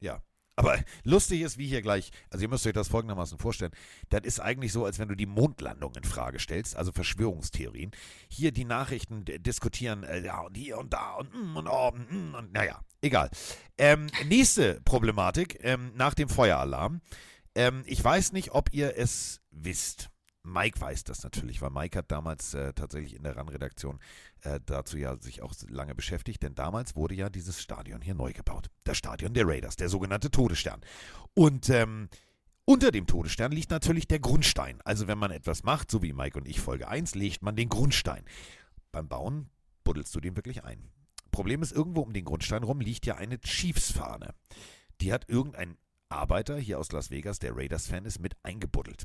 Ja. 0.00 0.22
Aber 0.56 0.78
lustig 1.02 1.40
ist, 1.40 1.58
wie 1.58 1.66
hier 1.66 1.82
gleich, 1.82 2.10
also 2.30 2.44
ihr 2.44 2.48
müsst 2.48 2.66
euch 2.66 2.72
das 2.72 2.88
folgendermaßen 2.88 3.38
vorstellen, 3.38 3.72
das 4.10 4.22
ist 4.22 4.40
eigentlich 4.40 4.72
so, 4.72 4.84
als 4.84 4.98
wenn 4.98 5.08
du 5.08 5.16
die 5.16 5.26
Mondlandung 5.26 5.94
in 5.96 6.04
Frage 6.04 6.38
stellst, 6.38 6.76
also 6.76 6.92
Verschwörungstheorien. 6.92 7.90
Hier 8.28 8.52
die 8.52 8.64
Nachrichten 8.64 9.24
diskutieren, 9.24 10.04
äh, 10.04 10.24
ja, 10.24 10.40
und 10.42 10.56
hier 10.56 10.78
und 10.78 10.92
da 10.92 11.14
und 11.14 11.34
mm, 11.34 11.56
und 11.56 11.68
oh, 11.68 11.90
mm, 11.92 12.34
und 12.36 12.52
naja, 12.52 12.80
egal. 13.02 13.30
Ähm, 13.78 14.06
nächste 14.26 14.80
Problematik 14.84 15.58
ähm, 15.62 15.92
nach 15.96 16.14
dem 16.14 16.28
Feueralarm. 16.28 17.00
Ähm, 17.56 17.82
ich 17.86 18.02
weiß 18.02 18.32
nicht, 18.32 18.52
ob 18.52 18.72
ihr 18.72 18.96
es 18.96 19.40
wisst. 19.50 20.10
Mike 20.44 20.78
weiß 20.78 21.04
das 21.04 21.24
natürlich, 21.24 21.62
weil 21.62 21.70
Mike 21.70 21.98
hat 21.98 22.10
damals 22.12 22.52
äh, 22.52 22.74
tatsächlich 22.74 23.16
in 23.16 23.22
der 23.22 23.36
RAN-Redaktion 23.36 23.98
äh, 24.42 24.60
dazu 24.64 24.98
ja 24.98 25.16
sich 25.16 25.42
auch 25.42 25.54
lange 25.68 25.94
beschäftigt, 25.94 26.42
denn 26.42 26.54
damals 26.54 26.94
wurde 26.94 27.14
ja 27.14 27.30
dieses 27.30 27.62
Stadion 27.62 28.02
hier 28.02 28.14
neu 28.14 28.32
gebaut. 28.32 28.68
Das 28.84 28.98
Stadion 28.98 29.32
der 29.32 29.48
Raiders, 29.48 29.76
der 29.76 29.88
sogenannte 29.88 30.30
Todesstern. 30.30 30.82
Und 31.32 31.70
ähm, 31.70 32.08
unter 32.66 32.90
dem 32.90 33.06
Todesstern 33.06 33.52
liegt 33.52 33.70
natürlich 33.70 34.06
der 34.06 34.20
Grundstein. 34.20 34.80
Also 34.84 35.06
wenn 35.06 35.18
man 35.18 35.30
etwas 35.30 35.62
macht, 35.62 35.90
so 35.90 36.02
wie 36.02 36.12
Mike 36.12 36.38
und 36.38 36.46
ich 36.46 36.60
Folge 36.60 36.88
1, 36.88 37.14
legt 37.14 37.42
man 37.42 37.56
den 37.56 37.70
Grundstein. 37.70 38.24
Beim 38.92 39.08
Bauen 39.08 39.48
buddelst 39.82 40.14
du 40.14 40.20
den 40.20 40.36
wirklich 40.36 40.62
ein. 40.64 40.90
Problem 41.30 41.62
ist, 41.62 41.72
irgendwo 41.72 42.02
um 42.02 42.12
den 42.12 42.24
Grundstein 42.24 42.62
rum 42.62 42.80
liegt 42.80 43.06
ja 43.06 43.16
eine 43.16 43.40
Chiefs-Fahne. 43.40 44.34
Die 45.00 45.12
hat 45.12 45.28
irgendein 45.28 45.76
Arbeiter 46.08 46.56
hier 46.58 46.78
aus 46.78 46.92
Las 46.92 47.10
Vegas, 47.10 47.38
der 47.38 47.56
Raiders-Fan 47.56 48.04
ist, 48.04 48.20
mit 48.20 48.36
eingebuddelt. 48.42 49.04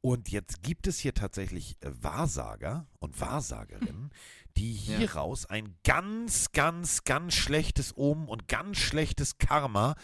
Und 0.00 0.30
jetzt 0.30 0.62
gibt 0.62 0.86
es 0.86 0.98
hier 0.98 1.14
tatsächlich 1.14 1.76
äh, 1.80 1.90
Wahrsager 2.02 2.86
und 2.98 3.20
Wahrsagerinnen, 3.20 4.10
die 4.56 4.72
hieraus 4.72 5.46
ein 5.46 5.76
ganz, 5.82 6.52
ganz, 6.52 7.04
ganz 7.04 7.34
schlechtes 7.34 7.96
Omen 7.96 8.28
und 8.28 8.46
ganz 8.46 8.76
schlechtes 8.76 9.38
Karma 9.38 9.94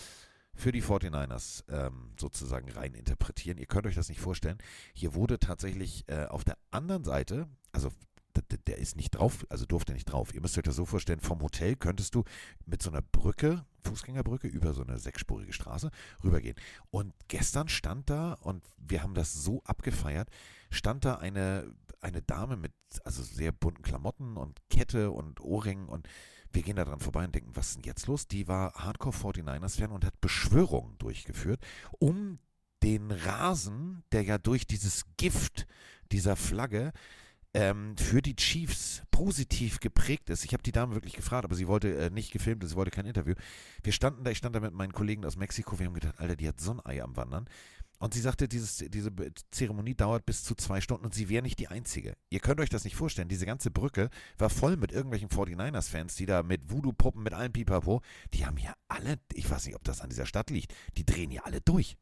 für 0.55 0.73
die 0.73 0.83
49ers 0.83 1.65
ähm, 1.69 2.13
sozusagen 2.19 2.71
rein 2.71 2.95
interpretieren. 2.95 3.59
Ihr 3.59 3.67
könnt 3.67 3.87
euch 3.87 3.95
das 3.95 4.09
nicht 4.09 4.21
vorstellen. 4.21 4.59
Hier 4.95 5.15
wurde 5.15 5.39
tatsächlich 5.39 6.05
äh, 6.09 6.27
auf 6.27 6.45
der 6.45 6.57
anderen 6.71 7.05
Seite, 7.05 7.49
also 7.73 7.91
der 8.67 8.79
ist 8.79 8.97
nicht 8.97 9.11
drauf, 9.11 9.45
also 9.49 9.67
durfte 9.67 9.93
nicht 9.93 10.07
drauf. 10.07 10.35
Ihr 10.35 10.41
müsst 10.41 10.57
euch 10.57 10.65
das 10.65 10.77
so 10.77 10.87
vorstellen, 10.87 11.21
vom 11.21 11.43
Hotel 11.43 11.77
könntest 11.77 12.15
du 12.15 12.25
mit 12.65 12.83
so 12.83 12.91
einer 12.91 13.03
Brücke, 13.03 13.65
Fußgängerbrücke, 13.85 14.49
über 14.49 14.73
so 14.73 14.83
eine 14.83 14.99
sechsspurige 14.99 15.53
Straße 15.53 15.91
rübergehen. 16.23 16.57
Und 16.91 17.15
gestern 17.29 17.69
stand 17.69 18.11
da, 18.11 18.35
und 18.35 18.65
wir 18.79 19.03
haben 19.03 19.15
das 19.15 19.33
so 19.33 19.63
abgefeiert, 19.65 20.29
stand 20.71 21.05
da 21.05 21.17
eine, 21.17 21.73
eine 22.01 22.23
Dame 22.23 22.57
mit 22.57 22.73
also 23.05 23.23
sehr 23.23 23.53
bunten 23.53 23.83
Klamotten 23.83 24.37
und 24.37 24.61
Kette 24.71 25.11
und 25.11 25.41
Ohrringen 25.41 25.89
und 25.89 26.09
wir 26.53 26.63
gehen 26.63 26.77
da 26.77 26.85
dran 26.85 27.01
vorbei 27.01 27.25
und 27.25 27.35
denken, 27.35 27.55
was 27.55 27.69
ist 27.69 27.77
denn 27.77 27.85
jetzt 27.85 28.07
los? 28.07 28.27
Die 28.27 28.49
war 28.49 28.75
Hardcore 28.75 29.15
49ers-Fan 29.15 29.93
und 29.93 30.05
hat 30.05 30.21
Beschwörungen 30.21 30.99
durchgeführt, 30.99 31.61
um 31.99 32.41
den 32.83 33.11
Rasen, 33.11 34.03
der 34.11 34.23
ja 34.23 34.39
durch 34.39 34.67
dieses 34.67 35.05
Gift 35.17 35.67
dieser 36.11 36.35
Flagge 36.35 36.93
ähm, 37.55 37.97
für 37.97 38.23
die 38.23 38.37
Chiefs 38.37 39.03
positiv 39.11 39.81
geprägt 39.81 40.31
ist. 40.31 40.45
Ich 40.45 40.53
habe 40.53 40.63
die 40.63 40.73
Dame 40.73 40.95
wirklich 40.95 41.15
gefragt, 41.15 41.45
aber 41.45 41.55
sie 41.55 41.69
wollte 41.69 41.95
äh, 41.97 42.11
nicht 42.11 42.33
gefilmt, 42.33 42.67
sie 42.67 42.77
wollte 42.77 42.91
kein 42.91 43.07
Interview. 43.07 43.35
Wir 43.83 43.93
standen 43.93 44.25
da, 44.25 44.31
ich 44.31 44.39
stand 44.39 44.55
da 44.55 44.61
mit 44.61 44.73
meinen 44.73 44.93
Kollegen 44.93 45.25
aus 45.25 45.37
Mexiko, 45.37 45.79
wir 45.79 45.87
haben 45.87 45.95
gedacht, 45.95 46.19
Alter, 46.19 46.37
die 46.37 46.49
hat 46.49 46.61
so 46.61 46.73
ein 46.73 46.81
Ei 46.85 47.03
am 47.03 47.17
Wandern. 47.17 47.49
Und 47.99 48.15
sie 48.15 48.21
sagte, 48.21 48.49
dieses, 48.49 48.79
diese 48.79 49.13
Zeremonie 49.51 49.95
dauert 49.95 50.25
bis 50.25 50.43
zu 50.43 50.55
zwei 50.55 50.81
Stunden 50.81 51.05
und 51.05 51.15
sie 51.15 51.29
wäre 51.29 51.43
nicht 51.43 51.59
die 51.59 51.69
Einzige. 51.69 52.15
Ihr 52.31 52.41
könnt 52.41 52.59
euch 52.59 52.71
das 52.71 52.85
nicht 52.85 52.97
vorstellen. 52.97 53.29
Diese 53.29 53.45
ganze 53.45 53.71
Brücke 53.71 54.09
war 54.39 54.49
voll 54.49 54.79
mit 54.79 54.91
irgendwelchen 54.91 55.29
49ers-Fans, 55.29 56.15
die 56.17 56.25
da 56.25 56.43
mit 56.43 56.71
Voodoo-Puppen, 56.71 57.23
mit 57.23 57.35
allem 57.35 57.53
Pipapo, 57.53 58.01
die 58.33 58.47
haben 58.47 58.57
hier 58.57 58.73
alle, 58.89 59.19
ich 59.35 59.51
weiß 59.51 59.67
nicht, 59.67 59.77
ob 59.77 59.85
das 59.85 60.01
an 60.01 60.09
dieser 60.09 60.25
Stadt 60.25 60.49
liegt, 60.49 60.73
die 60.97 61.05
drehen 61.05 61.31
hier 61.31 61.45
alle 61.45 61.61
durch. 61.61 61.99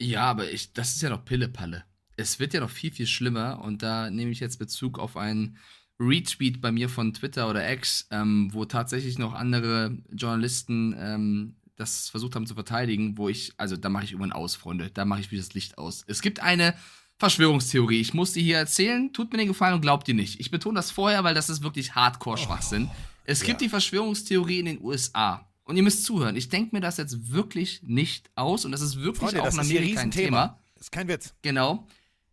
Ja, 0.00 0.22
aber 0.24 0.50
ich, 0.50 0.72
das 0.72 0.96
ist 0.96 1.02
ja 1.02 1.10
noch 1.10 1.24
Pillepalle. 1.24 1.84
Es 2.18 2.38
wird 2.38 2.52
ja 2.52 2.60
noch 2.60 2.70
viel, 2.70 2.92
viel 2.92 3.06
schlimmer 3.06 3.62
und 3.62 3.82
da 3.82 4.10
nehme 4.10 4.30
ich 4.30 4.40
jetzt 4.40 4.58
Bezug 4.58 4.98
auf 4.98 5.16
einen 5.16 5.56
Retweet 6.00 6.60
bei 6.60 6.72
mir 6.72 6.88
von 6.88 7.14
Twitter 7.14 7.48
oder 7.48 7.70
X, 7.72 8.06
ähm, 8.10 8.50
wo 8.52 8.64
tatsächlich 8.64 9.18
noch 9.18 9.34
andere 9.34 9.96
Journalisten 10.12 10.94
ähm, 10.98 11.54
das 11.76 12.08
versucht 12.08 12.34
haben 12.34 12.46
zu 12.46 12.54
verteidigen, 12.54 13.16
wo 13.16 13.28
ich, 13.28 13.52
also 13.56 13.76
da 13.76 13.88
mache 13.88 14.04
ich 14.04 14.12
irgendwann 14.12 14.32
aus, 14.32 14.56
Freunde. 14.56 14.90
Da 14.92 15.04
mache 15.04 15.20
ich 15.20 15.30
wieder 15.30 15.42
das 15.42 15.54
Licht 15.54 15.78
aus. 15.78 16.04
Es 16.08 16.22
gibt 16.22 16.40
eine 16.40 16.74
Verschwörungstheorie. 17.18 18.00
Ich 18.00 18.14
muss 18.14 18.32
die 18.32 18.42
hier 18.42 18.58
erzählen. 18.58 19.12
Tut 19.12 19.32
mir 19.32 19.38
den 19.38 19.48
Gefallen 19.48 19.74
und 19.74 19.80
glaubt 19.80 20.06
die 20.08 20.14
nicht. 20.14 20.40
Ich 20.40 20.50
betone 20.50 20.74
das 20.74 20.90
vorher, 20.90 21.24
weil 21.24 21.34
das 21.34 21.48
ist 21.48 21.62
wirklich 21.62 21.94
Hardcore-Schwachsinn. 21.94 22.90
es 23.24 23.40
gibt 23.40 23.60
ja. 23.60 23.66
die 23.66 23.70
Verschwörungstheorie 23.70 24.58
in 24.58 24.66
den 24.66 24.82
USA. 24.82 25.48
Und 25.64 25.76
ihr 25.76 25.82
müsst 25.82 26.04
zuhören. 26.04 26.34
Ich 26.34 26.48
denke 26.48 26.74
mir 26.74 26.80
das 26.80 26.96
jetzt 26.96 27.30
wirklich 27.30 27.82
nicht 27.82 28.30
aus. 28.34 28.64
Und 28.64 28.72
das 28.72 28.80
ist 28.80 28.96
wirklich 28.96 29.30
Freunde, 29.30 29.42
auch 29.42 29.52
in 29.52 29.60
Amerika 29.60 29.80
ein 29.80 29.86
Riesenthema. 29.86 30.46
Thema. 30.46 30.58
Ist 30.80 30.92
kein 30.92 31.08
Witz. 31.08 31.34
Genau. 31.42 31.86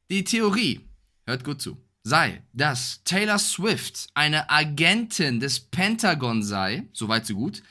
Die 0.10 0.24
Theorie, 0.24 0.82
hört 1.26 1.44
gut 1.44 1.62
zu, 1.62 1.78
sei, 2.04 2.44
dass 2.54 3.04
Taylor 3.04 3.40
Swift 3.40 4.08
eine 4.14 4.50
Agentin 4.50 5.40
des 5.40 5.60
Pentagon 5.60 6.44
sei, 6.44 6.88
soweit 6.94 7.26
so 7.26 7.34
gut, 7.34 7.64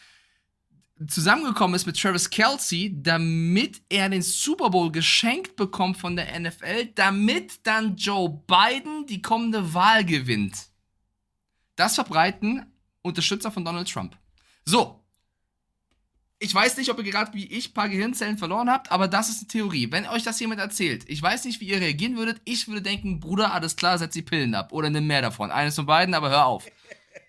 zusammengekommen 1.07 1.77
ist 1.77 1.87
mit 1.87 2.01
Travis 2.01 2.29
Kelsey, 2.29 2.93
damit 3.03 3.83
er 3.89 4.09
den 4.09 4.23
Super 4.23 4.71
Bowl 4.71 4.91
geschenkt 4.91 5.55
bekommt 5.55 5.97
von 5.97 6.17
der 6.17 6.39
NFL, 6.41 6.87
damit 6.95 7.65
dann 7.65 7.97
Joe 7.97 8.43
Biden 8.47 9.07
die 9.07 9.23
kommende 9.23 9.73
Wahl 9.73 10.05
gewinnt. 10.05 10.57
Das 11.77 11.95
verbreiten 11.95 12.67
Unterstützer 13.03 13.53
von 13.53 13.65
Donald 13.65 13.89
Trump. 13.89 14.17
So. 14.65 15.04
Ich 16.45 16.55
weiß 16.55 16.77
nicht, 16.77 16.91
ob 16.91 16.99
ihr 16.99 17.11
gerade 17.11 17.33
wie 17.33 17.47
ich 17.47 17.71
ein 17.71 17.73
paar 17.73 17.89
Gehirnzellen 17.89 18.37
verloren 18.37 18.69
habt, 18.69 18.93
aber 18.93 19.09
das 19.09 19.31
ist 19.31 19.39
eine 19.39 19.49
Theorie. 19.49 19.91
Wenn 19.91 20.07
euch 20.07 20.25
das 20.25 20.39
jemand 20.41 20.61
erzählt, 20.61 21.09
ich 21.09 21.23
weiß 21.23 21.47
nicht, 21.47 21.59
wie 21.63 21.69
ihr 21.69 21.81
reagieren 21.81 22.19
würdet. 22.19 22.43
Ich 22.45 22.69
würde 22.69 22.83
denken, 22.83 23.19
Bruder, 23.19 23.55
alles 23.55 23.77
klar, 23.77 23.97
setz 23.97 24.13
die 24.13 24.21
Pillen 24.21 24.55
ab. 24.55 24.71
Oder 24.71 24.91
nimm 24.91 25.07
mehr 25.07 25.23
davon. 25.23 25.51
Eines 25.51 25.75
von 25.77 25.87
beiden, 25.87 26.13
aber 26.13 26.29
hör 26.29 26.45
auf. 26.45 26.67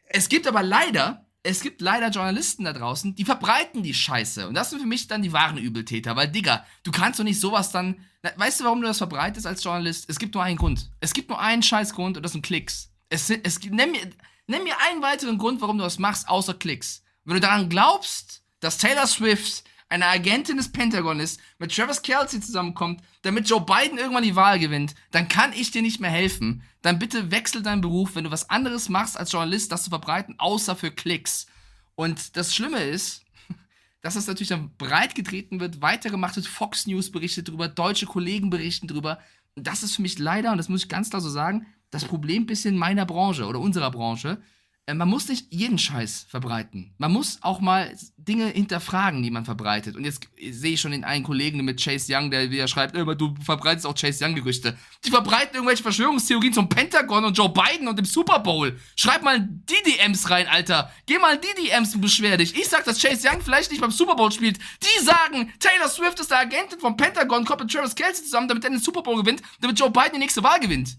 Es 0.10 0.28
gibt 0.28 0.48
aber 0.48 0.64
leider, 0.64 1.26
es 1.44 1.62
gibt 1.62 1.80
leider 1.80 2.10
Journalisten 2.10 2.66
da 2.66 2.74
draußen, 2.74 3.16
die 3.16 3.24
verbreiten 3.24 3.84
die 3.84 3.94
Scheiße. 3.94 4.50
Und 4.50 4.54
das 4.54 4.72
sind 4.72 4.82
für 4.82 4.86
mich 4.86 5.08
dann 5.08 5.22
die 5.22 5.32
wahren 5.32 5.58
Übeltäter. 5.58 6.18
Weil, 6.18 6.28
Digga, 6.28 6.66
du 6.84 6.92
kannst 6.92 7.18
doch 7.18 7.24
nicht 7.24 7.40
sowas 7.40 7.72
dann. 7.72 7.96
Weißt 8.36 8.60
du, 8.60 8.66
warum 8.66 8.82
du 8.82 8.88
das 8.88 8.98
verbreitest 8.98 9.48
als 9.48 9.64
Journalist? 9.64 10.10
Es 10.10 10.20
gibt 10.20 10.34
nur 10.34 10.44
einen 10.44 10.58
Grund. 10.58 10.92
Es 11.00 11.14
gibt 11.14 11.30
nur 11.30 11.40
einen 11.40 11.64
Scheißgrund 11.64 12.18
und 12.18 12.24
das 12.24 12.34
sind 12.34 12.46
Klicks. 12.46 12.92
Es, 13.08 13.30
es, 13.30 13.62
nenn, 13.62 13.92
mir, 13.92 14.12
nenn 14.48 14.64
mir 14.66 14.76
einen 14.90 15.02
weiteren 15.02 15.38
Grund, 15.38 15.62
warum 15.62 15.78
du 15.78 15.86
das 15.86 16.00
machst, 16.00 16.28
außer 16.28 16.56
Klicks. 16.56 17.02
Wenn 17.24 17.36
du 17.36 17.40
daran 17.40 17.70
glaubst, 17.70 18.45
dass 18.66 18.80
Taylor 18.80 19.06
Swift 19.06 19.64
eine 19.90 20.08
Agentin 20.08 20.58
des 20.58 20.72
Pentagon 20.72 21.20
ist, 21.20 21.40
mit 21.60 21.76
Travis 21.76 22.02
Kelsey 22.02 22.42
zusammenkommt, 22.42 23.02
damit 23.22 23.48
Joe 23.48 23.62
Biden 23.62 24.00
irgendwann 24.00 24.24
die 24.24 24.36
Wahl 24.36 24.58
gewinnt, 24.58 24.96
dann 25.12 25.28
kann 25.28 25.54
ich 25.54 25.70
dir 25.70 25.84
nicht 25.84 26.00
mehr 26.00 26.10
helfen. 26.10 26.64
Dann 26.82 26.98
bitte 26.98 27.30
wechsel 27.30 27.62
deinen 27.62 27.82
Beruf, 27.82 28.16
wenn 28.16 28.24
du 28.24 28.32
was 28.32 28.50
anderes 28.50 28.90
machst 28.90 29.18
als 29.18 29.32
Journalist, 29.32 29.72
das 29.72 29.84
zu 29.84 29.92
verbreiten, 29.92 30.34
außer 30.40 30.76
für 30.76 30.90
Klicks. 30.90 31.46
Und 31.94 32.36
das 32.38 32.56
Schlimme 32.56 32.84
ist, 32.84 33.24
dass 34.02 34.16
das 34.16 34.26
natürlich 34.26 34.50
dann 34.50 34.76
breit 34.78 35.14
getreten 35.14 35.60
wird, 35.60 35.84
weitergemacht 35.84 36.36
wird, 36.36 36.48
Fox 36.48 36.88
News 36.88 37.12
berichtet 37.12 37.50
drüber, 37.50 37.68
deutsche 37.68 38.08
Kollegen 38.08 38.50
berichten 38.50 38.88
drüber. 38.88 39.20
Und 39.56 39.68
das 39.68 39.84
ist 39.84 39.96
für 39.96 40.02
mich 40.02 40.18
leider, 40.18 40.52
und 40.52 40.58
das 40.58 40.70
muss 40.70 40.82
ich 40.82 40.90
ganz 40.90 41.12
klar 41.12 41.22
so 41.22 41.30
sagen, 41.30 41.68
das 41.92 42.06
Problem 42.06 42.48
bisschen 42.48 42.78
meiner 42.78 43.06
Branche 43.06 43.46
oder 43.46 43.60
unserer 43.60 43.92
Branche. 43.92 44.42
Äh, 44.88 44.94
Man 44.94 45.10
muss 45.10 45.28
nicht 45.28 45.48
jeden 45.52 45.78
Scheiß 45.78 46.28
verbreiten. 46.30 46.94
Man 46.98 47.12
muss 47.12 47.40
auch 47.42 47.60
mal 47.60 47.96
Dinge 48.18 48.48
hinterfragen, 48.48 49.24
die 49.24 49.32
man 49.32 49.46
verbreitet. 49.46 49.96
Und 49.96 50.04
jetzt 50.04 50.28
sehe 50.52 50.74
ich 50.74 50.82
schon 50.82 50.92
den 50.92 51.04
einen 51.04 51.24
Kollegen 51.24 51.64
mit 51.66 51.84
Chase 51.84 52.12
Young, 52.16 52.30
der 52.32 52.52
wieder 52.52 52.68
schreibt, 52.68 52.96
"Äh, 52.96 53.16
du 53.16 53.36
verbreitest 53.44 53.86
auch 53.86 53.96
Chase 53.96 54.24
Young-Gerüchte. 54.24 54.78
Die 55.04 55.10
verbreiten 55.10 55.56
irgendwelche 55.56 55.84
Verschwörungstheorien 55.84 56.54
zum 56.54 56.70
Pentagon 56.70 57.26
und 57.26 57.38
Joe 57.38 57.50
Biden 57.50 57.88
und 57.88 57.98
dem 57.98 58.06
Super 58.06 58.40
Bowl. 58.40 58.80
Schreib 58.96 59.24
mal 59.24 59.40
die 59.40 59.92
DMs 59.92 60.30
rein, 60.30 60.48
Alter. 60.48 60.92
Geh 61.06 61.18
mal 61.18 61.36
in 61.36 61.42
die 61.42 61.64
DMs 61.68 61.96
und 61.96 62.02
beschwer 62.02 62.38
dich. 62.38 62.56
Ich 62.56 62.68
sag, 62.68 62.84
dass 62.86 63.02
Chase 63.02 63.28
Young 63.28 63.42
vielleicht 63.42 63.72
nicht 63.72 63.82
beim 63.82 63.92
Super 63.92 64.16
Bowl 64.16 64.32
spielt. 64.32 64.60
Die 64.82 65.04
sagen, 65.04 65.52
Taylor 65.60 65.90
Swift 65.90 66.20
ist 66.20 66.30
der 66.32 66.40
Agentin 66.40 66.80
vom 66.80 66.96
Pentagon, 66.96 67.46
kommt 67.46 67.62
mit 67.62 67.72
Travis 67.72 67.96
Kelsey 67.96 68.24
zusammen, 68.26 68.48
damit 68.48 68.64
er 68.64 68.70
den 68.70 68.80
Super 68.80 69.02
Bowl 69.02 69.18
gewinnt, 69.22 69.42
damit 69.62 69.80
Joe 69.80 69.90
Biden 69.90 70.14
die 70.14 70.20
nächste 70.20 70.44
Wahl 70.44 70.60
gewinnt. 70.60 70.98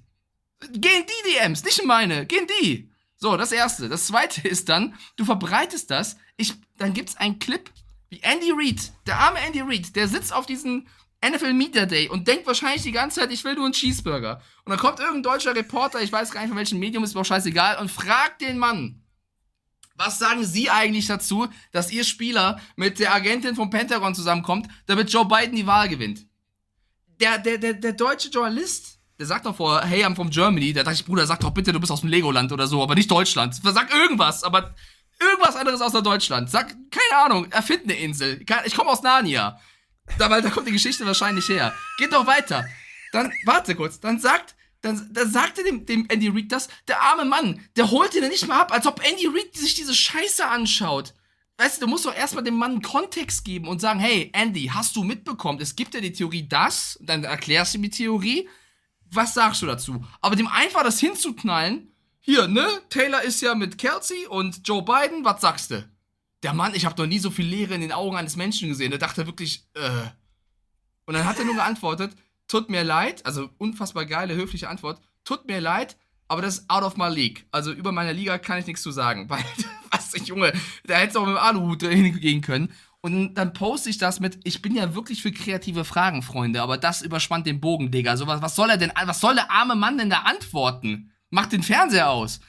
Geh 0.72 0.88
in 0.88 1.04
die 1.06 1.30
DMs, 1.32 1.62
nicht 1.64 1.78
in 1.78 1.86
meine. 1.86 2.26
Geh 2.26 2.38
in 2.38 2.46
die. 2.60 2.90
So, 3.16 3.36
das 3.36 3.52
erste. 3.52 3.88
Das 3.88 4.06
zweite 4.06 4.46
ist 4.48 4.68
dann, 4.68 4.94
du 5.16 5.24
verbreitest 5.24 5.90
das. 5.90 6.16
Ich, 6.36 6.54
dann 6.78 6.94
gibt's 6.94 7.16
einen 7.16 7.38
Clip, 7.38 7.70
wie 8.08 8.20
Andy 8.20 8.52
Reid, 8.52 8.92
der 9.06 9.18
arme 9.18 9.40
Andy 9.40 9.60
Reid, 9.60 9.96
der 9.96 10.08
sitzt 10.08 10.32
auf 10.32 10.46
diesem 10.46 10.86
NFL 11.24 11.54
Media 11.54 11.86
Day 11.86 12.08
und 12.08 12.28
denkt 12.28 12.46
wahrscheinlich 12.46 12.82
die 12.82 12.92
ganze 12.92 13.20
Zeit, 13.20 13.32
ich 13.32 13.42
will 13.42 13.54
nur 13.54 13.64
einen 13.64 13.72
Cheeseburger. 13.72 14.40
Und 14.64 14.70
dann 14.70 14.78
kommt 14.78 15.00
irgendein 15.00 15.22
deutscher 15.22 15.54
Reporter, 15.54 16.00
ich 16.02 16.12
weiß 16.12 16.30
gar 16.30 16.40
nicht 16.40 16.50
von 16.50 16.58
welchem 16.58 16.78
Medium, 16.78 17.02
ist 17.04 17.14
mir 17.14 17.22
auch 17.22 17.26
scheißegal, 17.26 17.78
und 17.78 17.90
fragt 17.90 18.42
den 18.42 18.58
Mann, 18.58 19.02
was 19.96 20.18
sagen 20.18 20.44
Sie 20.44 20.70
eigentlich 20.70 21.06
dazu, 21.06 21.48
dass 21.72 21.90
Ihr 21.90 22.04
Spieler 22.04 22.60
mit 22.76 22.98
der 22.98 23.14
Agentin 23.14 23.56
vom 23.56 23.70
Pentagon 23.70 24.14
zusammenkommt, 24.14 24.68
damit 24.86 25.10
Joe 25.10 25.24
Biden 25.24 25.56
die 25.56 25.66
Wahl 25.66 25.88
gewinnt? 25.88 26.26
Der, 27.18 27.38
der, 27.38 27.56
der, 27.56 27.72
der 27.74 27.94
deutsche 27.94 28.28
Journalist, 28.28 28.95
der 29.18 29.26
sagt 29.26 29.46
doch 29.46 29.56
vorher, 29.56 29.86
hey, 29.88 30.04
I'm 30.04 30.14
from 30.14 30.30
Germany. 30.30 30.72
Da 30.72 30.82
dachte 30.82 30.96
ich, 30.96 31.04
Bruder, 31.04 31.26
sag 31.26 31.40
doch 31.40 31.50
bitte, 31.50 31.72
du 31.72 31.80
bist 31.80 31.92
aus 31.92 32.02
dem 32.02 32.10
Legoland 32.10 32.52
oder 32.52 32.66
so, 32.66 32.82
aber 32.82 32.94
nicht 32.94 33.10
Deutschland. 33.10 33.54
Sag 33.54 33.92
irgendwas, 33.92 34.44
aber 34.44 34.74
irgendwas 35.20 35.56
anderes 35.56 35.80
außer 35.80 36.02
Deutschland. 36.02 36.50
Sag, 36.50 36.74
keine 36.90 37.24
Ahnung, 37.24 37.50
erfind 37.50 37.84
eine 37.84 37.94
Insel. 37.94 38.44
Ich 38.64 38.74
komme 38.74 38.90
aus 38.90 39.02
Narnia. 39.02 39.58
Da, 40.18 40.30
weil 40.30 40.42
da 40.42 40.50
kommt 40.50 40.68
die 40.68 40.72
Geschichte 40.72 41.06
wahrscheinlich 41.06 41.48
her. 41.48 41.72
Geht 41.98 42.12
doch 42.12 42.26
weiter. 42.26 42.64
Dann, 43.12 43.32
warte 43.44 43.74
kurz, 43.74 44.00
dann 44.00 44.20
sagt, 44.20 44.54
dann, 44.82 45.08
dann 45.12 45.30
sagte 45.30 45.64
dem, 45.64 45.86
dem 45.86 46.06
Andy 46.08 46.28
Reid 46.28 46.52
das, 46.52 46.68
der 46.86 47.02
arme 47.02 47.24
Mann, 47.24 47.60
der 47.76 47.90
holt 47.90 48.14
ihn 48.14 48.28
nicht 48.28 48.46
mal 48.46 48.60
ab, 48.60 48.72
als 48.72 48.86
ob 48.86 49.02
Andy 49.04 49.26
Reid 49.26 49.54
sich 49.54 49.74
diese 49.74 49.94
Scheiße 49.94 50.46
anschaut. 50.46 51.14
Weißt 51.58 51.80
du, 51.80 51.86
du 51.86 51.90
musst 51.90 52.04
doch 52.04 52.14
erstmal 52.14 52.44
dem 52.44 52.56
Mann 52.56 52.82
Kontext 52.82 53.44
geben 53.44 53.66
und 53.66 53.80
sagen, 53.80 53.98
hey, 53.98 54.30
Andy, 54.34 54.70
hast 54.72 54.94
du 54.94 55.02
mitbekommen, 55.02 55.58
es 55.60 55.74
gibt 55.74 55.94
ja 55.94 56.00
die 56.00 56.12
Theorie 56.12 56.46
das, 56.46 56.98
dann 57.00 57.24
erklärst 57.24 57.72
du 57.72 57.78
ihm 57.78 57.82
die 57.84 57.90
Theorie, 57.90 58.48
was 59.10 59.34
sagst 59.34 59.62
du 59.62 59.66
dazu? 59.66 60.04
Aber 60.20 60.36
dem 60.36 60.48
einfach 60.48 60.82
das 60.82 61.00
hinzuknallen, 61.00 61.92
hier, 62.20 62.48
ne, 62.48 62.66
Taylor 62.90 63.22
ist 63.22 63.40
ja 63.40 63.54
mit 63.54 63.78
Kelsey 63.78 64.26
und 64.26 64.66
Joe 64.66 64.82
Biden, 64.82 65.24
was 65.24 65.40
sagst 65.40 65.70
du? 65.70 65.88
Der 66.42 66.52
Mann, 66.52 66.74
ich 66.74 66.84
habe 66.84 67.00
noch 67.00 67.08
nie 67.08 67.18
so 67.18 67.30
viel 67.30 67.46
Leere 67.46 67.74
in 67.74 67.80
den 67.80 67.92
Augen 67.92 68.16
eines 68.16 68.36
Menschen 68.36 68.68
gesehen, 68.68 68.90
der 68.90 68.98
dachte 68.98 69.26
wirklich, 69.26 69.64
äh. 69.74 70.08
Und 71.06 71.14
dann 71.14 71.24
hat 71.24 71.38
er 71.38 71.44
nur 71.44 71.54
geantwortet, 71.54 72.16
tut 72.48 72.68
mir 72.68 72.82
leid, 72.82 73.24
also 73.24 73.48
unfassbar 73.58 74.06
geile, 74.06 74.34
höfliche 74.34 74.68
Antwort, 74.68 75.00
tut 75.24 75.46
mir 75.46 75.60
leid, 75.60 75.96
aber 76.28 76.42
das 76.42 76.58
ist 76.58 76.70
out 76.70 76.82
of 76.82 76.96
my 76.96 77.08
league. 77.08 77.46
Also 77.52 77.72
über 77.72 77.92
meine 77.92 78.12
Liga 78.12 78.38
kann 78.38 78.58
ich 78.58 78.66
nichts 78.66 78.82
zu 78.82 78.90
sagen, 78.90 79.28
weil, 79.30 79.44
was, 79.90 80.12
Junge, 80.26 80.52
da 80.84 80.96
hätte 80.96 81.10
es 81.10 81.16
auch 81.16 81.26
mit 81.26 81.36
dem 81.36 81.38
Aluhut 81.38 81.82
hingehen 81.82 82.40
können. 82.40 82.72
Und 83.02 83.34
dann 83.34 83.52
poste 83.52 83.88
ich 83.88 83.98
das 83.98 84.18
mit, 84.20 84.40
ich 84.44 84.62
bin 84.62 84.74
ja 84.74 84.94
wirklich 84.94 85.22
für 85.22 85.30
kreative 85.30 85.84
Fragen, 85.84 86.22
Freunde, 86.22 86.62
aber 86.62 86.76
das 86.76 87.02
überspannt 87.02 87.46
den 87.46 87.60
Bogen, 87.60 87.90
Digga. 87.90 88.10
Also 88.10 88.26
was, 88.26 88.42
was 88.42 88.56
soll 88.56 88.70
er 88.70 88.78
denn, 88.78 88.92
was 89.04 89.20
soll 89.20 89.36
der 89.36 89.50
arme 89.50 89.76
Mann 89.76 89.98
denn 89.98 90.10
da 90.10 90.20
antworten? 90.20 91.12
Macht 91.30 91.52
den 91.52 91.62
Fernseher 91.62 92.10
aus. 92.10 92.40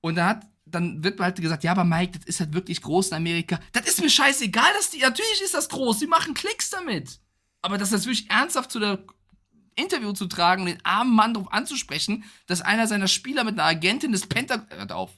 Und 0.00 0.16
dann 0.16 0.26
hat, 0.26 0.46
dann 0.66 1.02
wird 1.02 1.18
halt 1.18 1.40
gesagt, 1.40 1.64
ja, 1.64 1.72
aber 1.72 1.84
Mike, 1.84 2.18
das 2.18 2.26
ist 2.26 2.40
halt 2.40 2.52
wirklich 2.52 2.80
groß 2.82 3.08
in 3.08 3.16
Amerika. 3.16 3.58
Das 3.72 3.86
ist 3.86 4.00
mir 4.00 4.10
scheißegal, 4.10 4.72
dass 4.76 4.90
die, 4.90 5.00
natürlich 5.00 5.40
ist 5.42 5.54
das 5.54 5.68
groß, 5.68 5.98
die 5.98 6.06
machen 6.06 6.34
Klicks 6.34 6.70
damit. 6.70 7.20
Aber 7.62 7.78
das 7.78 7.92
ist 7.92 8.04
wirklich 8.04 8.30
ernsthaft 8.30 8.70
zu 8.70 8.78
der 8.78 9.04
Interview 9.76 10.12
zu 10.12 10.26
tragen 10.26 10.66
den 10.66 10.84
armen 10.84 11.14
Mann 11.14 11.34
darauf 11.34 11.52
anzusprechen, 11.52 12.24
dass 12.46 12.60
einer 12.60 12.86
seiner 12.86 13.08
Spieler 13.08 13.44
mit 13.44 13.54
einer 13.54 13.64
Agentin 13.68 14.12
des 14.12 14.26
Pentagon. 14.26 14.66
Hört 14.70 14.92
auf. 14.92 15.10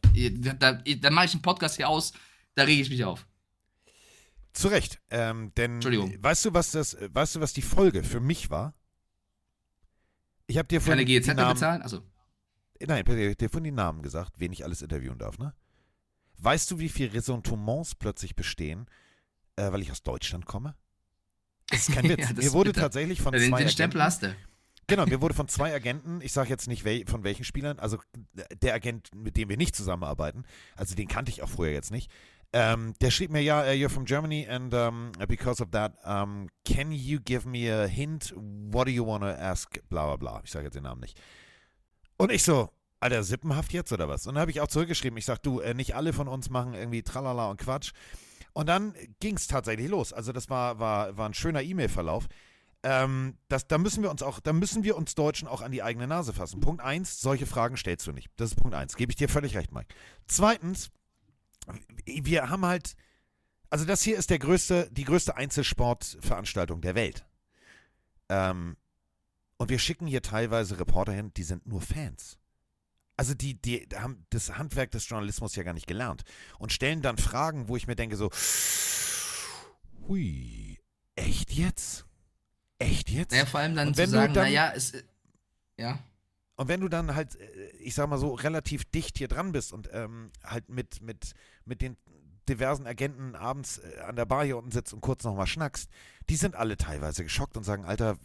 Da, 0.59 0.73
da 0.73 1.11
mache 1.11 1.27
ich 1.27 1.33
einen 1.33 1.43
Podcast 1.43 1.77
hier 1.77 1.89
aus, 1.89 2.13
da 2.55 2.63
rege 2.63 2.83
ich 2.83 2.91
mich 2.91 3.05
auf. 3.05 3.27
Zu 4.57 4.69
Recht. 4.69 5.01
Ähm, 5.11 5.53
denn 5.57 5.75
Entschuldigung. 5.75 6.17
weißt 6.19 6.47
du, 6.47 6.55
was 6.55 6.71
das, 6.71 6.97
weißt 6.99 7.37
du, 7.37 7.41
was 7.41 7.53
die 7.53 7.61
Folge 7.61 8.03
für 8.03 8.21
mich 8.21 8.49
war? 8.49 8.73
Ich 10.47 10.57
habe 10.57 10.67
dir 10.67 10.81
Keine 10.81 10.87
vorhin 10.87 11.07
die 11.07 11.13
GEZ 11.13 11.27
mehr 11.27 11.35
Namen, 11.35 11.55
bezahlen? 11.55 11.83
Also, 11.83 12.01
Nein, 12.81 13.05
ich 13.07 13.31
hab 13.31 13.39
dir 13.39 13.51
vorhin 13.51 13.65
die 13.65 13.71
Namen 13.71 14.01
gesagt, 14.01 14.33
wen 14.39 14.53
ich 14.53 14.65
alles 14.65 14.81
interviewen 14.81 15.19
darf, 15.19 15.39
ne? 15.39 15.55
Weißt 16.39 16.71
du, 16.71 16.79
wie 16.79 16.89
viele 16.89 17.13
Ressentiments 17.13 17.95
plötzlich 17.97 18.35
bestehen, 18.35 18.87
äh, 19.57 19.71
weil 19.73 19.83
ich 19.83 19.91
aus 19.91 20.03
Deutschland 20.03 20.47
komme? 20.47 20.75
Das 21.69 21.89
ist 21.89 21.95
kein 21.95 22.09
Witz. 22.09 22.27
Ja, 22.27 22.33
mir 22.35 22.53
wurde 22.55 22.71
bitter. 22.71 22.83
tatsächlich 22.83 23.21
von 23.21 23.33
den, 23.33 23.51
zwei 23.51 23.59
den 23.59 23.69
Stempel 23.69 24.01
Agenten, 24.01 24.07
hast 24.07 24.23
du. 24.23 24.37
Genau, 24.87 25.05
mir 25.05 25.21
wurde 25.21 25.35
von 25.35 25.49
zwei 25.49 25.75
Agenten, 25.75 26.23
ich 26.23 26.33
sage 26.33 26.49
jetzt 26.49 26.67
nicht 26.67 26.85
wel, 26.85 27.05
von 27.07 27.25
welchen 27.25 27.45
Spielern, 27.45 27.79
also 27.79 27.99
der 28.63 28.73
Agent, 28.73 29.15
mit 29.15 29.37
dem 29.37 29.51
wir 29.51 29.59
nicht 29.59 29.77
zusammenarbeiten, 29.77 30.45
also 30.77 30.95
den 30.95 31.09
kannte 31.09 31.31
ich 31.31 31.43
auch 31.43 31.49
früher 31.49 31.73
jetzt 31.73 31.91
nicht, 31.91 32.11
ähm, 32.53 32.95
der 33.01 33.11
schrieb 33.11 33.31
mir, 33.31 33.43
ja, 33.43 33.63
uh, 33.63 33.73
you're 33.73 33.89
from 33.89 34.05
Germany 34.05 34.47
and 34.49 34.73
um, 34.73 35.13
because 35.29 35.63
of 35.63 35.71
that, 35.73 35.93
um, 36.05 36.49
can 36.65 36.93
you 36.93 37.19
give 37.21 37.47
me 37.49 37.73
a 37.73 37.87
hint, 37.87 38.33
what 38.37 38.87
do 38.87 38.91
you 38.91 39.07
want 39.07 39.23
to 39.23 39.29
ask, 39.29 39.79
bla 39.89 40.07
bla 40.07 40.17
bla. 40.17 40.41
Ich 40.45 40.51
sage 40.51 40.65
jetzt 40.67 40.75
den 40.75 40.85
Namen 40.85 41.01
nicht. 41.01 41.21
Und 42.17 42.33
ich 42.33 42.43
so, 42.43 42.71
Alter, 43.01 43.23
sippenhaft 43.23 43.73
jetzt 43.73 43.93
oder 43.93 44.09
was? 44.09 44.27
Und 44.27 44.35
dann 44.35 44.41
habe 44.41 44.51
ich 44.51 44.61
auch 44.61 44.69
zurückgeschrieben, 44.69 45.19
ich 45.19 45.27
sage, 45.27 45.41
du, 45.43 45.61
äh, 45.61 45.75
nicht 45.75 45.95
alle 45.95 46.13
von 46.13 46.29
uns 46.29 46.51
machen 46.51 46.75
irgendwie 46.75 47.03
Tralala 47.03 47.51
und 47.51 47.61
Quatsch. 47.61 47.93
Und 48.53 48.69
dann 48.69 48.95
ging 49.21 49.37
es 49.37 49.49
tatsächlich 49.49 49.89
los. 49.89 50.15
Also 50.15 50.33
das 50.33 50.49
war, 50.49 50.79
war, 50.79 51.17
war 51.19 51.29
ein 51.29 51.35
schöner 51.35 51.63
E-Mail-Verlauf. 51.63 52.27
Ähm, 52.83 53.37
das, 53.49 53.67
da 53.67 53.79
müssen 53.79 54.03
wir 54.03 54.11
uns 54.11 54.23
auch, 54.23 54.41
da 54.41 54.53
müssen 54.53 54.83
wir 54.83 54.97
uns 54.97 55.15
Deutschen 55.15 55.47
auch 55.47 55.61
an 55.61 55.73
die 55.73 55.83
eigene 55.83 56.07
Nase 56.07 56.33
fassen. 56.33 56.61
Punkt 56.61 56.83
eins, 56.83 57.21
solche 57.21 57.45
Fragen 57.45 57.77
stellst 57.77 58.07
du 58.07 58.13
nicht. 58.13 58.29
Das 58.37 58.51
ist 58.51 58.57
Punkt 58.57 58.75
eins. 58.75 58.97
Gebe 58.97 59.13
ich 59.13 59.17
dir 59.17 59.29
völlig 59.29 59.57
recht, 59.57 59.73
Mike. 59.73 59.95
Zweitens, 60.27 60.91
wir 62.05 62.49
haben 62.51 62.65
halt, 62.65 62.97
Also 63.71 63.85
das 63.85 64.03
hier 64.03 64.17
ist 64.17 64.31
der 64.31 64.39
größte, 64.39 64.89
die 64.93 65.05
größte 65.05 65.37
Einzelsportveranstaltung 65.37 66.81
der 66.81 66.95
Welt. 66.95 67.27
Ähm, 68.29 68.77
und 69.57 69.69
wir 69.71 69.79
schicken 69.79 70.07
hier 70.07 70.23
teilweise 70.23 70.79
Reporter 70.79 71.13
hin, 71.13 71.33
die 71.37 71.43
sind 71.43 71.67
nur 71.67 71.81
Fans. 71.81 72.39
Also 73.17 73.35
die, 73.35 73.61
die 73.61 73.89
haben 73.95 74.27
das 74.31 74.57
Handwerk 74.59 74.91
des 74.91 75.09
Journalismus 75.09 75.57
ja 75.57 75.63
gar 75.63 75.73
nicht 75.73 75.87
gelernt 75.87 76.25
und 76.59 76.73
stellen 76.73 77.01
dann 77.01 77.17
Fragen, 77.17 77.69
wo 77.69 77.77
ich 77.77 77.87
mir 77.87 77.97
denke 77.97 78.17
so, 78.17 78.31
hui, 80.07 80.79
echt 81.15 81.53
jetzt? 81.53 82.05
Echt 82.79 83.09
jetzt? 83.09 83.33
Naja, 83.33 83.47
vor 83.47 83.61
allem 83.61 83.75
dann 83.75 83.95
zu 83.95 84.07
sagen, 84.07 84.35
naja, 84.35 84.73
es. 84.75 84.93
Ja. 85.79 85.99
Und 86.57 86.69
wenn 86.69 86.81
du 86.81 86.89
dann 86.89 87.15
halt, 87.15 87.37
äh, 87.37 87.71
ich 87.79 87.95
sag 87.95 88.09
mal 88.09 88.19
so, 88.19 88.35
relativ 88.35 88.85
dicht 88.87 89.19
hier 89.19 89.29
dran 89.29 89.53
bist 89.53 89.73
und 89.73 89.91
ähm, 89.93 90.31
halt 90.43 90.69
mit, 90.69 91.03
mit, 91.03 91.33
mit 91.65 91.83
den 91.83 91.97
diversen 92.49 92.87
Agenten 92.87 93.35
abends 93.35 93.79
äh, 93.79 94.01
an 94.01 94.17
der 94.17 94.25
Bar 94.25 94.45
hier 94.45 94.57
unten 94.57 94.71
sitzt 94.71 94.93
und 94.93 95.01
kurz 95.01 95.25
nochmal 95.25 95.47
schnackst, 95.47 95.91
die 96.29 96.37
sind 96.37 96.57
alle 96.57 96.77
teilweise 96.77 97.23
geschockt 97.23 97.57
und 97.57 97.65
sagen, 97.65 97.85
Alter, 97.85 98.19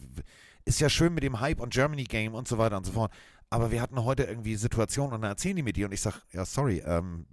ist 0.64 0.80
ja 0.80 0.88
schön 0.88 1.14
mit 1.14 1.24
dem 1.24 1.40
Hype 1.40 1.60
und 1.60 1.72
Germany 1.72 2.04
Game 2.04 2.34
und 2.34 2.48
so 2.48 2.58
weiter 2.58 2.76
und 2.76 2.86
so 2.86 2.92
fort, 2.92 3.12
aber 3.50 3.70
wir 3.70 3.82
hatten 3.82 4.02
heute 4.02 4.24
irgendwie 4.24 4.56
Situationen 4.56 5.12
und 5.12 5.22
dann 5.22 5.32
erzählen 5.32 5.56
die 5.56 5.62
mir 5.62 5.72
die 5.72 5.84
und 5.84 5.92
ich 5.92 6.00
sag, 6.00 6.22
ja, 6.32 6.44
sorry, 6.44 6.82
ähm, 6.86 7.26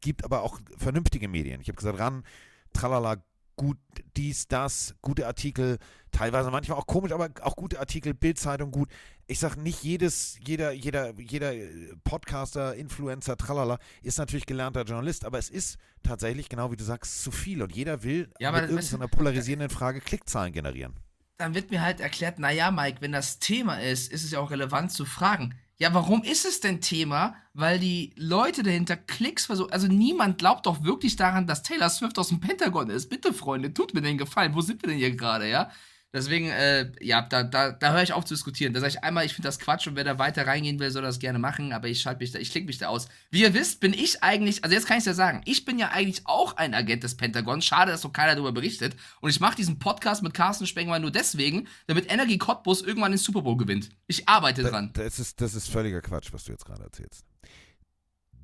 gibt 0.00 0.24
aber 0.24 0.42
auch 0.42 0.58
vernünftige 0.78 1.28
Medien. 1.28 1.60
Ich 1.60 1.68
habe 1.68 1.76
gesagt, 1.76 1.98
ran, 1.98 2.24
tralala, 2.72 3.22
gut, 3.56 3.78
dies, 4.16 4.48
das, 4.48 4.94
gute 5.02 5.26
Artikel, 5.26 5.78
teilweise 6.10 6.50
manchmal 6.50 6.78
auch 6.78 6.86
komisch, 6.86 7.12
aber 7.12 7.30
auch 7.42 7.56
gute 7.56 7.80
Artikel, 7.80 8.14
Bildzeitung 8.14 8.70
gut. 8.70 8.88
Ich 9.26 9.38
sag 9.38 9.56
nicht 9.56 9.82
jedes, 9.82 10.38
jeder, 10.46 10.72
jeder, 10.72 11.18
jeder 11.18 11.54
äh, 11.54 11.94
Podcaster, 12.04 12.74
Influencer, 12.74 13.36
tralala, 13.36 13.78
ist 14.02 14.18
natürlich 14.18 14.46
gelernter 14.46 14.82
Journalist, 14.82 15.24
aber 15.24 15.38
es 15.38 15.50
ist 15.50 15.78
tatsächlich, 16.02 16.48
genau 16.48 16.70
wie 16.70 16.76
du 16.76 16.84
sagst, 16.84 17.22
zu 17.22 17.30
viel 17.30 17.62
und 17.62 17.74
jeder 17.74 18.02
will 18.02 18.30
Ja, 18.38 18.52
mit 18.52 18.68
irgendeiner 18.68 19.08
polarisierenden 19.08 19.70
Frage 19.70 20.00
Klickzahlen 20.00 20.52
generieren. 20.52 20.94
Dann 21.36 21.54
wird 21.54 21.70
mir 21.70 21.82
halt 21.82 22.00
erklärt, 22.00 22.38
naja, 22.38 22.70
Mike, 22.70 23.00
wenn 23.00 23.12
das 23.12 23.40
Thema 23.40 23.80
ist, 23.80 24.12
ist 24.12 24.24
es 24.24 24.30
ja 24.30 24.38
auch 24.38 24.50
relevant 24.50 24.92
zu 24.92 25.04
fragen. 25.04 25.54
Ja, 25.78 25.92
warum 25.92 26.22
ist 26.22 26.44
es 26.44 26.60
denn 26.60 26.80
Thema? 26.80 27.34
Weil 27.52 27.78
die 27.80 28.12
Leute 28.16 28.62
dahinter 28.62 28.96
Klicks 28.96 29.46
versuchen. 29.46 29.72
Also 29.72 29.88
niemand 29.88 30.38
glaubt 30.38 30.66
doch 30.66 30.84
wirklich 30.84 31.16
daran, 31.16 31.46
dass 31.46 31.62
Taylor 31.62 31.90
Swift 31.90 32.18
aus 32.18 32.28
dem 32.28 32.40
Pentagon 32.40 32.90
ist. 32.90 33.08
Bitte, 33.08 33.32
Freunde, 33.32 33.74
tut 33.74 33.92
mir 33.92 34.02
den 34.02 34.18
Gefallen. 34.18 34.54
Wo 34.54 34.60
sind 34.60 34.82
wir 34.82 34.88
denn 34.88 34.98
hier 34.98 35.16
gerade, 35.16 35.48
ja? 35.48 35.70
Deswegen, 36.14 36.48
äh, 36.48 36.92
ja, 37.00 37.22
da, 37.22 37.42
da, 37.42 37.72
da 37.72 37.92
höre 37.92 38.02
ich 38.04 38.12
auf 38.12 38.24
zu 38.24 38.34
diskutieren. 38.34 38.72
Da 38.72 38.78
sage 38.78 38.92
ich 38.92 39.02
einmal, 39.02 39.26
ich 39.26 39.34
finde 39.34 39.48
das 39.48 39.58
Quatsch 39.58 39.88
und 39.88 39.96
wer 39.96 40.04
da 40.04 40.16
weiter 40.18 40.46
reingehen 40.46 40.78
will, 40.78 40.90
soll 40.92 41.02
das 41.02 41.18
gerne 41.18 41.40
machen, 41.40 41.72
aber 41.72 41.88
ich 41.88 42.00
schalte 42.00 42.20
mich 42.20 42.30
da, 42.30 42.38
ich 42.38 42.52
klicke 42.52 42.66
mich 42.68 42.78
da 42.78 42.86
aus. 42.86 43.08
Wie 43.32 43.42
ihr 43.42 43.52
wisst, 43.52 43.80
bin 43.80 43.92
ich 43.92 44.22
eigentlich, 44.22 44.62
also 44.62 44.74
jetzt 44.76 44.86
kann 44.86 44.96
ich 44.96 45.00
es 45.02 45.06
ja 45.06 45.14
sagen, 45.14 45.42
ich 45.44 45.64
bin 45.64 45.76
ja 45.76 45.88
eigentlich 45.88 46.22
auch 46.26 46.56
ein 46.56 46.72
Agent 46.72 47.02
des 47.02 47.16
Pentagons. 47.16 47.64
Schade, 47.66 47.90
dass 47.90 48.04
noch 48.04 48.12
keiner 48.12 48.34
darüber 48.36 48.52
berichtet. 48.52 48.94
Und 49.20 49.30
ich 49.30 49.40
mache 49.40 49.56
diesen 49.56 49.80
Podcast 49.80 50.22
mit 50.22 50.34
Carsten 50.34 50.68
Spengler 50.68 51.00
nur 51.00 51.10
deswegen, 51.10 51.66
damit 51.88 52.08
Energy 52.12 52.38
Cottbus 52.38 52.80
irgendwann 52.82 53.10
den 53.10 53.18
Super 53.18 53.42
Bowl 53.42 53.56
gewinnt. 53.56 53.88
Ich 54.06 54.28
arbeite 54.28 54.62
Da- 54.62 54.70
dran. 54.70 54.90
Das 54.94 55.18
ist, 55.18 55.40
das 55.40 55.54
ist 55.54 55.68
völliger 55.68 56.00
Quatsch, 56.00 56.32
was 56.32 56.44
du 56.44 56.52
jetzt 56.52 56.64
gerade 56.64 56.84
erzählst. 56.84 57.26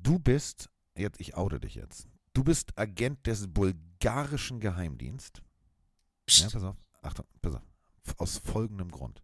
Du 0.03 0.19
bist, 0.19 0.67
jetzt, 0.97 1.21
ich 1.21 1.35
oute 1.37 1.61
dich 1.61 1.75
jetzt, 1.75 2.05
du 2.33 2.43
bist 2.43 2.77
Agent 2.77 3.25
des 3.27 3.47
bulgarischen 3.47 4.59
Geheimdienstes. 4.59 5.41
Ja, 5.41 6.45
Psst. 6.47 6.53
pass 6.53 6.63
auf. 6.63 6.75
Achtung, 7.01 7.25
pass 7.41 7.55
auf. 7.55 7.61
Aus 8.17 8.37
folgendem 8.37 8.91
Grund. 8.91 9.21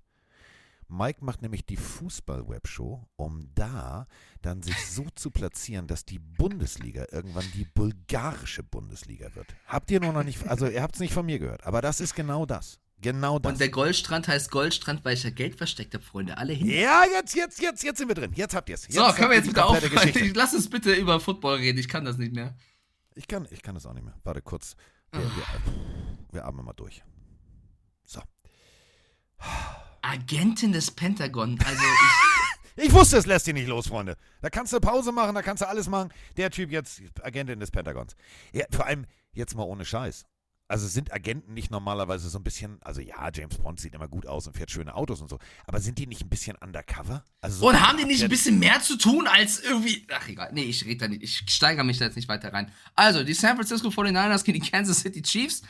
Mike 0.89 1.23
macht 1.23 1.41
nämlich 1.41 1.65
die 1.65 1.75
Fußball-Webshow, 1.75 3.07
um 3.17 3.49
da 3.55 4.07
dann 4.41 4.61
sich 4.61 4.86
so 4.88 5.05
zu 5.15 5.32
platzieren, 5.32 5.88
dass 5.88 6.05
die 6.05 6.19
Bundesliga 6.19 7.05
irgendwann 7.11 7.45
die 7.53 7.65
bulgarische 7.65 8.63
Bundesliga 8.63 9.36
wird. 9.36 9.47
Habt 9.67 9.91
ihr 9.91 9.99
nur 9.99 10.13
noch 10.13 10.23
nicht, 10.23 10.47
also 10.47 10.67
ihr 10.67 10.82
habt 10.82 10.95
es 10.95 11.01
nicht 11.01 11.13
von 11.13 11.25
mir 11.25 11.39
gehört, 11.39 11.65
aber 11.65 11.82
das 11.82 11.99
ist 11.99 12.15
genau 12.15 12.45
das. 12.45 12.80
Genau 12.99 13.38
das. 13.38 13.51
Und 13.51 13.59
der 13.59 13.69
Goldstrand 13.69 14.28
heißt 14.28 14.49
Goldstrand, 14.49 15.05
weil 15.05 15.13
ich 15.13 15.23
ja 15.23 15.30
Geld 15.30 15.55
versteckt 15.55 15.93
habe, 15.93 16.03
Freunde. 16.03 16.38
Alle 16.38 16.53
hin. 16.53 16.67
ja, 16.67 17.03
jetzt, 17.05 17.36
jetzt, 17.36 17.61
jetzt, 17.61 17.84
jetzt 17.84 17.99
sind 17.99 18.07
wir 18.07 18.15
drin. 18.15 18.32
Jetzt 18.34 18.55
habt 18.55 18.69
ihr 18.69 18.75
es. 18.75 18.84
so, 18.84 19.03
können 19.11 19.30
wir 19.30 19.38
jetzt 19.38 19.47
bitte 19.47 19.63
aufhören? 19.63 20.09
Ich, 20.09 20.36
lass 20.36 20.55
uns 20.55 20.67
bitte 20.67 20.93
über 20.95 21.19
Football 21.19 21.57
reden. 21.57 21.78
Ich 21.78 21.89
kann 21.89 22.05
das 22.05 22.17
nicht 22.17 22.34
mehr. 22.34 22.55
Ich 23.13 23.28
kann, 23.28 23.47
ich 23.51 23.61
kann 23.61 23.75
das 23.75 23.86
auch 23.86 23.93
nicht 23.93 24.03
mehr. 24.03 24.15
Warte 24.23 24.41
kurz. 24.41 24.75
Wir, 25.11 25.21
wir, 25.21 25.45
wir 26.32 26.45
atmen 26.45 26.65
mal 26.65 26.73
durch. 26.73 27.03
So. 28.08 28.22
Agentin 30.01 30.72
des 30.72 30.89
Pentagon. 30.89 31.60
Also 31.64 31.82
ich. 32.76 32.86
Ich 32.88 32.93
wusste, 32.93 33.18
es 33.18 33.26
lässt 33.26 33.47
dich 33.47 33.55
nicht 33.55 33.68
los, 33.68 33.88
Freunde. 33.88 34.18
Da 34.41 34.49
kannst 34.51 34.72
du 34.72 34.80
Pause 34.80 35.12
machen, 35.12 35.34
da 35.34 35.41
kannst 35.41 35.62
du 35.62 35.68
alles 35.68 35.89
machen. 35.89 36.14
Der 36.38 36.51
Typ 36.51 36.72
jetzt 36.72 37.01
Agentin 37.24 37.60
des 37.60 37.72
Pentagons. 37.72 38.16
Ja, 38.53 38.66
vor 38.72 38.86
allem 38.86 39.05
jetzt 39.34 39.55
mal 39.55 39.64
ohne 39.64 39.84
Scheiß. 39.84 40.26
Also 40.70 40.86
sind 40.88 41.14
Agenten 41.14 41.53
nicht 41.53 41.72
normalerweise 41.72 42.30
so 42.30 42.38
ein 42.38 42.43
bisschen, 42.43 42.78
also 42.84 42.99
ja, 43.01 43.30
James 43.34 43.58
Bond 43.58 43.80
sieht 43.80 43.95
immer 43.95 44.10
gut 44.10 44.28
aus 44.28 44.47
und 44.47 44.58
fährt 44.58 44.70
schöne 44.70 44.95
Autos 44.95 45.22
und 45.22 45.30
so, 45.30 45.39
aber 45.66 45.80
sind 45.80 45.97
die 45.97 46.08
nicht 46.08 46.24
ein 46.24 46.30
bisschen 46.30 46.58
undercover? 46.58 47.24
Also 47.39 47.60
so 47.60 47.70
Und 47.70 47.80
haben 47.82 47.97
die 47.97 48.03
nicht 48.03 48.22
ein 48.22 48.30
bisschen 48.30 48.60
mehr 48.60 48.82
zu 48.82 48.97
tun 48.97 49.28
als 49.28 49.60
irgendwie. 49.62 50.05
Ach 50.12 50.28
egal, 50.28 50.51
nee, 50.53 50.64
ich 50.64 50.86
rede 50.86 50.97
da 50.97 51.08
nicht. 51.08 51.24
Ich 51.24 51.43
steigere 51.47 51.86
mich 51.86 51.99
da 51.99 52.05
jetzt 52.05 52.16
nicht 52.16 52.28
weiter 52.28 52.51
rein. 52.51 52.72
Also, 52.95 53.24
die 53.24 53.34
San 53.34 53.55
Francisco 53.55 53.88
49ers 53.88 54.43
gegen 54.43 54.62
die 54.62 54.70
Kansas 54.70 54.99
City 54.99 55.22
Chiefs 55.22 55.64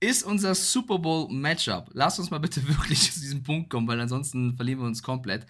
ist 0.00 0.22
unser 0.22 0.54
Super 0.54 0.98
Bowl 0.98 1.28
Matchup. 1.30 1.90
Lass 1.92 2.18
uns 2.18 2.30
mal 2.30 2.38
bitte 2.38 2.66
wirklich 2.68 3.12
zu 3.12 3.20
diesem 3.20 3.42
Punkt 3.42 3.70
kommen, 3.70 3.86
weil 3.88 4.00
ansonsten 4.00 4.56
verlieren 4.56 4.80
wir 4.80 4.86
uns 4.86 5.02
komplett. 5.02 5.46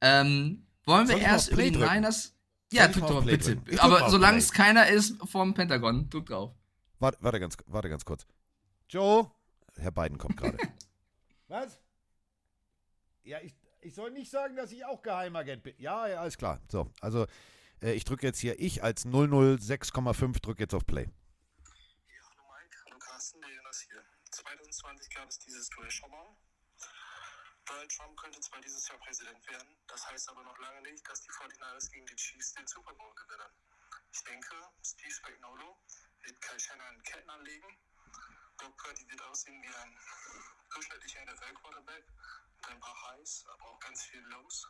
Ähm, 0.00 0.66
wollen 0.84 1.08
wir 1.08 1.18
erst 1.18 1.52
über 1.52 1.62
die? 1.62 1.70
Niners. 1.70 2.34
Ja, 2.72 2.88
drück 2.88 3.02
mal 3.02 3.08
doch 3.08 3.16
auf 3.18 3.24
mal 3.24 3.36
Play 3.38 3.54
bitte. 3.54 3.82
Aber 3.82 4.10
solange 4.10 4.38
es 4.38 4.50
keiner 4.52 4.88
ist 4.88 5.16
vom 5.28 5.54
Pentagon, 5.54 6.08
drück 6.08 6.26
drauf. 6.26 6.54
Warte, 6.98 7.18
warte, 7.20 7.38
ganz, 7.38 7.56
warte 7.66 7.88
ganz 7.88 8.04
kurz. 8.04 8.26
Joe? 8.88 9.30
Herr 9.76 9.90
Biden 9.90 10.18
kommt 10.18 10.36
gerade. 10.36 10.56
Was? 11.48 11.78
Ja, 13.24 13.38
ich, 13.42 13.54
ich 13.80 13.94
soll 13.94 14.10
nicht 14.10 14.30
sagen, 14.30 14.56
dass 14.56 14.72
ich 14.72 14.84
auch 14.84 15.02
Geheimagent 15.02 15.62
bin. 15.62 15.74
Ja, 15.78 16.08
ja, 16.08 16.20
alles 16.20 16.38
klar. 16.38 16.60
So, 16.68 16.90
also 17.00 17.26
äh, 17.82 17.92
ich 17.92 18.04
drücke 18.04 18.26
jetzt 18.26 18.38
hier, 18.38 18.58
ich 18.58 18.82
als 18.82 19.06
006,5 19.06 20.40
drücke 20.40 20.62
jetzt 20.62 20.74
auf 20.74 20.86
Play. 20.86 21.04
Ja, 21.04 21.10
hallo 22.30 22.42
Mike, 22.48 22.76
hallo 22.86 22.98
Carsten, 22.98 23.40
der 23.40 23.50
Jonas 23.50 23.80
hier. 23.80 24.02
2020 24.82 25.14
gab 25.14 25.28
es 25.28 25.38
dieses 25.38 25.68
Duell 25.70 25.90
schon 25.90 26.10
mal. 26.10 26.36
Donald 27.66 27.96
Trump 27.96 28.18
könnte 28.18 28.40
zwar 28.40 28.60
dieses 28.60 28.88
Jahr 28.88 28.98
Präsident 28.98 29.46
werden, 29.46 29.78
das 29.86 30.04
heißt 30.08 30.28
aber 30.28 30.42
noch 30.42 30.58
lange 30.58 30.82
nicht, 30.82 31.08
dass 31.08 31.20
die 31.20 31.30
49ers 31.30 31.90
gegen 31.92 32.04
die 32.06 32.16
Chiefs 32.16 32.54
den 32.54 32.66
Super 32.66 32.92
Bowl 32.94 33.14
gewinnen. 33.14 33.52
Ich 34.12 34.24
denke, 34.24 34.56
Steve 34.84 35.12
Spagnuolo 35.12 35.78
wird 36.22 36.40
Kyle 36.40 36.58
Shannon 36.58 37.02
Ketten 37.04 37.30
anlegen. 37.30 37.78
Brock 38.56 38.76
Purdy 38.76 39.08
wird 39.08 39.22
aussehen 39.22 39.62
wie 39.62 39.72
ein 39.72 39.98
durchschnittlicher 40.74 41.24
NFL-Quarterback 41.26 42.04
mit 42.56 42.66
ein 42.66 42.80
paar 42.80 43.02
Highs, 43.10 43.46
aber 43.52 43.70
auch 43.70 43.78
ganz 43.78 44.02
viel 44.02 44.20
Lows. 44.20 44.68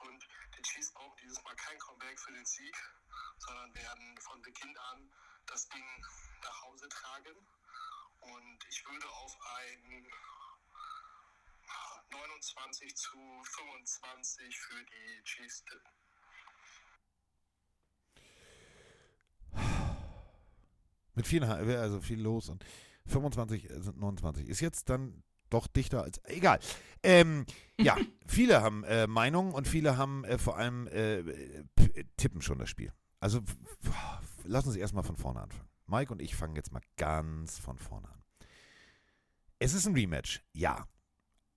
Und 0.00 0.28
die 0.58 0.62
Chiefs 0.62 0.92
brauchen 0.92 1.16
dieses 1.22 1.42
Mal 1.42 1.56
kein 1.56 1.78
Comeback 1.78 2.20
für 2.20 2.32
den 2.32 2.44
Sieg, 2.44 2.76
sondern 3.38 3.74
werden 3.74 4.18
von 4.18 4.42
Beginn 4.42 4.76
an 4.76 5.10
das 5.46 5.66
Ding 5.70 6.04
nach 6.42 6.62
Hause 6.64 6.88
tragen. 6.90 7.48
Und 8.34 8.58
ich 8.70 8.84
würde 8.86 9.08
auf 9.10 9.36
ein 9.58 10.06
29 12.10 12.96
zu 12.96 13.18
25 13.44 14.58
für 14.58 14.84
die 14.84 15.24
Chiefs 15.24 15.64
tippen. 15.64 15.92
Mit 21.14 21.26
viel, 21.26 21.42
also 21.44 22.00
viel 22.00 22.20
los 22.20 22.48
und 22.48 22.64
25 23.06 23.68
sind 23.70 23.98
29. 23.98 24.48
Ist 24.48 24.60
jetzt 24.60 24.88
dann 24.88 25.22
doch 25.50 25.66
dichter 25.66 26.02
als. 26.02 26.18
Egal. 26.24 26.60
Ähm, 27.02 27.44
ja, 27.80 27.96
viele 28.26 28.62
haben 28.62 28.84
äh, 28.84 29.06
Meinungen 29.06 29.52
und 29.52 29.66
viele 29.66 29.96
haben 29.96 30.24
äh, 30.24 30.38
vor 30.38 30.56
allem 30.56 30.86
äh, 30.88 31.22
p- 31.74 32.04
tippen 32.16 32.42
schon 32.42 32.58
das 32.58 32.68
Spiel. 32.70 32.92
Also 33.20 33.38
f- 33.38 33.56
f- 33.84 34.20
lass 34.44 34.66
uns 34.66 34.76
erstmal 34.76 35.02
von 35.04 35.16
vorne 35.16 35.40
anfangen. 35.40 35.68
Mike 35.86 36.12
und 36.12 36.20
ich 36.22 36.36
fangen 36.36 36.54
jetzt 36.54 36.70
mal 36.70 36.82
ganz 36.96 37.58
von 37.58 37.78
vorne 37.78 38.08
an. 38.08 38.17
Es 39.58 39.74
ist 39.74 39.86
ein 39.86 39.94
Rematch, 39.94 40.42
ja. 40.52 40.86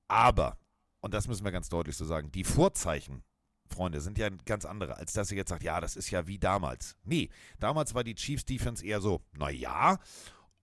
Aber, 0.07 0.57
und 1.01 1.13
das 1.13 1.27
müssen 1.27 1.43
wir 1.43 1.51
ganz 1.51 1.69
deutlich 1.69 1.95
so 1.95 2.05
sagen, 2.05 2.31
die 2.31 2.43
Vorzeichen, 2.43 3.23
Freunde, 3.69 4.01
sind 4.01 4.17
ja 4.17 4.29
ganz 4.29 4.65
andere, 4.65 4.97
als 4.97 5.13
dass 5.13 5.31
ihr 5.31 5.37
jetzt 5.37 5.49
sagt, 5.49 5.63
ja, 5.63 5.79
das 5.79 5.95
ist 5.95 6.09
ja 6.09 6.27
wie 6.27 6.39
damals. 6.39 6.97
Nee, 7.03 7.29
damals 7.59 7.93
war 7.93 8.03
die 8.03 8.15
Chiefs 8.15 8.45
Defense 8.45 8.85
eher 8.85 9.01
so, 9.01 9.21
naja. 9.33 9.99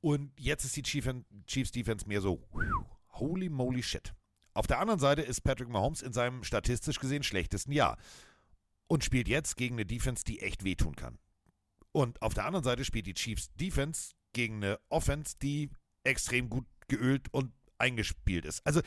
Und 0.01 0.33
jetzt 0.39 0.65
ist 0.65 0.77
die 0.77 0.83
Chief 0.83 1.09
Chiefs 1.47 1.73
Defense 1.73 2.07
mehr 2.07 2.21
so, 2.21 2.47
holy 3.13 3.49
moly 3.49 3.83
shit. 3.83 4.15
Auf 4.55 4.67
der 4.67 4.81
anderen 4.81 5.01
Seite 5.01 5.23
ist 5.23 5.43
Patrick 5.43 5.69
Mahomes 5.69 6.03
in 6.03 6.13
seinem 6.13 6.45
statistisch 6.45 6.99
gesehen 6.99 7.23
schlechtesten 7.23 7.73
Jahr 7.73 7.97
und 8.89 9.05
spielt 9.05 9.29
jetzt 9.29 9.57
gegen 9.57 9.77
eine 9.77 9.87
Defense, 9.87 10.25
die 10.25 10.41
echt 10.41 10.65
wehtun 10.65 10.97
kann. 10.97 11.19
Und 11.93 12.21
auf 12.23 12.35
der 12.35 12.45
anderen 12.45 12.65
Seite 12.65 12.85
spielt 12.85 13.07
die 13.07 13.15
Chiefs 13.15 13.53
Defense 13.55 14.13
gegen 14.33 14.57
eine 14.57 14.79
Offense, 14.89 15.37
die 15.41 15.71
extrem 16.05 16.49
gut 16.49 16.67
geölt 16.89 17.27
und 17.33 17.53
eingespielt 17.79 18.45
ist. 18.45 18.67
Also 18.67 18.81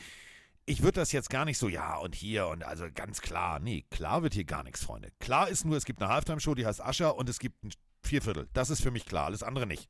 ich 0.64 0.82
würde 0.82 1.00
das 1.00 1.12
jetzt 1.12 1.30
gar 1.30 1.44
nicht 1.44 1.58
so, 1.58 1.68
ja 1.68 1.96
und 1.96 2.14
hier 2.14 2.46
und 2.48 2.62
also 2.64 2.86
ganz 2.94 3.20
klar. 3.20 3.58
Nee, 3.58 3.84
klar 3.90 4.22
wird 4.22 4.34
hier 4.34 4.44
gar 4.44 4.62
nichts, 4.62 4.84
Freunde. 4.84 5.10
Klar 5.18 5.48
ist 5.48 5.64
nur, 5.64 5.76
es 5.76 5.84
gibt 5.84 6.00
eine 6.00 6.12
Halftime-Show, 6.12 6.54
die 6.54 6.66
heißt 6.66 6.80
Ascher 6.80 7.16
und 7.16 7.28
es 7.28 7.38
gibt 7.38 7.64
ein 7.64 7.72
Vierviertel. 8.02 8.48
Das 8.52 8.70
ist 8.70 8.82
für 8.82 8.90
mich 8.90 9.06
klar, 9.06 9.26
alles 9.26 9.42
andere 9.42 9.66
nicht. 9.66 9.88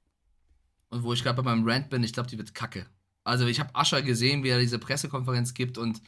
Und 0.88 1.02
wo 1.02 1.12
ich 1.12 1.22
gerade 1.22 1.42
bei 1.42 1.42
meinem 1.42 1.68
Rant 1.68 1.90
bin, 1.90 2.02
ich 2.02 2.12
glaube, 2.12 2.28
die 2.28 2.38
wird 2.38 2.54
kacke. 2.54 2.86
Also 3.24 3.46
ich 3.46 3.60
habe 3.60 3.74
Ascher 3.74 4.02
gesehen, 4.02 4.44
wie 4.44 4.48
er 4.48 4.58
diese 4.58 4.78
Pressekonferenz 4.78 5.54
gibt 5.54 5.78
und 5.78 6.00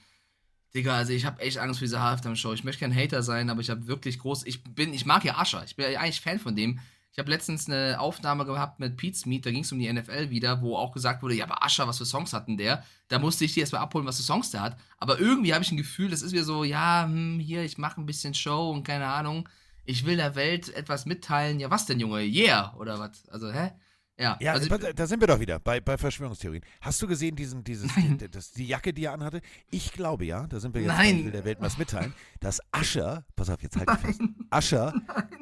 Digga, 0.75 0.97
also 0.97 1.13
ich 1.13 1.25
habe 1.25 1.41
echt 1.41 1.59
Angst 1.59 1.79
vor 1.79 1.87
dieser 1.87 2.03
Halftime-Show. 2.03 2.53
Ich 2.53 2.65
möchte 2.65 2.81
kein 2.81 2.95
Hater 2.95 3.23
sein, 3.23 3.49
aber 3.49 3.61
ich 3.61 3.71
habe 3.71 3.87
wirklich 3.87 4.19
groß. 4.19 4.45
Ich 4.45 4.65
bin, 4.65 4.93
ich 4.93 5.07
mag 5.07 5.25
ja 5.25 5.39
Ascher. 5.39 5.63
Ich 5.65 5.77
bin 5.77 5.91
ja 5.91 6.01
eigentlich 6.01 6.21
Fan 6.21 6.41
von 6.41 6.57
dem. 6.57 6.81
Ich 7.15 7.19
habe 7.21 7.31
letztens 7.31 7.71
eine 7.71 8.01
Aufnahme 8.01 8.45
gehabt 8.45 8.81
mit 8.81 8.97
Pete's 8.97 9.25
Meet, 9.25 9.47
da 9.47 9.53
ging 9.53 9.63
es 9.63 9.71
um 9.71 9.79
die 9.79 9.91
NFL 9.91 10.31
wieder, 10.31 10.61
wo 10.63 10.77
auch 10.77 10.91
gesagt 10.91 11.23
wurde, 11.23 11.37
ja, 11.37 11.45
aber 11.45 11.63
Ascher, 11.63 11.87
was 11.87 11.99
für 11.99 12.05
Songs 12.05 12.33
hatten 12.33 12.57
der? 12.57 12.83
Da 13.07 13.21
musste 13.21 13.45
ich 13.45 13.55
dir 13.55 13.61
erstmal 13.61 13.83
abholen, 13.83 14.05
was 14.05 14.17
für 14.17 14.25
Songs 14.25 14.51
der 14.51 14.63
hat. 14.63 14.77
Aber 14.99 15.21
irgendwie 15.21 15.55
habe 15.55 15.63
ich 15.63 15.71
ein 15.71 15.77
Gefühl, 15.77 16.11
das 16.11 16.23
ist 16.23 16.33
wieder 16.33 16.43
so, 16.43 16.65
ja, 16.65 17.05
hm, 17.05 17.39
hier, 17.39 17.63
ich 17.63 17.79
mache 17.79 18.01
ein 18.01 18.07
bisschen 18.07 18.35
Show 18.35 18.69
und 18.73 18.83
keine 18.83 19.07
Ahnung. 19.07 19.49
Ich 19.85 20.05
will 20.05 20.17
der 20.17 20.35
Welt 20.35 20.75
etwas 20.75 21.07
mitteilen. 21.07 21.61
Ja, 21.61 21.71
was 21.71 21.87
denn, 21.87 22.01
Junge? 22.01 22.23
Yeah! 22.23 22.75
Oder 22.79 22.99
was? 22.99 23.29
Also, 23.29 23.53
hä? 23.53 23.71
Ja, 24.17 24.39
Ja, 24.41 24.53
also, 24.53 24.69
da- 24.69 25.07
sind 25.09 25.21
wir 25.21 25.27
doch 25.27 25.41
wieder 25.41 25.59
bei, 25.59 25.81
bei 25.81 25.99
Verschwörungstheorien. 25.99 26.63
Hast 26.81 27.03
du 27.03 27.09
gesehen, 27.09 27.35
diesen, 27.35 27.65
dieses, 27.65 27.93
die, 27.97 28.17
das, 28.31 28.53
die 28.53 28.67
Jacke, 28.69 28.93
die 28.93 29.07
er 29.07 29.13
anhatte? 29.13 29.41
Ich 29.71 29.93
glaube 29.93 30.25
ja, 30.25 30.47
da 30.47 30.61
sind 30.61 30.73
wir 30.75 30.83
jetzt 30.83 30.97
Nein. 30.97 31.19
bei, 31.19 31.25
will 31.25 31.33
der 31.33 31.45
Welt 31.45 31.59
was 31.61 31.79
mitteilen, 31.79 32.15
dass 32.39 32.61
Ascher, 32.71 33.25
pass 33.35 33.51
auf, 33.51 33.61
jetzt 33.63 33.77
halt 33.77 33.89
dich 33.91 33.99
fest, 33.99 34.21
Ascher 34.51 34.95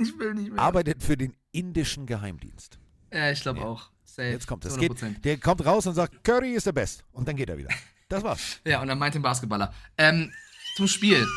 arbeitet 0.57 1.03
für 1.03 1.18
den 1.18 1.35
indischen 1.53 2.07
Geheimdienst. 2.07 2.79
ja, 3.12 3.31
ich 3.31 3.43
glaube 3.43 3.61
Ja. 3.61 3.66
auch. 3.66 3.91
Safe. 4.05 4.29
Jetzt 4.29 4.47
kommt 4.47 4.64
es. 4.64 4.75
zu 4.75 4.81
Geht, 4.81 4.93
100%. 4.93 5.20
der 5.20 5.39
kommt 5.39 5.64
raus 5.64 5.87
und 5.87 5.95
sagt, 5.95 6.23
Curry 6.25 6.53
ist 6.53 6.66
der 6.66 6.73
Best. 6.73 7.05
Und 7.12 7.29
dann 7.29 7.37
geht 7.37 7.49
er 7.51 7.57
wieder. 7.59 7.70
Das 8.09 8.23
war's. 8.23 8.61
Ja, 8.66 8.81
und 8.83 8.89
dann 8.89 8.99
meint 8.99 9.14
den 9.14 9.23
Basketballer. 9.23 9.73
Ähm, 9.97 10.31
zum 10.77 10.87
Spiel. 10.87 11.27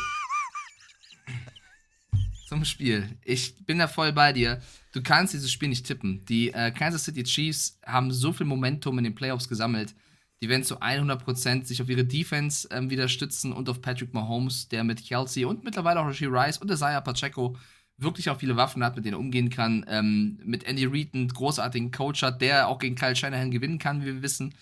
zum 2.48 2.64
Spiel. 2.64 3.16
Ich 3.24 3.64
bin 3.66 3.78
da 3.78 3.88
voll 3.88 4.12
bei 4.12 4.32
dir. 4.32 4.60
Du 4.96 5.02
kannst 5.02 5.34
dieses 5.34 5.52
Spiel 5.52 5.68
nicht 5.68 5.84
tippen. 5.84 6.24
Die 6.24 6.54
äh, 6.54 6.70
Kansas 6.70 7.04
City 7.04 7.22
Chiefs 7.22 7.78
haben 7.84 8.10
so 8.10 8.32
viel 8.32 8.46
Momentum 8.46 8.96
in 8.96 9.04
den 9.04 9.14
Playoffs 9.14 9.46
gesammelt. 9.46 9.94
Die 10.40 10.48
werden 10.48 10.64
zu 10.64 10.80
100% 10.80 11.66
sich 11.66 11.82
auf 11.82 11.90
ihre 11.90 12.06
Defense 12.06 12.66
ähm, 12.70 12.88
wieder 12.88 13.06
stützen 13.08 13.52
und 13.52 13.68
auf 13.68 13.82
Patrick 13.82 14.14
Mahomes, 14.14 14.70
der 14.70 14.84
mit 14.84 15.04
Kelsey 15.04 15.44
und 15.44 15.64
mittlerweile 15.64 16.00
auch 16.00 16.06
Rasheed 16.06 16.30
Rice 16.30 16.56
und 16.56 16.70
Isaiah 16.70 17.02
Pacheco 17.02 17.58
wirklich 17.98 18.30
auch 18.30 18.38
viele 18.38 18.56
Waffen 18.56 18.82
hat, 18.82 18.96
mit 18.96 19.04
denen 19.04 19.16
er 19.16 19.20
umgehen 19.20 19.50
kann. 19.50 19.84
Ähm, 19.86 20.40
mit 20.42 20.64
Andy 20.64 20.86
Reid 20.86 21.12
einen 21.12 21.28
großartigen 21.28 21.90
Coach 21.90 22.22
hat, 22.22 22.40
der 22.40 22.66
auch 22.66 22.78
gegen 22.78 22.94
Kyle 22.94 23.14
Shanahan 23.14 23.50
gewinnen 23.50 23.78
kann, 23.78 24.00
wie 24.00 24.06
wir 24.06 24.22
wissen. 24.22 24.54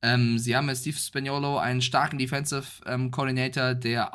Ähm, 0.00 0.38
sie 0.38 0.56
haben 0.56 0.64
mit 0.64 0.78
Steve 0.78 0.96
Spagnuolo 0.96 1.58
einen 1.58 1.82
starken 1.82 2.16
Defensive 2.16 2.64
ähm, 2.86 3.10
Coordinator, 3.10 3.74
der 3.74 4.10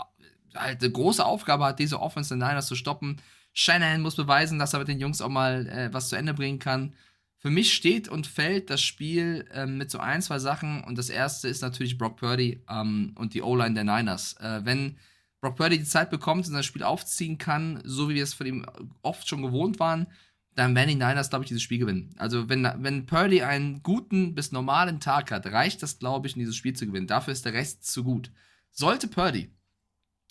halt 0.56 0.82
eine 0.82 0.92
große 0.92 1.24
Aufgabe 1.24 1.66
hat, 1.66 1.78
diese 1.78 2.02
Offense 2.02 2.36
der 2.36 2.48
Niners 2.48 2.66
zu 2.66 2.74
stoppen. 2.74 3.18
Shanahan 3.60 4.02
muss 4.02 4.16
beweisen, 4.16 4.60
dass 4.60 4.74
er 4.74 4.80
mit 4.80 4.88
den 4.88 5.00
Jungs 5.00 5.20
auch 5.20 5.30
mal 5.30 5.68
äh, 5.68 5.92
was 5.92 6.10
zu 6.10 6.16
Ende 6.16 6.36
bringen 6.36 6.60
kann. 6.60 6.94
Für 7.40 7.50
mich 7.50 7.74
steht 7.74 8.08
und 8.08 8.28
fällt 8.28 8.70
das 8.70 8.84
Spiel 8.84 9.50
ähm, 9.52 9.80
mit 9.80 9.90
so 9.90 9.98
ein, 9.98 10.22
zwei 10.22 10.38
Sachen. 10.38 10.84
Und 10.84 11.00
das 11.00 11.10
erste 11.10 11.48
ist 11.48 11.62
natürlich 11.64 11.98
Brock 11.98 12.18
Purdy 12.18 12.64
ähm, 12.70 13.14
und 13.16 13.34
die 13.34 13.42
O-Line 13.42 13.74
der 13.74 13.84
Niners. 13.84 14.34
Äh, 14.34 14.62
wenn 14.64 14.98
Brock 15.42 15.56
Purdy 15.56 15.80
die 15.80 15.86
Zeit 15.86 16.12
bekommt 16.12 16.48
und 16.48 16.54
das 16.54 16.68
Spiel 16.68 16.84
aufziehen 16.84 17.40
kann, 17.40 17.82
so 17.84 18.10
wie 18.10 18.16
wir 18.16 18.22
es 18.22 18.36
von 18.36 18.46
ihm 18.46 18.64
oft 19.02 19.28
schon 19.28 19.42
gewohnt 19.42 19.80
waren, 19.80 20.06
dann 20.54 20.76
werden 20.76 20.90
die 20.90 20.96
Niners, 20.96 21.32
glaube 21.32 21.46
ich, 21.46 21.50
dieses 21.50 21.64
Spiel 21.64 21.80
gewinnen. 21.80 22.14
Also, 22.18 22.50
wenn, 22.50 22.72
wenn 22.78 23.08
Purdy 23.08 23.42
einen 23.42 23.82
guten 23.82 24.36
bis 24.36 24.52
normalen 24.52 25.00
Tag 25.00 25.32
hat, 25.32 25.48
reicht 25.48 25.82
das, 25.82 25.98
glaube 25.98 26.28
ich, 26.28 26.36
um 26.36 26.42
dieses 26.42 26.56
Spiel 26.56 26.74
zu 26.74 26.86
gewinnen. 26.86 27.08
Dafür 27.08 27.34
ist 27.34 27.46
der 27.46 27.54
Rest 27.54 27.92
zu 27.92 28.04
gut. 28.04 28.32
Sollte 28.72 29.08
Purdy, 29.08 29.50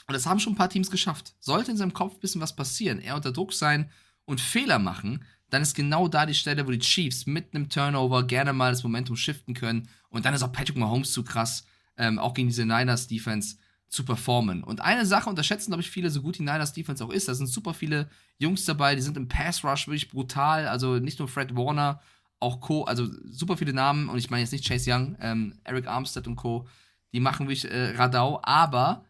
und 0.07 0.15
das 0.15 0.27
haben 0.27 0.41
schon 0.41 0.53
ein 0.53 0.57
paar 0.57 0.71
Teams 0.71 0.91
geschafft, 0.91 1.35
sollte 1.41 1.71
in 1.71 1.77
seinem 1.77 1.93
Kopf 1.93 2.15
ein 2.15 2.21
bisschen 2.21 2.41
was 2.41 2.55
passieren, 2.55 3.01
er 3.01 3.17
unter 3.17 3.33
Druck 3.33 3.53
sein 3.53 3.91
und 4.25 4.41
Fehler 4.41 4.79
machen, 4.79 5.25
dann 5.51 5.63
ist 5.63 5.75
genau 5.75 6.09
da 6.09 6.27
die 6.27 6.35
Stelle, 6.35 6.67
wo 6.67 6.71
die 6.71 6.79
Chiefs 6.79 7.27
mit 7.27 7.55
einem 7.55 7.69
Turnover 7.69 8.25
gerne 8.25 8.53
mal 8.53 8.73
das 8.73 8.83
Momentum 8.83 9.17
shiften 9.17 9.55
können. 9.55 9.89
Und 10.11 10.25
dann 10.25 10.35
ist 10.35 10.43
auch 10.43 10.53
Patrick 10.53 10.77
Mahomes 10.77 11.13
zu 11.13 11.23
krass, 11.23 11.65
ähm, 11.97 12.19
auch 12.19 12.35
gegen 12.35 12.49
diese 12.49 12.67
Niners-Defense 12.67 13.57
zu 13.89 14.05
performen. 14.05 14.65
Und 14.65 14.81
eine 14.81 15.07
Sache 15.07 15.31
unterschätzen, 15.31 15.71
glaube 15.71 15.83
ich, 15.83 15.91
viele, 15.91 16.11
so 16.11 16.21
gut 16.21 16.39
die 16.39 16.43
Niners 16.43 16.73
Defense 16.73 17.05
auch 17.05 17.11
ist, 17.11 17.29
da 17.29 17.35
sind 17.35 17.47
super 17.47 17.75
viele 17.75 18.09
Jungs 18.39 18.65
dabei, 18.65 18.97
die 18.97 19.03
sind 19.03 19.17
im 19.17 19.29
Pass 19.29 19.63
Rush 19.63 19.87
wirklich 19.87 20.11
brutal, 20.11 20.67
also 20.67 20.99
nicht 20.99 21.21
nur 21.21 21.29
Fred 21.29 21.55
Warner, 21.55 22.01
auch 22.41 22.61
Co., 22.61 22.85
also 22.85 23.09
super 23.25 23.57
viele 23.57 23.73
Namen 23.73 24.09
und 24.09 24.19
ich 24.19 24.29
meine 24.29 24.43
jetzt 24.43 24.53
nicht 24.53 24.67
Chase 24.67 24.93
Young, 24.93 25.17
ähm, 25.21 25.55
Eric 25.63 25.87
Armstead 25.87 26.27
und 26.27 26.37
Co., 26.37 26.67
die 27.13 27.21
machen 27.21 27.47
wirklich 27.47 27.71
äh, 27.71 27.97
Radau, 27.97 28.41
aber 28.43 29.05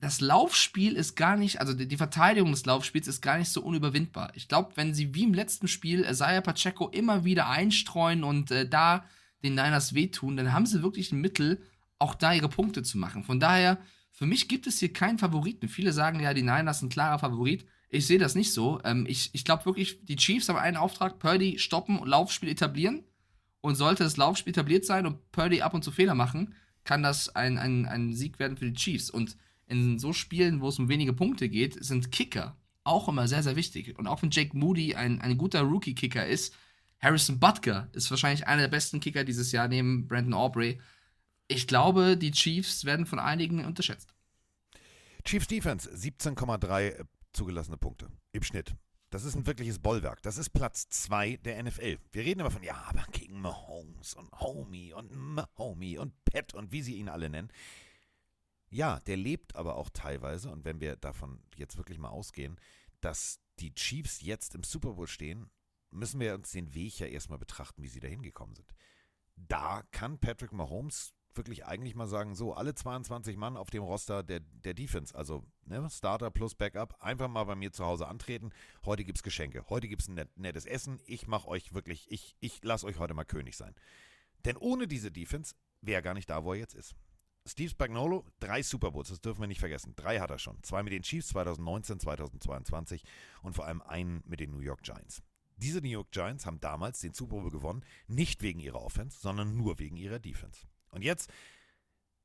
das 0.00 0.20
Laufspiel 0.20 0.94
ist 0.94 1.16
gar 1.16 1.36
nicht, 1.36 1.60
also 1.60 1.74
die, 1.74 1.96
Verteidigung 1.96 2.52
des 2.52 2.64
Laufspiels 2.64 3.08
ist 3.08 3.20
gar 3.20 3.36
nicht 3.36 3.50
so 3.50 3.62
unüberwindbar. 3.62 4.30
Ich 4.34 4.46
glaube, 4.46 4.72
wenn 4.76 4.94
sie 4.94 5.14
wie 5.14 5.24
im 5.24 5.34
letzten 5.34 5.66
Spiel 5.66 6.06
Isaiah 6.08 6.40
Pacheco 6.40 6.88
immer 6.88 7.24
wieder 7.24 7.48
einstreuen 7.48 8.22
und 8.22 8.50
äh, 8.52 8.68
da 8.68 9.04
den 9.42 9.54
Niners 9.54 9.94
wehtun, 9.94 10.36
dann 10.36 10.52
haben 10.52 10.66
sie 10.66 10.82
wirklich 10.82 11.10
ein 11.10 11.20
Mittel, 11.20 11.62
auch 11.98 12.14
da 12.14 12.32
ihre 12.32 12.48
Punkte 12.48 12.84
zu 12.84 12.96
machen. 12.96 13.24
Von 13.24 13.40
daher, 13.40 13.78
für 14.12 14.26
mich 14.26 14.48
gibt 14.48 14.68
es 14.68 14.78
hier 14.78 14.92
keinen 14.92 15.18
Favoriten. 15.18 15.68
Viele 15.68 15.92
sagen 15.92 16.20
ja, 16.20 16.32
die 16.32 16.42
Niners 16.42 16.78
sind 16.78 16.92
klarer 16.92 17.18
Favorit. 17.18 17.66
Ich 17.88 18.06
sehe 18.06 18.18
das 18.18 18.36
nicht 18.36 18.52
so. 18.52 18.80
Ähm, 18.84 19.04
ich 19.08 19.30
ich 19.32 19.44
glaube 19.44 19.64
wirklich, 19.64 20.04
die 20.04 20.16
Chiefs 20.16 20.48
haben 20.48 20.58
einen 20.58 20.76
Auftrag, 20.76 21.18
Purdy 21.18 21.58
stoppen 21.58 21.98
und 21.98 22.08
Laufspiel 22.08 22.50
etablieren. 22.50 23.04
Und 23.60 23.74
sollte 23.74 24.04
das 24.04 24.16
Laufspiel 24.16 24.52
etabliert 24.52 24.84
sein 24.84 25.06
und 25.06 25.32
Purdy 25.32 25.62
ab 25.62 25.74
und 25.74 25.82
zu 25.82 25.90
Fehler 25.90 26.14
machen, 26.14 26.54
kann 26.84 27.02
das 27.02 27.34
ein, 27.34 27.58
ein, 27.58 27.86
ein 27.86 28.14
Sieg 28.14 28.38
werden 28.38 28.56
für 28.56 28.66
die 28.66 28.78
Chiefs. 28.78 29.10
Und 29.10 29.36
in 29.68 29.98
so 29.98 30.12
Spielen, 30.12 30.60
wo 30.60 30.68
es 30.68 30.78
um 30.78 30.88
wenige 30.88 31.12
Punkte 31.12 31.48
geht, 31.48 31.82
sind 31.84 32.10
Kicker 32.10 32.56
auch 32.88 33.08
immer 33.08 33.28
sehr, 33.28 33.42
sehr 33.42 33.56
wichtig. 33.56 33.98
Und 33.98 34.06
auch 34.06 34.22
wenn 34.22 34.30
Jake 34.30 34.56
Moody 34.56 34.94
ein, 34.94 35.20
ein 35.20 35.36
guter 35.38 35.62
Rookie-Kicker 35.62 36.26
ist, 36.26 36.54
Harrison 37.00 37.38
Butker 37.38 37.88
ist 37.92 38.10
wahrscheinlich 38.10 38.46
einer 38.46 38.62
der 38.62 38.68
besten 38.68 38.98
Kicker 38.98 39.24
dieses 39.24 39.52
Jahr 39.52 39.68
neben 39.68 40.08
Brandon 40.08 40.34
Aubrey. 40.34 40.80
Ich 41.46 41.66
glaube, 41.66 42.16
die 42.16 42.32
Chiefs 42.32 42.84
werden 42.84 43.06
von 43.06 43.18
einigen 43.18 43.64
unterschätzt. 43.64 44.14
Chiefs 45.24 45.46
Defense, 45.46 45.88
17,3 45.90 47.04
zugelassene 47.32 47.76
Punkte 47.76 48.08
im 48.32 48.42
Schnitt. 48.42 48.74
Das 49.10 49.24
ist 49.24 49.36
ein 49.36 49.46
wirkliches 49.46 49.78
Bollwerk. 49.78 50.20
Das 50.22 50.36
ist 50.36 50.50
Platz 50.50 50.88
2 50.90 51.38
der 51.38 51.62
NFL. 51.62 51.98
Wir 52.12 52.24
reden 52.24 52.40
immer 52.40 52.50
von, 52.50 52.62
ja, 52.62 52.74
aber 52.88 53.04
gegen 53.12 53.40
Mahomes 53.40 54.14
und 54.14 54.30
Homie 54.40 54.92
und 54.92 55.10
Mahomie 55.14 55.98
und 55.98 56.12
Pat 56.24 56.54
und 56.54 56.72
wie 56.72 56.82
sie 56.82 56.96
ihn 56.96 57.08
alle 57.08 57.30
nennen. 57.30 57.50
Ja, 58.70 59.00
der 59.00 59.16
lebt 59.16 59.56
aber 59.56 59.76
auch 59.76 59.90
teilweise, 59.90 60.50
und 60.50 60.64
wenn 60.64 60.80
wir 60.80 60.96
davon 60.96 61.40
jetzt 61.56 61.76
wirklich 61.76 61.98
mal 61.98 62.10
ausgehen, 62.10 62.60
dass 63.00 63.40
die 63.60 63.74
Chiefs 63.74 64.20
jetzt 64.20 64.54
im 64.54 64.62
Super 64.62 64.94
Bowl 64.94 65.06
stehen, 65.06 65.50
müssen 65.90 66.20
wir 66.20 66.34
uns 66.34 66.52
den 66.52 66.74
Weg 66.74 66.98
ja 66.98 67.06
erstmal 67.06 67.38
betrachten, 67.38 67.82
wie 67.82 67.88
sie 67.88 68.00
da 68.00 68.08
hingekommen 68.08 68.54
sind. 68.54 68.74
Da 69.36 69.82
kann 69.90 70.18
Patrick 70.18 70.52
Mahomes 70.52 71.14
wirklich 71.34 71.64
eigentlich 71.64 71.94
mal 71.94 72.08
sagen, 72.08 72.34
so, 72.34 72.52
alle 72.54 72.74
22 72.74 73.36
Mann 73.36 73.56
auf 73.56 73.70
dem 73.70 73.82
Roster 73.82 74.22
der, 74.22 74.40
der 74.40 74.74
Defense, 74.74 75.14
also 75.14 75.44
ne, 75.64 75.88
Starter 75.88 76.30
plus 76.30 76.54
Backup, 76.54 76.96
einfach 77.00 77.28
mal 77.28 77.44
bei 77.44 77.54
mir 77.54 77.72
zu 77.72 77.84
Hause 77.84 78.08
antreten. 78.08 78.50
Heute 78.84 79.04
gibt's 79.04 79.22
Geschenke, 79.22 79.64
heute 79.68 79.88
gibt's 79.88 80.08
ein 80.08 80.14
net, 80.14 80.36
nettes 80.36 80.66
Essen. 80.66 81.00
Ich 81.06 81.26
mache 81.26 81.48
euch 81.48 81.72
wirklich, 81.72 82.10
ich, 82.10 82.36
ich 82.40 82.62
lasse 82.64 82.86
euch 82.86 82.98
heute 82.98 83.14
mal 83.14 83.24
König 83.24 83.56
sein. 83.56 83.74
Denn 84.44 84.56
ohne 84.56 84.86
diese 84.88 85.10
Defense 85.10 85.54
wäre 85.80 86.00
er 86.00 86.02
gar 86.02 86.14
nicht 86.14 86.28
da, 86.28 86.44
wo 86.44 86.52
er 86.52 86.58
jetzt 86.58 86.74
ist. 86.74 86.94
Steve 87.48 87.70
Spagnolo, 87.70 88.24
drei 88.40 88.62
Super 88.62 88.90
Bowls, 88.90 89.08
das 89.08 89.20
dürfen 89.20 89.40
wir 89.40 89.48
nicht 89.48 89.60
vergessen. 89.60 89.94
Drei 89.96 90.20
hat 90.20 90.30
er 90.30 90.38
schon. 90.38 90.62
Zwei 90.62 90.82
mit 90.82 90.92
den 90.92 91.02
Chiefs 91.02 91.28
2019, 91.28 92.00
2022 92.00 93.02
und 93.42 93.54
vor 93.54 93.66
allem 93.66 93.82
einen 93.82 94.22
mit 94.26 94.40
den 94.40 94.50
New 94.50 94.60
York 94.60 94.82
Giants. 94.82 95.22
Diese 95.56 95.80
New 95.80 95.88
York 95.88 96.12
Giants 96.12 96.46
haben 96.46 96.60
damals 96.60 97.00
den 97.00 97.14
Super 97.14 97.40
Bowl 97.40 97.50
gewonnen, 97.50 97.84
nicht 98.06 98.42
wegen 98.42 98.60
ihrer 98.60 98.80
Offense, 98.82 99.18
sondern 99.20 99.56
nur 99.56 99.78
wegen 99.78 99.96
ihrer 99.96 100.20
Defense. 100.20 100.66
Und 100.90 101.02
jetzt, 101.02 101.30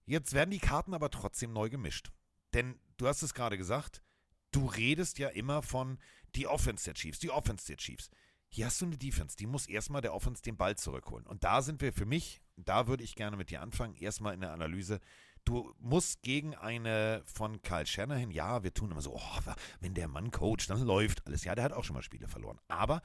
jetzt 0.06 0.34
werden 0.34 0.52
die 0.52 0.60
Karten 0.60 0.94
aber 0.94 1.10
trotzdem 1.10 1.52
neu 1.52 1.70
gemischt. 1.70 2.12
Denn 2.54 2.80
du 2.98 3.08
hast 3.08 3.24
es 3.24 3.34
gerade 3.34 3.58
gesagt, 3.58 4.04
du 4.52 4.68
redest 4.68 5.18
ja 5.18 5.30
immer 5.30 5.64
von 5.64 5.98
die 6.36 6.48
Offense 6.48 6.86
der 6.86 6.94
Chiefs, 6.94 7.20
die 7.20 7.32
Offense 7.32 7.66
der 7.66 7.78
Chiefs. 7.78 8.10
Hier 8.54 8.68
hast 8.68 8.80
du 8.80 8.86
eine 8.86 9.00
Defense, 9.00 9.36
die 9.36 9.48
muss 9.48 9.66
erstmal 9.66 10.04
der 10.04 10.14
Offense 10.14 10.44
den 10.44 10.58
Ball 10.58 10.78
zurückholen. 10.78 11.26
Und 11.26 11.44
da 11.44 11.64
sind 11.64 11.82
wir 11.82 11.92
für 11.92 12.06
mich, 12.06 12.40
da 12.56 12.86
würde 12.86 13.04
ich 13.04 13.16
gerne 13.16 13.36
mit 13.36 13.50
dir 13.50 13.62
anfangen, 13.62 13.96
erstmal 13.96 14.36
in 14.36 14.42
der 14.42 14.52
Analyse. 14.52 15.00
Du 15.44 15.74
musst 15.80 16.22
gegen 16.22 16.54
eine 16.54 17.24
von 17.26 17.64
Kyle 17.64 17.88
Shanahan, 17.88 18.30
ja, 18.30 18.62
wir 18.62 18.72
tun 18.72 18.92
immer 18.92 19.02
so, 19.02 19.16
oh, 19.16 19.40
wenn 19.80 19.96
der 19.96 20.08
Mann 20.08 20.30
coacht, 20.30 20.70
dann 20.70 20.84
läuft 20.84 21.26
alles. 21.26 21.46
Ja, 21.46 21.56
der 21.56 21.64
hat 21.64 21.74
auch 21.74 21.84
schon 21.84 21.96
mal 21.96 22.04
Spiele 22.04 22.28
verloren. 22.28 22.60
Aber 22.68 23.02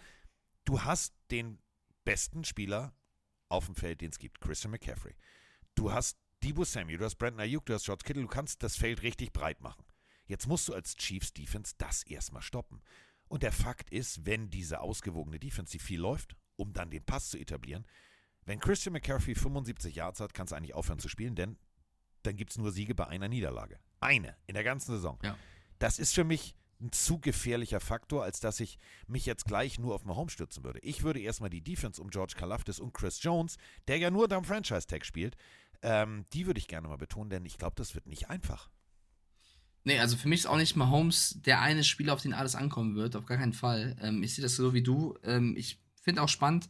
du 0.66 0.82
hast 0.82 1.14
den 1.30 1.58
besten 2.04 2.44
Spieler 2.44 2.92
auf 3.48 3.64
dem 3.64 3.74
Feld, 3.74 4.02
den 4.02 4.10
es 4.10 4.18
gibt, 4.18 4.42
Christian 4.42 4.72
McCaffrey. 4.72 5.14
Du 5.74 5.90
hast 5.90 6.18
Debo 6.42 6.64
Samuel, 6.64 6.98
du 6.98 7.06
hast 7.06 7.16
Brandon 7.16 7.40
Ayuk, 7.40 7.64
du 7.64 7.72
hast 7.72 7.86
George 7.86 8.04
Kittle, 8.04 8.22
du 8.22 8.28
kannst 8.28 8.62
das 8.62 8.76
Feld 8.76 9.00
richtig 9.00 9.32
breit 9.32 9.62
machen. 9.62 9.86
Jetzt 10.26 10.46
musst 10.46 10.68
du 10.68 10.74
als 10.74 10.94
Chiefs 10.94 11.32
Defense 11.32 11.74
das 11.78 12.02
erstmal 12.02 12.42
stoppen. 12.42 12.82
Und 13.28 13.42
der 13.42 13.52
Fakt 13.52 13.90
ist, 13.90 14.26
wenn 14.26 14.50
diese 14.50 14.80
ausgewogene 14.80 15.38
Defense, 15.38 15.72
die 15.72 15.78
viel 15.78 16.00
läuft, 16.00 16.36
um 16.56 16.72
dann 16.72 16.90
den 16.90 17.04
Pass 17.04 17.30
zu 17.30 17.38
etablieren, 17.38 17.86
wenn 18.44 18.60
Christian 18.60 18.94
McCaffrey 18.94 19.34
75 19.34 19.94
Yards 19.94 20.20
hat, 20.20 20.32
kannst 20.32 20.52
du 20.52 20.56
eigentlich 20.56 20.74
aufhören 20.74 20.98
zu 20.98 21.08
spielen, 21.08 21.34
denn 21.34 21.58
dann 22.22 22.36
gibt 22.36 22.50
es 22.50 22.58
nur 22.58 22.72
Siege 22.72 22.94
bei 22.94 23.06
einer 23.06 23.28
Niederlage. 23.28 23.78
Eine 24.00 24.36
in 24.46 24.54
der 24.54 24.64
ganzen 24.64 24.92
Saison. 24.92 25.18
Ja. 25.22 25.36
Das 25.78 25.98
ist 25.98 26.14
für 26.14 26.24
mich 26.24 26.54
ein 26.80 26.92
zu 26.92 27.18
gefährlicher 27.18 27.80
Faktor, 27.80 28.22
als 28.22 28.40
dass 28.40 28.60
ich 28.60 28.78
mich 29.06 29.26
jetzt 29.26 29.44
gleich 29.44 29.78
nur 29.78 29.94
auf 29.94 30.04
Mahomes 30.04 30.32
stützen 30.32 30.64
würde. 30.64 30.78
Ich 30.80 31.02
würde 31.02 31.20
erstmal 31.20 31.50
die 31.50 31.60
Defense 31.60 32.00
um 32.00 32.10
George 32.10 32.34
Kalafdis 32.36 32.80
und 32.80 32.94
Chris 32.94 33.22
Jones, 33.22 33.56
der 33.88 33.98
ja 33.98 34.10
nur 34.10 34.28
da 34.28 34.38
im 34.38 34.44
Franchise-Tag 34.44 35.04
spielt, 35.04 35.36
ähm, 35.82 36.24
die 36.32 36.46
würde 36.46 36.58
ich 36.58 36.68
gerne 36.68 36.88
mal 36.88 36.96
betonen, 36.96 37.30
denn 37.30 37.44
ich 37.44 37.58
glaube, 37.58 37.74
das 37.76 37.94
wird 37.94 38.06
nicht 38.06 38.30
einfach. 38.30 38.70
Nee, 39.88 40.00
also 40.00 40.18
für 40.18 40.28
mich 40.28 40.40
ist 40.40 40.46
auch 40.46 40.58
nicht 40.58 40.76
Mahomes 40.76 41.40
der 41.46 41.62
eine 41.62 41.82
Spieler, 41.82 42.12
auf 42.12 42.20
den 42.20 42.34
alles 42.34 42.54
ankommen 42.54 42.94
wird, 42.94 43.16
auf 43.16 43.24
gar 43.24 43.38
keinen 43.38 43.54
Fall. 43.54 43.96
Ähm, 44.02 44.22
ich 44.22 44.34
sehe 44.34 44.42
das 44.42 44.54
so 44.54 44.74
wie 44.74 44.82
du. 44.82 45.16
Ähm, 45.24 45.54
ich 45.56 45.78
finde 46.02 46.20
auch 46.20 46.28
spannend, 46.28 46.68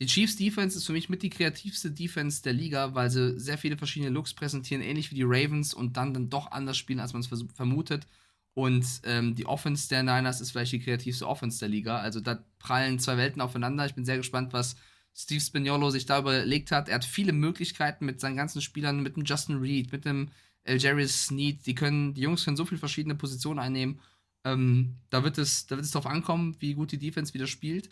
die 0.00 0.06
Chiefs 0.06 0.34
Defense 0.34 0.76
ist 0.76 0.84
für 0.84 0.92
mich 0.92 1.08
mit 1.08 1.22
die 1.22 1.30
kreativste 1.30 1.92
Defense 1.92 2.42
der 2.42 2.54
Liga, 2.54 2.92
weil 2.96 3.08
sie 3.08 3.38
sehr 3.38 3.56
viele 3.56 3.76
verschiedene 3.76 4.10
Looks 4.10 4.34
präsentieren, 4.34 4.82
ähnlich 4.82 5.12
wie 5.12 5.14
die 5.14 5.22
Ravens 5.22 5.74
und 5.74 5.96
dann 5.96 6.12
dann 6.12 6.28
doch 6.28 6.50
anders 6.50 6.76
spielen, 6.76 6.98
als 6.98 7.12
man 7.12 7.22
es 7.22 7.28
vermutet. 7.54 8.08
Und 8.54 8.84
ähm, 9.04 9.36
die 9.36 9.46
Offense 9.46 9.88
der 9.88 10.02
Niners 10.02 10.40
ist 10.40 10.50
vielleicht 10.50 10.72
die 10.72 10.80
kreativste 10.80 11.28
Offense 11.28 11.60
der 11.60 11.68
Liga. 11.68 11.98
Also 11.98 12.18
da 12.18 12.44
prallen 12.58 12.98
zwei 12.98 13.16
Welten 13.16 13.42
aufeinander. 13.42 13.86
Ich 13.86 13.94
bin 13.94 14.04
sehr 14.04 14.16
gespannt, 14.16 14.52
was 14.52 14.74
Steve 15.14 15.40
Spagnolo 15.40 15.90
sich 15.90 16.06
da 16.06 16.18
überlegt 16.18 16.72
hat. 16.72 16.88
Er 16.88 16.96
hat 16.96 17.04
viele 17.04 17.32
Möglichkeiten 17.32 18.06
mit 18.06 18.18
seinen 18.18 18.36
ganzen 18.36 18.60
Spielern, 18.60 19.04
mit 19.04 19.14
dem 19.14 19.22
Justin 19.24 19.58
Reed, 19.58 19.92
mit 19.92 20.04
dem 20.04 20.30
Jarius 20.66 21.26
Sneed. 21.26 21.64
Die 21.66 21.74
können, 21.74 22.14
die 22.14 22.22
Jungs 22.22 22.44
können 22.44 22.56
so 22.56 22.64
viele 22.64 22.78
verschiedene 22.78 23.14
Positionen 23.14 23.58
einnehmen. 23.58 24.00
Ähm, 24.44 24.96
da 25.10 25.24
wird 25.24 25.38
es, 25.38 25.66
da 25.66 25.76
wird 25.76 25.86
es 25.86 25.92
drauf 25.92 26.06
ankommen, 26.06 26.56
wie 26.60 26.74
gut 26.74 26.92
die 26.92 26.98
Defense 26.98 27.34
wieder 27.34 27.46
spielt. 27.46 27.88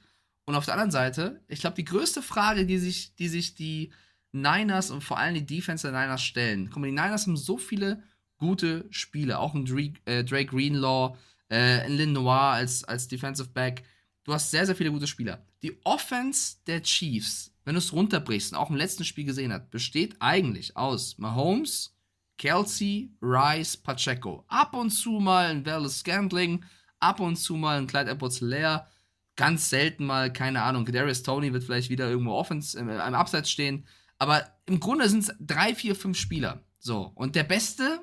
Und 0.47 0.55
auf 0.55 0.67
der 0.67 0.75
anderen 0.75 0.91
Seite, 0.91 1.41
ich 1.49 1.61
glaube, 1.61 1.77
die 1.77 1.85
größte 1.85 2.23
Frage, 2.23 2.67
die 2.67 2.79
sich, 2.79 3.15
die 3.17 3.29
sich 3.29 3.55
die 3.55 3.93
Niners 4.33 4.91
und 4.91 5.03
vor 5.03 5.19
allem 5.19 5.35
die 5.35 5.47
Defense 5.47 5.91
der 5.91 5.99
Niners 5.99 6.23
stellen. 6.23 6.69
Guck 6.71 6.81
mal, 6.81 6.87
die 6.87 6.93
Niners 6.93 7.27
haben 7.27 7.37
so 7.37 7.57
viele 7.57 8.03
gute 8.37 8.87
Spiele. 8.91 9.39
Auch 9.39 9.55
ein 9.55 9.65
Drake, 9.65 10.01
äh, 10.05 10.25
Drake 10.25 10.47
Greenlaw, 10.47 11.17
äh, 11.49 11.81
ein 11.81 11.97
Lynn 11.97 12.13
Noir 12.13 12.53
als, 12.53 12.85
als 12.85 13.09
Defensive 13.09 13.49
Back. 13.49 13.85
Du 14.25 14.33
hast 14.33 14.51
sehr, 14.51 14.67
sehr 14.67 14.77
viele 14.77 14.91
gute 14.91 15.07
Spieler. 15.07 15.45
Die 15.63 15.79
Offense 15.85 16.57
der 16.67 16.83
Chiefs, 16.83 17.53
wenn 17.65 17.75
du 17.75 17.79
es 17.79 17.93
runterbrichst 17.93 18.53
und 18.53 18.59
auch 18.59 18.71
im 18.71 18.77
letzten 18.77 19.05
Spiel 19.05 19.25
gesehen 19.25 19.53
hast, 19.53 19.71
besteht 19.71 20.17
eigentlich 20.21 20.77
aus 20.77 21.17
Mahomes, 21.19 21.94
Kelsey, 22.39 23.13
Rice, 23.23 23.77
Pacheco. 23.77 24.45
Ab 24.49 24.75
und 24.75 24.91
zu 24.91 25.13
mal 25.13 25.47
ein 25.47 25.65
Wallace 25.65 26.01
Scantling, 26.01 26.65
ab 27.01 27.21
und 27.21 27.37
zu 27.37 27.55
mal 27.55 27.79
ein 27.79 27.87
Clyde 27.87 28.11
edwards 28.11 28.41
Lair. 28.41 28.89
Ganz 29.37 29.69
selten 29.69 30.07
mal, 30.07 30.33
keine 30.33 30.63
Ahnung, 30.63 30.85
Darius 30.85 31.23
Tony 31.23 31.53
wird 31.53 31.65
vielleicht 31.65 31.91
wieder 31.91 32.09
irgendwo 32.09 32.33
Offense, 32.33 32.79
äh, 32.79 32.83
im 32.83 33.15
Abseits 33.15 33.51
stehen. 33.51 33.87
Aber 34.19 34.49
im 34.67 34.81
Grunde 34.81 35.09
sind 35.09 35.25
es 35.25 35.35
drei, 35.41 35.75
vier, 35.75 35.97
fünf 35.97 36.19
Spieler. 36.19 36.63
So. 36.79 37.13
Und 37.15 37.35
der 37.35 37.45
beste 37.45 38.01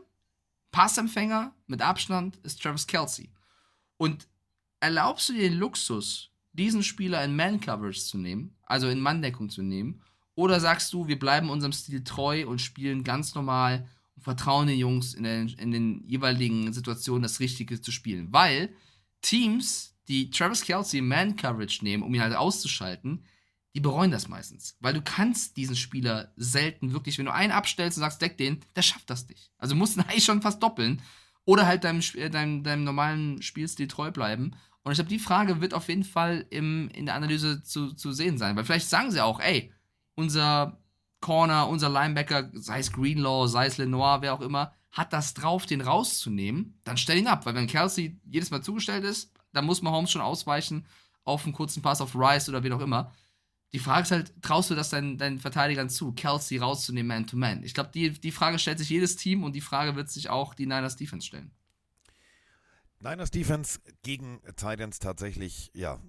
Passempfänger 0.71 1.53
mit 1.67 1.81
Abstand 1.81 2.37
ist 2.37 2.61
Travis 2.61 2.87
Kelsey. 2.87 3.31
Und 3.97 4.27
erlaubst 4.79 5.29
du 5.29 5.33
dir 5.33 5.49
den 5.49 5.59
Luxus, 5.59 6.31
diesen 6.53 6.83
Spieler 6.83 7.23
in 7.23 7.35
Man-Coverage 7.35 8.01
zu 8.01 8.17
nehmen, 8.17 8.57
also 8.65 8.89
in 8.89 8.99
Manndeckung 8.99 9.49
zu 9.49 9.61
nehmen, 9.61 10.01
oder 10.35 10.59
sagst 10.59 10.91
du, 10.93 11.07
wir 11.07 11.19
bleiben 11.19 11.49
unserem 11.49 11.73
Stil 11.73 12.03
treu 12.03 12.47
und 12.47 12.59
spielen 12.59 13.03
ganz 13.03 13.35
normal 13.35 13.87
vertrauen 14.21 14.67
den 14.67 14.77
Jungs 14.77 15.13
in 15.13 15.23
den, 15.23 15.49
in 15.49 15.71
den 15.71 16.03
jeweiligen 16.07 16.71
Situationen 16.73 17.23
das 17.23 17.39
Richtige 17.39 17.81
zu 17.81 17.91
spielen? 17.91 18.27
Weil 18.31 18.73
Teams, 19.21 19.95
die 20.07 20.29
Travis 20.29 20.63
Kelsey 20.63 21.01
Man-Coverage 21.01 21.83
nehmen, 21.83 22.03
um 22.03 22.13
ihn 22.13 22.21
halt 22.21 22.35
auszuschalten, 22.35 23.25
die 23.73 23.79
bereuen 23.79 24.11
das 24.11 24.27
meistens. 24.27 24.77
Weil 24.79 24.93
du 24.93 25.01
kannst 25.01 25.57
diesen 25.57 25.75
Spieler 25.75 26.33
selten 26.35 26.91
wirklich, 26.91 27.17
wenn 27.17 27.25
du 27.25 27.33
einen 27.33 27.53
abstellst 27.53 27.97
und 27.97 28.01
sagst, 28.01 28.21
deck 28.21 28.37
den, 28.37 28.59
der 28.75 28.81
schafft 28.81 29.09
das 29.09 29.27
nicht. 29.29 29.51
Also 29.57 29.75
musst 29.75 29.97
du 29.97 30.01
eigentlich 30.07 30.25
schon 30.25 30.41
fast 30.41 30.61
doppeln. 30.61 31.01
Oder 31.45 31.65
halt 31.65 31.83
deinem, 31.83 32.01
deinem, 32.31 32.63
deinem 32.63 32.83
normalen 32.83 33.41
Spielstil 33.41 33.87
treu 33.87 34.11
bleiben. 34.11 34.55
Und 34.83 34.91
ich 34.91 34.97
glaube, 34.97 35.09
die 35.09 35.19
Frage 35.19 35.61
wird 35.61 35.73
auf 35.73 35.89
jeden 35.89 36.03
Fall 36.03 36.45
im, 36.49 36.89
in 36.89 37.05
der 37.05 37.15
Analyse 37.15 37.63
zu, 37.63 37.93
zu 37.93 38.11
sehen 38.11 38.37
sein. 38.37 38.55
Weil 38.55 38.65
vielleicht 38.65 38.89
sagen 38.89 39.11
sie 39.11 39.23
auch, 39.23 39.39
ey, 39.39 39.71
unser 40.15 40.80
Corner, 41.21 41.69
unser 41.69 41.89
Linebacker, 41.89 42.49
sei 42.53 42.79
es 42.79 42.91
Greenlaw, 42.91 43.47
sei 43.47 43.67
es 43.67 43.77
Lenoir, 43.77 44.21
wer 44.21 44.33
auch 44.33 44.41
immer, 44.41 44.73
hat 44.91 45.13
das 45.13 45.33
drauf, 45.33 45.65
den 45.65 45.81
rauszunehmen, 45.81 46.79
dann 46.83 46.97
stell 46.97 47.17
ihn 47.17 47.27
ab. 47.27 47.45
Weil 47.45 47.55
wenn 47.55 47.67
Kelsey 47.67 48.19
jedes 48.25 48.51
Mal 48.51 48.61
zugestellt 48.61 49.05
ist, 49.05 49.31
dann 49.53 49.65
muss 49.65 49.81
Mahomes 49.81 50.11
schon 50.11 50.21
ausweichen 50.21 50.85
auf 51.23 51.45
einen 51.45 51.53
kurzen 51.53 51.81
Pass 51.81 52.01
auf 52.01 52.15
Rice 52.15 52.49
oder 52.49 52.63
wen 52.63 52.73
auch 52.73 52.81
immer. 52.81 53.13
Die 53.73 53.79
Frage 53.79 54.03
ist 54.03 54.11
halt, 54.11 54.41
traust 54.41 54.69
du 54.69 54.75
das 54.75 54.89
deinen, 54.89 55.17
deinen 55.17 55.39
Verteidigern 55.39 55.89
zu, 55.89 56.11
Kelsey 56.11 56.57
rauszunehmen, 56.57 57.07
Man-to-Man? 57.07 57.63
Ich 57.63 57.73
glaube, 57.73 57.91
die, 57.93 58.11
die 58.11 58.31
Frage 58.31 58.59
stellt 58.59 58.79
sich 58.79 58.89
jedes 58.89 59.15
Team 59.15 59.43
und 59.43 59.53
die 59.53 59.61
Frage 59.61 59.95
wird 59.95 60.09
sich 60.09 60.29
auch 60.29 60.53
die 60.53 60.65
Niners 60.65 60.97
Defense 60.97 61.27
stellen. 61.27 61.51
Niners 62.99 63.31
Defense 63.31 63.79
gegen 64.03 64.41
Titans 64.57 64.99
tatsächlich, 64.99 65.71
ja, 65.73 65.99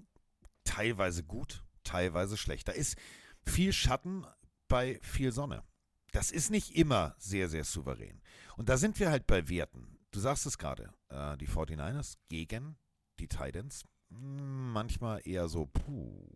teilweise 0.65 1.23
gut, 1.23 1.63
teilweise 1.83 2.37
schlecht. 2.37 2.67
Da 2.67 2.73
ist 2.73 2.97
viel 3.45 3.71
Schatten 3.71 4.25
bei 4.73 4.99
viel 5.03 5.31
Sonne. 5.31 5.63
Das 6.13 6.31
ist 6.31 6.49
nicht 6.49 6.75
immer 6.75 7.13
sehr, 7.19 7.47
sehr 7.47 7.63
souverän. 7.63 8.23
Und 8.57 8.69
da 8.69 8.77
sind 8.77 8.99
wir 8.99 9.11
halt 9.11 9.27
bei 9.27 9.47
Werten. 9.47 9.99
Du 10.09 10.19
sagst 10.19 10.47
es 10.47 10.57
gerade, 10.57 10.91
äh, 11.09 11.37
die 11.37 11.47
49ers 11.47 12.17
gegen 12.27 12.75
die 13.19 13.27
Titans. 13.27 13.83
Hm, 14.09 14.71
manchmal 14.71 15.21
eher 15.27 15.47
so, 15.47 15.67
puh, 15.67 16.27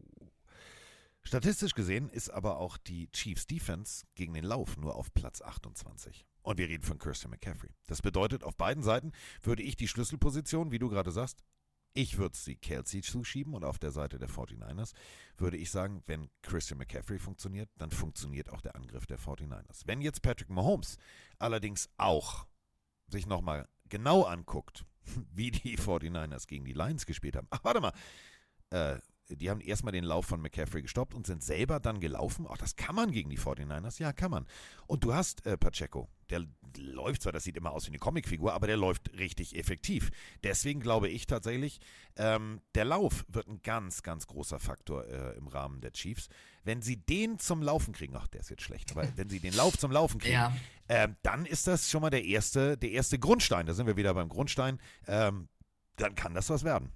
Statistisch 1.23 1.73
gesehen 1.73 2.09
ist 2.09 2.29
aber 2.29 2.57
auch 2.57 2.77
die 2.77 3.11
Chiefs 3.11 3.47
Defense 3.47 4.05
gegen 4.13 4.35
den 4.35 4.45
Lauf 4.45 4.77
nur 4.77 4.95
auf 4.95 5.11
Platz 5.15 5.41
28. 5.41 6.23
Und 6.43 6.59
wir 6.59 6.69
reden 6.69 6.83
von 6.83 6.99
Christian 6.99 7.31
McCaffrey. 7.31 7.71
Das 7.87 8.03
bedeutet, 8.03 8.43
auf 8.43 8.55
beiden 8.55 8.83
Seiten 8.83 9.11
würde 9.41 9.63
ich 9.63 9.75
die 9.75 9.87
Schlüsselposition, 9.87 10.71
wie 10.71 10.79
du 10.79 10.89
gerade 10.89 11.11
sagst, 11.11 11.43
ich 11.97 12.19
würde 12.19 12.37
sie 12.37 12.55
Kelsey 12.55 13.01
zuschieben 13.01 13.55
und 13.55 13.65
auf 13.65 13.79
der 13.79 13.89
Seite 13.91 14.19
der 14.19 14.29
49ers 14.29 14.93
würde 15.37 15.57
ich 15.57 15.71
sagen, 15.71 16.03
wenn 16.05 16.29
Christian 16.43 16.77
McCaffrey 16.77 17.17
funktioniert, 17.17 17.71
dann 17.79 17.89
funktioniert 17.89 18.51
auch 18.51 18.61
der 18.61 18.75
Angriff 18.75 19.07
der 19.07 19.17
49ers. 19.17 19.81
Wenn 19.85 20.01
jetzt 20.01 20.21
Patrick 20.21 20.49
Mahomes 20.49 20.97
allerdings 21.39 21.89
auch 21.97 22.45
sich 23.07 23.25
nochmal 23.25 23.67
genau 23.89 24.23
anguckt, 24.23 24.85
wie 25.33 25.49
die 25.49 25.75
49ers 25.75 26.45
gegen 26.45 26.65
die 26.65 26.73
Lions 26.73 27.07
gespielt 27.07 27.35
haben. 27.35 27.47
Ach, 27.49 27.63
warte 27.63 27.81
mal. 27.81 27.93
Äh, 28.69 28.99
die 29.29 29.49
haben 29.49 29.61
erstmal 29.61 29.91
den 29.91 30.03
Lauf 30.03 30.25
von 30.25 30.41
McCaffrey 30.41 30.81
gestoppt 30.81 31.13
und 31.13 31.27
sind 31.27 31.43
selber 31.43 31.79
dann 31.79 31.99
gelaufen. 31.99 32.45
Ach, 32.49 32.57
das 32.57 32.75
kann 32.75 32.95
man 32.95 33.11
gegen 33.11 33.29
die 33.29 33.37
49ers? 33.37 33.99
Ja, 33.99 34.13
kann 34.13 34.31
man. 34.31 34.45
Und 34.87 35.03
du 35.03 35.13
hast 35.13 35.45
äh, 35.45 35.57
Pacheco, 35.57 36.07
der 36.29 36.45
läuft 36.77 37.23
zwar, 37.23 37.33
das 37.33 37.43
sieht 37.43 37.57
immer 37.57 37.71
aus 37.71 37.85
wie 37.85 37.91
eine 37.91 37.99
Comicfigur, 37.99 38.53
aber 38.53 38.67
der 38.67 38.77
läuft 38.77 39.11
richtig 39.17 39.57
effektiv. 39.57 40.11
Deswegen 40.43 40.79
glaube 40.79 41.09
ich 41.09 41.27
tatsächlich, 41.27 41.79
ähm, 42.15 42.61
der 42.75 42.85
Lauf 42.85 43.25
wird 43.27 43.47
ein 43.47 43.61
ganz, 43.61 44.03
ganz 44.03 44.27
großer 44.27 44.59
Faktor 44.59 45.05
äh, 45.07 45.37
im 45.37 45.47
Rahmen 45.47 45.81
der 45.81 45.91
Chiefs. 45.91 46.29
Wenn 46.63 46.81
sie 46.81 46.97
den 46.97 47.39
zum 47.39 47.61
Laufen 47.61 47.93
kriegen, 47.93 48.15
ach, 48.15 48.27
der 48.27 48.41
ist 48.41 48.49
jetzt 48.49 48.63
schlecht, 48.63 48.91
aber 48.91 49.07
wenn 49.15 49.29
sie 49.29 49.39
den 49.39 49.55
Lauf 49.55 49.77
zum 49.77 49.91
Laufen 49.91 50.19
kriegen, 50.19 50.33
ja. 50.33 50.55
äh, 50.87 51.09
dann 51.23 51.45
ist 51.45 51.67
das 51.67 51.89
schon 51.89 52.01
mal 52.01 52.09
der 52.09 52.25
erste, 52.25 52.77
der 52.77 52.91
erste 52.91 53.19
Grundstein. 53.19 53.65
Da 53.65 53.73
sind 53.73 53.87
wir 53.87 53.97
wieder 53.97 54.13
beim 54.13 54.29
Grundstein. 54.29 54.79
Ähm, 55.07 55.49
dann 55.95 56.15
kann 56.15 56.33
das 56.33 56.49
was 56.49 56.63
werden. 56.63 56.91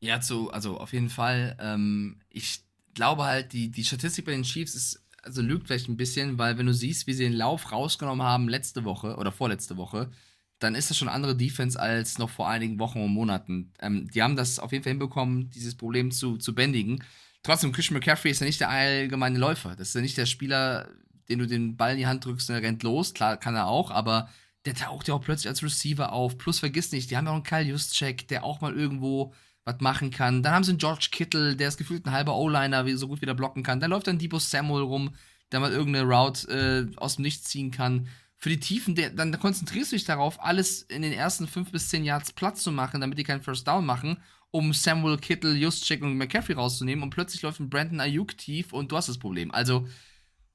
Ja, 0.00 0.20
zu, 0.20 0.50
also 0.50 0.78
auf 0.78 0.92
jeden 0.92 1.10
Fall. 1.10 1.56
Ähm, 1.60 2.20
ich 2.30 2.64
glaube 2.94 3.24
halt, 3.24 3.52
die, 3.52 3.70
die 3.70 3.84
Statistik 3.84 4.24
bei 4.24 4.32
den 4.32 4.42
Chiefs 4.42 4.74
ist, 4.74 5.02
also 5.22 5.42
lügt 5.42 5.66
vielleicht 5.66 5.88
ein 5.88 5.96
bisschen, 5.96 6.38
weil 6.38 6.58
wenn 6.58 6.66
du 6.66 6.74
siehst, 6.74 7.06
wie 7.06 7.12
sie 7.12 7.24
den 7.24 7.34
Lauf 7.34 7.70
rausgenommen 7.70 8.26
haben 8.26 8.48
letzte 8.48 8.84
Woche 8.84 9.16
oder 9.16 9.32
vorletzte 9.32 9.76
Woche, 9.76 10.10
dann 10.58 10.74
ist 10.74 10.90
das 10.90 10.96
schon 10.96 11.08
andere 11.08 11.36
Defense 11.36 11.78
als 11.78 12.18
noch 12.18 12.30
vor 12.30 12.48
einigen 12.48 12.78
Wochen 12.78 13.00
und 13.00 13.12
Monaten. 13.12 13.72
Ähm, 13.80 14.10
die 14.10 14.22
haben 14.22 14.36
das 14.36 14.58
auf 14.58 14.72
jeden 14.72 14.84
Fall 14.84 14.92
hinbekommen, 14.92 15.50
dieses 15.50 15.74
Problem 15.76 16.10
zu, 16.10 16.38
zu 16.38 16.54
bändigen. 16.54 17.02
Trotzdem, 17.42 17.72
Christian 17.72 17.98
McCaffrey 17.98 18.30
ist 18.30 18.40
ja 18.40 18.46
nicht 18.46 18.60
der 18.60 18.70
allgemeine 18.70 19.38
Läufer. 19.38 19.76
Das 19.76 19.88
ist 19.88 19.94
ja 19.94 20.02
nicht 20.02 20.18
der 20.18 20.26
Spieler, 20.26 20.88
den 21.28 21.38
du 21.38 21.46
den 21.46 21.76
Ball 21.76 21.92
in 21.92 21.98
die 21.98 22.06
Hand 22.06 22.24
drückst 22.24 22.50
und 22.50 22.56
er 22.56 22.62
rennt 22.62 22.82
los. 22.82 23.14
Klar, 23.14 23.36
kann 23.38 23.54
er 23.54 23.66
auch, 23.66 23.90
aber 23.90 24.28
der 24.66 24.74
taucht 24.74 25.08
ja 25.08 25.14
auch 25.14 25.22
plötzlich 25.22 25.48
als 25.48 25.62
Receiver 25.62 26.12
auf. 26.12 26.36
Plus 26.36 26.58
vergiss 26.58 26.92
nicht, 26.92 27.10
die 27.10 27.16
haben 27.16 27.24
ja 27.24 27.30
auch 27.30 27.36
einen 27.36 27.44
Kyle 27.44 27.62
Juszczyk, 27.62 28.28
der 28.28 28.44
auch 28.44 28.60
mal 28.60 28.74
irgendwo 28.74 29.32
was 29.72 29.80
machen 29.80 30.10
kann. 30.10 30.42
Dann 30.42 30.52
haben 30.52 30.64
sie 30.64 30.72
einen 30.72 30.78
George 30.78 31.08
Kittle, 31.10 31.56
der 31.56 31.68
ist 31.68 31.76
gefühlt 31.76 32.06
ein 32.06 32.12
halber 32.12 32.36
O-Liner, 32.36 32.86
wie 32.86 32.92
so 32.94 33.08
gut 33.08 33.20
wieder 33.20 33.34
blocken 33.34 33.62
kann. 33.62 33.80
Dann 33.80 33.90
läuft 33.90 34.06
dann 34.06 34.18
Debo 34.18 34.38
Samuel 34.38 34.82
rum, 34.82 35.14
der 35.52 35.60
mal 35.60 35.72
irgendeine 35.72 36.06
Route 36.06 36.90
äh, 36.92 36.96
aus 36.96 37.16
dem 37.16 37.22
Nichts 37.22 37.48
ziehen 37.48 37.70
kann. 37.70 38.08
Für 38.36 38.48
die 38.48 38.60
Tiefen, 38.60 38.94
der, 38.94 39.10
dann 39.10 39.38
konzentrierst 39.38 39.92
du 39.92 39.96
dich 39.96 40.04
darauf, 40.04 40.42
alles 40.42 40.82
in 40.82 41.02
den 41.02 41.12
ersten 41.12 41.46
fünf 41.46 41.72
bis 41.72 41.88
zehn 41.88 42.04
Yards 42.04 42.32
Platz 42.32 42.62
zu 42.62 42.72
machen, 42.72 43.00
damit 43.00 43.18
die 43.18 43.24
keinen 43.24 43.42
First 43.42 43.68
Down 43.68 43.84
machen, 43.84 44.16
um 44.50 44.72
Samuel, 44.72 45.18
Kittle, 45.18 45.54
Juszczyk 45.54 46.02
und 46.02 46.16
McCaffrey 46.16 46.54
rauszunehmen. 46.54 47.02
Und 47.02 47.10
plötzlich 47.10 47.42
läuft 47.42 47.60
ein 47.60 47.68
Brandon 47.68 48.00
Ayuk 48.00 48.36
tief 48.38 48.72
und 48.72 48.90
du 48.90 48.96
hast 48.96 49.08
das 49.08 49.18
Problem. 49.18 49.50
Also, 49.50 49.86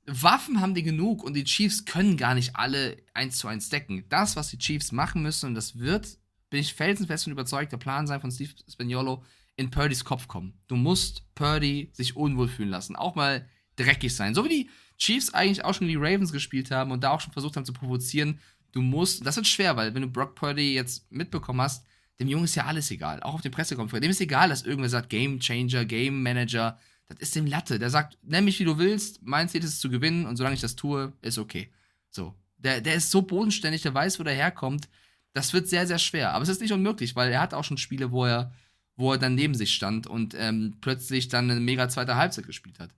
Waffen 0.07 0.61
haben 0.61 0.75
die 0.75 0.83
genug 0.83 1.23
und 1.23 1.33
die 1.33 1.43
Chiefs 1.43 1.85
können 1.85 2.17
gar 2.17 2.35
nicht 2.35 2.55
alle 2.55 2.97
eins 3.13 3.37
zu 3.37 3.47
eins 3.47 3.69
decken. 3.69 4.05
Das, 4.09 4.35
was 4.35 4.49
die 4.49 4.59
Chiefs 4.59 4.91
machen 4.91 5.21
müssen, 5.21 5.47
und 5.47 5.55
das 5.55 5.79
wird 5.79 6.17
bin 6.55 6.61
ich 6.61 6.73
felsenfest 6.73 7.27
und 7.27 7.33
überzeugt, 7.33 7.73
der 7.73 7.77
Plan 7.77 8.07
sein 8.07 8.21
von 8.21 8.31
Steve 8.31 8.51
Spagnolo, 8.71 9.21
in 9.57 9.71
Purdys 9.71 10.05
Kopf 10.05 10.29
kommen. 10.29 10.53
Du 10.67 10.77
musst 10.77 11.23
Purdy 11.35 11.89
sich 11.91 12.15
unwohl 12.15 12.47
fühlen 12.47 12.69
lassen, 12.69 12.95
auch 12.95 13.15
mal 13.15 13.45
dreckig 13.75 14.15
sein. 14.15 14.33
So 14.33 14.45
wie 14.45 14.49
die 14.49 14.69
Chiefs 14.97 15.33
eigentlich 15.33 15.65
auch 15.65 15.73
schon 15.73 15.89
die 15.89 15.97
Ravens 15.97 16.31
gespielt 16.31 16.71
haben 16.71 16.91
und 16.91 17.03
da 17.03 17.11
auch 17.11 17.19
schon 17.19 17.33
versucht 17.33 17.57
haben 17.57 17.65
zu 17.65 17.73
provozieren. 17.73 18.39
Du 18.71 18.81
musst, 18.81 19.25
das 19.25 19.35
wird 19.35 19.47
schwer, 19.47 19.75
weil 19.75 19.93
wenn 19.93 20.03
du 20.03 20.07
Brock 20.09 20.35
Purdy 20.35 20.73
jetzt 20.73 21.11
mitbekommen 21.11 21.59
hast, 21.59 21.85
dem 22.21 22.29
Jungen 22.29 22.45
ist 22.45 22.55
ja 22.55 22.67
alles 22.67 22.89
egal. 22.89 23.21
Auch 23.21 23.33
auf 23.33 23.41
den 23.41 23.51
Pressekonferenzen. 23.51 24.03
Dem 24.03 24.11
ist 24.11 24.21
egal, 24.21 24.47
dass 24.47 24.61
irgendwer 24.61 24.89
sagt 24.89 25.09
Game 25.09 25.41
Changer, 25.41 25.83
Game 25.83 26.23
Manager. 26.23 26.79
Das 27.09 27.19
ist 27.19 27.35
dem 27.35 27.47
Latte. 27.47 27.79
Der 27.79 27.89
sagt, 27.89 28.17
nenn 28.21 28.45
mich 28.45 28.61
wie 28.61 28.63
du 28.63 28.77
willst, 28.77 29.19
mein 29.21 29.49
Ziel 29.49 29.61
ist 29.61 29.73
es 29.73 29.79
zu 29.81 29.89
gewinnen 29.89 30.25
und 30.25 30.37
solange 30.37 30.55
ich 30.55 30.61
das 30.61 30.77
tue, 30.77 31.11
ist 31.21 31.37
okay. 31.37 31.69
So. 32.11 32.33
Der, 32.59 32.79
der 32.79 32.95
ist 32.95 33.11
so 33.11 33.23
bodenständig, 33.23 33.81
der 33.81 33.93
weiß, 33.93 34.21
wo 34.21 34.23
der 34.23 34.33
herkommt. 34.33 34.87
Das 35.35 35.51
wird 35.51 35.67
sehr, 35.67 35.85
sehr 35.85 35.99
schwer. 35.99 36.33
Aber 36.33 36.43
es 36.43 36.49
ist 36.49 36.61
nicht 36.61 36.71
unmöglich, 36.71 37.17
weil 37.17 37.29
er 37.29 37.41
hat 37.41 37.53
auch 37.53 37.65
schon 37.65 37.77
Spiele, 37.77 38.11
wo 38.11 38.25
er, 38.25 38.53
wo 38.95 39.11
er 39.11 39.17
dann 39.17 39.35
neben 39.35 39.53
sich 39.53 39.73
stand 39.73 40.07
und 40.07 40.33
ähm, 40.33 40.77
plötzlich 40.79 41.27
dann 41.27 41.51
eine 41.51 41.59
mega 41.59 41.89
zweite 41.89 42.15
Halbzeit 42.15 42.47
gespielt 42.47 42.79
hat. 42.79 42.95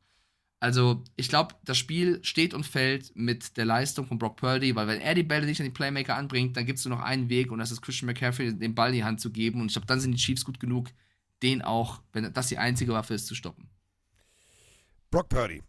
Also, 0.60 1.04
ich 1.16 1.30
glaube, 1.30 1.56
das 1.66 1.80
Spiel 1.80 2.20
steht 2.24 2.54
und 2.54 2.64
fällt 2.64 3.16
mit 3.16 3.58
der 3.58 3.66
Leistung 3.66 4.06
von 4.06 4.20
Brock 4.20 4.38
Purdy, 4.38 4.76
weil 4.76 4.88
wenn 4.88 5.02
er 5.02 5.16
die 5.16 5.24
Bälle 5.24 5.48
nicht 5.48 5.60
an 5.60 5.66
die 5.66 5.72
Playmaker 5.72 6.16
anbringt, 6.16 6.56
dann 6.56 6.68
gibt 6.68 6.78
es 6.78 6.86
nur 6.86 6.98
noch 6.98 7.04
einen 7.04 7.28
Weg 7.30 7.52
und 7.52 7.58
das 7.58 7.72
ist 7.72 7.82
Christian 7.82 8.06
McCaffrey, 8.06 8.54
den 8.54 8.76
Ball 8.76 8.90
in 8.90 8.96
die 8.98 9.04
Hand 9.04 9.20
zu 9.20 9.32
geben. 9.32 9.60
Und 9.60 9.68
ich 9.68 9.74
glaube, 9.74 9.88
dann 9.88 10.00
sind 10.00 10.12
die 10.12 10.18
Chiefs 10.20 10.46
gut 10.46 10.60
genug, 10.60 10.90
den 11.42 11.64
auch, 11.64 12.04
wenn 12.14 12.32
das 12.32 12.48
die 12.48 12.60
einzige 12.60 12.94
Waffe 12.94 13.16
ist, 13.16 13.26
zu 13.26 13.34
stoppen. 13.34 13.68
Brock 15.10 15.30
Purdy, 15.30 15.64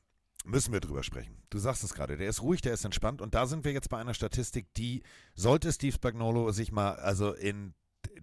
müssen 0.49 0.73
wir 0.73 0.81
drüber 0.81 1.03
sprechen. 1.03 1.37
Du 1.51 1.59
sagst 1.59 1.85
es 1.85 1.95
gerade, 1.95 2.17
der 2.17 2.29
ist 2.29 2.43
ruhig, 2.43 2.61
der 2.61 2.73
ist 2.73 2.85
entspannt 2.85 3.21
und 3.21 3.35
da 3.35 3.47
sind 3.47 3.65
wir 3.65 3.73
jetzt 3.73 3.91
bei 3.91 3.99
einer 3.99 4.15
Statistik, 4.15 4.73
die 4.75 5.03
sollte 5.35 5.73
Steve 5.73 5.93
Spagnolo 5.93 6.51
sich 6.51 6.73
mal 6.73 6.97
also 6.97 7.33
in 7.33 7.75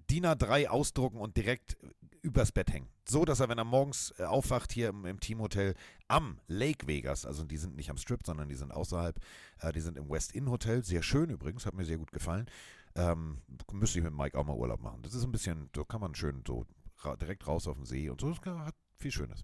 DIN 0.10 0.26
A3 0.26 0.68
ausdrucken 0.68 1.18
und 1.18 1.38
direkt 1.38 1.77
übers 2.22 2.52
Bett 2.52 2.72
hängen. 2.73 2.89
So, 3.07 3.23
dass 3.23 3.39
er, 3.39 3.49
wenn 3.49 3.60
er 3.60 3.65
morgens 3.65 4.14
äh, 4.18 4.23
aufwacht 4.23 4.72
hier 4.72 4.89
im, 4.89 5.06
im, 5.06 5.19
Teamhotel 5.19 5.76
am 6.07 6.39
Lake 6.47 6.88
Vegas, 6.88 7.26
also 7.26 7.43
die 7.43 7.57
sind 7.57 7.76
nicht 7.76 7.91
am 7.91 7.97
Strip, 7.97 8.22
sondern 8.26 8.49
die 8.49 8.56
sind 8.56 8.72
außerhalb, 8.72 9.19
äh, 9.60 9.72
die 9.72 9.81
sind 9.81 9.97
im 9.97 10.10
West 10.10 10.34
Inn 10.34 10.49
Hotel, 10.49 10.84
sehr 10.84 11.03
schön 11.03 11.30
übrigens, 11.30 11.65
hat 11.65 11.76
mir 11.76 11.85
sehr 11.85 11.99
gut 11.99 12.11
gefallen. 12.11 12.47
Ähm, 12.95 13.41
müsste 13.72 13.99
ich 13.99 14.06
mit 14.06 14.14
Mike 14.14 14.38
auch 14.38 14.45
mal 14.45 14.56
Urlaub 14.56 14.81
machen. 14.81 15.03
Das 15.03 15.14
ist 15.14 15.23
ein 15.23 15.31
bisschen, 15.31 15.69
so 15.76 15.85
kann 15.85 16.02
man 16.02 16.15
schön 16.15 16.43
so 16.47 16.65
ra 17.03 17.15
direkt 17.15 17.45
raus 17.45 17.68
auf 17.68 17.76
den 17.76 17.85
See 17.85 18.10
und 18.10 18.22
so, 18.22 18.30
das 18.30 18.39
hat 18.43 18.76
viel 18.97 19.11
Schönes. 19.11 19.43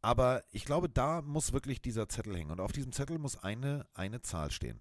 Aber 0.00 0.44
ich 0.50 0.64
glaube, 0.64 0.88
da 0.88 1.22
muss 1.22 1.52
wirklich 1.52 1.82
dieser 1.82 2.08
Zettel 2.08 2.36
hängen. 2.36 2.50
Und 2.50 2.60
auf 2.60 2.72
diesem 2.72 2.92
Zettel 2.92 3.18
muss 3.18 3.36
eine, 3.36 3.86
eine 3.94 4.22
Zahl 4.22 4.50
stehen. 4.50 4.80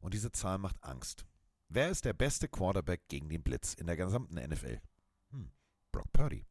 Und 0.00 0.14
diese 0.14 0.32
Zahl 0.32 0.58
macht 0.58 0.82
Angst. 0.82 1.26
Wer 1.68 1.90
ist 1.90 2.04
der 2.04 2.14
beste 2.14 2.48
Quarterback 2.48 3.08
gegen 3.08 3.28
den 3.28 3.42
Blitz 3.42 3.74
in 3.74 3.86
der 3.86 3.96
gesamten 3.96 4.34
NFL? 4.34 4.80
Hm, 5.30 5.50
Brock 5.92 6.12
Purdy. 6.12 6.44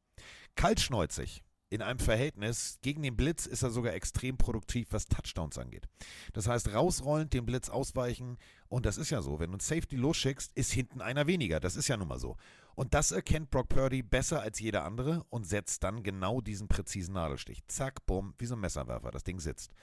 Kaltschneuzig. 0.55 1.43
In 1.71 1.83
einem 1.83 1.99
Verhältnis 1.99 2.79
gegen 2.81 3.03
den 3.03 3.15
Blitz 3.15 3.45
ist 3.45 3.61
er 3.61 3.69
sogar 3.69 3.93
extrem 3.93 4.37
produktiv, 4.37 4.87
was 4.91 5.05
Touchdowns 5.05 5.59
angeht. 5.59 5.87
Das 6.33 6.47
heißt, 6.47 6.73
rausrollend, 6.73 7.33
dem 7.33 7.45
Blitz 7.45 7.69
ausweichen. 7.69 8.37
Und 8.69 8.87
das 8.87 8.97
ist 8.97 9.11
ja 9.11 9.21
so. 9.21 9.39
Wenn 9.39 9.51
du 9.51 9.57
ein 9.57 9.59
Safety 9.59 9.95
losschickst, 9.95 10.51
ist 10.55 10.71
hinten 10.71 10.99
einer 10.99 11.27
weniger. 11.27 11.59
Das 11.59 11.75
ist 11.75 11.87
ja 11.87 11.95
nun 11.95 12.07
mal 12.07 12.19
so. 12.19 12.37
Und 12.79 12.93
das 12.93 13.11
erkennt 13.11 13.49
Brock 13.49 13.67
Purdy 13.67 14.01
besser 14.01 14.41
als 14.41 14.57
jeder 14.61 14.85
andere 14.85 15.25
und 15.29 15.45
setzt 15.45 15.83
dann 15.83 16.01
genau 16.01 16.39
diesen 16.39 16.69
präzisen 16.69 17.13
Nadelstich. 17.13 17.61
Zack, 17.67 18.05
bumm, 18.05 18.33
wie 18.37 18.45
so 18.45 18.55
ein 18.55 18.61
Messerwerfer. 18.61 19.11
Das 19.11 19.25
Ding 19.25 19.41
sitzt. 19.41 19.73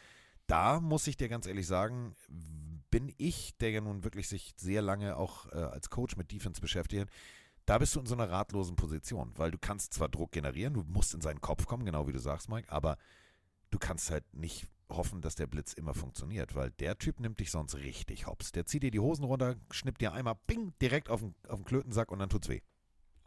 Da 0.47 0.81
muss 0.81 1.06
ich 1.06 1.18
dir 1.18 1.28
ganz 1.28 1.44
ehrlich 1.44 1.66
sagen, 1.66 2.14
bin 2.90 3.12
ich, 3.18 3.55
der 3.59 3.70
ja 3.73 3.82
nun 3.82 4.02
wirklich 4.02 4.28
sich 4.28 4.55
sehr 4.56 4.81
lange 4.81 5.18
auch 5.18 5.44
äh, 5.52 5.56
als 5.59 5.90
Coach 5.90 6.16
mit 6.16 6.32
Defense 6.32 6.59
beschäftigt, 6.59 7.10
da 7.66 7.77
bist 7.77 7.94
du 7.94 8.01
in 8.01 8.06
so 8.06 8.14
einer 8.14 8.31
ratlosen 8.31 8.77
Position, 8.77 9.31
weil 9.36 9.51
du 9.51 9.59
kannst 9.59 9.93
zwar 9.93 10.09
Druck 10.09 10.32
generieren, 10.32 10.73
du 10.73 10.82
musst 10.85 11.12
in 11.12 11.20
seinen 11.20 11.43
Kopf 11.43 11.66
kommen, 11.66 11.85
genau 11.85 12.09
wie 12.09 12.14
du 12.14 12.18
sagst, 12.18 12.48
Mike, 12.48 12.73
aber 12.73 12.97
du 13.68 13.78
kannst 13.78 14.10
halt 14.10 14.24
nicht 14.32 14.68
hoffen, 14.89 15.20
dass 15.20 15.35
der 15.35 15.48
Blitz 15.48 15.74
immer 15.74 15.93
funktioniert, 15.93 16.55
weil 16.55 16.70
der 16.70 16.97
Typ 16.97 17.20
nimmt 17.20 17.40
dich 17.40 17.51
sonst 17.51 17.74
richtig 17.74 18.27
hops. 18.27 18.52
Der 18.52 18.64
zieht 18.64 18.85
dir 18.85 18.90
die 18.90 19.01
Hosen 19.01 19.27
runter, 19.27 19.56
schnippt 19.70 20.01
dir 20.01 20.14
einmal 20.14 20.39
bing, 20.47 20.73
direkt 20.81 21.10
auf 21.10 21.20
den, 21.20 21.35
auf 21.47 21.59
den 21.59 21.66
Klötensack 21.66 22.10
und 22.10 22.20
dann 22.20 22.31
tut's 22.31 22.48
weh. 22.48 22.62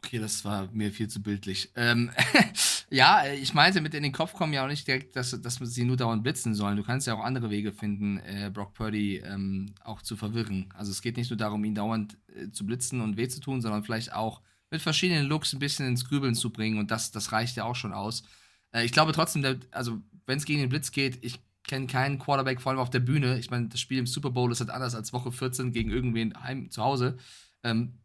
Okay, 0.02 0.18
das 0.18 0.46
war 0.46 0.70
mir 0.72 0.92
viel 0.92 1.10
zu 1.10 1.22
bildlich. 1.22 1.72
Ähm, 1.76 2.10
ja, 2.90 3.26
ich 3.34 3.54
meinte 3.54 3.82
mit 3.82 3.94
in 3.94 4.04
den 4.04 4.14
Kopf 4.14 4.34
kommen 4.34 4.54
ja 4.54 4.64
auch 4.64 4.70
nicht 4.70 4.88
direkt, 4.88 5.16
dass, 5.16 5.40
dass 5.42 5.56
sie 5.56 5.84
nur 5.84 5.98
dauernd 5.98 6.24
blitzen 6.24 6.56
sollen. 6.56 6.78
Du 6.78 6.84
kannst 6.84 7.06
ja 7.06 7.16
auch 7.16 7.24
andere 7.24 7.50
Wege 7.50 7.74
finden, 7.74 8.18
äh, 8.20 8.50
Brock 8.54 8.74
Purdy 8.74 9.18
ähm, 9.18 9.76
auch 9.84 10.02
zu 10.02 10.16
verwirren. 10.16 10.74
Also 10.74 10.92
es 10.92 11.02
geht 11.02 11.18
nicht 11.18 11.30
nur 11.30 11.38
darum, 11.38 11.64
ihn 11.66 11.76
dauernd 11.76 12.18
äh, 12.34 12.50
zu 12.50 12.66
blitzen 12.66 13.02
und 13.02 13.18
weh 13.18 13.28
zu 13.28 13.42
tun, 13.42 13.62
sondern 13.62 13.84
vielleicht 13.84 14.14
auch 14.14 14.42
mit 14.72 14.82
verschiedenen 14.82 15.26
Looks 15.26 15.52
ein 15.54 15.60
bisschen 15.60 15.86
ins 15.86 16.06
Grübeln 16.06 16.34
zu 16.34 16.50
bringen 16.52 16.80
und 16.80 16.92
das, 16.92 17.12
das 17.12 17.32
reicht 17.34 17.58
ja 17.58 17.66
auch 17.66 17.76
schon 17.76 17.94
aus. 17.94 18.24
Äh, 18.72 18.86
ich 18.86 18.94
glaube 18.94 19.12
trotzdem, 19.12 19.42
der, 19.42 19.58
also 19.72 20.02
wenn 20.26 20.38
es 20.38 20.46
gegen 20.46 20.62
den 20.62 20.70
Blitz 20.70 20.92
geht, 20.92 21.24
ich 21.26 21.40
kenne 21.68 21.88
keinen 21.88 22.20
Quarterback, 22.20 22.62
vor 22.62 22.72
allem 22.72 22.80
auf 22.80 22.90
der 22.90 23.00
Bühne. 23.00 23.38
Ich 23.38 23.52
meine, 23.52 23.68
das 23.68 23.80
Spiel 23.80 24.00
im 24.00 24.08
Super 24.08 24.32
Bowl 24.32 24.52
ist 24.52 24.62
halt 24.62 24.70
anders 24.70 24.96
als 24.96 25.14
Woche 25.14 25.32
14 25.32 25.72
gegen 25.72 25.92
irgendwen 25.92 26.42
heim 26.42 26.72
zu 26.72 26.84
Hause. 26.84 27.18
Ähm, 27.64 28.00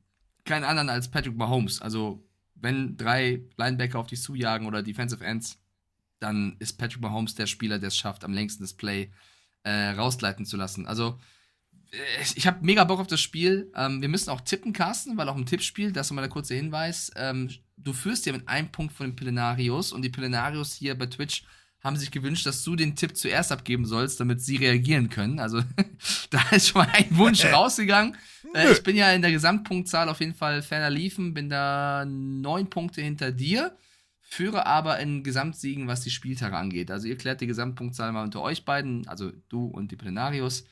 keinen 0.45 0.65
anderen 0.65 0.89
als 0.91 1.11
Patrick 1.11 1.37
Mahomes. 1.37 1.81
Also, 1.81 2.27
wenn 2.55 2.97
drei 2.97 3.43
Linebacker 3.57 3.99
auf 3.99 4.07
dich 4.07 4.23
zujagen 4.23 4.67
oder 4.67 4.83
Defensive 4.83 5.25
Ends, 5.25 5.61
dann 6.21 6.57
ist 6.59 6.79
Patrick 6.79 7.03
Mahomes 7.03 7.35
der 7.35 7.47
Spieler, 7.47 7.79
der 7.79 7.89
es 7.89 7.97
schafft, 7.97 8.25
am 8.25 8.33
längsten 8.33 8.63
das 8.63 8.75
Play 8.75 9.11
äh, 9.63 9.91
rausleiten 9.91 10.47
zu 10.47 10.57
lassen. 10.57 10.87
Also, 10.87 11.19
äh, 11.91 11.97
ich 12.37 12.47
habe 12.47 12.65
mega 12.65 12.85
Bock 12.85 13.01
auf 13.01 13.07
das 13.07 13.21
Spiel. 13.21 13.71
Ähm, 13.75 14.01
wir 14.01 14.09
müssen 14.09 14.31
auch 14.31 14.41
tippen, 14.41 14.73
Carsten, 14.73 15.17
weil 15.17 15.29
auch 15.29 15.37
im 15.37 15.47
Tippspiel, 15.47 15.93
das 15.93 16.09
ist 16.09 16.13
mal 16.13 16.23
der 16.23 16.31
kurze 16.31 16.55
Hinweis, 16.55 17.11
ähm, 17.17 17.51
du 17.77 17.93
führst 17.93 18.27
ja 18.27 18.33
mit 18.33 18.49
einem 18.49 18.71
Punkt 18.71 18.93
von 18.93 19.07
den 19.07 19.17
Pillenarios 19.17 19.93
und 19.93 20.03
die 20.03 20.11
Pillenarios 20.11 20.75
hier 20.75 20.97
bei 20.97 21.07
Twitch 21.07 21.45
haben 21.85 21.97
sich 21.99 22.11
gewünscht, 22.11 22.47
dass 22.47 22.65
du 22.65 22.77
den 22.77 22.97
Tipp 22.97 23.15
zuerst 23.15 23.53
abgeben 23.53 23.85
sollst, 23.85 24.19
damit 24.19 24.41
sie 24.41 24.57
reagieren 24.57 25.11
können. 25.11 25.39
Also 25.39 25.61
da 26.31 26.41
ist 26.51 26.69
schon 26.69 26.83
mal 26.83 26.91
ein 26.95 27.17
Wunsch 27.17 27.45
rausgegangen. 27.53 28.17
Äh, 28.55 28.73
ich 28.73 28.83
bin 28.83 28.97
ja 28.97 29.13
in 29.13 29.21
der 29.21 29.31
Gesamtpunktzahl 29.31 30.09
auf 30.09 30.21
jeden 30.21 30.35
Fall 30.35 30.63
ferner 30.63 30.89
liefen, 30.89 31.35
bin 31.35 31.51
da 31.51 32.07
neun 32.07 32.71
Punkte 32.71 33.03
hinter 33.03 33.33
dir, 33.33 33.77
führe 34.23 34.65
aber 34.65 34.99
in 34.99 35.23
Gesamtsiegen, 35.23 35.87
was 35.87 36.01
die 36.01 36.11
Spieltage 36.11 36.57
angeht. 36.57 36.91
Also 36.91 37.07
ihr 37.07 37.19
klärt 37.19 37.43
die 37.43 37.47
Gesamtpunktzahl 37.47 38.13
mal 38.13 38.25
unter 38.25 38.41
euch 38.41 38.65
beiden, 38.65 39.07
also 39.07 39.31
du 39.51 39.67
und 39.67 39.93
die 39.93 39.97
Plenarius. 39.97 40.65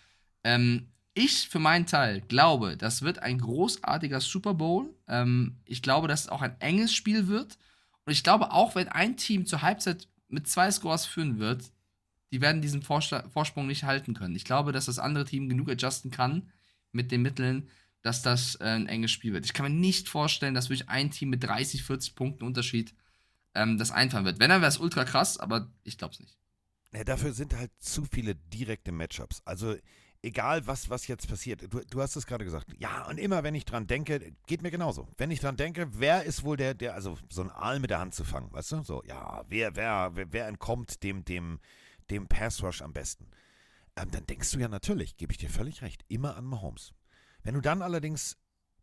Ähm, 0.45 0.89
ich 1.13 1.47
für 1.51 1.59
meinen 1.59 1.85
Teil 1.85 2.23
glaube, 2.23 2.79
das 2.79 3.03
wird 3.03 3.19
ein 3.19 3.37
großartiger 3.37 4.23
Super 4.23 4.55
Bowl. 4.55 4.89
Ähm, 5.09 5.59
ich 5.67 5.83
glaube, 5.83 6.09
dass 6.09 6.23
es 6.23 6.29
auch 6.31 6.41
ein 6.41 6.57
enges 6.59 6.95
Spiel 6.95 7.29
wird. 7.29 7.59
Und 8.07 8.13
ich 8.13 8.25
glaube 8.25 8.51
auch, 8.51 8.75
wenn 8.75 8.89
ein 8.89 9.19
Team 9.19 9.45
zur 9.45 9.61
Halbzeit 9.61 10.09
mit 10.33 10.49
zwei 10.49 10.71
Scores 10.71 11.07
führen 11.07 11.39
wird, 11.39 11.73
die 12.33 12.41
werden 12.41 12.63
diesen 12.63 12.83
Vorsprung 12.83 13.67
nicht 13.67 13.85
halten 13.85 14.15
können. 14.15 14.35
Ich 14.35 14.45
glaube, 14.45 14.73
dass 14.73 14.87
das 14.87 14.99
andere 14.99 15.27
Team 15.27 15.49
genug 15.49 15.71
adjusten 15.71 16.11
kann 16.11 16.51
mit 16.91 17.13
den 17.13 17.23
Mitteln, 17.23 17.69
dass 18.01 18.23
das 18.23 18.57
äh, 18.57 18.65
ein 18.65 18.87
enges 18.87 19.11
Spiel 19.11 19.33
wird. 19.33 19.45
Ich 19.45 19.53
kann 19.53 19.71
mir 19.71 19.79
nicht 19.79 20.09
vorstellen, 20.09 20.55
dass 20.55 20.71
wirklich 20.71 20.89
ein 20.89 21.11
Team 21.11 21.31
mit 21.31 21.45
30, 21.45 21.85
40 21.85 22.15
Punkten 22.15 22.45
Unterschied 22.45 22.95
ähm, 23.55 23.79
das 23.79 23.93
einfahren 23.93 24.25
wird. 24.25 24.41
Wenn, 24.41 24.49
dann 24.49 24.63
wäre 24.63 24.71
es 24.71 24.79
ultra 24.79 25.05
krass, 25.05 25.39
aber 25.39 25.71
ich 25.85 25.99
glaube 25.99 26.15
es 26.15 26.21
nicht. 26.21 26.39
Ja, 26.95 27.05
dafür 27.05 27.33
sind 27.33 27.55
halt 27.55 27.71
zu 27.79 28.05
viele 28.05 28.35
direkte 28.35 28.93
Matchups. 28.93 29.43
Also 29.45 29.77
egal 30.23 30.66
was, 30.66 30.89
was 30.89 31.07
jetzt 31.09 31.28
passiert, 31.28 31.73
du, 31.73 31.81
du 31.81 32.01
hast 32.01 32.16
es 32.16 32.27
gerade 32.27 32.44
gesagt, 32.44 32.73
ja, 32.78 33.07
und 33.09 33.19
immer 33.19 33.43
wenn 33.43 33.55
ich 33.55 33.65
dran 33.65 33.86
denke, 33.86 34.32
geht 34.47 34.62
mir 34.62 34.70
genauso. 34.70 35.09
Wenn 35.19 35.31
ich 35.31 35.40
dran 35.40 35.57
denke, 35.57 35.89
wer 35.99 36.24
ist 36.24 36.44
wohl 36.44 36.57
der, 36.57 36.74
der, 36.74 36.94
also 36.94 37.19
so 37.28 37.43
ein 37.43 37.51
Aal 37.51 37.81
mit 37.81 37.90
der 37.90 37.99
Hand 37.99 38.15
zu 38.15 38.24
fangen, 38.24 38.53
weißt 38.53 38.73
du? 38.73 38.82
So, 38.82 39.03
ja, 39.05 39.44
wer, 39.49 39.77
wer, 39.77 40.11
wer, 40.15 40.32
wer 40.32 40.47
entkommt 40.47 41.03
dem, 41.03 41.24
dem, 41.24 41.59
dem 42.11 42.28
Pass 42.28 42.62
Rush 42.62 42.82
am 42.82 42.93
besten? 42.93 43.28
Ähm, 43.97 44.11
dann 44.11 44.27
denkst 44.27 44.53
du 44.53 44.59
ja 44.59 44.69
natürlich, 44.69 45.16
gebe 45.16 45.32
ich 45.32 45.39
dir 45.39 45.51
völlig 45.51 45.82
recht, 45.82 46.05
immer 46.09 46.36
an 46.36 46.44
Mahomes. 46.44 46.93
Wenn 47.43 47.55
du 47.55 47.61
dann 47.61 47.82
allerdings 47.82 48.36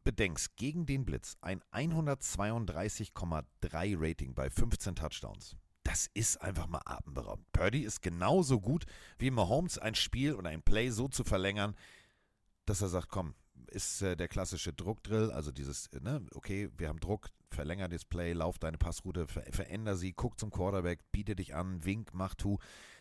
bedenkst, 0.03 0.57
gegen 0.57 0.85
den 0.85 1.05
Blitz 1.05 1.37
ein 1.41 1.61
132,3 1.71 3.95
Rating 3.97 4.33
bei 4.33 4.49
15 4.49 4.95
Touchdowns, 4.95 5.55
das 5.83 6.09
ist 6.13 6.41
einfach 6.41 6.67
mal 6.67 6.81
atemberaubend. 6.85 7.51
Purdy 7.51 7.81
ist 7.81 8.01
genauso 8.01 8.59
gut 8.59 8.85
wie 9.17 9.31
Mahomes, 9.31 9.77
ein 9.77 9.95
Spiel 9.95 10.35
oder 10.35 10.49
ein 10.49 10.61
Play 10.61 10.89
so 10.89 11.07
zu 11.07 11.23
verlängern, 11.23 11.75
dass 12.65 12.81
er 12.81 12.89
sagt, 12.89 13.09
komm, 13.09 13.33
ist 13.67 14.01
äh, 14.01 14.15
der 14.15 14.27
klassische 14.27 14.73
Druckdrill, 14.73 15.31
also 15.31 15.51
dieses, 15.51 15.87
äh, 15.87 15.99
ne, 15.99 16.25
okay, 16.35 16.69
wir 16.77 16.89
haben 16.89 16.99
Druck, 16.99 17.29
verlänger 17.49 17.87
das 17.87 18.05
Play, 18.05 18.33
lauf 18.33 18.59
deine 18.59 18.77
Passroute, 18.77 19.27
ver 19.27 19.43
veränder 19.51 19.95
sie, 19.95 20.13
guck 20.13 20.39
zum 20.39 20.51
Quarterback, 20.51 20.99
biete 21.11 21.35
dich 21.35 21.55
an, 21.55 21.83
wink, 21.85 22.11
mach, 22.13 22.35
tu. 22.35 22.57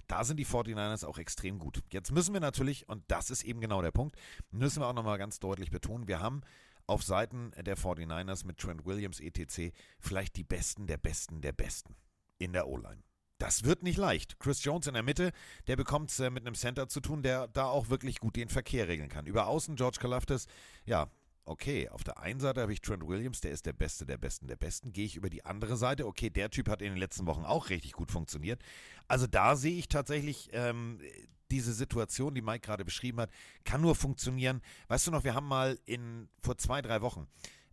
Da 0.07 0.25
sind 0.25 0.39
die 0.39 0.47
49ers 0.47 1.05
auch 1.05 1.19
extrem 1.19 1.59
gut. 1.59 1.83
Jetzt 1.93 2.13
müssen 2.13 2.33
wir 2.33 2.41
natürlich, 2.41 2.89
und 2.89 3.05
das 3.09 3.31
ist 3.31 3.45
eben 3.45 3.61
genau 3.61 3.83
der 3.83 3.91
Punkt, 3.91 4.17
müssen 4.51 4.81
wir 4.81 4.87
auch 4.87 4.95
nochmal 4.95 5.19
ganz 5.19 5.39
deutlich 5.39 5.71
betonen, 5.71 6.09
wir 6.09 6.21
haben 6.21 6.41
auf 6.87 7.03
Seiten 7.03 7.51
der 7.59 7.77
49ers 7.77 8.47
mit 8.47 8.57
Trent 8.57 8.87
Williams 8.87 9.21
etc. 9.21 9.75
vielleicht 10.01 10.37
die 10.37 10.45
Besten 10.45 10.87
der 10.87 10.97
Besten 10.97 11.43
der 11.43 11.53
Besten 11.53 11.95
in 12.39 12.52
der 12.52 12.69
O-Line. 12.69 13.02
Das 13.39 13.62
wird 13.62 13.85
nicht 13.85 13.98
leicht. 13.98 14.40
Chris 14.40 14.65
Jones 14.65 14.89
in 14.89 14.94
der 14.94 15.05
Mitte, 15.05 15.32
der 15.69 15.77
bekommt 15.77 16.10
es 16.10 16.19
äh, 16.19 16.28
mit 16.28 16.44
einem 16.44 16.56
Center 16.56 16.89
zu 16.89 17.01
tun, 17.01 17.23
der 17.23 17.47
da 17.48 17.66
auch 17.66 17.89
wirklich 17.89 18.19
gut 18.19 18.35
den 18.35 18.48
Verkehr 18.48 18.89
regeln 18.89 19.09
kann. 19.09 19.27
Über 19.27 19.47
Außen 19.47 19.77
George 19.77 19.98
Kalaftis, 20.01 20.48
ja, 20.85 21.09
okay, 21.44 21.89
auf 21.89 22.02
der 22.02 22.19
einen 22.19 22.40
Seite 22.40 22.60
habe 22.60 22.73
ich 22.73 22.81
Trent 22.81 23.06
Williams, 23.06 23.40
der 23.40 23.52
ist 23.52 23.65
der 23.65 23.73
Beste 23.73 24.05
der 24.06 24.19
Besten 24.19 24.48
der 24.48 24.56
Besten. 24.56 24.93
Gehe 24.93 25.06
ich 25.06 25.16
über 25.16 25.31
die 25.31 25.44
andere 25.44 25.77
Seite, 25.77 26.06
okay, 26.06 26.31
der 26.31 26.51
Typ 26.51 26.69
hat 26.69 26.82
in 26.82 26.90
den 26.90 26.98
letzten 26.98 27.27
Wochen 27.27 27.44
auch 27.44 27.70
richtig 27.70 27.93
gut 27.93 28.10
funktioniert. 28.10 28.60
Also 29.06 29.27
da 29.28 29.55
sehe 29.55 29.78
ich 29.78 29.89
tatsächlich 29.89 30.51
ähm, 30.52 31.01
diese 31.51 31.73
Situation, 31.73 32.35
die 32.35 32.43
Mike 32.43 32.66
gerade 32.66 32.85
beschrieben 32.85 33.20
hat, 33.20 33.31
kann 33.65 33.81
nur 33.81 33.94
funktionieren. 33.94 34.60
Weißt 34.89 35.06
du 35.06 35.10
noch, 35.10 35.24
wir 35.24 35.35
haben 35.35 35.47
mal 35.47 35.78
in 35.86 36.28
vor 36.43 36.59
zwei, 36.59 36.82
drei 36.82 37.01
Wochen 37.01 37.27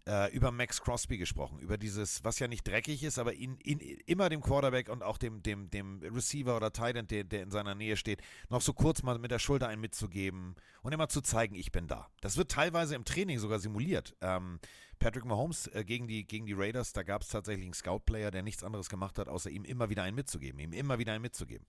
äh, 0.08 0.32
über 0.34 0.52
Max 0.52 0.82
Crosby 0.82 1.18
gesprochen, 1.18 1.60
über 1.60 1.78
dieses, 1.78 2.24
was 2.24 2.40
ja 2.40 2.48
nicht 2.48 2.68
dreckig 2.68 3.04
ist, 3.04 3.18
aber 3.18 3.34
ihn, 3.34 3.58
ihn 3.64 3.80
immer 4.06 4.30
dem 4.30 4.42
Quarterback 4.42 4.90
und 4.90 5.04
auch 5.04 5.18
dem, 5.18 5.42
dem, 5.42 5.70
dem 5.70 6.00
Receiver 6.02 6.56
oder 6.56 6.72
Tight 6.72 6.96
End, 6.96 7.12
der, 7.12 7.24
der 7.24 7.44
in 7.44 7.52
seiner 7.52 7.76
Nähe 7.76 7.98
steht, 7.98 8.22
noch 8.50 8.62
so 8.62 8.74
kurz 8.74 9.02
mal 9.02 9.18
mit 9.18 9.32
der 9.32 9.40
Schulter 9.40 9.68
einen 9.68 9.82
mitzugeben 9.82 10.56
und 10.84 10.94
immer 10.94 11.10
zu 11.10 11.22
zeigen, 11.22 11.56
ich 11.56 11.72
bin 11.72 11.88
da. 11.88 12.10
Das 12.22 12.38
wird 12.38 12.52
teilweise 12.52 12.96
im 12.96 13.06
Training 13.06 13.40
sogar 13.40 13.60
simuliert. 13.60 14.16
Ähm, 14.22 14.60
Patrick 15.00 15.26
Mahomes 15.26 15.68
äh, 15.68 15.84
gegen, 15.84 16.08
die, 16.08 16.26
gegen 16.26 16.46
die 16.46 16.54
Raiders, 16.54 16.94
da 16.94 17.04
gab 17.04 17.24
es 17.24 17.30
tatsächlich 17.30 17.66
einen 17.66 17.74
Scout-Player, 17.74 18.32
der 18.32 18.44
nichts 18.44 18.64
anderes 18.64 18.90
gemacht 18.90 19.18
hat, 19.18 19.28
außer 19.28 19.50
ihm 19.50 19.66
immer 19.66 19.90
wieder 19.90 20.04
einen 20.04 20.16
mitzugeben, 20.16 20.60
ihm 20.60 20.74
immer 20.74 21.00
wieder 21.00 21.14
einen 21.14 21.22
mitzugeben. 21.24 21.66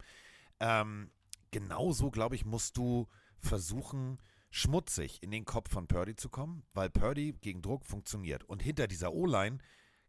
Ähm, 0.61 1.11
genauso, 1.51 2.11
glaube 2.11 2.35
ich, 2.35 2.45
musst 2.45 2.77
du 2.77 3.09
versuchen, 3.39 4.19
schmutzig 4.57 5.23
in 5.23 5.31
den 5.31 5.45
Kopf 5.45 5.71
von 5.71 5.87
Purdy 5.87 6.17
zu 6.17 6.31
kommen, 6.31 6.63
weil 6.73 6.89
Purdy 6.89 7.35
gegen 7.43 7.61
Druck 7.61 7.85
funktioniert. 7.85 8.43
Und 8.45 8.63
hinter 8.63 8.87
dieser 8.87 9.13
O-Line, 9.13 9.59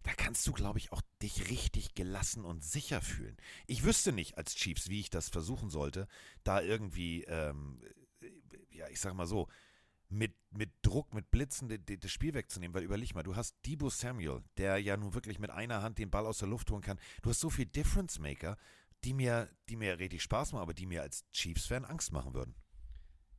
da 0.03 0.13
kannst 0.13 0.47
du, 0.47 0.53
glaube 0.53 0.79
ich, 0.79 0.93
auch 0.93 1.01
dich 1.21 1.49
richtig 1.49 1.95
gelassen 1.95 2.45
und 2.45 2.63
sicher 2.63 3.01
fühlen. 3.01 3.35
Ich 3.65 3.83
wüsste 3.83 4.13
nicht 4.13 4.37
als 4.37 4.55
Chiefs, 4.55 4.87
wie 4.87 5.01
ich 5.01 5.09
das 5.09 5.27
versuchen 5.27 5.69
sollte, 5.69 6.07
da 6.45 6.61
irgendwie, 6.61 7.23
ähm, 7.25 7.81
ja, 8.71 8.87
ich 8.87 9.01
sag 9.01 9.13
mal 9.15 9.27
so, 9.27 9.49
mit, 10.07 10.33
mit 10.51 10.71
Druck, 10.81 11.13
mit 11.13 11.29
Blitzen 11.29 11.67
das 11.85 12.11
Spiel 12.11 12.33
wegzunehmen, 12.33 12.73
weil 12.73 12.83
überleg 12.83 13.13
mal, 13.13 13.23
du 13.23 13.35
hast 13.35 13.57
Debo 13.65 13.89
Samuel, 13.89 14.41
der 14.55 14.77
ja 14.77 14.95
nun 14.95 15.13
wirklich 15.13 15.39
mit 15.39 15.49
einer 15.49 15.81
Hand 15.81 15.97
den 15.97 16.09
Ball 16.09 16.25
aus 16.25 16.37
der 16.37 16.47
Luft 16.47 16.71
holen 16.71 16.81
kann. 16.81 16.99
Du 17.21 17.29
hast 17.29 17.41
so 17.41 17.49
viel 17.49 17.65
Difference 17.65 18.17
Maker, 18.17 18.55
die 19.03 19.13
mir, 19.13 19.49
die 19.67 19.75
mir 19.75 19.99
richtig 19.99 20.23
Spaß 20.23 20.53
machen, 20.53 20.61
aber 20.61 20.73
die 20.73 20.85
mir 20.85 21.01
als 21.01 21.29
Chiefs-Fan 21.31 21.83
Angst 21.83 22.13
machen 22.13 22.33
würden. 22.33 22.55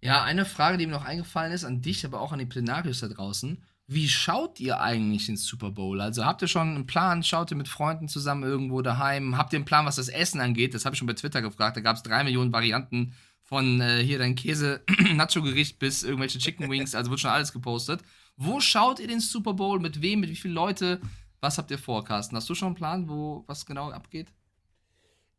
Ja, 0.01 0.23
eine 0.23 0.45
Frage, 0.45 0.79
die 0.79 0.87
mir 0.87 0.93
noch 0.93 1.05
eingefallen 1.05 1.53
ist, 1.53 1.65
an 1.65 1.83
dich, 1.83 2.05
aber 2.05 2.21
auch 2.21 2.33
an 2.33 2.39
die 2.39 2.47
Plenarius 2.47 3.01
da 3.01 3.09
draußen. 3.09 3.63
Wie 3.91 4.09
schaut 4.09 4.61
ihr 4.61 4.81
eigentlich 4.81 5.29
ins 5.29 5.47
Super 5.47 5.71
Bowl? 5.71 6.01
Also 6.01 6.25
habt 6.25 6.43
ihr 6.43 6.49
schon 6.49 6.69
einen 6.69 6.87
Plan? 6.87 7.23
Schaut 7.23 7.51
ihr 7.51 7.57
mit 7.57 7.69
Freunden 7.69 8.07
zusammen 8.07 8.43
irgendwo 8.43 8.83
daheim? 8.83 9.39
Habt 9.39 9.53
ihr 9.53 9.57
einen 9.57 9.65
Plan, 9.65 9.87
was 9.87 9.97
das 9.97 10.09
Essen 10.09 10.41
angeht? 10.41 10.75
Das 10.75 10.85
habe 10.85 10.95
ich 10.95 10.99
schon 10.99 11.07
bei 11.09 11.15
Twitter 11.15 11.41
gefragt. 11.41 11.77
Da 11.77 11.81
gab 11.81 11.97
es 11.97 12.03
drei 12.03 12.23
Millionen 12.23 12.53
Varianten 12.53 13.15
von 13.43 13.81
äh, 13.81 14.05
hier 14.05 14.19
dein 14.19 14.35
Käse-Nacho-Gericht 14.35 15.79
bis 15.81 16.03
irgendwelche 16.03 16.39
Chicken 16.39 16.71
Wings. 16.71 16.95
Also 16.95 17.11
wird 17.11 17.21
schon 17.21 17.31
alles 17.31 17.53
gepostet. 17.53 18.03
Wo 18.37 18.61
schaut 18.61 19.01
ihr 19.01 19.09
den 19.09 19.21
Super 19.21 19.55
Bowl? 19.55 19.81
Mit 19.81 20.03
wem? 20.03 20.21
Mit 20.21 20.29
wie 20.31 20.37
vielen 20.37 20.55
Leute? 20.55 21.01
Was 21.41 21.57
habt 21.57 21.71
ihr 21.71 21.79
vor, 21.79 22.05
Carsten? 22.05 22.37
Hast 22.37 22.49
du 22.51 22.55
schon 22.55 22.67
einen 22.67 22.75
Plan, 22.75 23.09
wo 23.09 23.45
was 23.47 23.65
genau 23.65 23.91
abgeht? 23.91 24.29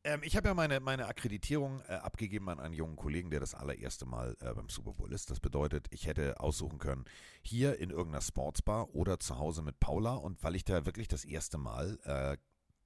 Ähm, 0.03 0.21
ich 0.23 0.35
habe 0.37 0.47
ja 0.47 0.53
meine, 0.53 0.79
meine 0.79 1.07
Akkreditierung 1.07 1.81
äh, 1.81 1.93
abgegeben 1.93 2.49
an 2.49 2.59
einen 2.59 2.73
jungen 2.73 2.95
Kollegen, 2.95 3.29
der 3.29 3.39
das 3.39 3.53
allererste 3.53 4.05
Mal 4.05 4.37
äh, 4.39 4.53
beim 4.53 4.69
Super 4.69 4.93
Bowl 4.93 5.11
ist. 5.11 5.29
Das 5.29 5.39
bedeutet, 5.39 5.87
ich 5.91 6.07
hätte 6.07 6.39
aussuchen 6.39 6.79
können, 6.79 7.05
hier 7.41 7.79
in 7.79 7.89
irgendeiner 7.89 8.21
Sportsbar 8.21 8.93
oder 8.95 9.19
zu 9.19 9.37
Hause 9.37 9.61
mit 9.61 9.79
Paula. 9.79 10.13
Und 10.13 10.41
weil 10.43 10.55
ich 10.55 10.63
da 10.63 10.85
wirklich 10.85 11.07
das 11.07 11.25
erste 11.25 11.57
Mal 11.57 11.99
äh, 12.03 12.37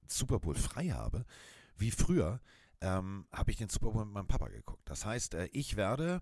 Super 0.06 0.40
Bowl 0.40 0.54
frei 0.54 0.88
habe, 0.88 1.24
wie 1.76 1.90
früher, 1.90 2.40
ähm, 2.80 3.26
habe 3.32 3.50
ich 3.50 3.56
den 3.56 3.68
Super 3.68 3.92
Bowl 3.92 4.04
mit 4.04 4.14
meinem 4.14 4.26
Papa 4.26 4.48
geguckt. 4.48 4.82
Das 4.88 5.06
heißt, 5.06 5.34
äh, 5.34 5.46
ich 5.52 5.76
werde 5.76 6.20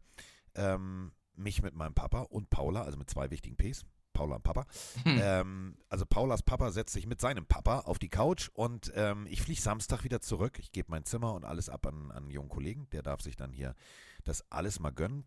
ähm, 0.54 1.12
mich 1.34 1.62
mit 1.62 1.74
meinem 1.74 1.94
Papa 1.94 2.22
und 2.22 2.50
Paula, 2.50 2.82
also 2.82 2.98
mit 2.98 3.08
zwei 3.08 3.30
wichtigen 3.30 3.56
Ps, 3.56 3.84
Paula 4.12 4.36
und 4.36 4.42
Papa. 4.42 4.66
Hm. 5.04 5.20
Ähm, 5.22 5.76
also 5.88 6.04
Paulas 6.06 6.42
Papa 6.42 6.70
setzt 6.70 6.92
sich 6.92 7.06
mit 7.06 7.20
seinem 7.20 7.46
Papa 7.46 7.80
auf 7.80 7.98
die 7.98 8.08
Couch 8.08 8.48
und 8.54 8.92
ähm, 8.94 9.26
ich 9.28 9.42
fliege 9.42 9.60
Samstag 9.60 10.04
wieder 10.04 10.20
zurück. 10.20 10.58
Ich 10.58 10.72
gebe 10.72 10.90
mein 10.90 11.04
Zimmer 11.04 11.34
und 11.34 11.44
alles 11.44 11.68
ab 11.68 11.86
an, 11.86 12.10
an 12.10 12.24
einen 12.24 12.30
jungen 12.30 12.48
Kollegen. 12.48 12.88
Der 12.90 13.02
darf 13.02 13.20
sich 13.20 13.36
dann 13.36 13.52
hier 13.52 13.74
das 14.24 14.44
alles 14.50 14.80
mal 14.80 14.90
gönnen. 14.90 15.24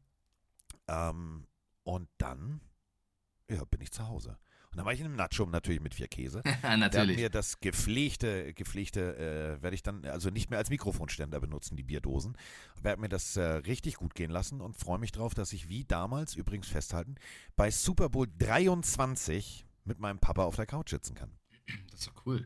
Ähm, 0.87 1.47
und 1.83 2.09
dann 2.17 2.61
ja, 3.49 3.63
bin 3.65 3.81
ich 3.81 3.91
zu 3.91 4.07
Hause. 4.07 4.37
Und 4.75 4.79
dann 4.79 4.87
war 4.87 4.93
ich 4.93 4.99
in 4.99 5.05
einem 5.05 5.15
Nacho 5.15 5.45
natürlich 5.45 5.79
mit 5.79 5.95
vier 5.95 6.09
Käse. 6.09 6.43
natürlich. 6.61 7.15
Da 7.15 7.21
mir 7.21 7.29
das 7.29 7.61
gepflegte, 7.61 8.53
gepflegte 8.53 9.15
äh, 9.57 9.63
werde 9.63 9.73
ich 9.73 9.83
dann 9.83 10.03
also 10.03 10.29
nicht 10.31 10.49
mehr 10.49 10.59
als 10.59 10.69
Mikrofonständer 10.69 11.39
benutzen, 11.39 11.77
die 11.77 11.83
Bierdosen. 11.83 12.37
Werde 12.81 12.99
mir 12.99 13.07
das 13.07 13.37
äh, 13.37 13.41
richtig 13.41 13.95
gut 13.95 14.15
gehen 14.15 14.29
lassen 14.29 14.59
und 14.59 14.75
freue 14.75 14.99
mich 14.99 15.13
drauf, 15.13 15.33
dass 15.33 15.53
ich 15.53 15.69
wie 15.69 15.85
damals, 15.85 16.35
übrigens 16.35 16.67
festhalten, 16.67 17.15
bei 17.55 17.71
Super 17.71 18.09
Bowl 18.09 18.27
23 18.37 19.65
mit 19.85 19.99
meinem 19.99 20.19
Papa 20.19 20.43
auf 20.43 20.57
der 20.57 20.65
Couch 20.65 20.89
sitzen 20.89 21.15
kann. 21.15 21.31
Das 21.91 22.01
ist 22.01 22.09
doch 22.09 22.25
cool. 22.25 22.45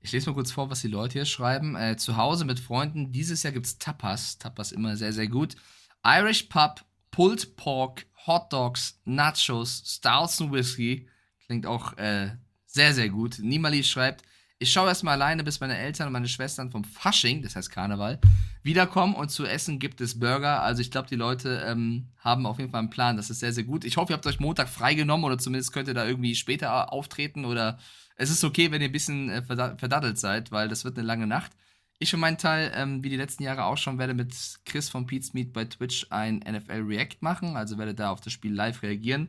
Ich 0.00 0.12
lese 0.12 0.28
mal 0.28 0.34
kurz 0.34 0.52
vor, 0.52 0.68
was 0.68 0.82
die 0.82 0.88
Leute 0.88 1.14
hier 1.14 1.24
schreiben. 1.24 1.74
Äh, 1.74 1.96
zu 1.96 2.18
Hause 2.18 2.44
mit 2.44 2.60
Freunden. 2.60 3.12
Dieses 3.12 3.44
Jahr 3.44 3.54
gibt 3.54 3.64
es 3.64 3.78
Tapas. 3.78 4.36
Tapas 4.36 4.72
immer 4.72 4.98
sehr, 4.98 5.14
sehr 5.14 5.28
gut. 5.28 5.56
Irish 6.04 6.42
Pub, 6.50 6.84
Pulled 7.10 7.56
Pork, 7.56 8.04
Hot 8.26 8.52
Dogs, 8.52 9.00
Nachos, 9.06 9.82
Stouts 9.86 10.38
und 10.42 10.52
Whisky. 10.52 11.08
Klingt 11.52 11.66
auch 11.66 11.98
äh, 11.98 12.30
sehr, 12.64 12.94
sehr 12.94 13.10
gut. 13.10 13.38
Nimali 13.38 13.84
schreibt, 13.84 14.24
ich 14.58 14.72
schaue 14.72 14.88
erstmal 14.88 15.20
alleine, 15.20 15.44
bis 15.44 15.60
meine 15.60 15.76
Eltern 15.76 16.06
und 16.06 16.14
meine 16.14 16.28
Schwestern 16.28 16.70
vom 16.70 16.82
Fasching, 16.82 17.42
das 17.42 17.56
heißt 17.56 17.70
Karneval, 17.70 18.18
wiederkommen 18.62 19.14
und 19.14 19.30
zu 19.30 19.44
essen 19.44 19.78
gibt 19.78 20.00
es 20.00 20.18
Burger. 20.18 20.62
Also 20.62 20.80
ich 20.80 20.90
glaube, 20.90 21.08
die 21.10 21.14
Leute 21.14 21.62
ähm, 21.66 22.08
haben 22.16 22.46
auf 22.46 22.58
jeden 22.58 22.70
Fall 22.70 22.78
einen 22.78 22.88
Plan. 22.88 23.18
Das 23.18 23.28
ist 23.28 23.40
sehr, 23.40 23.52
sehr 23.52 23.64
gut. 23.64 23.84
Ich 23.84 23.98
hoffe, 23.98 24.14
ihr 24.14 24.16
habt 24.16 24.26
euch 24.26 24.40
Montag 24.40 24.70
freigenommen 24.70 25.26
oder 25.26 25.36
zumindest 25.36 25.74
könnt 25.74 25.88
ihr 25.88 25.94
da 25.94 26.06
irgendwie 26.06 26.34
später 26.34 26.90
auftreten 26.90 27.44
oder 27.44 27.78
es 28.16 28.30
ist 28.30 28.44
okay, 28.44 28.70
wenn 28.70 28.80
ihr 28.80 28.88
ein 28.88 28.92
bisschen 28.92 29.28
äh, 29.28 29.42
verdattelt 29.42 30.18
seid, 30.18 30.52
weil 30.52 30.68
das 30.68 30.86
wird 30.86 30.96
eine 30.96 31.06
lange 31.06 31.26
Nacht. 31.26 31.52
Ich 31.98 32.10
für 32.10 32.16
meinen 32.16 32.38
Teil, 32.38 32.72
ähm, 32.74 33.04
wie 33.04 33.10
die 33.10 33.16
letzten 33.16 33.42
Jahre 33.42 33.64
auch 33.64 33.76
schon, 33.76 33.98
werde 33.98 34.14
mit 34.14 34.34
Chris 34.64 34.88
von 34.88 35.04
Pete's 35.04 35.34
Meet 35.34 35.52
bei 35.52 35.66
Twitch 35.66 36.06
ein 36.08 36.36
NFL 36.38 36.80
React 36.86 37.18
machen. 37.20 37.56
Also 37.58 37.76
werde 37.76 37.94
da 37.94 38.10
auf 38.10 38.22
das 38.22 38.32
Spiel 38.32 38.54
live 38.54 38.82
reagieren 38.82 39.28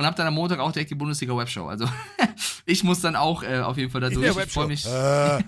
und 0.00 0.06
habe 0.06 0.16
dann 0.16 0.26
am 0.26 0.34
Montag 0.34 0.58
auch 0.60 0.72
direkt 0.72 0.90
die 0.90 0.94
Bundesliga 0.94 1.36
Webshow. 1.36 1.66
Also 1.66 1.86
ich 2.64 2.82
muss 2.82 3.02
dann 3.02 3.16
auch 3.16 3.42
äh, 3.42 3.60
auf 3.60 3.76
jeden 3.76 3.90
Fall 3.90 4.00
da 4.00 4.08
durch. 4.08 4.34
Ich 4.34 4.50
freue 4.50 4.66
mich. 4.66 4.86
Äh, 4.86 5.40
äh. 5.40 5.42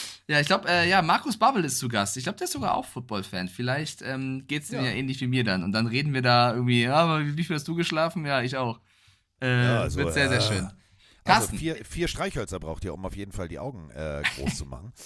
ja, 0.28 0.40
ich 0.40 0.46
glaube, 0.46 0.66
äh, 0.66 0.88
ja, 0.88 1.02
Markus 1.02 1.36
Babbel 1.36 1.66
ist 1.66 1.76
zu 1.76 1.86
Gast. 1.86 2.16
Ich 2.16 2.22
glaube, 2.22 2.38
der 2.38 2.46
ist 2.46 2.54
sogar 2.54 2.74
auch 2.74 2.86
Football-Fan. 2.86 3.48
Vielleicht 3.48 4.00
ähm, 4.00 4.44
geht 4.46 4.62
es 4.62 4.70
ja. 4.70 4.80
ja 4.80 4.92
ähnlich 4.92 5.20
wie 5.20 5.26
mir 5.26 5.44
dann. 5.44 5.62
Und 5.62 5.72
dann 5.72 5.86
reden 5.86 6.14
wir 6.14 6.22
da 6.22 6.54
irgendwie, 6.54 6.84
ja, 6.84 6.94
aber 6.94 7.36
wie 7.36 7.44
viel 7.44 7.54
hast 7.54 7.68
du 7.68 7.74
geschlafen? 7.74 8.24
Ja, 8.24 8.40
ich 8.40 8.56
auch. 8.56 8.80
Äh, 9.42 9.64
ja, 9.64 9.80
also, 9.82 9.98
wird 9.98 10.14
sehr, 10.14 10.30
sehr 10.30 10.40
schön. 10.40 10.64
Also 10.64 10.76
Carsten. 11.26 11.52
Also 11.52 11.56
vier, 11.58 11.84
vier 11.84 12.08
Streichhölzer 12.08 12.60
braucht 12.60 12.82
ihr, 12.86 12.94
um 12.94 13.04
auf 13.04 13.14
jeden 13.14 13.32
Fall 13.32 13.48
die 13.48 13.58
Augen 13.58 13.90
groß 14.36 14.56
zu 14.56 14.64
machen. 14.64 14.94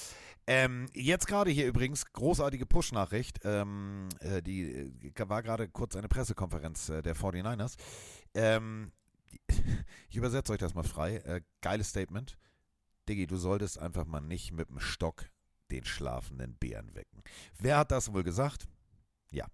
Ähm, 0.46 0.86
jetzt 0.92 1.26
gerade 1.26 1.50
hier 1.50 1.66
übrigens, 1.66 2.12
großartige 2.12 2.66
Push-Nachricht. 2.66 3.40
Ähm, 3.44 4.10
äh, 4.20 4.42
die 4.42 4.90
war 5.16 5.42
gerade 5.42 5.68
kurz 5.68 5.96
eine 5.96 6.08
Pressekonferenz 6.08 6.86
der 6.86 7.16
49ers. 7.16 7.76
Ähm, 8.34 8.92
ich 10.08 10.16
übersetze 10.16 10.52
euch 10.52 10.58
das 10.58 10.74
mal 10.74 10.84
frei. 10.84 11.16
Äh, 11.18 11.42
geiles 11.60 11.90
Statement. 11.90 12.36
Diggi, 13.08 13.26
du 13.26 13.36
solltest 13.36 13.78
einfach 13.78 14.06
mal 14.06 14.20
nicht 14.20 14.52
mit 14.52 14.68
dem 14.68 14.80
Stock 14.80 15.26
den 15.70 15.84
schlafenden 15.84 16.54
Bären 16.54 16.94
wecken. 16.94 17.22
Wer 17.58 17.78
hat 17.78 17.90
das 17.90 18.12
wohl 18.12 18.22
gesagt? 18.22 18.68
Ja, 19.30 19.46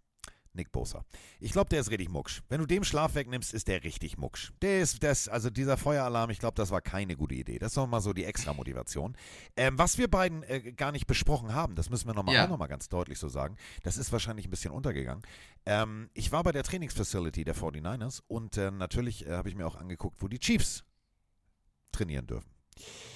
Nick 0.52 0.72
Bosa. 0.72 1.04
Ich 1.38 1.52
glaube, 1.52 1.68
der 1.68 1.80
ist 1.80 1.90
richtig 1.90 2.08
mucksch. 2.08 2.42
Wenn 2.48 2.60
du 2.60 2.66
dem 2.66 2.84
Schlaf 2.84 3.14
wegnimmst, 3.14 3.54
ist 3.54 3.68
der 3.68 3.84
richtig 3.84 4.18
mucksch. 4.18 4.52
Der 4.62 4.80
ist, 4.80 5.02
das, 5.02 5.28
also 5.28 5.50
dieser 5.50 5.76
Feueralarm, 5.76 6.30
ich 6.30 6.38
glaube, 6.38 6.56
das 6.56 6.70
war 6.70 6.80
keine 6.80 7.16
gute 7.16 7.34
Idee. 7.34 7.58
Das 7.58 7.72
ist 7.72 7.76
nochmal 7.76 8.00
so 8.00 8.12
die 8.12 8.24
extra 8.24 8.52
Motivation. 8.52 9.16
Ähm, 9.56 9.78
was 9.78 9.98
wir 9.98 10.08
beiden 10.08 10.42
äh, 10.42 10.72
gar 10.72 10.92
nicht 10.92 11.06
besprochen 11.06 11.54
haben, 11.54 11.74
das 11.76 11.90
müssen 11.90 12.08
wir 12.08 12.14
nochmal 12.14 12.34
ja. 12.34 12.44
auch 12.44 12.48
nochmal 12.48 12.68
ganz 12.68 12.88
deutlich 12.88 13.18
so 13.18 13.28
sagen. 13.28 13.56
Das 13.82 13.96
ist 13.96 14.12
wahrscheinlich 14.12 14.46
ein 14.46 14.50
bisschen 14.50 14.72
untergegangen. 14.72 15.22
Ähm, 15.66 16.10
ich 16.14 16.32
war 16.32 16.42
bei 16.42 16.52
der 16.52 16.62
Trainingsfacility 16.62 17.44
der 17.44 17.54
49ers 17.54 18.22
und 18.26 18.56
äh, 18.56 18.70
natürlich 18.70 19.26
äh, 19.26 19.32
habe 19.32 19.48
ich 19.48 19.54
mir 19.54 19.66
auch 19.66 19.76
angeguckt, 19.76 20.20
wo 20.20 20.28
die 20.28 20.38
Chiefs 20.38 20.84
trainieren 21.92 22.26
dürfen. 22.26 22.59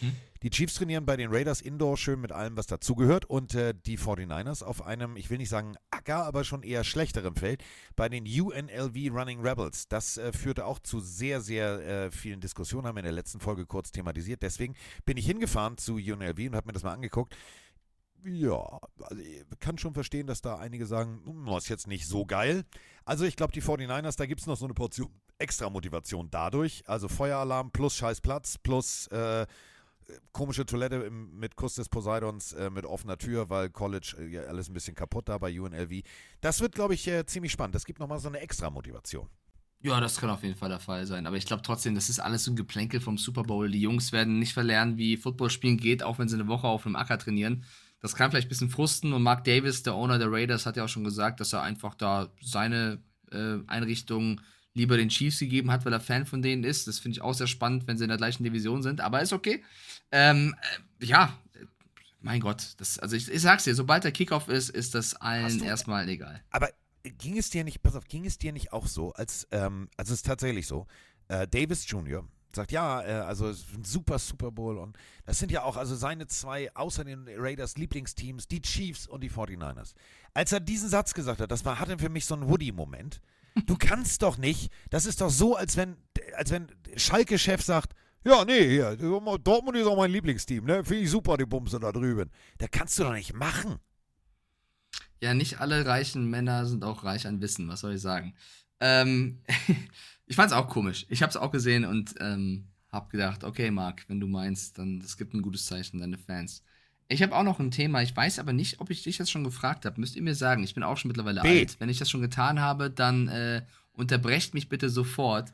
Hm? 0.01 0.13
Die 0.45 0.51
Chiefs 0.51 0.75
trainieren 0.75 1.07
bei 1.07 1.17
den 1.17 1.33
Raiders 1.33 1.63
indoor 1.63 1.97
schön 1.97 2.21
mit 2.21 2.31
allem, 2.31 2.55
was 2.59 2.67
dazugehört. 2.67 3.25
Und 3.25 3.55
äh, 3.55 3.73
die 3.75 3.99
49ers 3.99 4.63
auf 4.63 4.85
einem, 4.85 5.17
ich 5.17 5.31
will 5.31 5.39
nicht 5.39 5.49
sagen 5.49 5.75
Acker, 5.91 6.27
aber 6.27 6.45
schon 6.45 6.63
eher 6.63 6.85
schlechterem 6.85 7.35
Feld 7.35 7.65
bei 7.97 8.11
den 8.11 8.25
UNLV 8.25 8.95
Running 9.11 9.41
Rebels. 9.41 9.89
Das 9.89 10.19
äh, 10.19 10.33
führte 10.35 10.67
auch 10.67 10.81
zu 10.81 11.01
sehr, 11.01 11.41
sehr 11.41 11.81
äh, 11.81 12.11
vielen 12.11 12.41
Diskussionen, 12.41 12.87
haben 12.87 12.97
wir 12.97 13.01
in 13.01 13.05
der 13.07 13.13
letzten 13.13 13.41
Folge 13.41 13.65
kurz 13.65 13.91
thematisiert. 13.91 14.43
Deswegen 14.43 14.75
bin 15.07 15.17
ich 15.17 15.25
hingefahren 15.25 15.79
zu 15.79 15.95
UNLV 15.95 16.39
und 16.41 16.57
habe 16.57 16.67
mir 16.67 16.75
das 16.75 16.83
mal 16.83 16.93
angeguckt. 16.93 17.35
Ja, 18.25 18.81
also 19.03 19.23
ich 19.23 19.45
kann 19.61 19.77
schon 19.77 19.93
verstehen, 19.93 20.27
dass 20.27 20.41
da 20.41 20.57
einige 20.57 20.87
sagen, 20.87 21.21
hm, 21.25 21.47
das 21.47 21.65
ist 21.65 21.69
jetzt 21.69 21.87
nicht 21.87 22.07
so 22.07 22.25
geil. 22.25 22.65
Also 23.05 23.25
ich 23.25 23.37
glaube, 23.37 23.53
die 23.53 23.63
49ers, 23.63 24.17
da 24.17 24.27
gibt 24.27 24.41
es 24.41 24.47
noch 24.47 24.57
so 24.57 24.65
eine 24.65 24.75
Portion 24.75 25.11
extra 25.39 25.69
Motivation 25.69 26.31
dadurch. 26.31 26.83
Also 26.87 27.09
Feueralarm 27.09 27.71
plus 27.71 27.97
Scheißplatz 27.97 28.59
plus 28.59 29.09
äh, 29.09 29.47
komische 30.33 30.65
Toilette 30.65 30.97
im, 30.97 31.39
mit 31.39 31.57
Kuss 31.57 31.75
des 31.75 31.89
Poseidons 31.89 32.53
äh, 32.53 32.71
mit 32.71 32.87
offener 32.87 33.19
Tür, 33.19 33.51
weil 33.51 33.69
College 33.71 34.17
äh, 34.19 34.27
ja, 34.27 34.43
alles 34.43 34.69
ein 34.69 34.75
bisschen 34.75 34.95
kaputt 34.95 35.29
da 35.29 35.39
bei 35.39 35.59
UNLV. 35.61 36.03
Das 36.41 36.61
wird, 36.61 36.75
glaube 36.75 36.95
ich, 36.95 37.07
äh, 37.09 37.27
ziemlich 37.27 37.53
spannend. 37.53 37.75
Das 37.75 37.85
gibt 37.85 38.01
nochmal 38.01 38.21
so 38.21 38.29
eine 38.29 38.41
extra 38.41 38.71
Motivation. 38.71 39.29
Ja, 39.81 40.01
das 40.01 40.17
kann 40.17 40.31
auf 40.31 40.43
jeden 40.43 40.55
Fall 40.55 40.71
der 40.71 40.81
Fall 40.81 41.05
sein. 41.05 41.27
Aber 41.27 41.37
ich 41.37 41.45
glaube 41.45 41.63
trotzdem, 41.63 41.95
das 41.95 42.09
ist 42.09 42.19
alles 42.19 42.45
so 42.45 42.53
ein 42.53 42.57
Geplänkel 42.57 43.01
vom 43.01 43.19
Super 43.19 43.43
Bowl. 43.43 43.71
Die 43.71 43.81
Jungs 43.81 44.13
werden 44.13 44.39
nicht 44.39 44.55
verlernen, 44.55 44.97
wie 44.97 45.19
Football 45.19 45.51
spielen 45.51 45.77
geht, 45.77 46.03
auch 46.03 46.19
wenn 46.19 46.29
sie 46.29 46.37
eine 46.37 46.49
Woche 46.49 46.67
auf 46.67 46.87
einem 46.87 46.97
Acker 46.97 47.19
trainieren. 47.19 47.65
Das 48.05 48.15
kann 48.15 48.31
vielleicht 48.31 48.49
ein 48.49 48.51
bisschen 48.51 48.69
frusten. 48.69 49.15
Und 49.15 49.23
Mark 49.23 49.45
Davis, 49.45 49.83
der 49.83 49.95
Owner 49.95 50.19
der 50.19 50.31
Raiders, 50.31 50.67
hat 50.67 50.77
ja 50.77 50.85
auch 50.85 50.89
schon 50.91 51.05
gesagt, 51.05 51.41
dass 51.41 51.55
er 51.55 51.63
einfach 51.63 51.95
da 51.95 52.29
seine 52.43 52.99
äh, 53.33 53.57
Einrichtung 53.67 54.43
lieber 54.75 54.99
den 54.99 55.09
Chiefs 55.09 55.39
gegeben 55.39 55.71
hat, 55.71 55.87
weil 55.87 55.93
er 55.95 56.01
Fan 56.01 56.27
von 56.27 56.43
denen 56.43 56.65
ist. 56.65 56.87
Das 56.87 56.99
finde 56.99 57.17
ich 57.17 57.23
auch 57.23 57.33
sehr 57.33 57.47
spannend, 57.47 57.87
wenn 57.87 57.97
sie 57.97 58.05
in 58.05 58.09
der 58.11 58.19
gleichen 58.19 58.45
Division 58.45 58.83
sind, 58.83 59.01
aber 59.01 59.23
ist 59.23 59.33
okay. 59.33 59.65
Ähm, 60.13 60.55
äh, 61.01 61.07
ja, 61.07 61.39
mein 62.21 62.41
Gott, 62.41 62.75
das, 62.77 62.99
also 62.99 63.17
ich, 63.17 63.31
ich 63.31 63.41
sag's 63.41 63.65
dir, 63.65 63.75
sobald 63.75 64.05
der 64.05 64.13
Kickoff 64.13 64.49
ist, 64.49 64.69
ist 64.69 64.95
das 64.95 65.15
allen 65.15 65.59
du- 65.59 65.65
erstmal 65.65 66.07
egal. 66.07 66.43
Aber 66.51 66.69
ging 67.19 67.39
es 67.39 67.49
dir 67.49 67.65
nicht, 67.65 67.83
pass 67.83 67.95
auf, 67.95 68.05
ging 68.07 68.27
es 68.27 68.37
dir 68.37 68.53
nicht 68.53 68.73
auch 68.75 68.87
so, 68.87 69.15
als, 69.15 69.49
ähm, 69.51 69.89
also 69.97 70.13
es 70.13 70.19
ist 70.19 70.27
tatsächlich 70.27 70.67
so, 70.67 70.87
äh, 71.29 71.49
Davis 71.49 71.89
Jr. 71.89 72.29
sagt, 72.57 72.73
ja, 72.73 73.03
äh, 73.03 73.13
also 73.13 73.53
super 73.83 74.19
Super 74.19 74.51
Bowl 74.51 74.79
und 74.79 74.97
das 75.27 75.39
sind 75.39 75.51
ja 75.51 75.63
auch 75.63 75.77
also 75.77 75.95
seine 75.95 76.27
zwei, 76.27 76.75
außer 76.75 77.05
den 77.05 77.27
Raiders, 77.29 77.77
Lieblingsteams, 77.77 78.49
die 78.49 78.61
Chiefs 78.61 79.07
und 79.07 79.23
die 79.23 79.31
49ers. 79.31 79.95
Als 80.33 80.53
er 80.53 80.61
diesen 80.61 80.89
Satz 80.89 81.15
gesagt 81.15 81.41
hat, 81.41 81.51
das 81.51 81.65
war, 81.65 81.79
hatte 81.79 81.99
für 81.99 82.09
mich 82.09 82.27
so 82.27 82.35
einen 82.35 82.49
Woody-Moment. 82.49 83.21
Du 83.67 83.77
kannst 83.77 84.23
doch 84.23 84.37
nicht, 84.37 84.73
das 84.91 85.07
ist 85.07 85.21
doch 85.21 85.31
so, 85.31 85.55
als 85.55 85.77
wenn, 85.77 85.97
als 86.35 86.51
wenn 86.51 86.67
Schalke-Chef 86.97 87.63
sagt, 87.63 87.95
ja, 88.25 88.45
nee, 88.45 88.69
hier, 88.69 88.97
Dortmund 88.97 89.77
ist 89.77 89.87
auch 89.87 89.97
mein 89.97 90.11
Lieblingsteam, 90.11 90.65
ne? 90.65 90.83
Finde 90.83 91.05
ich 91.05 91.11
super, 91.11 91.37
die 91.37 91.45
Bumse 91.45 91.79
da 91.79 91.93
drüben. 91.93 92.31
Da 92.59 92.67
kannst 92.67 92.99
du 92.99 93.05
doch 93.05 93.13
nicht 93.13 93.33
machen. 93.33 93.79
Ja, 95.21 95.35
nicht 95.35 95.61
alle 95.61 95.87
reichen 95.87 96.29
Männer 96.29 96.67
sind 96.67 96.85
auch 96.85 97.05
reich 97.05 97.27
an 97.27 97.41
Wissen, 97.41 97.69
was 97.69 97.81
soll 97.81 97.95
ich 97.95 98.01
sagen? 98.01 98.35
Ähm, 98.81 99.43
ich 100.27 100.37
fand's 100.37 100.53
auch 100.53 100.69
komisch. 100.69 101.07
Ich 101.09 101.23
hab's 101.23 101.37
auch 101.37 101.51
gesehen 101.51 101.85
und 101.85 102.15
ähm, 102.21 102.67
hab 102.91 103.11
gedacht, 103.11 103.45
okay, 103.45 103.71
Marc, 103.71 104.05
wenn 104.09 104.21
du 104.21 104.27
meinst, 104.27 104.79
dann 104.79 105.01
das 105.01 105.17
gibt 105.17 105.35
ein 105.35 105.43
gutes 105.43 105.67
Zeichen 105.67 105.99
deine 105.99 106.19
Fans. 106.19 106.63
Ich 107.09 107.23
habe 107.23 107.37
auch 107.37 107.43
noch 107.43 107.61
ein 107.61 107.71
Thema, 107.71 108.03
ich 108.03 108.17
weiß 108.17 108.39
aber 108.39 108.55
nicht, 108.55 108.81
ob 108.81 108.91
ich 108.91 109.03
dich 109.03 109.19
das 109.19 109.31
schon 109.31 109.45
gefragt 109.45 109.85
habe. 109.85 110.01
Müsst 110.01 110.17
ihr 110.17 110.23
mir 110.23 110.35
sagen, 110.35 110.65
ich 110.65 110.75
bin 110.75 110.83
auch 110.83 110.97
schon 110.97 111.09
mittlerweile 111.09 111.43
B. 111.43 111.61
alt. 111.61 111.77
Wenn 111.79 111.91
ich 111.91 111.99
das 111.99 112.09
schon 112.09 112.23
getan 112.23 112.61
habe, 112.61 112.91
dann 112.91 113.29
äh, 113.29 113.63
unterbrecht 113.93 114.55
mich 114.55 114.69
bitte 114.69 114.89
sofort. 114.89 115.53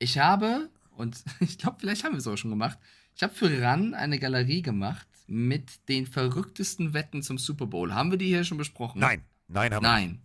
Ich 0.00 0.18
habe, 0.18 0.68
und 0.96 1.22
ich 1.40 1.58
glaube, 1.58 1.76
vielleicht 1.78 2.04
haben 2.04 2.12
wir 2.12 2.18
es 2.18 2.26
auch 2.26 2.36
schon 2.36 2.50
gemacht, 2.50 2.78
ich 3.14 3.22
habe 3.22 3.34
für 3.34 3.62
RAN 3.62 3.94
eine 3.94 4.18
Galerie 4.18 4.62
gemacht 4.62 5.06
mit 5.26 5.88
den 5.88 6.06
verrücktesten 6.06 6.94
Wetten 6.94 7.22
zum 7.22 7.38
Super 7.38 7.66
Bowl. 7.66 7.92
Haben 7.92 8.10
wir 8.10 8.18
die 8.18 8.26
hier 8.26 8.44
schon 8.44 8.58
besprochen? 8.58 9.00
Nein, 9.00 9.22
nein, 9.46 9.74
haben 9.74 9.84
wir. 9.84 9.88
Nein. 9.88 10.18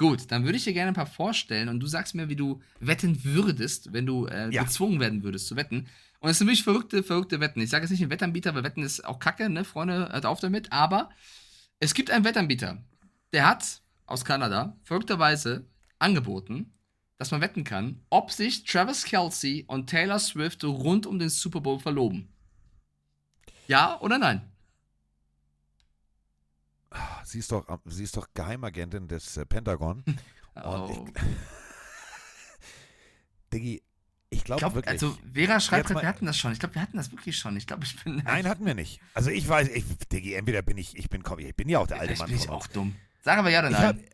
Gut, 0.00 0.30
dann 0.32 0.46
würde 0.46 0.56
ich 0.56 0.64
dir 0.64 0.72
gerne 0.72 0.92
ein 0.92 0.94
paar 0.94 1.04
vorstellen 1.04 1.68
und 1.68 1.78
du 1.78 1.86
sagst 1.86 2.14
mir, 2.14 2.30
wie 2.30 2.34
du 2.34 2.62
wetten 2.80 3.22
würdest, 3.22 3.92
wenn 3.92 4.06
du 4.06 4.24
äh, 4.24 4.48
Ja. 4.50 4.62
gezwungen 4.62 4.98
werden 4.98 5.22
würdest 5.22 5.46
zu 5.46 5.56
wetten. 5.56 5.88
Und 6.20 6.30
es 6.30 6.38
sind 6.38 6.46
wirklich 6.46 6.64
verrückte, 6.64 7.02
verrückte 7.02 7.38
Wetten. 7.40 7.60
Ich 7.60 7.68
sage 7.68 7.82
jetzt 7.84 7.90
nicht 7.90 8.00
den 8.00 8.08
Wettanbieter, 8.08 8.54
weil 8.54 8.62
Wetten 8.64 8.82
ist 8.82 9.04
auch 9.04 9.18
kacke, 9.18 9.50
ne, 9.50 9.62
Freunde, 9.62 10.08
hört 10.10 10.24
auf 10.24 10.40
damit. 10.40 10.72
Aber 10.72 11.10
es 11.80 11.92
gibt 11.92 12.10
einen 12.10 12.24
Wettanbieter, 12.24 12.82
der 13.34 13.46
hat 13.46 13.82
aus 14.06 14.24
Kanada 14.24 14.74
verrückterweise 14.84 15.66
angeboten, 15.98 16.72
dass 17.18 17.30
man 17.30 17.42
wetten 17.42 17.64
kann, 17.64 18.00
ob 18.08 18.32
sich 18.32 18.64
Travis 18.64 19.04
Kelsey 19.04 19.64
und 19.66 19.90
Taylor 19.90 20.18
Swift 20.18 20.64
rund 20.64 21.04
um 21.04 21.18
den 21.18 21.28
Super 21.28 21.60
Bowl 21.60 21.78
verloben. 21.78 22.32
Ja 23.68 24.00
oder 24.00 24.16
nein? 24.16 24.49
Sie 27.24 27.38
ist 27.38 27.52
doch, 27.52 27.66
sie 27.84 28.04
ist 28.04 28.16
doch 28.16 28.28
Geheimagentin 28.34 29.06
des 29.08 29.36
äh, 29.36 29.46
Pentagon. 29.46 30.04
Oh. 30.56 30.60
Und 30.86 31.08
ich, 31.08 31.22
Diggi, 33.52 33.82
ich 34.30 34.38
Ich 34.38 34.44
glaube 34.44 34.60
glaube, 34.60 34.74
wirklich. 34.76 34.92
also 34.92 35.16
Vera 35.34 35.60
schreibt 35.60 35.90
mal- 35.90 36.02
wir 36.02 36.08
hatten 36.08 36.26
das 36.26 36.38
schon. 36.38 36.52
Ich 36.52 36.60
glaube, 36.60 36.74
wir 36.76 36.82
hatten 36.82 36.96
das 36.96 37.10
wirklich 37.10 37.36
schon. 37.36 37.56
Ich 37.56 37.66
glaube, 37.66 37.84
ich 37.84 38.02
bin. 38.02 38.16
Nein, 38.24 38.46
hatten 38.48 38.64
wir 38.64 38.74
nicht. 38.74 39.00
Also 39.14 39.30
ich 39.30 39.48
weiß, 39.48 39.68
ich, 39.68 39.84
Diggi, 40.12 40.34
entweder 40.34 40.62
bin 40.62 40.78
ich, 40.78 40.96
ich 40.96 41.08
bin, 41.08 41.22
komm, 41.22 41.40
ich 41.40 41.54
bin 41.56 41.68
ja 41.68 41.80
auch 41.80 41.86
der 41.86 41.98
alte 42.00 42.14
Vielleicht 42.14 42.20
Mann 42.22 42.30
bin 42.30 42.38
ich 42.38 42.48
auch 42.48 42.66
dumm. 42.68 42.94
Sag 43.22 43.38
aber 43.38 43.50
ja 43.50 43.60
oder 43.60 43.70
nein. 43.70 44.04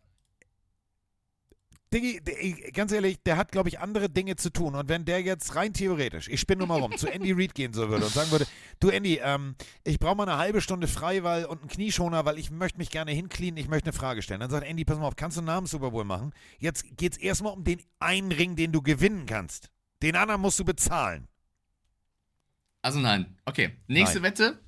Diggi, 1.94 2.20
der- 2.20 2.72
ganz 2.72 2.90
ehrlich, 2.90 3.22
der 3.22 3.36
hat, 3.36 3.52
glaube 3.52 3.68
ich, 3.68 3.78
andere 3.78 4.10
Dinge 4.10 4.34
zu 4.36 4.50
tun. 4.50 4.74
Und 4.74 4.88
wenn 4.88 5.04
der 5.04 5.22
jetzt 5.22 5.54
rein 5.54 5.72
theoretisch, 5.72 6.28
ich 6.28 6.40
spinne 6.40 6.58
nur 6.58 6.66
mal 6.66 6.80
rum, 6.80 6.96
zu 6.96 7.06
Andy 7.06 7.32
Reid 7.32 7.54
gehen 7.54 7.72
so 7.72 7.88
würde 7.88 8.06
und 8.06 8.12
sagen 8.12 8.30
würde, 8.32 8.46
du 8.80 8.88
Andy, 8.88 9.20
ähm, 9.22 9.54
ich 9.84 9.98
brauche 10.00 10.16
mal 10.16 10.28
eine 10.28 10.38
halbe 10.38 10.60
Stunde 10.60 10.88
frei 10.88 11.22
weil, 11.22 11.44
und 11.44 11.60
einen 11.60 11.68
Knieschoner, 11.68 12.24
weil 12.24 12.38
ich 12.38 12.50
möchte 12.50 12.78
mich 12.78 12.90
gerne 12.90 13.12
hinknien, 13.12 13.56
ich 13.56 13.68
möchte 13.68 13.90
eine 13.90 13.96
Frage 13.98 14.22
stellen. 14.22 14.40
Dann 14.40 14.50
sagt 14.50 14.66
Andy, 14.66 14.84
pass 14.84 14.98
mal 14.98 15.06
auf, 15.06 15.16
kannst 15.16 15.36
du 15.36 15.40
einen 15.40 15.46
Namen 15.46 15.66
Super 15.68 15.92
Bowl 15.92 16.04
machen? 16.04 16.32
Jetzt 16.58 16.84
geht 16.96 17.12
es 17.12 17.18
erstmal 17.18 17.52
um 17.52 17.62
den 17.62 17.80
einen 18.00 18.32
Ring, 18.32 18.56
den 18.56 18.72
du 18.72 18.82
gewinnen 18.82 19.26
kannst. 19.26 19.70
Den 20.02 20.16
anderen 20.16 20.40
musst 20.40 20.58
du 20.58 20.64
bezahlen. 20.64 21.28
Also 22.82 22.98
nein. 22.98 23.38
Okay. 23.44 23.76
Nächste 23.86 24.20
Nein. 24.20 24.30
Wette. 24.30 24.60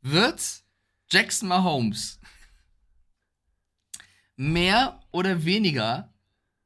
Wird 0.00 0.64
Jackson 1.10 1.48
Mahomes 1.48 2.18
mehr 4.36 5.00
oder 5.12 5.44
weniger 5.44 6.12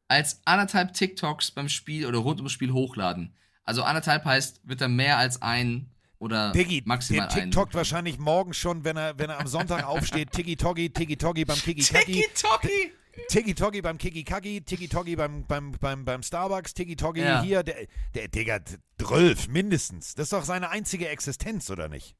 als 0.08 0.40
anderthalb 0.44 0.94
TikToks 0.94 1.50
beim 1.52 1.68
Spiel 1.68 2.06
oder 2.06 2.18
rund 2.18 2.38
ums 2.40 2.52
Spiel 2.52 2.72
hochladen? 2.72 3.34
Also 3.64 3.82
anderthalb 3.82 4.24
heißt, 4.24 4.62
wird 4.64 4.80
er 4.80 4.88
mehr 4.88 5.18
als 5.18 5.42
ein 5.42 5.90
oder 6.18 6.52
Diggi, 6.52 6.82
maximal 6.84 7.28
der 7.28 7.36
ein. 7.36 7.50
TikTokt 7.50 7.74
wahrscheinlich 7.74 8.18
morgen 8.18 8.54
schon, 8.54 8.84
wenn 8.84 8.96
er, 8.96 9.18
wenn 9.18 9.30
er 9.30 9.38
am 9.40 9.46
Sonntag 9.46 9.84
aufsteht, 9.86 10.32
Tiggy 10.32 10.56
Toggy, 10.56 10.90
Tiggy 10.90 11.16
Toggy 11.16 11.44
beim 11.44 11.58
Kiki 11.58 11.82
Kaki. 11.82 12.12
TikToki! 12.22 12.92
Tiggy 13.28 13.54
Toggy 13.54 13.82
beim 13.82 13.98
Kiki 13.98 14.24
Kaki, 14.24 14.60
Tiggy 14.62 14.88
Toggy 14.88 15.16
beim, 15.16 15.44
beim, 15.46 15.72
beim, 15.72 16.04
beim 16.04 16.22
Starbucks, 16.22 16.72
Tiggy 16.72 16.96
Toggy 16.96 17.20
Ja. 17.20 17.42
hier, 17.42 17.62
der, 17.62 17.86
der 18.14 18.28
Digga, 18.28 18.60
12 19.00 19.48
mindestens. 19.48 20.14
Das 20.14 20.24
ist 20.24 20.32
doch 20.32 20.44
seine 20.44 20.70
einzige 20.70 21.08
Existenz, 21.08 21.68
oder 21.70 21.88
nicht? 21.88 22.16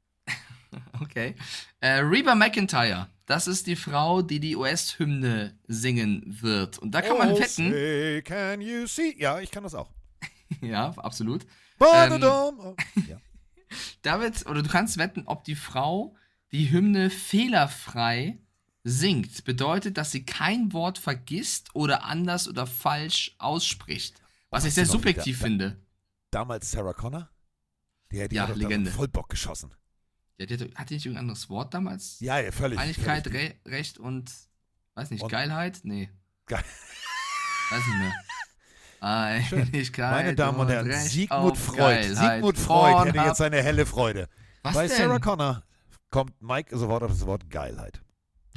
Okay. 1.00 1.34
Äh, 1.80 1.98
Reba 2.00 2.34
McIntyre. 2.34 3.08
Das 3.26 3.46
ist 3.46 3.66
die 3.66 3.76
Frau, 3.76 4.22
die 4.22 4.40
die 4.40 4.56
US-Hymne 4.56 5.58
singen 5.66 6.22
wird. 6.40 6.78
Und 6.78 6.92
da 6.92 7.02
kann 7.02 7.18
man 7.18 7.32
oh, 7.32 7.38
wetten. 7.38 7.70
Say, 7.70 8.22
can 8.22 8.60
you 8.60 8.86
see? 8.86 9.14
Ja, 9.18 9.38
ich 9.40 9.50
kann 9.50 9.62
das 9.62 9.74
auch. 9.74 9.90
Ja, 10.62 10.94
absolut. 10.96 11.46
Badadam. 11.78 12.58
Oh, 12.58 12.76
ja. 13.06 13.20
David, 14.02 14.46
oder 14.46 14.62
du 14.62 14.70
kannst 14.70 14.96
wetten, 14.96 15.24
ob 15.26 15.44
die 15.44 15.56
Frau 15.56 16.16
die 16.52 16.70
Hymne 16.70 17.10
fehlerfrei 17.10 18.38
singt. 18.82 19.44
Bedeutet, 19.44 19.98
dass 19.98 20.10
sie 20.10 20.24
kein 20.24 20.72
Wort 20.72 20.96
vergisst 20.96 21.74
oder 21.74 22.04
anders 22.04 22.48
oder 22.48 22.66
falsch 22.66 23.34
ausspricht. 23.38 24.22
Was 24.50 24.64
ich 24.64 24.72
sehr 24.72 24.86
subjektiv 24.86 25.38
finde. 25.40 25.76
Damals 26.30 26.70
Sarah 26.70 26.94
Connor? 26.94 27.28
Die, 28.10 28.26
die 28.28 28.36
Ja, 28.36 28.48
hat 28.48 28.56
Legende. 28.56 28.90
voll 28.90 29.08
Bock 29.08 29.28
geschossen. 29.28 29.74
Ja, 30.38 30.46
die 30.46 30.54
hat, 30.54 30.74
hat 30.76 30.90
die 30.90 30.94
nicht 30.94 31.06
irgendein 31.06 31.24
anderes 31.24 31.50
Wort 31.50 31.74
damals? 31.74 32.20
Ja, 32.20 32.38
ja, 32.38 32.52
völlig. 32.52 32.78
Einigkeit, 32.78 33.24
völlig. 33.24 33.54
Re 33.66 33.70
Recht 33.70 33.98
und, 33.98 34.32
weiß 34.94 35.10
nicht, 35.10 35.22
Und- 35.22 35.30
Geilheit? 35.30 35.80
Nee. 35.82 36.08
Geil. 36.46 36.64
Weiß 37.70 37.86
nicht 37.86 37.98
mehr. 37.98 38.14
Einigkeit 39.00 40.10
Meine 40.10 40.34
Damen 40.34 40.58
und 40.58 40.68
Herren, 40.68 40.86
Recht 40.86 41.10
Sigmund 41.10 41.56
Freud. 41.58 41.76
Geilheit. 41.78 42.34
Sigmund 42.34 42.58
Freud 42.58 42.98
hätte 43.00 43.12
Pornhub. 43.12 43.26
jetzt 43.28 43.38
seine 43.38 43.62
helle 43.62 43.86
Freude. 43.86 44.28
Was 44.62 44.74
Bei 44.74 44.88
denn? 44.88 44.96
Sarah 44.96 45.18
Connor 45.20 45.62
kommt 46.10 46.40
Mike 46.40 46.76
sofort 46.76 47.02
auf 47.04 47.10
das 47.10 47.24
Wort 47.26 47.48
Geilheit. 47.50 48.00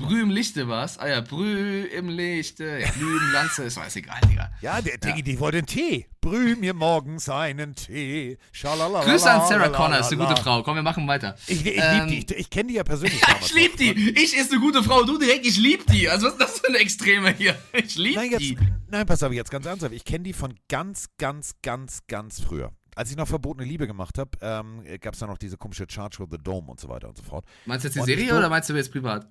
Brüh 0.02 0.22
im 0.22 0.30
Lichte 0.30 0.68
was? 0.68 0.98
Ah 0.98 1.08
ja, 1.08 1.22
Brüh 1.22 1.84
im 1.86 2.10
Lichte. 2.10 2.80
Ja, 2.80 2.90
Brüh 2.92 3.18
im 3.18 3.32
Lanze, 3.32 3.64
ist 3.64 3.78
alles 3.78 3.96
egal, 3.96 4.20
Digga. 4.30 4.52
Ja, 4.62 4.82
der 4.82 4.98
Diggi, 4.98 5.24
die 5.24 5.40
wollte 5.40 5.60
einen 5.60 5.68
Tee. 5.68 6.08
Brüh 6.20 6.56
mir 6.56 6.74
morgens 6.74 7.30
einen 7.30 7.74
Tee. 7.76 8.38
Schalalala, 8.52 9.04
Grüße 9.04 9.30
an 9.30 9.48
Sarah. 9.48 9.70
Connor, 9.70 10.00
ist 10.00 10.12
eine 10.12 10.26
gute 10.26 10.42
Frau. 10.42 10.62
Komm, 10.64 10.76
wir 10.76 10.84
machen 10.84 11.08
weiter. 11.08 11.36
Ich, 11.48 11.66
ich 11.66 11.78
Ähm, 11.78 12.08
lieb 12.10 12.28
die. 12.28 12.34
Ich, 12.36 12.40
ich 12.42 12.50
kenne 12.50 12.70
die 12.70 12.76
ja 12.76 12.84
persönlich. 12.84 13.22
Ja, 13.28 13.36
ich 13.42 13.54
lieb 13.54 13.72
noch. 13.72 13.78
die. 13.78 14.10
Ich 14.22 14.36
ist 14.38 14.52
eine 14.52 14.60
gute 14.62 14.84
Frau. 14.84 15.04
Du 15.04 15.18
direkt, 15.18 15.46
ich 15.46 15.58
lieb 15.58 15.86
die. 15.88 16.10
Also, 16.10 16.28
was 16.28 16.34
ist 16.34 16.42
das 16.42 16.60
für 16.60 16.68
eine 16.68 16.78
Extreme 16.80 17.34
hier? 17.34 17.56
Ich 17.74 17.96
lieb 17.96 18.16
Nein, 18.16 18.32
jetzt, 18.32 18.42
die. 18.42 18.58
nein, 18.90 19.06
pass 19.06 19.24
auf, 19.24 19.32
jetzt 19.34 19.50
ganz 19.52 19.66
ernsthaft. 19.66 19.94
Ich 19.94 20.04
kenne 20.06 20.24
die 20.24 20.34
von 20.34 20.54
ganz, 20.70 21.08
ganz, 21.18 21.54
ganz, 21.62 22.00
ganz 22.08 22.40
früher. 22.42 22.72
Als 22.94 23.10
ich 23.10 23.16
noch 23.16 23.28
verbotene 23.28 23.66
Liebe 23.66 23.88
gemacht 23.88 24.18
habe, 24.18 24.32
ähm, 24.42 24.84
gab 25.00 25.14
es 25.14 25.20
da 25.22 25.26
noch 25.28 25.38
diese 25.38 25.56
komische 25.58 25.86
Charge 25.90 26.20
with 26.20 26.28
the 26.32 26.38
Dome 26.38 26.70
und 26.70 26.78
so 26.80 26.90
weiter 26.90 27.08
und 27.08 27.18
so 27.18 27.24
fort. 27.24 27.46
Meinst 27.66 27.86
du 27.86 27.88
jetzt 27.88 27.96
die 27.96 28.00
Und 28.02 28.06
Serie 28.06 28.38
oder 28.38 28.50
meinst 28.50 28.70
du 28.70 28.74
jetzt 28.76 28.92
privat? 28.92 29.28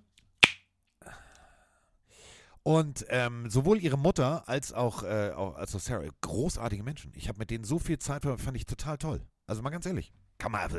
Und 2.63 3.07
ähm, 3.09 3.49
sowohl 3.49 3.79
ihre 3.79 3.97
Mutter 3.97 4.49
als 4.49 4.73
auch, 4.73 5.03
äh, 5.03 5.33
auch, 5.35 5.57
als 5.57 5.75
auch 5.75 5.81
Sarah, 5.81 6.05
großartige 6.21 6.83
Menschen. 6.83 7.13
Ich 7.15 7.29
habe 7.29 7.39
mit 7.39 7.51
denen 7.51 7.65
so 7.65 7.79
viel 7.79 7.99
Zeit 7.99 8.23
verbracht, 8.23 8.45
fand 8.45 8.57
ich 8.57 8.67
total 8.67 8.99
toll. 8.99 9.23
Also 9.47 9.63
mal 9.63 9.71
ganz 9.71 9.87
ehrlich. 9.87 10.13
Kann 10.39 10.53
man, 10.53 10.71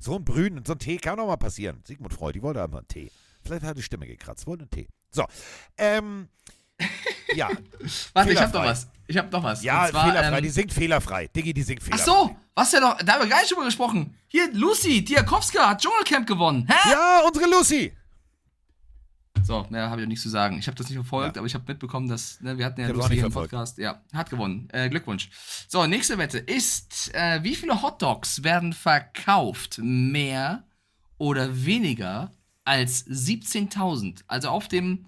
so 0.00 0.16
ein 0.16 0.24
Brühen 0.24 0.56
und 0.58 0.66
so 0.66 0.72
ein 0.72 0.78
Tee 0.78 0.96
kann 0.96 1.16
doch 1.16 1.26
mal 1.26 1.36
passieren. 1.36 1.82
Sigmund 1.86 2.12
Freud, 2.12 2.36
die 2.36 2.42
wollte 2.42 2.62
einfach 2.62 2.78
einen 2.78 2.88
Tee. 2.88 3.10
Vielleicht 3.42 3.62
hat 3.64 3.76
die 3.76 3.82
Stimme 3.82 4.06
gekratzt, 4.06 4.46
wollte 4.46 4.62
einen 4.62 4.70
Tee. 4.70 4.88
So, 5.10 5.24
ähm, 5.78 6.28
ja, 7.34 7.48
Warte, 8.12 8.32
ich 8.32 8.40
hab 8.40 8.52
noch 8.52 8.64
was. 8.64 8.88
Ich 9.06 9.16
hab 9.16 9.30
noch 9.30 9.42
was. 9.42 9.62
ja, 9.62 9.88
zwar, 9.88 10.06
fehlerfrei, 10.06 10.38
ähm, 10.38 10.42
die 10.42 10.50
singt 10.50 10.72
fehlerfrei. 10.72 11.26
Diggi, 11.28 11.52
die 11.54 11.62
singt 11.62 11.80
Ach 11.82 11.86
fehlerfrei. 11.86 12.04
so, 12.04 12.36
was 12.54 12.72
ja 12.72 12.80
noch, 12.80 12.96
da 12.98 13.14
haben 13.14 13.22
wir 13.22 13.28
gar 13.28 13.40
nicht 13.40 13.52
drüber 13.52 13.64
gesprochen. 13.64 14.16
Hier, 14.28 14.52
Lucy 14.52 15.04
Diakowska 15.04 15.70
hat 15.70 15.82
Dschungelcamp 15.82 16.26
gewonnen. 16.26 16.66
Hä? 16.68 16.90
Ja, 16.90 17.22
unsere 17.26 17.46
Lucy. 17.48 17.92
So, 19.44 19.66
mehr 19.68 19.90
habe 19.90 20.00
ich 20.00 20.06
auch 20.06 20.08
nichts 20.08 20.22
zu 20.22 20.30
sagen. 20.30 20.58
Ich 20.58 20.66
habe 20.68 20.76
das 20.76 20.88
nicht 20.88 20.96
verfolgt, 20.96 21.36
Ja. 21.36 21.40
aber 21.40 21.46
ich 21.46 21.54
habe 21.54 21.64
mitbekommen, 21.68 22.08
dass, 22.08 22.40
ne, 22.40 22.56
wir 22.56 22.64
hatten 22.64 22.80
ja 22.80 22.86
hier 23.08 23.26
im. 23.26 23.32
Podcast. 23.32 23.76
Ja, 23.76 24.02
hat 24.14 24.30
gewonnen. 24.30 24.68
Äh, 24.72 24.88
Glückwunsch. 24.88 25.28
So, 25.68 25.86
nächste 25.86 26.16
Wette 26.16 26.38
ist, 26.38 27.14
äh, 27.14 27.42
wie 27.42 27.54
viele 27.54 27.82
Hotdogs 27.82 28.42
werden 28.42 28.72
verkauft? 28.72 29.78
Mehr 29.82 30.64
oder 31.18 31.64
weniger 31.66 32.32
als 32.64 33.06
17.000? 33.06 34.22
Also 34.28 34.48
auf 34.48 34.66
dem, 34.68 35.06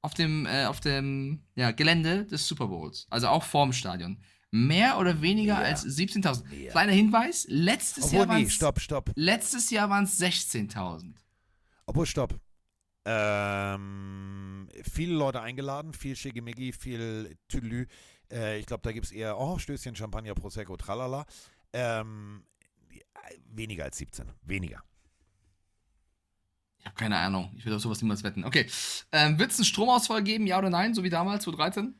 auf 0.00 0.14
dem, 0.14 0.46
äh, 0.46 0.66
auf 0.66 0.78
dem 0.78 1.40
ja, 1.56 1.72
Gelände 1.72 2.24
des 2.26 2.46
Super 2.46 2.68
Bowls. 2.68 3.06
Also 3.10 3.26
auch 3.28 3.42
vorm 3.42 3.72
Stadion. 3.72 4.18
Mehr 4.52 4.98
oder 4.98 5.22
weniger 5.22 5.56
Mehr. 5.56 5.64
als 5.66 5.84
17.000. 5.84 6.44
Mehr. 6.50 6.70
Kleiner 6.70 6.92
Hinweis, 6.92 7.46
letztes 7.48 8.04
Obwohl, 8.04 8.18
Jahr 8.18 8.26
nee, 8.26 8.32
waren 8.34 8.42
es 8.44 8.52
stopp, 8.52 8.80
stopp. 8.80 9.10
letztes 9.16 9.70
Jahr 9.70 9.90
waren 9.90 10.04
es 10.04 10.20
16.000. 10.20 11.14
Obwohl, 11.86 12.06
stopp. 12.06 12.38
Ähm, 13.04 14.68
viele 14.84 15.14
Leute 15.14 15.40
eingeladen, 15.40 15.92
viel 15.92 16.14
Schickimicki, 16.16 16.72
viel 16.72 17.36
Tüdelü. 17.48 17.86
Äh, 18.30 18.58
ich 18.58 18.66
glaube, 18.66 18.82
da 18.82 18.92
gibt 18.92 19.06
es 19.06 19.12
eher, 19.12 19.38
oh, 19.38 19.58
Stößchen, 19.58 19.96
Champagner, 19.96 20.34
Prosecco, 20.34 20.76
tralala. 20.76 21.26
Ähm, 21.72 22.44
weniger 23.46 23.84
als 23.84 23.98
17. 23.98 24.26
Weniger. 24.42 24.82
Ich 26.78 26.86
habe 26.86 26.96
keine 26.96 27.16
Ahnung. 27.16 27.52
Ich 27.56 27.64
will 27.64 27.72
auf 27.74 27.80
sowas 27.80 28.02
niemals 28.02 28.24
wetten. 28.24 28.44
Okay. 28.44 28.66
Ähm, 29.12 29.38
Wird 29.38 29.52
es 29.52 29.58
einen 29.58 29.66
Stromausfall 29.66 30.22
geben, 30.22 30.46
ja 30.46 30.58
oder 30.58 30.70
nein, 30.70 30.94
so 30.94 31.04
wie 31.04 31.10
damals, 31.10 31.44
2013? 31.44 31.94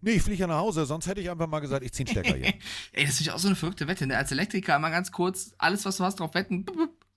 Nee, 0.00 0.12
ich 0.12 0.22
fliege 0.22 0.40
ja 0.40 0.46
nach 0.46 0.58
Hause, 0.58 0.86
sonst 0.86 1.08
hätte 1.08 1.20
ich 1.20 1.28
einfach 1.28 1.48
mal 1.48 1.58
gesagt, 1.58 1.84
ich 1.84 1.92
ziehe 1.92 2.06
einen 2.06 2.16
Stecker 2.16 2.36
hier. 2.36 2.46
Ey, 2.92 3.04
das 3.04 3.14
ist 3.14 3.20
natürlich 3.20 3.32
auch 3.32 3.38
so 3.38 3.48
eine 3.48 3.56
verrückte 3.56 3.88
Wette. 3.88 4.06
Ne? 4.06 4.16
Als 4.16 4.30
Elektriker 4.30 4.76
immer 4.76 4.90
ganz 4.90 5.10
kurz, 5.10 5.54
alles, 5.58 5.84
was 5.84 5.96
du 5.96 6.04
hast, 6.04 6.20
drauf 6.20 6.34
wetten. 6.34 6.64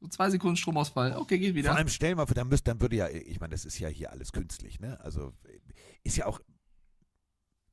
So 0.02 0.07
zwei 0.07 0.32
Sekunden 0.32 0.57
Stromausfall. 0.57 1.15
Okay, 1.15 1.38
geht 1.38 1.53
wieder. 1.53 1.69
Vor 1.69 1.78
allem 1.78 1.88
stell 1.88 2.15
mal 2.15 2.26
vor, 2.26 2.34
dann, 2.34 2.48
müsst, 2.48 2.68
dann 2.68 2.82
würde 2.82 2.95
ja, 2.95 3.07
ich 3.07 3.40
meine, 3.40 3.52
das 3.52 3.65
ist 3.65 3.78
ja 3.78 3.88
hier 3.88 4.11
alles 4.11 4.32
künstlich, 4.32 4.80
ne? 4.80 4.99
Also 5.02 5.34
ist 6.03 6.18
ja 6.18 6.26
auch, 6.26 6.40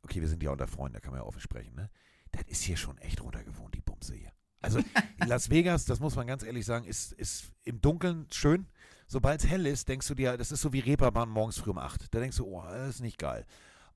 okay, 0.03 0.21
wir 0.21 0.29
sind 0.29 0.43
ja 0.43 0.51
unter 0.51 0.69
Freunden, 0.69 0.93
da 0.95 1.01
kann 1.01 1.13
man 1.13 1.21
ja 1.21 1.27
offen 1.27 1.41
sprechen, 1.41 1.75
ne? 1.75 1.91
Das 2.33 2.43
ist 2.43 2.63
hier 2.63 2.77
schon 2.77 2.99
echt 2.99 3.23
runtergewohnt, 3.23 3.75
die 3.75 3.81
Bumse 3.81 4.15
hier. 4.15 4.31
Also 4.61 4.79
in 4.79 4.85
Las 5.27 5.49
Vegas, 5.49 5.87
das 5.87 6.01
muss 6.01 6.17
man 6.17 6.27
ganz 6.27 6.43
ehrlich 6.43 6.67
sagen, 6.67 6.85
ist, 6.85 7.13
ist 7.13 7.51
im 7.65 7.81
Dunkeln 7.81 8.27
schön. 8.31 8.67
Sobald 9.07 9.43
es 9.43 9.49
hell 9.49 9.67
ist, 9.67 9.89
denkst 9.89 10.07
du 10.07 10.15
dir, 10.15 10.37
das 10.37 10.53
ist 10.53 10.61
so 10.61 10.75
wie 10.75 10.81
Reeperbahn 10.81 11.31
morgens 11.31 11.59
früh 11.59 11.71
um 11.71 11.79
8. 11.79 12.13
Da 12.15 12.21
denkst 12.21 12.37
du, 12.37 12.45
oh, 12.45 12.63
das 12.63 12.97
ist 12.97 13.01
nicht 13.01 13.19
geil. 13.19 13.47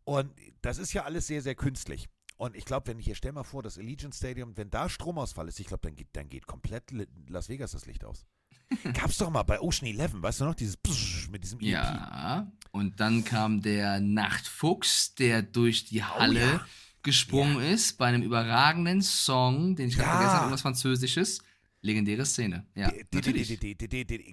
Und 0.05 0.33
das 0.63 0.79
ist 0.79 0.95
ja 0.95 1.05
alles 1.05 1.27
sehr, 1.27 1.43
sehr 1.43 1.55
künstlich. 1.55 2.09
Und 2.43 2.57
ich 2.57 2.65
glaube, 2.65 2.89
wenn 2.89 2.99
hier, 2.99 3.15
stell 3.15 3.31
mal 3.31 3.45
vor, 3.45 3.63
das 3.63 3.79
Allegiant 3.79 4.17
Stadium, 4.17 4.57
wenn 4.57 4.69
da 4.69 4.89
Stromausfall 4.89 5.47
ist, 5.47 5.61
ich 5.61 5.69
glaube, 5.69 5.83
dann 5.87 5.95
geht, 5.95 6.09
dann 6.15 6.29
geht 6.29 6.49
komplett 6.49 6.91
Las 7.29 7.49
Vegas 7.49 7.71
das 7.71 7.87
Licht 7.87 8.05
aus. 8.05 8.27
Gab's 8.95 9.19
doch 9.19 9.31
mal 9.31 9.45
bei 9.45 9.61
Ocean 9.61 9.87
Eleven, 9.89 10.21
weißt 10.25 10.41
du 10.41 10.47
noch, 10.47 10.57
dieses 10.57 10.77
Psch 10.77 11.29
mit 11.31 11.45
diesem 11.45 11.61
E 11.61 11.67
EMP. 11.73 11.85
Ja. 11.85 12.51
Und 12.73 12.99
dann 12.99 13.23
kam 13.25 13.63
der 13.63 14.01
Nachtfuchs, 14.01 15.15
der 15.15 15.43
durch 15.43 15.85
die 15.85 16.03
Halle 16.03 16.41
Oh 16.41 16.57
ja. 16.57 16.67
gesprungen 17.05 17.61
ist, 17.61 17.97
bei 17.99 18.07
einem 18.07 18.23
überragenden 18.23 19.03
Song, 19.03 19.77
den 19.77 19.87
ich 19.91 19.95
gerade 19.95 20.07
Ja. 20.09 20.13
vergessen 20.15 20.33
habe, 20.33 20.45
irgendwas 20.47 20.63
Französisches. 20.63 21.43
Legendäre 21.85 22.25
Szene. 22.25 22.65
Ja, 22.77 22.91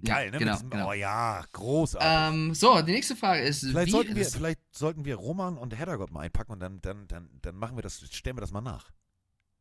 Geil, 0.04 0.32
ne? 0.32 0.38
genau, 0.38 0.58
genau. 0.70 0.90
Oh 0.90 0.94
ja, 0.94 1.44
großartig. 1.52 2.38
Ähm, 2.48 2.54
so, 2.54 2.80
die 2.82 2.92
nächste 2.92 3.16
Frage 3.16 3.42
ist, 3.42 3.62
vielleicht, 3.62 3.88
wie 3.88 3.92
sollten 3.92 4.16
wir, 4.16 4.24
das- 4.24 4.36
vielleicht 4.36 4.60
sollten 4.72 5.04
wir 5.04 5.16
Roman 5.16 5.58
und 5.58 5.78
Heddergott 5.78 6.12
mal 6.12 6.22
einpacken 6.22 6.52
und 6.54 6.60
dann, 6.60 6.80
dann, 6.82 7.08
dann, 7.08 7.30
dann 7.42 7.56
machen 7.56 7.76
wir 7.76 7.82
das, 7.82 8.02
stellen 8.12 8.38
wir 8.38 8.42
das 8.42 8.52
mal 8.52 8.62
nach. 8.62 8.92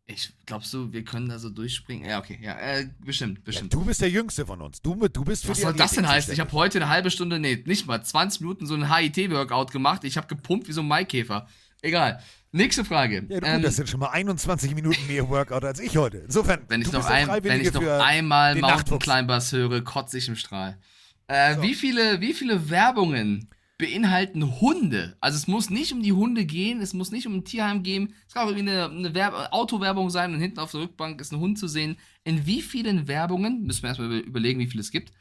ich 0.06 0.32
glaubst 0.44 0.72
du, 0.74 0.92
wir 0.92 1.02
können 1.02 1.28
da 1.30 1.38
so 1.38 1.48
durchspringen? 1.50 2.08
Ja, 2.08 2.18
okay, 2.18 2.38
ja, 2.42 2.58
äh, 2.58 2.88
bestimmt, 3.00 3.38
Ja, 3.38 3.44
bestimmt. 3.44 3.72
du 3.72 3.84
bist 3.84 4.02
der 4.02 4.10
Jüngste 4.10 4.44
von 4.44 4.60
uns. 4.60 4.82
Du, 4.82 4.94
du 5.08 5.24
bist 5.24 5.44
für 5.44 5.50
Was 5.50 5.58
die 5.58 5.62
soll 5.64 5.72
das 5.74 5.92
denn 5.92 6.06
heißen? 6.08 6.32
Ich 6.34 6.40
habe 6.40 6.52
heute 6.52 6.78
eine 6.78 6.90
halbe 6.90 7.10
Stunde, 7.10 7.38
nee, 7.38 7.62
nicht 7.66 7.86
mal, 7.86 8.02
20 8.02 8.42
Minuten 8.42 8.66
so 8.66 8.74
ein 8.74 8.94
HIT-Workout 8.94 9.70
gemacht. 9.72 10.04
Ich 10.04 10.16
habe 10.18 10.26
gepumpt 10.26 10.68
wie 10.68 10.72
so 10.72 10.82
ein 10.82 10.88
Maikäfer. 10.88 11.48
Egal. 11.80 12.22
Nächste 12.50 12.84
Frage. 12.84 13.26
Ja, 13.28 13.38
gut, 13.40 13.48
Ähm, 13.48 13.62
das 13.62 13.76
sind 13.76 13.88
schon 13.88 14.00
mal 14.00 14.08
21 14.08 14.74
Minuten 14.74 15.06
mehr 15.06 15.28
Workout 15.28 15.64
als 15.64 15.80
ich 15.80 15.96
heute. 15.96 16.18
Insofern, 16.18 16.62
wenn 16.68 16.80
ich, 16.80 16.88
du 16.88 16.96
noch, 16.96 17.06
ein, 17.06 17.28
wenn 17.44 17.60
ich 17.60 17.72
noch 17.72 17.82
einmal 17.82 18.54
Mountain. 18.56 18.98
Climbers 18.98 19.52
höre, 19.52 19.82
kotze 19.82 20.16
ich 20.18 20.28
im 20.28 20.36
Strahl. 20.36 20.78
Äh, 21.26 21.56
So. 21.56 21.62
wie, 21.62 21.74
viele, 21.74 22.20
wie 22.22 22.32
viele 22.32 22.70
Werbungen 22.70 23.50
beinhalten 23.76 24.60
Hunde? 24.60 25.16
Also 25.20 25.36
es 25.36 25.46
muss 25.46 25.68
nicht 25.68 25.92
um 25.92 26.02
die 26.02 26.14
Hunde 26.14 26.46
gehen, 26.46 26.80
es 26.80 26.94
muss 26.94 27.10
nicht 27.10 27.26
um 27.26 27.34
ein 27.34 27.44
Tierheim 27.44 27.82
gehen. 27.82 28.14
Es 28.26 28.32
kann 28.32 28.44
auch 28.46 28.50
irgendwie 28.50 28.70
eine, 28.70 28.88
eine 28.88 29.14
Werbe 29.14 29.52
Autowerbung 29.52 30.08
sein 30.08 30.32
und 30.32 30.40
hinten 30.40 30.58
auf 30.58 30.70
der 30.70 30.80
Rückbank 30.80 31.20
ist 31.20 31.32
ein 31.32 31.40
Hund 31.40 31.58
zu 31.58 31.68
sehen. 31.68 31.98
In 32.24 32.46
wie 32.46 32.62
vielen 32.62 33.08
Werbungen, 33.08 33.62
müssen 33.64 33.82
wir 33.82 33.88
erstmal 33.90 34.10
über- 34.10 34.26
überlegen, 34.26 34.58
wie 34.58 34.66
viele 34.68 34.80
es 34.80 34.90
gibt, 34.90 35.12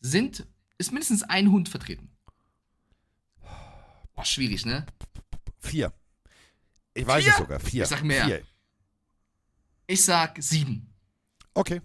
sind, 0.00 0.46
ist 0.78 0.90
mindestens 0.90 1.22
ein 1.22 1.52
Hund 1.52 1.68
vertreten? 1.68 2.10
Boah, 4.14 4.24
schwierig, 4.24 4.66
ne? 4.66 4.84
Vier. 5.60 5.92
Ich 6.94 7.06
weiß 7.06 7.22
Vier? 7.24 7.32
es 7.32 7.38
sogar. 7.38 7.60
Vier. 7.60 7.82
Ich 7.84 7.88
sag 7.88 8.02
mehr. 8.02 8.24
Vier. 8.26 8.42
Ich 9.86 10.04
sag 10.04 10.42
sieben. 10.42 10.92
Okay. 11.54 11.80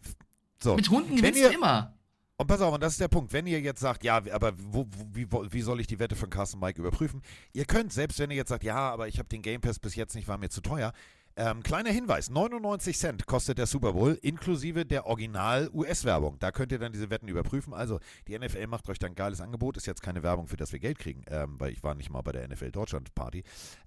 So. 0.62 0.76
Mit 0.76 0.90
Hunden 0.90 1.16
gewinnst 1.16 1.40
ihr- 1.40 1.50
du 1.50 1.56
immer. 1.56 1.94
Und 2.40 2.46
pass 2.46 2.62
auf, 2.62 2.72
und 2.74 2.82
das 2.84 2.94
ist 2.94 3.02
der 3.02 3.08
Punkt. 3.08 3.34
Wenn 3.34 3.48
ihr 3.48 3.60
jetzt 3.62 3.80
sagt, 3.80 4.04
ja, 4.04 4.18
aber 4.32 4.54
wo, 4.60 4.86
wo, 4.92 5.08
wie, 5.12 5.32
wo- 5.32 5.46
wie 5.50 5.62
soll 5.62 5.80
ich 5.80 5.88
die 5.88 5.98
Wette 5.98 6.16
von 6.16 6.30
Carsten 6.30 6.60
Mike 6.60 6.80
überprüfen? 6.80 7.24
Ihr 7.52 7.66
könnt, 7.66 7.92
selbst 7.92 8.20
wenn 8.20 8.30
ihr 8.30 8.38
jetzt 8.38 8.50
sagt, 8.50 8.64
ja, 8.64 8.78
aber 8.78 9.08
ich 9.08 9.18
habe 9.18 9.28
den 9.28 9.42
Game 9.42 9.60
Pass 9.60 9.80
bis 9.80 9.96
jetzt 9.96 10.14
nicht, 10.16 10.28
war 10.28 10.38
mir 10.38 10.50
zu 10.50 10.62
teuer. 10.62 10.94
Ähm, 11.36 11.64
kleiner 11.64 11.90
Hinweis, 11.92 12.30
99 12.30 12.98
Cent 12.98 13.26
kostet 13.26 13.58
der 13.58 13.66
Super 13.68 13.94
Bowl, 13.94 14.18
inklusive 14.22 14.86
der 14.86 15.06
Original-US-Werbung. 15.08 16.38
Da 16.40 16.52
könnt 16.52 16.72
ihr 16.72 16.80
dann 16.80 16.92
diese 16.94 17.10
Wetten 17.10 17.28
überprüfen. 17.28 17.74
Also, 17.74 18.00
die 18.28 18.38
NFL 18.38 18.68
macht 18.68 18.88
euch 18.90 19.00
dann 19.00 19.12
ein 19.12 19.16
geiles 19.16 19.42
Angebot. 19.42 19.78
Ist 19.78 19.88
jetzt 19.88 20.02
keine 20.04 20.22
Werbung, 20.24 20.48
für 20.48 20.58
das 20.58 20.72
wir 20.72 20.80
Geld 20.80 21.00
kriegen, 21.00 21.24
ähm, 21.28 21.60
weil 21.60 21.72
ich 21.72 21.84
war 21.84 21.96
nicht 21.96 22.10
mal 22.12 22.22
bei 22.22 22.32
der 22.34 22.48
NFL 22.48 22.72
Deutschland 22.72 23.14
Party. 23.16 23.44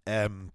Ähm, 0.06 0.50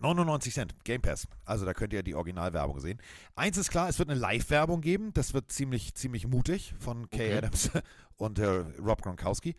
99 0.00 0.52
Cent, 0.54 0.84
Game 0.84 1.00
Pass. 1.02 1.26
Also 1.44 1.64
da 1.64 1.72
könnt 1.74 1.92
ihr 1.92 2.02
die 2.02 2.14
Originalwerbung 2.14 2.80
sehen. 2.80 3.00
Eins 3.34 3.56
ist 3.56 3.70
klar, 3.70 3.88
es 3.88 3.98
wird 3.98 4.10
eine 4.10 4.18
Live-Werbung 4.18 4.80
geben. 4.80 5.12
Das 5.14 5.34
wird 5.34 5.50
ziemlich, 5.50 5.94
ziemlich 5.94 6.26
mutig 6.26 6.74
von 6.78 7.08
Kay 7.10 7.26
Okay. 7.28 7.38
Adams 7.38 7.70
und 8.16 8.38
äh, 8.38 8.46
Rob 8.78 9.02
Gronkowski. 9.02 9.56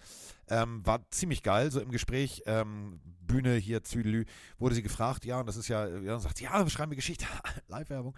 Ähm, 0.50 0.86
war 0.86 1.10
ziemlich 1.12 1.44
geil, 1.44 1.72
so 1.72 1.80
im 1.80 1.92
Gespräch. 1.92 2.44
Ähm, 2.46 3.00
Bühne 3.20 3.56
hier, 3.56 3.84
Züdelü, 3.84 4.26
wurde 4.58 4.76
sie 4.76 4.84
gefragt, 4.84 5.26
ja, 5.26 5.40
und 5.40 5.48
das 5.48 5.58
ist 5.58 5.68
ja, 5.68 5.86
ja, 5.88 6.14
und 6.16 6.22
sagt, 6.22 6.40
ja, 6.40 6.64
wir 6.64 6.70
schreiben 6.70 6.92
wir 6.92 6.96
Geschichte, 6.96 7.26
Live-Werbung. 7.68 8.16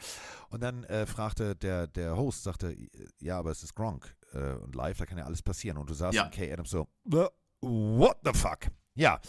Und 0.50 0.62
dann 0.62 0.84
äh, 0.84 1.06
fragte 1.08 1.56
der, 1.56 1.88
der 1.88 2.16
Host, 2.16 2.44
sagte, 2.44 2.76
ja, 3.20 3.40
aber 3.40 3.50
es 3.52 3.64
ist 3.64 3.74
Gronk 3.74 4.16
äh, 4.34 4.54
und 4.54 4.76
live, 4.76 4.98
da 5.00 5.06
kann 5.08 5.18
ja 5.18 5.26
alles 5.26 5.42
passieren. 5.42 5.78
Und 5.78 5.90
du 5.90 5.94
sagst 5.96 6.16
Ja. 6.16 6.30
Kay 6.30 6.52
Adams 6.54 6.70
so, 6.70 6.88
"Äh, 7.12 7.26
what 7.62 8.18
the 8.24 8.34
fuck? 8.34 8.60
Ja, 9.00 9.20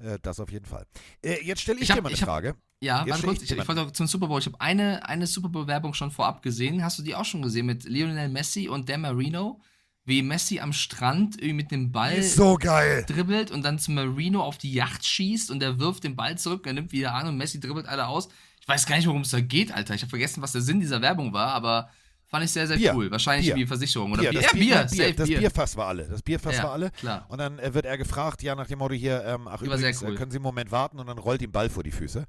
äh, 0.00 0.18
das 0.22 0.40
auf 0.40 0.50
jeden 0.50 0.64
Fall. 0.66 0.86
Äh, 1.22 1.44
jetzt 1.44 1.60
stelle 1.62 1.78
ich, 1.78 1.84
Ich 1.84 1.90
hab- 1.90 1.96
dir 1.98 2.02
mal 2.02 2.08
eine 2.08 2.14
ich 2.16 2.22
hab- 2.22 2.28
Frage. 2.28 2.56
Ja, 2.82 3.04
warte 3.06 3.22
kurz, 3.26 3.42
ich 3.42 3.50
ich, 3.50 3.58
ich 3.58 3.68
wollte 3.68 3.82
auch 3.82 3.90
zum 3.90 4.06
Super 4.06 4.26
Bowl. 4.26 4.40
Ich 4.40 4.46
habe 4.46 4.58
eine, 4.60 5.06
eine 5.06 5.26
Super 5.26 5.50
Bowl-Werbung 5.50 5.92
schon 5.92 6.10
vorab 6.10 6.42
gesehen. 6.42 6.82
Hast 6.82 6.98
du 6.98 7.02
die 7.02 7.14
auch 7.14 7.26
schon 7.26 7.42
gesehen 7.42 7.66
mit 7.66 7.84
Lionel 7.84 8.28
Messi 8.30 8.68
und 8.68 8.88
Dan 8.88 9.02
Marino? 9.02 9.60
Wie 10.06 10.22
Messi 10.22 10.60
am 10.60 10.72
Strand 10.72 11.36
irgendwie 11.36 11.52
mit 11.52 11.70
dem 11.70 11.92
Ball 11.92 12.22
so 12.22 12.54
geil. 12.56 13.04
dribbelt 13.06 13.50
und 13.50 13.62
dann 13.62 13.78
zu 13.78 13.90
Marino 13.92 14.42
auf 14.42 14.56
die 14.56 14.72
Yacht 14.72 15.04
schießt 15.04 15.50
und 15.50 15.62
er 15.62 15.78
wirft 15.78 16.04
den 16.04 16.16
Ball 16.16 16.38
zurück, 16.38 16.66
er 16.66 16.72
nimmt 16.72 16.90
wieder 16.90 17.12
an 17.14 17.26
und 17.28 17.36
Messi 17.36 17.60
dribbelt 17.60 17.86
alle 17.86 18.06
aus. 18.06 18.28
Ich 18.62 18.66
weiß 18.66 18.86
gar 18.86 18.96
nicht, 18.96 19.06
worum 19.06 19.20
es 19.22 19.30
da 19.30 19.40
geht, 19.42 19.72
Alter. 19.72 19.94
Ich 19.94 20.00
habe 20.00 20.10
vergessen, 20.10 20.42
was 20.42 20.52
der 20.52 20.62
Sinn 20.62 20.80
dieser 20.80 21.02
Werbung 21.02 21.34
war, 21.34 21.48
aber 21.52 21.90
fand 22.30 22.44
ich 22.44 22.50
sehr, 22.52 22.66
sehr 22.66 22.76
Bier. 22.76 22.94
cool. 22.94 23.10
Wahrscheinlich 23.10 23.46
Bier. 23.48 23.56
wie 23.56 23.66
Versicherung 23.66 24.12
oder 24.12 24.22
Bier, 24.22 24.30
Bier. 24.30 24.40
das 24.40 24.52
Ja, 24.52 24.58
Bier, 24.58 24.62
Bier, 24.62 24.86
Bier, 25.06 25.14
das 25.16 25.28
Bier. 25.28 25.38
Bierfass 25.40 25.76
war 25.76 25.86
alle. 25.88 26.04
Das 26.08 26.22
Bierfass 26.22 26.56
Ja, 26.56 26.62
war 26.64 26.72
alle. 26.72 26.90
klar. 26.92 27.26
Und 27.28 27.38
dann 27.38 27.58
äh, 27.58 27.74
wird 27.74 27.84
er 27.84 27.98
gefragt, 27.98 28.42
ja, 28.42 28.54
nach 28.54 28.66
dem 28.68 28.78
Motto 28.78 28.94
hier, 28.94 29.24
ähm, 29.24 29.46
ach 29.48 29.60
übrigens, 29.62 30.02
cool. 30.02 30.14
äh, 30.14 30.16
können 30.16 30.30
Sie 30.30 30.36
einen 30.38 30.44
Moment 30.44 30.70
warten 30.70 30.98
und 30.98 31.06
dann 31.08 31.18
rollt 31.18 31.42
ihm 31.42 31.52
Ball 31.52 31.68
vor 31.68 31.82
die 31.82 31.90
Füße. 31.92 32.24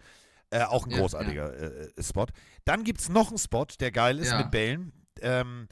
Äh, 0.50 0.64
auch 0.64 0.86
ein 0.86 0.92
Ja, 0.92 0.98
großartiger 0.98 1.54
Äh, 1.54 1.66
äh, 1.96 2.04
Spot. 2.04 2.26
Dann 2.66 2.84
gibt 2.84 3.00
es 3.00 3.08
noch 3.10 3.30
einen 3.30 3.38
Spot, 3.38 3.66
der 3.80 3.92
geil 3.92 4.20
ist 4.20 4.32
Ja. 4.32 4.40
mit 4.40 4.52
Bällen. 4.52 4.92
Ähm, 5.22 5.68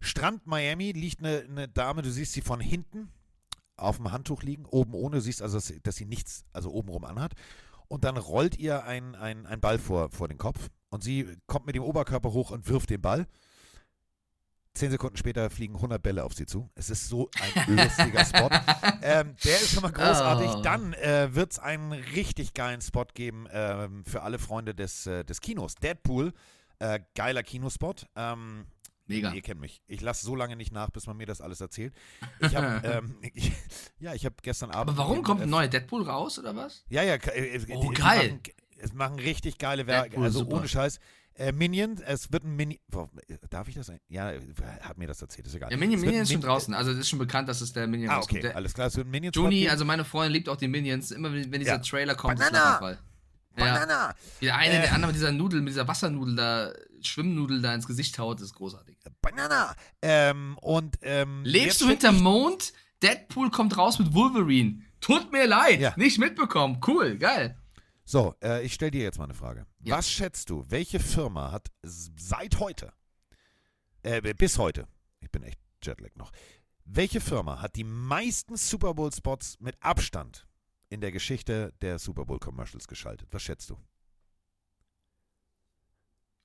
Strand 0.00 0.46
Miami 0.46 0.92
liegt 0.92 1.20
eine, 1.20 1.44
eine 1.48 1.68
Dame, 1.68 2.02
du 2.02 2.10
siehst 2.10 2.32
sie 2.32 2.40
von 2.42 2.60
hinten 2.60 3.10
auf 3.76 3.96
dem 3.96 4.12
Handtuch 4.12 4.42
liegen, 4.42 4.66
oben 4.66 4.94
ohne, 4.94 5.16
du 5.16 5.20
siehst 5.20 5.42
also, 5.42 5.56
dass 5.56 5.66
sie, 5.66 5.80
dass 5.82 5.96
sie 5.96 6.04
nichts, 6.04 6.44
also 6.52 6.70
obenrum 6.70 7.04
anhat. 7.04 7.32
Und 7.88 8.04
dann 8.04 8.16
rollt 8.16 8.56
ihr 8.58 8.84
ein, 8.84 9.14
ein, 9.14 9.46
ein 9.46 9.60
Ball 9.60 9.78
vor, 9.78 10.10
vor 10.10 10.28
den 10.28 10.38
Kopf 10.38 10.68
und 10.90 11.02
sie 11.02 11.36
kommt 11.46 11.66
mit 11.66 11.74
dem 11.74 11.82
Oberkörper 11.82 12.32
hoch 12.32 12.50
und 12.50 12.68
wirft 12.68 12.90
den 12.90 13.02
Ball. 13.02 13.26
Zehn 14.74 14.90
Sekunden 14.90 15.16
später 15.16 15.50
fliegen 15.50 15.76
100 15.76 16.02
Bälle 16.02 16.24
auf 16.24 16.34
sie 16.34 16.46
zu. 16.46 16.68
Es 16.74 16.90
ist 16.90 17.08
so 17.08 17.30
ein 17.40 17.76
lustiger 17.76 18.24
Spot. 18.24 18.50
Ähm, 19.02 19.36
der 19.44 19.60
ist 19.60 19.72
schon 19.72 19.82
mal 19.82 19.92
großartig. 19.92 20.50
Oh. 20.50 20.62
Dann 20.62 20.92
äh, 20.94 21.32
wird 21.32 21.52
es 21.52 21.58
einen 21.60 21.92
richtig 21.92 22.54
geilen 22.54 22.80
Spot 22.80 23.06
geben 23.14 23.46
ähm, 23.52 24.04
für 24.04 24.22
alle 24.22 24.40
Freunde 24.40 24.74
des, 24.74 25.06
äh, 25.06 25.24
des 25.24 25.40
Kinos. 25.40 25.76
Deadpool, 25.76 26.32
äh, 26.80 26.98
geiler 27.14 27.44
Kinospot. 27.44 28.06
Ähm, 28.16 28.66
Mega. 29.06 29.32
Ihr 29.32 29.42
kennt 29.42 29.60
mich. 29.60 29.82
Ich 29.86 30.00
lasse 30.00 30.24
so 30.24 30.34
lange 30.34 30.56
nicht 30.56 30.72
nach, 30.72 30.90
bis 30.90 31.06
man 31.06 31.16
mir 31.16 31.26
das 31.26 31.40
alles 31.40 31.60
erzählt. 31.60 31.94
Ich 32.40 32.56
habe, 32.56 32.86
ähm, 32.88 33.16
ich, 33.34 33.52
ja, 33.98 34.14
ich 34.14 34.24
habe 34.24 34.36
gestern 34.42 34.70
Abend. 34.70 34.90
Aber 34.90 34.98
warum 34.98 35.22
kommt 35.22 35.40
äh, 35.40 35.44
ein 35.44 35.50
neuer 35.50 35.68
Deadpool 35.68 36.02
raus 36.02 36.38
oder 36.38 36.56
was? 36.56 36.84
ja, 36.88 37.02
ja, 37.02 37.14
äh, 37.14 37.60
Oh, 37.74 37.90
die, 37.90 37.94
geil. 37.94 38.22
Die 38.22 38.32
machen, 38.32 38.42
es 38.78 38.92
machen 38.92 39.18
richtig 39.18 39.58
geile 39.58 39.86
Werke, 39.86 40.10
Deadpool, 40.10 40.24
also 40.24 40.38
super. 40.40 40.56
ohne 40.56 40.68
Scheiß. 40.68 41.00
Äh, 41.36 41.50
Minion, 41.52 41.96
es 42.06 42.30
wird 42.32 42.44
ein 42.44 42.54
Mini. 42.54 42.80
Boah, 42.88 43.08
Darf 43.50 43.66
ich 43.68 43.74
das? 43.74 43.90
ein- 43.90 43.98
Ja, 44.08 44.32
hat 44.82 44.98
mir 44.98 45.08
das 45.08 45.20
erzählt, 45.20 45.46
ist 45.48 45.54
egal. 45.54 45.70
Ja, 45.70 45.76
Minion, 45.76 46.00
Minion 46.00 46.22
ist 46.22 46.30
schon 46.30 46.40
Min- 46.40 46.46
draußen. 46.48 46.74
Also 46.74 46.92
es 46.92 46.98
ist 46.98 47.08
schon 47.08 47.18
bekannt, 47.18 47.48
dass 47.48 47.60
es 47.60 47.72
der 47.72 47.86
Minion 47.88 48.10
Ah, 48.10 48.20
okay, 48.20 48.40
Der, 48.40 48.54
alles 48.56 48.72
klar, 48.72 48.86
es 48.86 48.96
wird 48.96 49.08
ein 49.08 49.10
Minion. 49.10 49.32
Juni, 49.34 49.68
also 49.68 49.84
meine 49.84 50.04
Freundin 50.04 50.32
liebt 50.32 50.48
auch 50.48 50.56
die 50.56 50.68
Minions. 50.68 51.10
Immer 51.10 51.32
wenn 51.32 51.50
dieser 51.50 51.72
Ja. 51.72 51.78
Trailer 51.78 52.14
kommt, 52.14 52.38
Banana! 52.38 52.90
ist. 52.90 52.98
Ja. 53.56 53.64
Banana! 53.64 54.14
Der 54.42 54.56
eine, 54.56 54.74
Äh. 54.78 54.82
der 54.82 54.92
andere 54.94 55.08
mit 55.12 55.16
dieser 55.16 55.32
Nudel, 55.32 55.60
mit 55.60 55.70
dieser 55.72 55.86
Wassernudel 55.88 56.36
da, 56.36 56.72
Schwimmnudel 57.02 57.62
da 57.62 57.74
ins 57.74 57.86
Gesicht 57.86 58.18
haut, 58.18 58.40
ist 58.40 58.54
großartig. 58.54 58.96
Banana! 59.20 59.74
Ähm, 60.02 60.56
und, 60.60 60.96
ähm, 61.02 61.42
Lebst 61.44 61.80
du 61.80 61.88
hinterm 61.88 62.20
Mond? 62.22 62.72
Deadpool 63.02 63.50
kommt 63.50 63.76
raus 63.76 63.98
mit 63.98 64.14
Wolverine. 64.14 64.80
Tut 65.00 65.30
mir 65.32 65.46
leid, 65.46 65.80
Ja. 65.80 65.92
nicht 65.96 66.18
mitbekommen. 66.18 66.80
Cool, 66.86 67.16
geil. 67.18 67.56
So, 68.04 68.34
äh, 68.42 68.64
ich 68.64 68.74
stelle 68.74 68.90
dir 68.90 69.02
jetzt 69.02 69.18
mal 69.18 69.24
eine 69.24 69.34
Frage. 69.34 69.66
Ja. 69.80 69.96
Was 69.96 70.10
schätzt 70.10 70.50
du, 70.50 70.64
welche 70.68 71.00
Firma 71.00 71.50
hat 71.50 71.68
seit 71.82 72.60
heute, 72.60 72.92
äh, 74.02 74.20
bis 74.34 74.58
heute, 74.58 74.86
ich 75.20 75.30
bin 75.30 75.42
echt 75.42 75.58
Jetlag 75.82 76.14
noch, 76.16 76.30
welche 76.84 77.20
Firma 77.20 77.62
hat 77.62 77.76
die 77.76 77.84
meisten 77.84 78.56
Super 78.56 78.92
Bowl-Spots 78.92 79.58
mit 79.60 79.82
Abstand 79.82 80.46
in 80.90 81.00
der 81.00 81.12
Geschichte 81.12 81.72
der 81.80 81.98
Super 81.98 82.26
Bowl-Commercials 82.26 82.86
geschaltet? 82.86 83.28
Was 83.30 83.42
schätzt 83.42 83.70
du? 83.70 83.78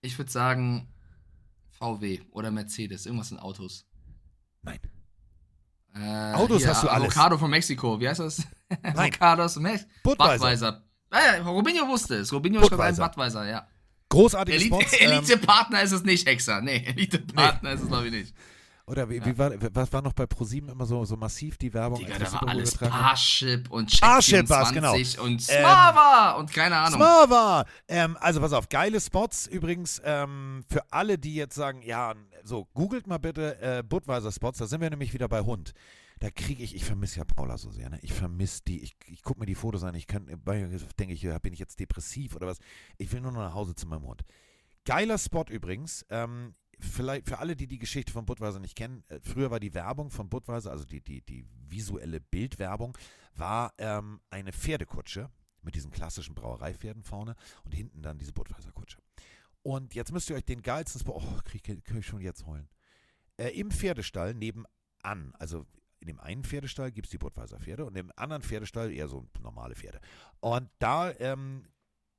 Ich 0.01 0.17
würde 0.17 0.31
sagen 0.31 0.87
VW 1.71 2.21
oder 2.31 2.51
Mercedes, 2.51 3.05
irgendwas 3.05 3.31
in 3.31 3.37
Autos. 3.37 3.85
Nein. 4.61 4.79
Äh, 5.93 6.33
Autos 6.35 6.65
hast 6.65 6.83
du 6.83 6.87
alles. 6.87 7.09
Avocado 7.11 7.37
von 7.37 7.49
Mexiko, 7.49 7.99
wie 7.99 8.07
heißt 8.07 8.21
das? 8.21 8.47
Nein. 8.81 8.95
Avocados 8.95 9.57
Mexiko. 9.57 9.91
Budweiser. 10.03 10.37
Budweiser. 10.37 10.88
Ja, 11.11 11.41
Robinho 11.43 11.87
wusste 11.87 12.15
es. 12.15 12.31
Robinho 12.31 12.59
schreibt 12.59 12.73
ein 12.73 12.77
Budweiser. 12.77 13.07
Budweiser, 13.09 13.47
ja. 13.49 13.67
Großartige 14.09 14.57
Elite- 14.57 14.75
Spots. 14.75 14.93
ähm, 14.99 15.11
Elite-Partner 15.11 15.81
ist 15.81 15.91
es 15.91 16.03
nicht, 16.03 16.27
Exa. 16.27 16.61
Nee, 16.61 16.83
Elite-Partner 16.87 17.71
ist 17.73 17.81
es, 17.81 17.87
glaube 17.87 18.07
ich, 18.07 18.11
nicht. 18.11 18.33
oder 18.87 19.07
wie, 19.09 19.23
wie 19.23 19.37
war, 19.37 19.51
was 19.73 19.93
war 19.93 20.01
noch 20.01 20.13
bei 20.13 20.25
ProSieben 20.25 20.69
immer 20.69 20.85
so, 20.87 21.05
so 21.05 21.15
massiv 21.15 21.57
die 21.57 21.71
Werbung? 21.73 21.99
Digga, 21.99 22.17
da 22.17 22.31
war 22.33 22.47
alles? 22.47 22.75
Parship 22.75 23.69
und 23.69 23.89
Check 23.91 24.01
Parship 24.01 24.49
war's, 24.49 24.69
24 24.71 25.15
genau. 25.15 25.25
und 25.25 25.41
Smava 25.41 26.31
und 26.31 26.51
keine 26.51 26.75
Ahnung. 26.77 26.99
Smava! 26.99 27.65
Ähm, 27.87 28.17
also 28.19 28.39
pass 28.41 28.53
auf, 28.53 28.67
geile 28.69 28.99
Spots 28.99 29.45
übrigens 29.45 30.01
ähm, 30.03 30.63
für 30.71 30.81
alle, 30.91 31.19
die 31.19 31.35
jetzt 31.35 31.53
sagen, 31.53 31.83
ja, 31.83 32.15
so, 32.43 32.65
googelt 32.73 33.05
mal 33.05 33.19
bitte 33.19 33.61
äh, 33.61 33.83
Budweiser-Spots, 33.83 34.57
da 34.57 34.65
sind 34.65 34.81
wir 34.81 34.89
nämlich 34.89 35.13
wieder 35.13 35.27
bei 35.27 35.41
Hund. 35.41 35.73
Da 36.19 36.29
kriege 36.29 36.63
ich, 36.63 36.75
ich 36.75 36.83
vermisse 36.83 37.19
ja 37.19 37.23
Paula 37.23 37.57
so 37.57 37.71
sehr, 37.71 37.89
ne? 37.89 37.97
Ich 38.01 38.11
vermisse 38.13 38.61
die, 38.67 38.81
ich, 38.81 38.97
ich 39.07 39.21
gucke 39.21 39.39
mir 39.39 39.45
die 39.45 39.55
Fotos 39.55 39.83
an, 39.83 39.95
ich 39.95 40.05
kann, 40.05 40.25
denke 40.27 41.13
ich, 41.13 41.21
bin 41.41 41.53
ich 41.53 41.59
jetzt 41.59 41.79
depressiv 41.79 42.35
oder 42.35 42.47
was? 42.47 42.59
Ich 42.97 43.11
will 43.11 43.21
nur 43.21 43.31
noch 43.31 43.39
nach 43.39 43.53
Hause 43.53 43.73
zu 43.73 43.87
meinem 43.87 44.03
Hund. 44.03 44.23
Geiler 44.83 45.17
Spot 45.17 45.45
übrigens, 45.49 46.05
ähm, 46.09 46.55
vielleicht 46.79 47.27
für 47.29 47.39
alle, 47.39 47.55
die 47.55 47.67
die 47.67 47.79
Geschichte 47.79 48.11
von 48.11 48.25
Budweiser 48.25 48.59
nicht 48.59 48.75
kennen, 48.75 49.03
äh, 49.07 49.19
früher 49.21 49.49
war 49.49 49.59
die 49.61 49.73
Werbung 49.73 50.09
von 50.11 50.29
Budweiser, 50.29 50.71
also 50.71 50.83
die, 50.83 51.01
die, 51.01 51.21
die 51.21 51.45
visuelle 51.67 52.19
Bildwerbung, 52.19 52.97
war 53.35 53.73
ähm, 53.77 54.19
eine 54.29 54.51
Pferdekutsche 54.51 55.29
mit 55.61 55.75
diesen 55.75 55.91
klassischen 55.91 56.35
Brauereipferden 56.35 57.03
vorne 57.03 57.35
und 57.63 57.73
hinten 57.73 58.01
dann 58.01 58.17
diese 58.17 58.33
Budweiser-Kutsche. 58.33 58.97
Und 59.61 59.93
jetzt 59.93 60.11
müsst 60.11 60.29
ihr 60.29 60.35
euch 60.35 60.45
den 60.45 60.61
geilsten 60.61 60.99
Spot, 61.01 61.21
oh, 61.21 61.39
krieg, 61.43 61.67
ich- 61.67 61.83
kann 61.83 61.97
ich 61.97 62.05
schon 62.05 62.21
jetzt 62.21 62.45
heulen. 62.45 62.67
Äh, 63.37 63.49
Im 63.59 63.71
Pferdestall 63.71 64.33
nebenan, 64.33 65.33
also 65.37 65.65
in 65.99 66.07
dem 66.07 66.19
einen 66.19 66.43
Pferdestall 66.43 66.91
gibt 66.91 67.07
es 67.07 67.11
die 67.11 67.17
Budweiser 67.17 67.59
Pferde 67.59 67.85
und 67.85 67.95
im 67.97 68.11
anderen 68.15 68.41
Pferdestall 68.41 68.91
eher 68.91 69.07
so 69.07 69.27
normale 69.41 69.75
Pferde. 69.75 69.99
Und 70.39 70.69
da 70.79 71.11
ähm, 71.19 71.65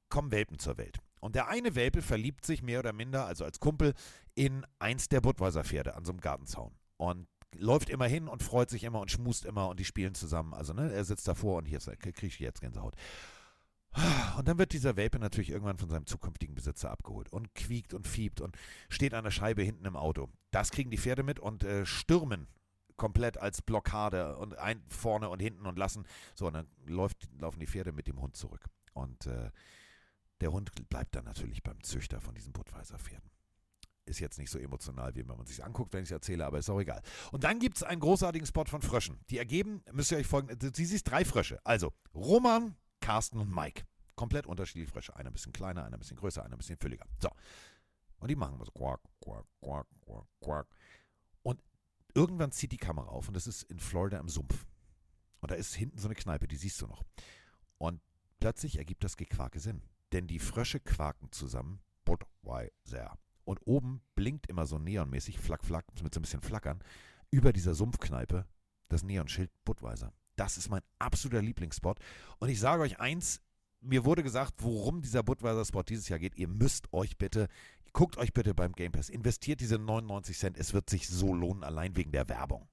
kommen 0.09 0.31
Welpen 0.31 0.59
zur 0.59 0.77
Welt. 0.78 0.98
Und 1.20 1.35
der 1.35 1.48
eine 1.48 1.74
Welpe 1.74 2.02
verliebt 2.02 2.47
sich 2.47 2.62
mehr 2.62 2.81
oder 2.81 2.93
minder, 2.93 3.27
also 3.27 3.44
als 3.44 3.61
Kumpel, 3.61 3.94
in 4.35 4.66
eins 4.78 5.09
der 5.09 5.20
Budweiser 5.20 5.65
Pferde 5.65 5.94
an 5.94 6.05
so 6.05 6.12
einem 6.12 6.20
Gartenzaun. 6.20 6.73
Und 6.97 7.27
läuft 7.57 7.90
immer 7.90 8.07
hin 8.07 8.28
und 8.28 8.43
freut 8.43 8.70
sich 8.70 8.85
immer 8.85 9.01
und 9.01 9.11
schmust 9.11 9.44
immer 9.44 9.69
und 9.69 9.81
die 9.81 9.85
spielen 9.85 10.15
zusammen. 10.15 10.55
Also, 10.55 10.73
ne, 10.73 10.93
er 10.93 11.05
sitzt 11.05 11.27
davor 11.27 11.59
und 11.59 11.65
hier 11.65 11.78
ist- 11.78 11.90
krieg 12.01 12.23
ich 12.23 12.39
jetzt 12.39 12.61
Gänsehaut. 12.61 12.94
Und 14.39 14.47
dann 14.47 14.59
wird 14.59 14.73
dieser 14.73 14.97
Welpe 14.97 15.19
natürlich 15.19 15.51
irgendwann 15.51 15.78
von 15.78 15.90
seinem 15.90 16.07
zukünftigen 16.07 16.55
Besitzer 16.55 16.90
abgeholt 16.93 17.32
und 17.32 17.52
quiekt 17.57 17.93
und 17.93 18.07
fiebt 18.07 18.40
und 18.40 18.57
steht 18.89 19.15
an 19.15 19.24
der 19.24 19.32
Scheibe 19.32 19.62
hinten 19.62 19.85
im 19.85 19.97
Auto. 19.97 20.28
Das 20.52 20.70
kriegen 20.70 20.93
die 20.93 20.98
Pferde 20.98 21.24
mit 21.24 21.40
und 21.40 21.65
äh, 21.65 21.85
stürmen 21.85 22.47
komplett 23.01 23.39
als 23.39 23.62
Blockade 23.62 24.36
und 24.36 24.59
ein 24.59 24.85
vorne 24.89 25.31
und 25.31 25.40
hinten 25.40 25.64
und 25.64 25.78
lassen. 25.78 26.05
So, 26.35 26.48
und 26.48 26.52
dann 26.52 26.66
läuft, 26.85 27.31
laufen 27.40 27.59
die 27.59 27.66
Pferde 27.66 27.93
mit 27.93 28.06
dem 28.06 28.20
Hund 28.20 28.36
zurück. 28.36 28.66
Und 28.93 29.27
äh, 29.27 29.51
der 30.43 30.52
Hund 30.52 30.70
bleibt 30.90 31.16
dann 31.16 31.24
natürlich 31.24 31.62
beim 31.62 31.82
Züchter 31.82 32.20
von 32.20 32.35
diesen 32.35 32.52
Budweiser 32.52 32.98
Pferden. 32.98 33.31
Ist 34.05 34.20
jetzt 34.20 34.39
nicht 34.39 34.51
so 34.51 34.59
emotional, 34.59 35.14
wie 35.14 35.27
wenn 35.27 35.35
man 35.35 35.47
sich 35.47 35.64
anguckt, 35.64 35.94
wenn 35.94 36.02
ich 36.02 36.09
es 36.09 36.12
erzähle, 36.12 36.44
aber 36.44 36.59
ist 36.59 36.68
auch 36.68 36.78
egal. 36.78 37.01
Und 37.32 37.44
dann 37.44 37.59
gibt 37.59 37.78
es 37.78 37.82
einen 37.82 38.01
großartigen 38.01 38.47
Spot 38.47 38.66
von 38.66 38.82
Fröschen. 38.82 39.18
Die 39.31 39.39
ergeben, 39.39 39.82
müsst 39.93 40.12
ihr 40.12 40.18
euch 40.18 40.27
folgen, 40.27 40.59
du 40.59 40.70
siehst 40.70 41.10
drei 41.10 41.24
Frösche. 41.24 41.59
Also 41.64 41.94
Roman, 42.14 42.77
Carsten 43.01 43.39
und 43.39 43.51
Mike. 43.51 43.85
Komplett 44.14 44.47
unterschiedliche 44.47 44.93
Frösche. 44.93 45.16
Einer 45.16 45.31
ein 45.31 45.32
bisschen 45.32 45.55
kleiner, 45.55 45.85
einer 45.85 45.97
ein 45.97 46.01
bisschen 46.01 46.18
größer, 46.18 46.44
einer 46.44 46.55
ein 46.56 46.59
bisschen 46.59 46.77
fülliger. 46.77 47.06
So. 47.18 47.31
Und 48.18 48.28
die 48.28 48.36
machen 48.36 48.59
so 48.62 48.70
quack, 48.72 49.01
quack, 49.24 49.47
quack, 49.62 49.86
quack, 50.05 50.27
quack. 50.43 50.66
Irgendwann 52.15 52.53
zieht 52.53 52.73
die 52.73 52.77
Kamera 52.77 53.09
auf 53.09 53.28
und 53.28 53.35
das 53.35 53.47
ist 53.47 53.62
in 53.65 53.78
Florida 53.78 54.19
im 54.19 54.28
Sumpf. 54.28 54.66
Und 55.41 55.51
da 55.51 55.55
ist 55.55 55.74
hinten 55.74 55.99
so 55.99 56.09
eine 56.09 56.15
Kneipe, 56.15 56.49
die 56.49 56.57
siehst 56.57 56.81
du 56.81 56.87
noch. 56.87 57.03
Und 57.78 58.01
plötzlich 58.41 58.78
ergibt 58.78 59.05
das 59.05 59.16
Gequake 59.16 59.61
Sinn. 59.61 59.82
Denn 60.12 60.27
die 60.27 60.39
Frösche 60.39 60.81
quaken 60.81 61.31
zusammen 61.32 61.81
Budweiser. 62.05 63.16
Und 63.45 63.61
oben 63.65 64.03
blinkt 64.15 64.49
immer 64.49 64.66
so 64.66 64.78
neonmäßig, 64.78 65.39
flack, 65.39 65.65
flack, 65.65 65.87
mit 66.03 66.12
so 66.12 66.20
ein 66.20 66.23
bisschen 66.23 66.43
Flackern, 66.43 66.82
über 67.31 67.53
dieser 67.53 67.74
Sumpfkneipe 67.74 68.47
das 68.89 69.03
Neonschild 69.03 69.51
Budweiser. 69.65 70.12
Das 70.37 70.57
ist 70.57 70.69
mein 70.69 70.82
absoluter 70.99 71.43
Lieblingsspot. 71.43 71.99
Und 72.39 72.49
ich 72.49 72.61
sage 72.61 72.82
euch 72.82 72.99
eins, 72.99 73.41
mir 73.81 74.05
wurde 74.05 74.23
gesagt, 74.23 74.55
worum 74.59 75.01
dieser 75.02 75.23
Budweiser-Spot 75.23 75.82
dieses 75.82 76.09
Jahr 76.09 76.19
geht. 76.19 76.36
Ihr 76.36 76.48
müsst 76.48 76.93
euch 76.93 77.16
bitte, 77.16 77.48
guckt 77.93 78.16
euch 78.19 78.32
bitte 78.32 78.55
beim 78.55 78.73
Game 78.73 78.93
Pass, 78.93 79.09
investiert 79.09 79.61
diese 79.61 79.78
99 79.78 80.39
Cent. 80.39 80.59
Es 80.59 80.73
wird 80.74 80.90
sich 80.90 81.09
so 81.09 81.32
lohnen, 81.35 81.65
allein 81.65 81.97
wegen 81.97 82.12
der 82.12 82.28
Werbung. 82.28 82.69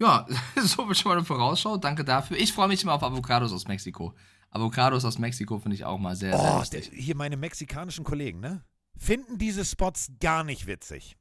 Ja, 0.00 0.26
so 0.60 0.86
wird 0.88 0.96
schon 0.98 1.10
mal 1.10 1.18
eine 1.18 1.24
Vorausschau. 1.26 1.76
Danke 1.76 2.04
dafür. 2.04 2.36
Ich 2.38 2.52
freue 2.52 2.68
mich 2.68 2.82
immer 2.82 2.94
auf 2.94 3.02
Avocados 3.02 3.52
aus 3.52 3.68
Mexiko. 3.68 4.14
Avocados 4.50 5.04
aus 5.04 5.18
Mexiko 5.18 5.58
finde 5.58 5.76
ich 5.76 5.84
auch 5.84 5.98
mal 5.98 6.16
sehr, 6.16 6.36
sehr 6.38 6.54
Oh, 6.54 6.58
lustig. 6.58 6.90
hier 6.94 7.16
meine 7.16 7.36
mexikanischen 7.36 8.04
Kollegen, 8.04 8.40
ne? 8.40 8.64
Finden 8.96 9.38
diese 9.38 9.64
Spots 9.64 10.12
gar 10.20 10.44
nicht 10.44 10.66
witzig. 10.66 11.16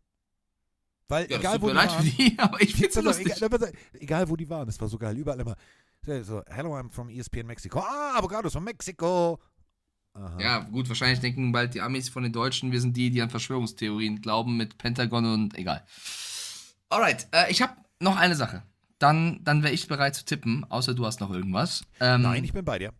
Weil 1.08 1.30
Ja, 1.30 1.38
egal 1.38 1.62
wo 1.62 1.68
die 1.68 1.74
leid 1.74 1.90
waren, 1.92 2.06
für 2.06 2.10
die, 2.12 2.36
aber 2.40 2.62
ich 2.62 2.82
es 2.82 2.98
auf, 2.98 3.04
lustig. 3.04 3.34
egal, 3.42 3.74
egal 3.94 4.30
wo 4.30 4.36
die 4.36 4.50
waren, 4.50 4.66
das 4.66 4.80
war 4.82 4.88
so 4.88 4.98
geil. 4.98 5.16
Überall 5.18 5.40
immer 5.40 5.56
so, 6.06 6.24
so 6.24 6.44
hello, 6.50 6.76
I'm 6.76 6.90
from 6.90 7.10
ESPN 7.10 7.46
Mexico. 7.46 7.80
Ah, 7.80 8.18
Avocados 8.18 8.54
von 8.54 8.64
Mexiko. 8.64 9.40
Aha. 10.14 10.38
Ja, 10.40 10.60
gut, 10.60 10.90
wahrscheinlich 10.90 11.20
denken 11.20 11.52
bald 11.52 11.74
die 11.74 11.82
Amis 11.82 12.10
von 12.10 12.24
den 12.24 12.34
Deutschen, 12.34 12.72
wir 12.72 12.82
sind 12.82 12.98
die, 12.98 13.12
die 13.12 13.22
an 13.22 13.30
Verschwörungstheorien 13.30 14.22
glauben 14.22 14.58
mit 14.58 14.78
Pentagon 14.78 15.26
und 15.26 15.58
egal. 15.58 15.86
Alright, 16.90 17.28
äh, 17.32 17.50
ich 17.50 17.62
habe 17.62 17.76
noch 18.00 18.18
eine 18.18 18.36
Sache. 18.36 18.64
Dann, 19.00 19.44
dann 19.44 19.64
wäre 19.64 19.74
ich 19.74 19.88
bereit 19.88 20.16
zu 20.16 20.26
tippen, 20.26 20.66
außer 20.70 20.94
du 20.94 21.06
hast 21.06 21.22
noch 21.22 21.32
irgendwas. 21.32 21.84
Ähm, 22.00 22.24
Nein, 22.24 22.44
ich 22.44 22.54
bin 22.54 22.66
bei 22.66 22.78
dir. 22.78 22.94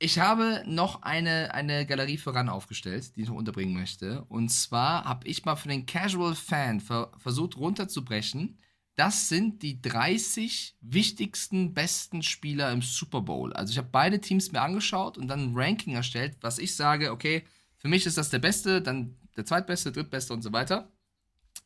Ich 0.00 0.18
habe 0.18 0.62
noch 0.66 1.02
eine, 1.02 1.54
eine 1.54 1.86
Galerie 1.86 2.18
für 2.18 2.34
RAN 2.34 2.48
aufgestellt, 2.48 3.16
die 3.16 3.22
ich 3.22 3.28
noch 3.28 3.36
unterbringen 3.36 3.74
möchte. 3.74 4.24
Und 4.24 4.48
zwar 4.50 5.04
habe 5.04 5.26
ich 5.26 5.44
mal 5.44 5.56
für 5.56 5.68
den 5.68 5.86
Casual 5.86 6.34
Fan 6.34 6.80
ver 6.80 7.10
versucht 7.18 7.56
runterzubrechen. 7.56 8.58
Das 8.98 9.28
sind 9.28 9.62
die 9.62 9.80
30 9.80 10.76
wichtigsten, 10.80 11.72
besten 11.72 12.22
Spieler 12.22 12.72
im 12.72 12.82
Super 12.82 13.20
Bowl. 13.20 13.52
Also 13.52 13.70
ich 13.70 13.78
habe 13.78 13.88
beide 13.92 14.20
Teams 14.20 14.50
mir 14.50 14.60
angeschaut 14.60 15.16
und 15.16 15.28
dann 15.28 15.52
ein 15.52 15.52
Ranking 15.54 15.94
erstellt, 15.94 16.36
was 16.40 16.58
ich 16.58 16.74
sage, 16.74 17.12
okay, 17.12 17.44
für 17.76 17.86
mich 17.86 18.06
ist 18.06 18.18
das 18.18 18.30
der 18.30 18.40
Beste, 18.40 18.82
dann 18.82 19.16
der 19.36 19.44
Zweitbeste, 19.44 19.92
Drittbeste 19.92 20.32
und 20.34 20.42
so 20.42 20.52
weiter. 20.52 20.90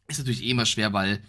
Ist 0.08 0.18
natürlich 0.18 0.44
eh 0.44 0.50
immer 0.50 0.66
schwer, 0.66 0.92
weil 0.92 1.22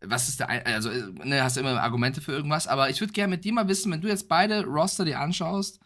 was 0.00 0.28
ist 0.28 0.40
der, 0.40 0.48
ein 0.48 0.64
also 0.66 0.88
ne, 0.88 1.42
hast 1.42 1.56
du 1.56 1.60
immer 1.60 1.82
Argumente 1.82 2.20
für 2.20 2.32
irgendwas, 2.32 2.68
aber 2.68 2.88
ich 2.88 3.00
würde 3.00 3.12
gerne 3.12 3.32
mit 3.32 3.44
dir 3.44 3.52
mal 3.52 3.68
wissen, 3.68 3.90
wenn 3.90 4.00
du 4.00 4.08
jetzt 4.08 4.28
beide 4.28 4.64
Roster 4.64 5.04
dir 5.04 5.20
anschaust, 5.20 5.80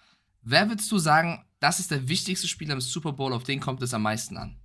Wer 0.46 0.68
würdest 0.68 0.92
du 0.92 0.98
sagen, 0.98 1.42
das 1.58 1.80
ist 1.80 1.90
der 1.90 2.06
wichtigste 2.06 2.46
Spieler 2.46 2.74
im 2.74 2.82
Super 2.82 3.12
Bowl, 3.12 3.32
auf 3.32 3.44
den 3.44 3.60
kommt 3.60 3.80
es 3.80 3.94
am 3.94 4.02
meisten 4.02 4.36
an? 4.36 4.60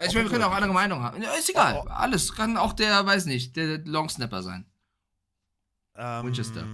Ich 0.00 0.14
meine, 0.14 0.26
wir 0.26 0.30
können 0.30 0.44
auch 0.44 0.52
andere 0.52 0.72
Meinungen 0.72 1.02
haben. 1.02 1.20
Ja, 1.22 1.32
ist 1.32 1.50
egal. 1.50 1.80
Oh, 1.80 1.84
oh. 1.86 1.90
Alles. 1.90 2.34
Kann 2.34 2.56
auch 2.56 2.72
der, 2.72 3.04
weiß 3.04 3.26
nicht, 3.26 3.56
der 3.56 3.78
Long 3.78 4.08
Snapper 4.08 4.42
sein. 4.42 4.64
Ähm, 5.96 6.26
Winchester. 6.26 6.64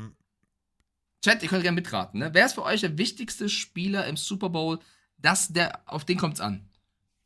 Chat, 1.24 1.42
ihr 1.42 1.48
könnt 1.48 1.62
gerne 1.62 1.74
mitraten. 1.74 2.20
Ne? 2.20 2.30
Wer 2.34 2.44
ist 2.44 2.52
für 2.52 2.62
euch 2.62 2.82
der 2.82 2.98
wichtigste 2.98 3.48
Spieler 3.48 4.06
im 4.06 4.18
Super 4.18 4.50
Bowl? 4.50 4.78
Das, 5.16 5.48
der, 5.48 5.80
auf 5.86 6.04
den 6.04 6.18
kommt 6.18 6.34
es 6.34 6.40
an. 6.40 6.68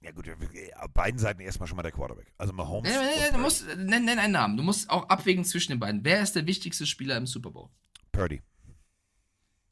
Ja 0.01 0.13
gut, 0.13 0.29
auf 0.29 0.91
beiden 0.93 1.19
Seiten 1.19 1.41
erstmal 1.41 1.67
schon 1.67 1.75
mal 1.77 1.83
der 1.83 1.91
Quarterback. 1.91 2.33
Also 2.39 2.53
Mahomes. 2.53 2.89
Nee, 2.89 2.97
nee, 2.97 3.25
nee, 3.25 3.33
du 3.33 3.39
musst, 3.39 3.67
nenn, 3.77 4.05
nenn 4.05 4.21
einen 4.21 4.33
Namen. 4.33 4.57
Du 4.57 4.63
musst 4.63 4.89
auch 4.91 5.09
abwägen 5.09 5.45
zwischen 5.45 5.73
den 5.73 5.81
beiden. 5.81 6.05
Wer 6.05 6.23
ist 6.23 6.35
der 6.37 6.47
wichtigste 6.47 6.87
Spieler 6.87 7.17
im 7.17 7.27
Super 7.27 7.51
Bowl? 7.51 7.69
Purdy. 8.13 8.41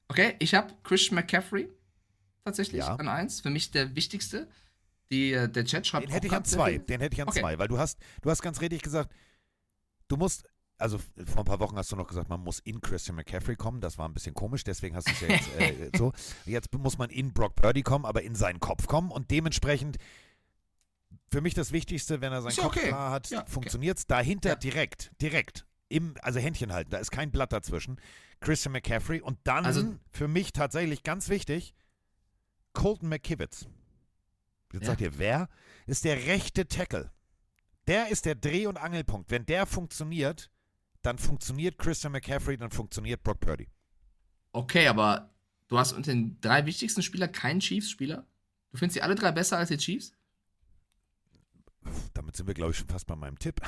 Okay, 0.08 0.34
ich 0.40 0.54
habe 0.54 0.74
Christian 0.82 1.14
McCaffrey 1.14 1.68
tatsächlich 2.44 2.80
Ja. 2.80 2.96
an 2.96 3.06
eins. 3.06 3.40
Für 3.40 3.50
mich 3.50 3.70
der 3.70 3.94
wichtigste. 3.94 4.48
Die, 5.12 5.32
äh, 5.32 5.48
der 5.48 5.64
Chat 5.64 5.86
schreibt 5.86 6.06
Den 6.06 6.12
hätte 6.12 6.26
ich 6.26 6.32
an 6.32 6.44
zwei. 6.44 6.78
Den 6.78 7.00
hätte 7.00 7.14
ich 7.14 7.22
an 7.22 7.28
Okay. 7.28 7.40
zwei, 7.40 7.58
weil 7.58 7.68
du 7.68 7.78
hast, 7.78 7.98
du 8.22 8.30
hast 8.30 8.42
ganz 8.42 8.60
richtig 8.60 8.82
gesagt, 8.82 9.12
du 10.08 10.16
musst, 10.16 10.44
also 10.78 10.98
vor 11.26 11.38
ein 11.38 11.44
paar 11.44 11.60
Wochen 11.60 11.76
hast 11.76 11.92
du 11.92 11.96
noch 11.96 12.06
gesagt, 12.08 12.28
man 12.28 12.40
muss 12.40 12.58
in 12.60 12.80
Christian 12.80 13.16
McCaffrey 13.16 13.56
kommen. 13.56 13.80
Das 13.80 13.98
war 13.98 14.08
ein 14.08 14.14
bisschen 14.14 14.34
komisch, 14.34 14.64
deswegen 14.64 14.96
hast 14.96 15.08
du 15.08 15.12
es 15.12 15.20
ja 15.20 15.28
jetzt 15.28 15.48
äh, 15.58 15.90
so. 15.96 16.12
Jetzt 16.44 16.72
muss 16.74 16.98
man 16.98 17.08
in 17.10 17.32
Brock 17.32 17.54
Purdy 17.56 17.82
kommen, 17.82 18.04
aber 18.04 18.22
in 18.22 18.34
seinen 18.34 18.60
Kopf 18.60 18.86
kommen 18.86 19.10
und 19.10 19.30
dementsprechend 19.30 19.96
für 21.30 21.40
mich 21.40 21.54
das 21.54 21.72
Wichtigste, 21.72 22.20
wenn 22.20 22.32
er 22.32 22.42
seinen 22.42 22.50
Ist 22.50 22.58
Kopf 22.58 22.76
okay. 22.76 22.88
klar 22.88 23.10
hat, 23.10 23.30
Ja, 23.30 23.40
okay. 23.42 23.50
funktioniert's. 23.50 24.06
Dahinter 24.06 24.50
Ja. 24.50 24.54
direkt, 24.56 25.10
direkt 25.22 25.66
im, 25.88 26.14
also 26.22 26.40
Händchen 26.40 26.72
halten, 26.72 26.90
da 26.90 26.98
ist 26.98 27.10
kein 27.12 27.30
Blatt 27.30 27.52
dazwischen. 27.52 28.00
Christian 28.40 28.72
McCaffrey 28.72 29.20
und 29.20 29.38
dann 29.44 29.64
Also- 29.64 29.94
für 30.10 30.28
mich 30.28 30.52
tatsächlich 30.52 31.04
ganz 31.04 31.28
wichtig, 31.28 31.74
Colton 32.74 33.08
McKivitz. 33.08 33.66
Jetzt 34.76 34.84
Ja. 34.84 34.92
sagt 34.92 35.00
ihr, 35.00 35.18
wer? 35.18 35.48
Ist 35.86 36.04
der 36.04 36.16
rechte 36.26 36.66
Tackle. 36.68 37.10
Der 37.86 38.08
ist 38.08 38.24
der 38.26 38.34
Dreh- 38.34 38.66
und 38.66 38.76
Angelpunkt. 38.76 39.30
Wenn 39.30 39.46
der 39.46 39.64
funktioniert, 39.66 40.50
dann 41.02 41.18
funktioniert 41.18 41.78
Christian 41.78 42.12
McCaffrey, 42.12 42.56
dann 42.56 42.70
funktioniert 42.70 43.22
Brock 43.22 43.40
Purdy. 43.40 43.68
Okay, 44.52 44.88
aber 44.88 45.30
du 45.68 45.78
hast 45.78 45.92
unter 45.92 46.12
den 46.12 46.40
drei 46.40 46.66
wichtigsten 46.66 47.02
Spielern 47.02 47.30
keinen 47.32 47.60
Chiefs-Spieler? 47.60 48.26
Du 48.72 48.78
findest 48.78 48.94
sie 48.94 49.02
alle 49.02 49.14
drei 49.14 49.32
besser 49.32 49.56
als 49.58 49.68
die 49.68 49.76
Chiefs? 49.76 50.12
Damit 52.14 52.36
sind 52.36 52.46
wir, 52.46 52.54
glaube 52.54 52.72
ich, 52.72 52.78
schon 52.78 52.88
fast 52.88 53.06
bei 53.06 53.16
meinem 53.16 53.38
Tipp. 53.38 53.60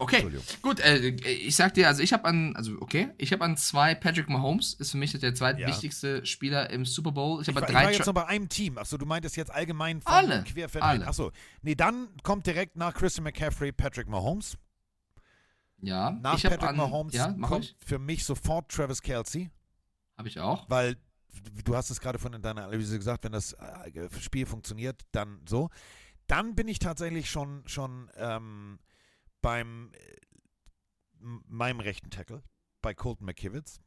Okay, 0.00 0.28
gut, 0.60 0.80
äh, 0.80 1.08
ich 1.08 1.54
sag 1.54 1.74
dir, 1.74 1.86
also 1.86 2.02
ich 2.02 2.12
habe 2.12 2.24
an, 2.24 2.56
also 2.56 2.76
okay, 2.80 3.10
ich 3.16 3.32
habe 3.32 3.44
an 3.44 3.56
zwei 3.56 3.94
Patrick 3.94 4.28
Mahomes, 4.28 4.74
ist 4.74 4.90
für 4.90 4.96
mich 4.96 5.12
der 5.12 5.34
zweitwichtigste 5.34 6.26
Spieler 6.26 6.70
im 6.70 6.84
Super 6.84 7.12
Bowl. 7.12 7.40
Ich 7.40 7.48
habe 7.48 7.60
war, 7.60 7.62
an 7.62 7.68
ich 7.68 7.74
war 7.74 7.82
drei 7.82 7.92
jetzt 7.92 8.06
noch 8.06 8.14
bei 8.14 8.26
einem 8.26 8.48
Team. 8.48 8.76
Achso, 8.76 8.96
du 8.96 9.06
meintest 9.06 9.36
jetzt 9.36 9.52
allgemein 9.52 10.00
von 10.00 10.12
Alle, 10.12 10.42
quer 10.44 10.68
für 10.68 10.82
alle. 10.82 11.06
Achso, 11.06 11.30
nee, 11.62 11.76
dann 11.76 12.08
kommt 12.24 12.46
direkt 12.46 12.76
nach 12.76 12.92
Christian 12.92 13.24
McCaffrey 13.24 13.70
Patrick 13.70 14.08
Mahomes. 14.08 14.56
Ja, 15.80 16.10
Nach 16.10 16.36
ich 16.36 16.42
Patrick 16.42 16.70
an, 16.70 16.76
Mahomes 16.76 17.14
ja, 17.14 17.32
kommt 17.40 17.64
ich, 17.66 17.76
für 17.86 18.00
mich 18.00 18.24
sofort 18.24 18.68
Travis 18.68 19.00
Kelsey, 19.00 19.48
habe 20.16 20.26
ich 20.26 20.40
auch. 20.40 20.68
weil 20.68 20.96
du 21.64 21.76
hast 21.76 21.90
es 21.90 22.00
gerade 22.00 22.18
von 22.18 22.32
in 22.32 22.42
deiner 22.42 22.64
Analyse 22.64 22.98
gesagt, 22.98 23.22
wenn 23.22 23.32
das 23.32 23.52
äh, 23.52 24.08
Spiel 24.20 24.44
funktioniert, 24.44 25.02
dann 25.12 25.40
so. 25.48 25.70
Dann 26.26 26.56
bin 26.56 26.66
ich 26.66 26.78
tatsächlich 26.80 27.30
schon, 27.30 27.62
schon 27.66 28.10
ähm, 28.16 28.80
beim 29.40 29.92
äh, 29.94 29.98
meinem 31.20 31.80
rechten 31.80 32.10
Tackle, 32.10 32.42
bei 32.80 32.94
Colton 32.94 33.26
McKivitz. 33.26 33.80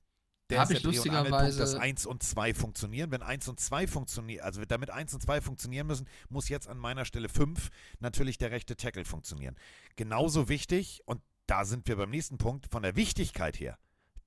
Der 0.49 0.59
Hab 0.59 0.69
ist 0.69 0.77
ich 0.77 0.81
der 0.81 0.91
lustigerweise- 0.91 1.59
dass 1.59 1.75
1 1.75 2.05
und 2.05 2.23
2 2.23 2.53
funktionieren. 2.53 3.09
Wenn 3.09 3.21
1 3.21 3.47
und 3.47 3.59
2 3.59 3.87
funktionieren, 3.87 4.43
also 4.43 4.63
damit 4.65 4.89
1 4.89 5.13
und 5.13 5.21
2 5.21 5.39
funktionieren 5.39 5.87
müssen, 5.87 6.07
muss 6.29 6.49
jetzt 6.49 6.67
an 6.67 6.77
meiner 6.77 7.05
Stelle 7.05 7.29
5 7.29 7.69
natürlich 7.99 8.37
der 8.37 8.51
rechte 8.51 8.75
Tackle 8.75 9.05
funktionieren. 9.05 9.55
Genauso 9.95 10.49
wichtig, 10.49 11.01
und 11.05 11.21
da 11.47 11.63
sind 11.63 11.87
wir 11.87 11.95
beim 11.95 12.09
nächsten 12.09 12.37
Punkt, 12.37 12.67
von 12.69 12.83
der 12.83 12.97
Wichtigkeit 12.97 13.59
her, 13.61 13.77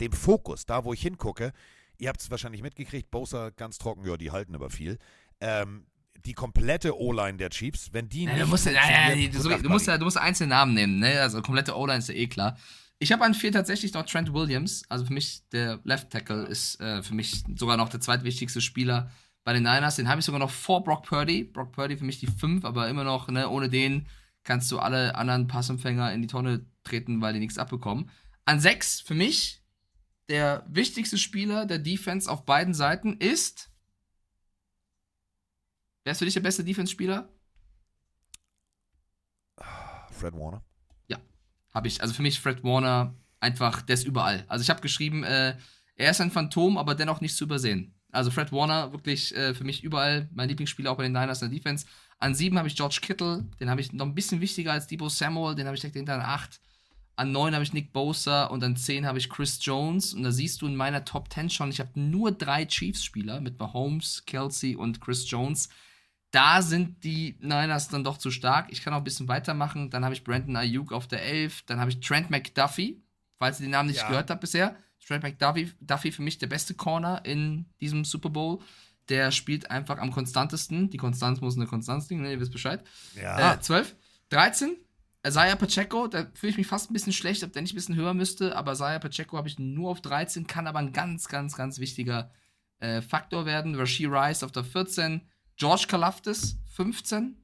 dem 0.00 0.12
Fokus, 0.12 0.64
da 0.64 0.84
wo 0.84 0.94
ich 0.94 1.02
hingucke, 1.02 1.52
ihr 1.98 2.08
habt 2.08 2.20
es 2.22 2.30
wahrscheinlich 2.30 2.62
mitgekriegt, 2.62 3.10
Bosa 3.10 3.50
ganz 3.50 3.76
trocken, 3.76 4.06
ja, 4.06 4.16
die 4.16 4.30
halten 4.30 4.54
aber 4.54 4.70
viel. 4.70 4.98
Ähm, 5.40 5.86
die 6.26 6.32
komplette 6.32 6.98
O-Line 6.98 7.36
der 7.36 7.50
Chiefs, 7.50 7.92
wenn 7.92 8.08
die 8.08 8.24
Ja, 8.24 8.32
nicht 8.32 8.42
du, 8.42 8.46
musst, 8.46 8.66
ja, 8.66 8.72
ja, 8.72 8.80
ja, 8.80 8.96
funktioniert, 9.10 9.64
du, 9.64 9.68
musst 9.68 9.86
ja, 9.86 9.98
du 9.98 10.04
musst 10.04 10.18
einzelne 10.18 10.50
Namen 10.50 10.74
nehmen, 10.74 10.98
ne? 10.98 11.20
Also 11.20 11.42
komplette 11.42 11.76
O-Line 11.76 11.98
ist 11.98 12.08
ja 12.08 12.14
eh 12.14 12.26
klar. 12.26 12.56
Ich 12.98 13.12
habe 13.12 13.24
an 13.24 13.34
vier 13.34 13.52
tatsächlich 13.52 13.92
noch 13.92 14.06
Trent 14.06 14.32
Williams. 14.32 14.84
Also 14.88 15.04
für 15.04 15.12
mich, 15.12 15.42
der 15.50 15.80
Left 15.84 16.10
Tackle 16.10 16.44
ist 16.44 16.80
äh, 16.80 17.02
für 17.02 17.14
mich 17.14 17.42
sogar 17.56 17.76
noch 17.76 17.88
der 17.88 18.00
zweitwichtigste 18.00 18.60
Spieler 18.60 19.10
bei 19.42 19.52
den 19.52 19.62
Niners. 19.62 19.96
Den 19.96 20.08
habe 20.08 20.20
ich 20.20 20.24
sogar 20.24 20.38
noch 20.38 20.50
vor 20.50 20.82
Brock 20.84 21.04
Purdy. 21.04 21.44
Brock 21.44 21.72
Purdy 21.72 21.96
für 21.96 22.04
mich 22.04 22.20
die 22.20 22.26
fünf, 22.26 22.64
aber 22.64 22.88
immer 22.88 23.04
noch, 23.04 23.28
ne, 23.28 23.48
ohne 23.48 23.68
den 23.68 24.06
kannst 24.42 24.70
du 24.70 24.78
alle 24.78 25.14
anderen 25.16 25.48
Passempfänger 25.48 26.12
in 26.12 26.22
die 26.22 26.28
Tonne 26.28 26.66
treten, 26.84 27.20
weil 27.20 27.34
die 27.34 27.40
nichts 27.40 27.58
abbekommen. 27.58 28.10
An 28.44 28.60
sechs 28.60 29.00
für 29.00 29.14
mich 29.14 29.62
der 30.28 30.64
wichtigste 30.68 31.18
Spieler 31.18 31.66
der 31.66 31.78
Defense 31.78 32.30
auf 32.30 32.44
beiden 32.44 32.74
Seiten 32.74 33.14
ist. 33.18 33.70
Wer 36.04 36.12
ist 36.12 36.18
für 36.18 36.26
dich 36.26 36.34
der 36.34 36.40
beste 36.40 36.62
Defense-Spieler? 36.62 37.28
Fred 40.10 40.34
Warner. 40.34 40.62
Habe 41.74 41.88
ich. 41.88 42.00
Also 42.00 42.14
für 42.14 42.22
mich 42.22 42.38
Fred 42.38 42.62
Warner 42.62 43.14
einfach, 43.40 43.82
der 43.82 43.94
ist 43.94 44.06
überall. 44.06 44.44
Also 44.48 44.62
ich 44.62 44.70
habe 44.70 44.80
geschrieben, 44.80 45.24
äh, 45.24 45.56
er 45.96 46.10
ist 46.10 46.20
ein 46.20 46.30
Phantom, 46.30 46.78
aber 46.78 46.94
dennoch 46.94 47.20
nicht 47.20 47.36
zu 47.36 47.44
übersehen. 47.44 47.94
Also 48.12 48.30
Fred 48.30 48.52
Warner 48.52 48.92
wirklich 48.92 49.34
äh, 49.36 49.54
für 49.54 49.64
mich 49.64 49.82
überall 49.82 50.28
mein 50.32 50.48
Lieblingsspieler 50.48 50.92
auch 50.92 50.96
bei 50.96 51.02
den 51.02 51.12
Niners 51.12 51.42
in 51.42 51.50
der 51.50 51.58
Defense. 51.58 51.84
An 52.18 52.34
sieben 52.34 52.56
habe 52.58 52.68
ich 52.68 52.76
George 52.76 53.00
Kittle, 53.02 53.44
den 53.58 53.68
habe 53.68 53.80
ich 53.80 53.92
noch 53.92 54.06
ein 54.06 54.14
bisschen 54.14 54.40
wichtiger 54.40 54.72
als 54.72 54.86
Debo 54.86 55.08
Samuel, 55.08 55.56
den 55.56 55.66
habe 55.66 55.74
ich 55.74 55.80
direkt 55.80 55.96
hinter 55.96 56.14
an 56.14 56.20
acht. 56.20 56.60
An 57.16 57.32
neun 57.32 57.54
habe 57.54 57.64
ich 57.64 57.72
Nick 57.72 57.92
Bosa 57.92 58.46
und 58.46 58.62
an 58.62 58.76
zehn 58.76 59.06
habe 59.06 59.18
ich 59.18 59.28
Chris 59.28 59.58
Jones. 59.60 60.14
Und 60.14 60.22
da 60.22 60.32
siehst 60.32 60.62
du 60.62 60.66
in 60.66 60.76
meiner 60.76 61.04
Top 61.04 61.32
10 61.32 61.50
schon, 61.50 61.70
ich 61.70 61.80
habe 61.80 61.98
nur 61.98 62.32
drei 62.32 62.64
Chiefs-Spieler 62.64 63.40
mit 63.40 63.58
Mahomes, 63.58 64.24
Kelsey 64.26 64.74
und 64.76 65.00
Chris 65.00 65.28
Jones 65.28 65.68
da 66.34 66.62
sind 66.62 67.04
die 67.04 67.36
Niners 67.40 67.88
dann 67.88 68.02
doch 68.04 68.18
zu 68.18 68.30
stark. 68.30 68.66
Ich 68.70 68.82
kann 68.82 68.92
auch 68.92 68.98
ein 68.98 69.04
bisschen 69.04 69.28
weitermachen. 69.28 69.90
Dann 69.90 70.04
habe 70.04 70.14
ich 70.14 70.24
Brandon 70.24 70.56
Ayuk 70.56 70.92
auf 70.92 71.06
der 71.06 71.22
11. 71.22 71.62
Dann 71.66 71.78
habe 71.80 71.90
ich 71.90 72.00
Trent 72.00 72.30
McDuffie, 72.30 73.02
falls 73.38 73.60
ihr 73.60 73.66
den 73.66 73.70
Namen 73.70 73.88
nicht 73.88 74.00
Ja. 74.00 74.08
gehört 74.08 74.30
habt 74.30 74.40
bisher. 74.40 74.76
Trent 75.06 75.22
McDuffie 75.22 75.72
Duffy 75.80 76.10
für 76.12 76.22
mich 76.22 76.38
der 76.38 76.46
beste 76.48 76.74
Corner 76.74 77.24
in 77.24 77.66
diesem 77.80 78.04
Super 78.04 78.30
Bowl. 78.30 78.58
Der 79.10 79.30
spielt 79.30 79.70
einfach 79.70 79.98
am 79.98 80.10
konstantesten. 80.10 80.90
Die 80.90 80.96
Konstanz 80.96 81.40
muss 81.40 81.56
eine 81.56 81.66
Konstanz 81.66 82.08
liegen, 82.08 82.22
ne? 82.22 82.32
ihr 82.32 82.40
wisst 82.40 82.52
Bescheid. 82.52 82.82
Ja. 83.14 83.54
Äh, 83.54 83.60
12. 83.60 83.94
13. 84.30 84.76
Isaiah 85.26 85.56
Pacheco, 85.56 86.06
da 86.08 86.26
fühle 86.34 86.50
ich 86.50 86.58
mich 86.58 86.66
fast 86.66 86.90
ein 86.90 86.94
bisschen 86.94 87.12
schlecht, 87.12 87.44
ob 87.44 87.52
der 87.52 87.62
nicht 87.62 87.72
ein 87.72 87.76
bisschen 87.76 87.96
höher 87.96 88.12
müsste, 88.12 88.56
aber 88.56 88.72
Isaiah 88.72 88.98
Pacheco 88.98 89.38
habe 89.38 89.48
ich 89.48 89.58
nur 89.58 89.90
auf 89.90 90.02
13, 90.02 90.46
kann 90.46 90.66
aber 90.66 90.80
ein 90.80 90.92
ganz, 90.92 91.28
ganz, 91.28 91.56
ganz 91.56 91.78
wichtiger 91.78 92.30
äh, 92.80 93.00
Faktor 93.00 93.46
werden. 93.46 93.74
Rashi 93.74 94.04
Rice 94.04 94.42
auf 94.42 94.52
der 94.52 94.64
14, 94.64 95.22
George 95.56 95.86
Kalafdis 95.88 96.58
15, 96.74 97.36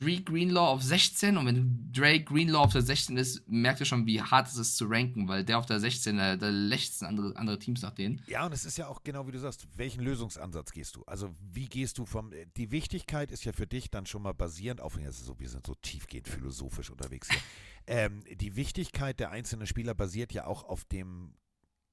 Dre 0.00 0.18
Greenlaw 0.22 0.68
auf 0.68 0.82
16 0.82 1.36
und 1.36 1.46
wenn 1.46 1.92
Dre 1.92 2.20
Greenlaw 2.20 2.64
auf 2.64 2.72
der 2.72 2.80
16 2.80 3.18
ist, 3.18 3.46
merkt 3.46 3.80
ihr 3.80 3.86
schon, 3.86 4.06
wie 4.06 4.22
hart 4.22 4.48
es 4.48 4.56
ist 4.56 4.76
zu 4.76 4.86
ranken, 4.86 5.28
weil 5.28 5.44
der 5.44 5.58
auf 5.58 5.66
der 5.66 5.78
16, 5.78 6.18
äh, 6.18 6.38
da 6.38 6.48
lechzen 6.48 7.06
andere, 7.06 7.36
andere 7.36 7.58
Teams 7.58 7.82
nach 7.82 7.94
denen. 7.94 8.22
Ja, 8.26 8.46
und 8.46 8.52
es 8.52 8.64
ist 8.64 8.78
ja 8.78 8.88
auch 8.88 9.02
genau 9.04 9.26
wie 9.26 9.32
du 9.32 9.38
sagst, 9.38 9.66
welchen 9.76 10.02
Lösungsansatz 10.02 10.72
gehst 10.72 10.96
du? 10.96 11.04
Also 11.04 11.34
wie 11.38 11.66
gehst 11.66 11.98
du 11.98 12.06
vom, 12.06 12.32
die 12.56 12.70
Wichtigkeit 12.70 13.30
ist 13.30 13.44
ja 13.44 13.52
für 13.52 13.66
dich 13.66 13.90
dann 13.90 14.06
schon 14.06 14.22
mal 14.22 14.32
basierend 14.32 14.80
auf, 14.80 14.98
jetzt 14.98 15.20
ist 15.20 15.26
so, 15.26 15.38
wir 15.38 15.50
sind 15.50 15.66
so 15.66 15.74
tiefgehend 15.74 16.28
philosophisch 16.28 16.88
unterwegs 16.88 17.28
hier. 17.28 17.40
ähm, 17.86 18.24
die 18.30 18.56
Wichtigkeit 18.56 19.20
der 19.20 19.30
einzelnen 19.30 19.66
Spieler 19.66 19.94
basiert 19.94 20.32
ja 20.32 20.46
auch 20.46 20.64
auf 20.64 20.86
dem 20.86 21.34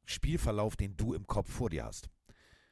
Spielverlauf, 0.06 0.78
den 0.78 0.95
du 0.95 1.14
im 1.14 1.28
Kopf 1.28 1.52
vor 1.52 1.69
dir 1.69 1.84
hast. 1.84 2.10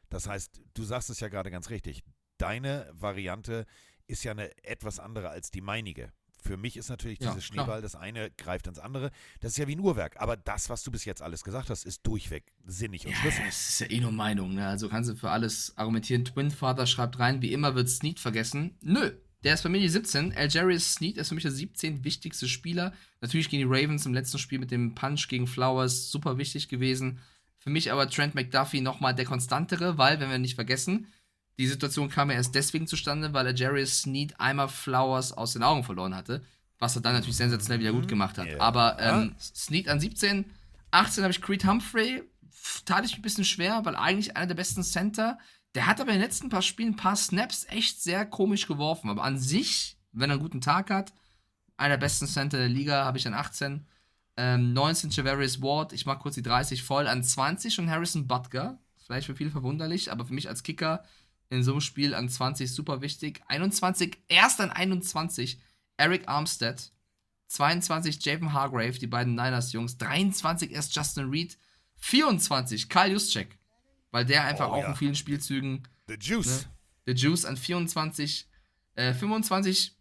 Das 0.10 0.28
heißt, 0.28 0.62
du 0.74 0.84
sagst 0.84 1.10
es 1.10 1.20
ja 1.20 1.28
gerade 1.28 1.52
ganz 1.52 1.70
richtig, 1.70 2.04
deine 2.38 2.90
Variante 2.94 3.66
ist 4.08 4.24
ja 4.24 4.32
eine 4.32 4.52
etwas 4.64 5.00
andere 5.00 5.30
als 5.30 5.52
die 5.52 5.62
meinige. 5.62 6.12
Für 6.42 6.58
mich 6.58 6.78
ist 6.78 6.90
natürlich 6.90 7.20
Ja, 7.20 7.32
dieses 7.34 7.50
klar. 7.50 7.66
Schneeball, 7.66 7.82
das 7.82 7.96
eine 7.96 8.30
greift 8.30 8.68
ins 8.68 8.78
andere. 8.78 9.10
Das 9.40 9.54
ist 9.54 9.58
ja 9.58 9.68
wie 9.68 9.76
ein 9.76 9.80
Uhrwerk. 9.80 10.22
Aber 10.22 10.38
das, 10.38 10.70
was 10.70 10.84
du 10.84 10.92
bis 10.92 11.04
jetzt 11.04 11.24
alles 11.24 11.44
gesagt 11.44 11.72
hast, 11.72 11.86
ist 11.86 12.06
durchweg 12.06 12.44
sinnig 12.68 13.06
und 13.06 13.14
Ja, 13.14 13.18
schlüssig. 13.18 13.46
das 13.48 13.70
ist 13.70 13.80
ja 13.80 13.90
eh 13.90 14.00
nur 14.00 14.12
Meinung, 14.12 14.54
ne? 14.54 14.68
Also 14.68 14.88
kannst 14.88 15.10
du 15.10 15.16
für 15.16 15.32
alles 15.32 15.76
argumentieren. 15.76 16.24
Twin-Vater 16.24 16.86
schreibt 16.86 17.18
rein, 17.18 17.42
wie 17.42 17.52
immer 17.52 17.74
wird 17.74 17.90
Snead 17.90 18.20
vergessen. 18.20 18.78
Nö, 18.82 19.12
der 19.44 19.56
ist 19.56 19.64
bei 19.64 19.70
mir 19.70 19.80
die 19.80 19.90
17. 19.90 20.38
Algerius 20.38 20.94
Snead 20.94 21.18
ist 21.18 21.30
für 21.30 21.36
mich 21.36 21.42
der 21.44 21.52
17. 21.52 22.04
wichtigste 22.04 22.48
Spieler. 22.48 22.94
Natürlich 23.22 23.50
gegen 23.50 23.68
die 23.68 23.76
Ravens 23.82 24.06
im 24.06 24.14
letzten 24.14 24.38
Spiel 24.38 24.60
mit 24.60 24.70
dem 24.70 24.94
Punch 24.94 25.28
gegen 25.28 25.48
Flowers 25.48 26.12
super 26.12 26.38
wichtig 26.38 26.68
gewesen. 26.70 27.22
Für 27.58 27.72
mich 27.72 27.92
aber 27.92 28.08
Trent 28.08 28.36
McDuffie 28.36 28.82
nochmal 28.82 29.16
der 29.16 29.26
konstantere, 29.26 29.98
weil, 29.98 30.20
wenn 30.20 30.30
wir 30.30 30.38
nicht 30.38 30.54
vergessen, 30.54 31.08
die 31.58 31.68
Situation 31.68 32.10
kam 32.10 32.30
ja 32.30 32.36
erst 32.36 32.56
deswegen 32.56 32.88
zustande, 32.88 33.34
weil 33.34 33.48
Algerius 33.48 34.02
Snead 34.02 34.40
einmal 34.40 34.68
Flowers 34.68 35.32
aus 35.32 35.54
den 35.54 35.64
Augen 35.64 35.84
verloren 35.84 36.16
hatte, 36.16 36.44
was 36.80 36.96
er 36.96 37.02
dann 37.02 37.14
natürlich 37.14 37.38
sensationell 37.38 37.80
wieder 37.80 37.94
gut 37.94 38.08
gemacht 38.08 38.38
hat. 38.38 38.48
Ja. 38.48 38.60
Aber 38.60 38.98
ähm, 39.00 39.36
Snead 39.40 39.88
an 39.88 40.00
17, 40.00 40.46
18 40.92 41.24
habe 41.24 41.32
ich 41.32 41.42
Creed 41.42 41.66
Humphrey, 41.66 42.24
tat 42.86 43.06
ich 43.06 43.14
mir 43.14 43.20
ein 43.20 43.22
bisschen 43.22 43.46
schwer, 43.46 43.86
weil 43.86 43.96
eigentlich 43.96 44.36
einer 44.36 44.48
der 44.48 44.56
besten 44.56 44.84
Center. 44.84 45.38
Der 45.76 45.88
hat 45.88 46.00
aber 46.00 46.12
in 46.12 46.18
den 46.18 46.24
letzten 46.24 46.50
paar 46.50 46.62
Spielen 46.62 46.94
ein 46.94 46.98
paar 46.98 47.16
Snaps 47.16 47.66
echt 47.70 48.02
sehr 48.02 48.26
komisch 48.26 48.68
geworfen. 48.68 49.10
Aber 49.10 49.24
an 49.24 49.38
sich, 49.38 49.98
wenn 50.12 50.30
er 50.30 50.34
einen 50.34 50.42
guten 50.42 50.62
Tag 50.62 50.90
hat, 50.90 51.14
einer 51.78 51.96
der 51.96 52.06
besten 52.06 52.28
Center 52.28 52.58
der 52.58 52.70
Liga, 52.70 53.04
habe 53.04 53.18
ich 53.18 53.28
an 53.28 53.34
18. 53.34 53.86
Ähm, 54.38 54.74
19 54.74 55.12
Javarius 55.12 55.62
Ward, 55.62 55.94
ich 55.94 56.06
mach 56.06 56.20
kurz 56.20 56.36
die 56.36 56.42
30 56.42 56.84
voll. 56.84 57.08
An 57.08 57.24
20 57.24 57.74
schon 57.74 57.90
Harrison 57.90 58.28
Butker. 58.28 58.80
Vielleicht 59.06 59.28
für 59.28 59.36
viele 59.36 59.52
verwunderlich, 59.52 60.12
aber 60.12 60.26
für 60.26 60.34
mich 60.34 60.50
als 60.50 60.64
Kicker 60.64 61.04
in 61.50 61.64
so 61.64 61.72
einem 61.72 61.82
Spiel 61.82 62.14
an 62.16 62.30
20 62.30 62.72
super 62.74 63.02
wichtig. 63.02 63.42
21, 63.48 64.18
erst 64.28 64.60
an 64.62 64.72
21 64.72 65.60
Eric 65.98 66.28
Armstead. 66.28 66.92
22 67.48 68.24
Javen 68.26 68.54
Hargrave, 68.54 68.94
die 69.00 69.08
beiden 69.08 69.36
Niners-Jungs. 69.36 69.98
23 69.98 70.72
erst 70.72 70.96
Justin 70.96 71.30
Reed. 71.30 71.58
24 71.98 72.90
Kyle 72.90 73.12
Juszczyk, 73.14 73.58
weil 74.12 74.26
der 74.26 74.46
einfach 74.46 74.70
Oh, 74.70 74.74
auch 74.74 74.82
ja. 74.84 74.90
in 74.90 74.96
vielen 74.96 75.16
Spielzügen 75.16 75.88
The 76.08 76.16
Juice. 76.20 76.68
Ne? 77.06 77.14
The 77.16 77.22
Juice 77.22 77.46
an 77.46 77.58
24. 77.58 78.48
Äh, 78.96 79.14
25, 79.14 79.94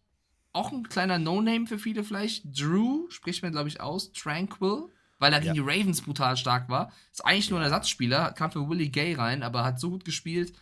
auch 0.52 0.70
ein 0.70 0.88
kleiner 0.88 1.18
No-Name 1.18 1.66
für 1.66 1.78
viele 1.78 2.04
vielleicht. 2.04 2.44
Drew, 2.58 3.10
spricht 3.10 3.42
man, 3.42 3.52
glaube 3.52 3.68
ich, 3.68 3.80
aus. 3.80 4.12
Tranquil, 4.12 4.88
weil 5.18 5.32
er 5.32 5.40
gegen 5.40 5.54
die 5.54 5.60
Ravens 5.60 6.00
brutal 6.02 6.36
stark 6.36 6.68
war. 6.68 6.92
Ist 7.10 7.24
eigentlich 7.24 7.50
nur 7.50 7.58
ein 7.58 7.64
Ersatzspieler, 7.64 8.32
kam 8.32 8.52
für 8.52 8.68
Willie 8.68 8.88
Gay 8.90 9.14
rein, 9.14 9.42
aber 9.42 9.64
hat 9.64 9.80
so 9.80 9.90
gut 9.90 10.04
gespielt. 10.04 10.52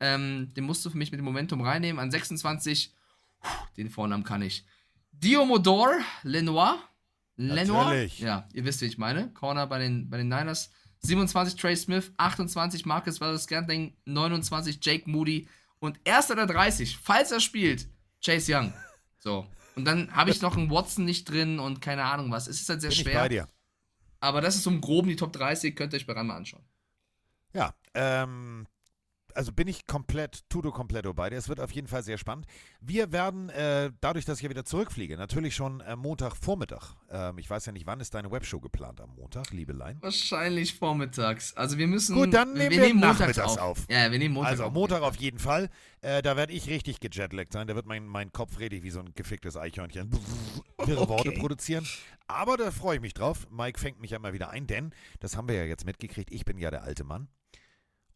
Ähm, 0.00 0.52
den 0.54 0.64
musst 0.64 0.84
du 0.84 0.90
für 0.90 0.98
mich 0.98 1.10
mit 1.10 1.18
dem 1.18 1.24
Momentum 1.24 1.60
reinnehmen. 1.60 1.98
An 1.98 2.10
26, 2.10 2.94
puh, 3.40 3.48
den 3.76 3.90
Vornamen 3.90 4.24
kann 4.24 4.42
ich. 4.42 4.64
Diomodor 5.12 5.90
Lenoir, 6.22 6.78
Lenore. 7.36 7.84
Natürlich. 7.84 8.18
Ja, 8.20 8.48
ihr 8.52 8.64
wisst, 8.64 8.80
wie 8.80 8.86
ich 8.86 8.98
meine. 8.98 9.32
Corner 9.32 9.66
bei 9.66 9.78
den, 9.78 10.10
bei 10.10 10.18
den 10.18 10.28
Niners. 10.28 10.70
27 11.00 11.54
Trey 11.54 11.76
Smith, 11.76 12.12
28 12.16 12.84
Marcus 12.84 13.20
Wallace 13.20 13.44
Scantling, 13.44 13.96
29 14.04 14.80
Jake 14.82 15.08
Moody 15.08 15.48
und 15.78 15.98
erster 16.04 16.34
der 16.34 16.46
30, 16.46 16.98
falls 16.98 17.30
er 17.30 17.40
spielt, 17.40 17.86
Chase 18.24 18.52
Young. 18.52 18.72
So. 19.18 19.46
Und 19.76 19.84
dann 19.84 20.12
habe 20.14 20.30
ich 20.30 20.42
noch 20.42 20.56
einen 20.56 20.70
Watson 20.70 21.04
nicht 21.04 21.30
drin 21.30 21.60
und 21.60 21.80
keine 21.80 22.04
Ahnung 22.04 22.32
was. 22.32 22.48
Es 22.48 22.60
ist 22.60 22.68
halt 22.68 22.80
sehr 22.80 22.90
Bin 22.90 22.98
ich 22.98 23.02
schwer. 23.04 23.20
bei 23.20 23.28
dir. 23.28 23.48
Aber 24.20 24.40
das 24.40 24.56
ist 24.56 24.64
so 24.64 24.70
im 24.70 24.80
Groben 24.80 25.08
die 25.08 25.16
Top 25.16 25.32
30, 25.32 25.76
könnt 25.76 25.92
ihr 25.92 25.98
euch 25.98 26.06
bei 26.06 26.20
mal 26.20 26.36
anschauen. 26.36 26.64
Ja, 27.52 27.72
ähm, 27.94 28.66
also 29.38 29.52
bin 29.52 29.68
ich 29.68 29.86
komplett, 29.86 30.50
tudo 30.50 30.72
completo 30.72 31.14
bei 31.14 31.30
dir. 31.30 31.36
Es 31.36 31.48
wird 31.48 31.60
auf 31.60 31.70
jeden 31.70 31.86
Fall 31.86 32.02
sehr 32.02 32.18
spannend. 32.18 32.44
Wir 32.80 33.12
werden, 33.12 33.50
äh, 33.50 33.92
dadurch, 34.00 34.24
dass 34.24 34.38
ich 34.38 34.42
ja 34.42 34.50
wieder 34.50 34.64
zurückfliege, 34.64 35.16
natürlich 35.16 35.54
schon 35.54 35.80
äh, 35.80 35.94
Montagvormittag. 35.94 36.96
Ähm, 37.08 37.38
ich 37.38 37.48
weiß 37.48 37.64
ja 37.66 37.72
nicht, 37.72 37.86
wann 37.86 38.00
ist 38.00 38.12
deine 38.14 38.32
Webshow 38.32 38.58
geplant 38.58 39.00
am 39.00 39.14
Montag, 39.14 39.52
Liebelein? 39.52 39.98
Wahrscheinlich 40.00 40.74
vormittags. 40.74 41.56
Also 41.56 41.78
wir 41.78 41.86
müssen. 41.86 42.16
Gut, 42.16 42.34
dann 42.34 42.52
nehmen 42.54 42.70
wir 42.72 42.94
nachmittags 42.94 43.58
auf. 43.58 43.86
Ja, 43.88 44.10
wir 44.10 44.18
nehmen 44.18 44.34
Montag 44.34 44.50
Also 44.50 44.64
auf. 44.64 44.72
Montag 44.72 45.02
auf 45.02 45.14
jeden 45.14 45.38
Fall. 45.38 45.70
Äh, 46.00 46.20
da 46.20 46.36
werde 46.36 46.52
ich 46.52 46.68
richtig 46.68 46.98
gejetlaggt 46.98 47.52
sein. 47.52 47.68
Da 47.68 47.76
wird 47.76 47.86
mein, 47.86 48.08
mein 48.08 48.32
Kopf 48.32 48.58
richtig 48.58 48.82
wie 48.82 48.90
so 48.90 48.98
ein 48.98 49.14
geficktes 49.14 49.56
Eichhörnchen 49.56 50.10
wirre 50.84 51.02
Okay. 51.02 51.08
Worte 51.08 51.30
produzieren. 51.30 51.86
Aber 52.26 52.56
da 52.56 52.72
freue 52.72 52.96
ich 52.96 53.02
mich 53.02 53.14
drauf. 53.14 53.46
Mike 53.50 53.78
fängt 53.78 54.00
mich 54.00 54.10
ja 54.10 54.18
mal 54.18 54.32
wieder 54.32 54.50
ein, 54.50 54.66
denn, 54.66 54.92
das 55.20 55.36
haben 55.36 55.46
wir 55.46 55.54
ja 55.54 55.64
jetzt 55.64 55.86
mitgekriegt, 55.86 56.32
ich 56.32 56.44
bin 56.44 56.58
ja 56.58 56.72
der 56.72 56.82
alte 56.82 57.04
Mann. 57.04 57.28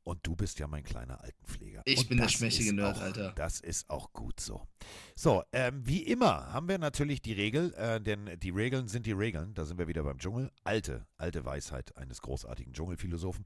Und 0.05 0.27
du 0.27 0.35
bist 0.35 0.59
ja 0.59 0.67
mein 0.67 0.83
kleiner 0.83 1.23
Altenpfleger. 1.23 1.83
Ich 1.85 2.01
Und 2.01 2.09
bin 2.09 2.19
der 2.19 2.29
schmächtige 2.29 2.73
Nerd, 2.73 2.97
auch, 2.97 3.01
Alter. 3.01 3.33
Das 3.37 3.61
ist 3.61 3.89
auch 3.89 4.13
gut 4.13 4.41
so. 4.41 4.67
So, 5.15 5.45
ähm, 5.53 5.87
wie 5.87 6.03
immer 6.03 6.53
haben 6.53 6.69
wir 6.69 6.79
natürlich 6.79 7.23
die 7.23 7.33
Regel, 7.33 7.73
äh, 7.75 8.01
denn 8.01 8.39
die 8.41 8.51
Regeln 8.51 8.89
sind 8.89 9.07
die 9.07 9.13
Regeln. 9.13 9.55
Da 9.55 9.65
sind 9.65 9.79
wir 9.79 9.87
wieder 9.87 10.03
beim 10.03 10.19
Dschungel. 10.19 10.51
Alte, 10.65 11.07
alte 11.19 11.45
Weisheit 11.45 11.97
eines 11.97 12.21
großartigen 12.21 12.73
Dschungelphilosophen. 12.73 13.45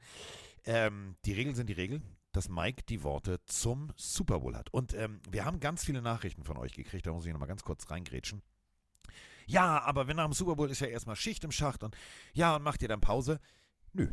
Ähm, 0.65 1.17
die 1.27 1.35
Regeln 1.35 1.55
sind 1.55 1.69
die 1.69 1.75
Regeln, 1.75 2.03
dass 2.33 2.49
Mike 2.49 2.85
die 2.89 3.03
Worte 3.03 3.43
zum 3.45 3.93
Super 3.97 4.41
Bowl 4.41 4.57
hat. 4.57 4.73
Und 4.73 4.95
ähm, 4.95 5.21
wir 5.31 5.45
haben 5.45 5.61
ganz 5.61 5.85
viele 5.85 6.01
Nachrichten 6.01 6.45
von 6.45 6.57
euch 6.57 6.73
gekriegt, 6.73 7.07
da 7.07 7.13
muss 7.13 7.27
ich 7.27 7.33
nochmal 7.33 7.49
ganz 7.49 7.65
kurz 7.65 7.91
reingrätschen. 7.91 8.43
Ja, 9.47 9.81
aber 9.83 10.09
wenn 10.09 10.17
nach 10.17 10.25
dem 10.25 10.33
Super 10.33 10.57
Bowl 10.57 10.71
ist 10.71 10.81
ja 10.81 10.89
erstmal 10.89 11.17
Schicht 11.17 11.45
im 11.45 11.53
Schacht 11.53 11.85
und 11.85 11.97
ja, 12.33 12.57
und 12.57 12.63
macht 12.63 12.83
ihr 12.83 12.89
dann 12.89 13.01
Pause? 13.01 13.41
Nö, 13.93 14.11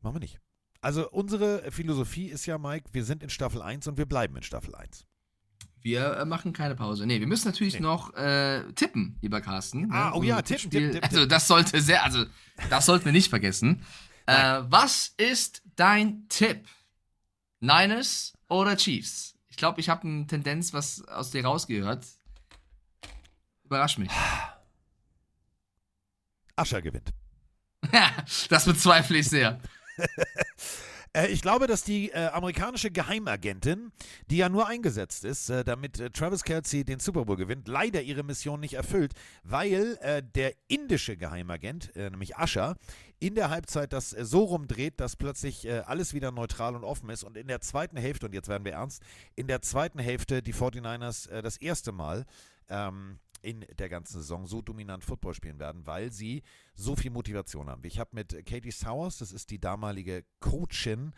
machen 0.00 0.14
wir 0.14 0.20
nicht. 0.20 0.40
Also 0.86 1.10
unsere 1.10 1.68
Philosophie 1.72 2.26
ist 2.26 2.46
ja, 2.46 2.58
Mike, 2.58 2.90
wir 2.92 3.04
sind 3.04 3.24
in 3.24 3.28
Staffel 3.28 3.60
1 3.60 3.88
und 3.88 3.98
wir 3.98 4.06
bleiben 4.06 4.36
in 4.36 4.44
Staffel 4.44 4.72
1. 4.72 5.04
Wir 5.80 6.18
äh, 6.18 6.24
machen 6.24 6.52
keine 6.52 6.76
Pause. 6.76 7.08
Nee, 7.08 7.18
wir 7.18 7.26
müssen 7.26 7.48
natürlich 7.48 7.74
Nee. 7.74 7.80
noch 7.80 8.14
äh, 8.14 8.62
tippen, 8.74 9.18
lieber 9.20 9.40
Carsten. 9.40 9.90
Ah, 9.90 10.10
ne? 10.10 10.14
oh 10.14 10.22
ja, 10.22 10.40
tippen, 10.42 10.70
tippen, 10.70 10.92
tippen, 10.92 11.08
Also 11.10 11.26
das 11.26 11.48
sollte 11.48 11.80
sehr, 11.80 12.04
also 12.04 12.24
das 12.70 12.86
sollten 12.86 13.04
wir 13.04 13.12
nicht 13.12 13.28
vergessen. 13.28 13.84
Äh, 14.28 14.64
was 14.68 15.14
ist 15.18 15.62
dein 15.76 16.26
Tipp? 16.28 16.66
Niners 17.60 18.32
oder 18.48 18.76
Chiefs? 18.76 19.36
Ich 19.46 19.56
glaube, 19.56 19.78
ich 19.78 19.88
habe 19.88 20.02
eine 20.02 20.26
Tendenz, 20.26 20.72
was 20.72 21.00
aus 21.06 21.30
dir 21.30 21.44
rausgehört. 21.44 22.04
Überrasch 23.62 23.98
mich. 23.98 24.10
Ascher 26.56 26.82
gewinnt. 26.82 27.12
das 28.48 28.64
bezweifle 28.64 29.18
ich 29.18 29.28
sehr. 29.28 29.60
Äh, 31.16 31.28
ich 31.28 31.40
glaube, 31.40 31.66
dass 31.66 31.82
die 31.82 32.10
äh, 32.10 32.26
amerikanische 32.26 32.90
Geheimagentin, 32.90 33.92
die 34.30 34.36
ja 34.36 34.48
nur 34.48 34.66
eingesetzt 34.66 35.24
ist, 35.24 35.48
äh, 35.48 35.64
damit 35.64 35.98
äh, 35.98 36.10
Travis 36.10 36.44
Kelsey 36.44 36.84
den 36.84 36.98
Super 36.98 37.24
Bowl 37.24 37.36
gewinnt, 37.36 37.68
leider 37.68 38.02
ihre 38.02 38.22
Mission 38.22 38.60
nicht 38.60 38.74
erfüllt, 38.74 39.12
weil 39.42 39.98
äh, 40.02 40.22
der 40.22 40.52
indische 40.68 41.16
Geheimagent, 41.16 41.94
äh, 41.96 42.10
nämlich 42.10 42.36
Ascher, 42.36 42.76
in 43.18 43.34
der 43.34 43.48
Halbzeit 43.48 43.94
das 43.94 44.10
so 44.10 44.44
rumdreht, 44.44 45.00
dass 45.00 45.16
plötzlich 45.16 45.66
alles 45.86 46.12
wieder 46.12 46.32
neutral 46.32 46.76
und 46.76 46.84
offen 46.84 47.08
ist. 47.08 47.24
Und 47.24 47.38
in 47.38 47.48
der 47.48 47.62
zweiten 47.62 47.96
Hälfte, 47.96 48.26
und 48.26 48.34
jetzt 48.34 48.48
werden 48.48 48.66
wir 48.66 48.72
ernst, 48.72 49.02
in 49.36 49.46
der 49.46 49.62
zweiten 49.62 49.98
Hälfte 49.98 50.42
die 50.42 50.52
49ers 50.52 51.30
äh, 51.30 51.40
das 51.40 51.56
erste 51.56 51.92
Mal 51.92 52.26
ähm, 52.68 53.18
in 53.42 53.64
der 53.78 53.88
ganzen 53.88 54.18
Saison 54.18 54.46
so 54.46 54.62
dominant 54.62 55.04
Football 55.04 55.34
spielen 55.34 55.58
werden, 55.58 55.86
weil 55.86 56.10
sie 56.12 56.42
so 56.74 56.96
viel 56.96 57.10
Motivation 57.10 57.68
haben. 57.68 57.82
Ich 57.84 57.98
habe 57.98 58.10
mit 58.12 58.46
Katie 58.46 58.70
Sowers, 58.70 59.18
das 59.18 59.32
ist 59.32 59.50
die 59.50 59.60
damalige 59.60 60.24
Coachin 60.40 61.12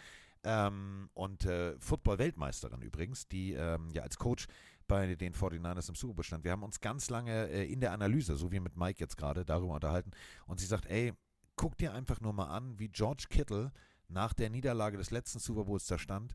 ähm, 0.45 1.11
und 1.15 1.45
äh, 1.45 1.79
Football-Weltmeisterin 1.79 2.83
übrigens, 2.83 3.29
die 3.29 3.53
ähm, 3.53 3.91
ja 3.93 4.03
als 4.03 4.19
Coach 4.19 4.47
bei 4.87 5.15
den 5.15 5.35
49ers 5.35 5.89
im 5.91 5.95
Super 5.95 6.15
Bowl 6.15 6.25
stand. 6.25 6.45
Wir 6.45 6.53
haben 6.53 6.63
uns 6.63 6.81
ganz 6.81 7.11
lange 7.11 7.49
äh, 7.49 7.71
in 7.71 7.81
der 7.81 7.93
Analyse, 7.93 8.37
so 8.37 8.51
wie 8.51 8.61
mit 8.61 8.77
Mike 8.77 9.01
jetzt 9.01 9.17
gerade, 9.17 9.45
darüber 9.45 9.75
unterhalten. 9.75 10.13
Und 10.47 10.61
sie 10.61 10.67
sagt, 10.67 10.87
ey, 10.87 11.13
guck 11.57 11.77
dir 11.77 11.93
einfach 11.93 12.21
nur 12.21 12.33
mal 12.33 12.47
an, 12.47 12.79
wie 12.79 12.89
George 12.89 13.27
Kittle 13.29 13.73
nach 14.09 14.33
der 14.33 14.49
Niederlage 14.49 14.97
des 14.97 15.11
letzten 15.11 15.39
Super 15.39 15.65
Bowls 15.65 15.87
da 15.87 15.99
stand 15.99 16.35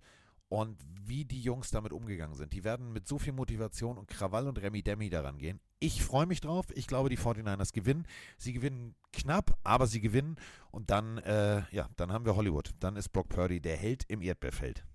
und 0.49 0.77
wie 1.01 1.25
die 1.25 1.41
Jungs 1.41 1.71
damit 1.71 1.91
umgegangen 1.91 2.35
sind. 2.35 2.53
Die 2.53 2.63
werden 2.63 2.93
mit 2.93 3.07
so 3.07 3.17
viel 3.17 3.33
Motivation 3.33 3.97
und 3.97 4.07
Krawall 4.07 4.47
und 4.47 4.61
Remi 4.61 4.83
Demi 4.83 5.09
daran 5.09 5.39
gehen. 5.39 5.59
Ich 5.83 6.01
freue 6.01 6.25
mich 6.25 6.39
drauf. 6.39 6.67
Ich 6.75 6.87
glaube, 6.87 7.09
die 7.09 7.17
49ers 7.17 7.73
gewinnen. 7.73 8.07
Sie 8.37 8.53
gewinnen 8.53 8.95
knapp, 9.11 9.57
aber 9.65 9.85
sie 9.85 9.99
gewinnen. 9.99 10.37
Und 10.71 10.89
dann, 10.89 11.17
äh, 11.17 11.63
ja, 11.71 11.89
dann 11.97 12.13
haben 12.13 12.25
wir 12.25 12.37
Hollywood. 12.37 12.69
Dann 12.79 12.95
ist 12.95 13.09
Brock 13.09 13.27
Purdy 13.27 13.59
der 13.59 13.75
Held 13.75 14.05
im 14.07 14.21
Erdbeerfeld. 14.21 14.85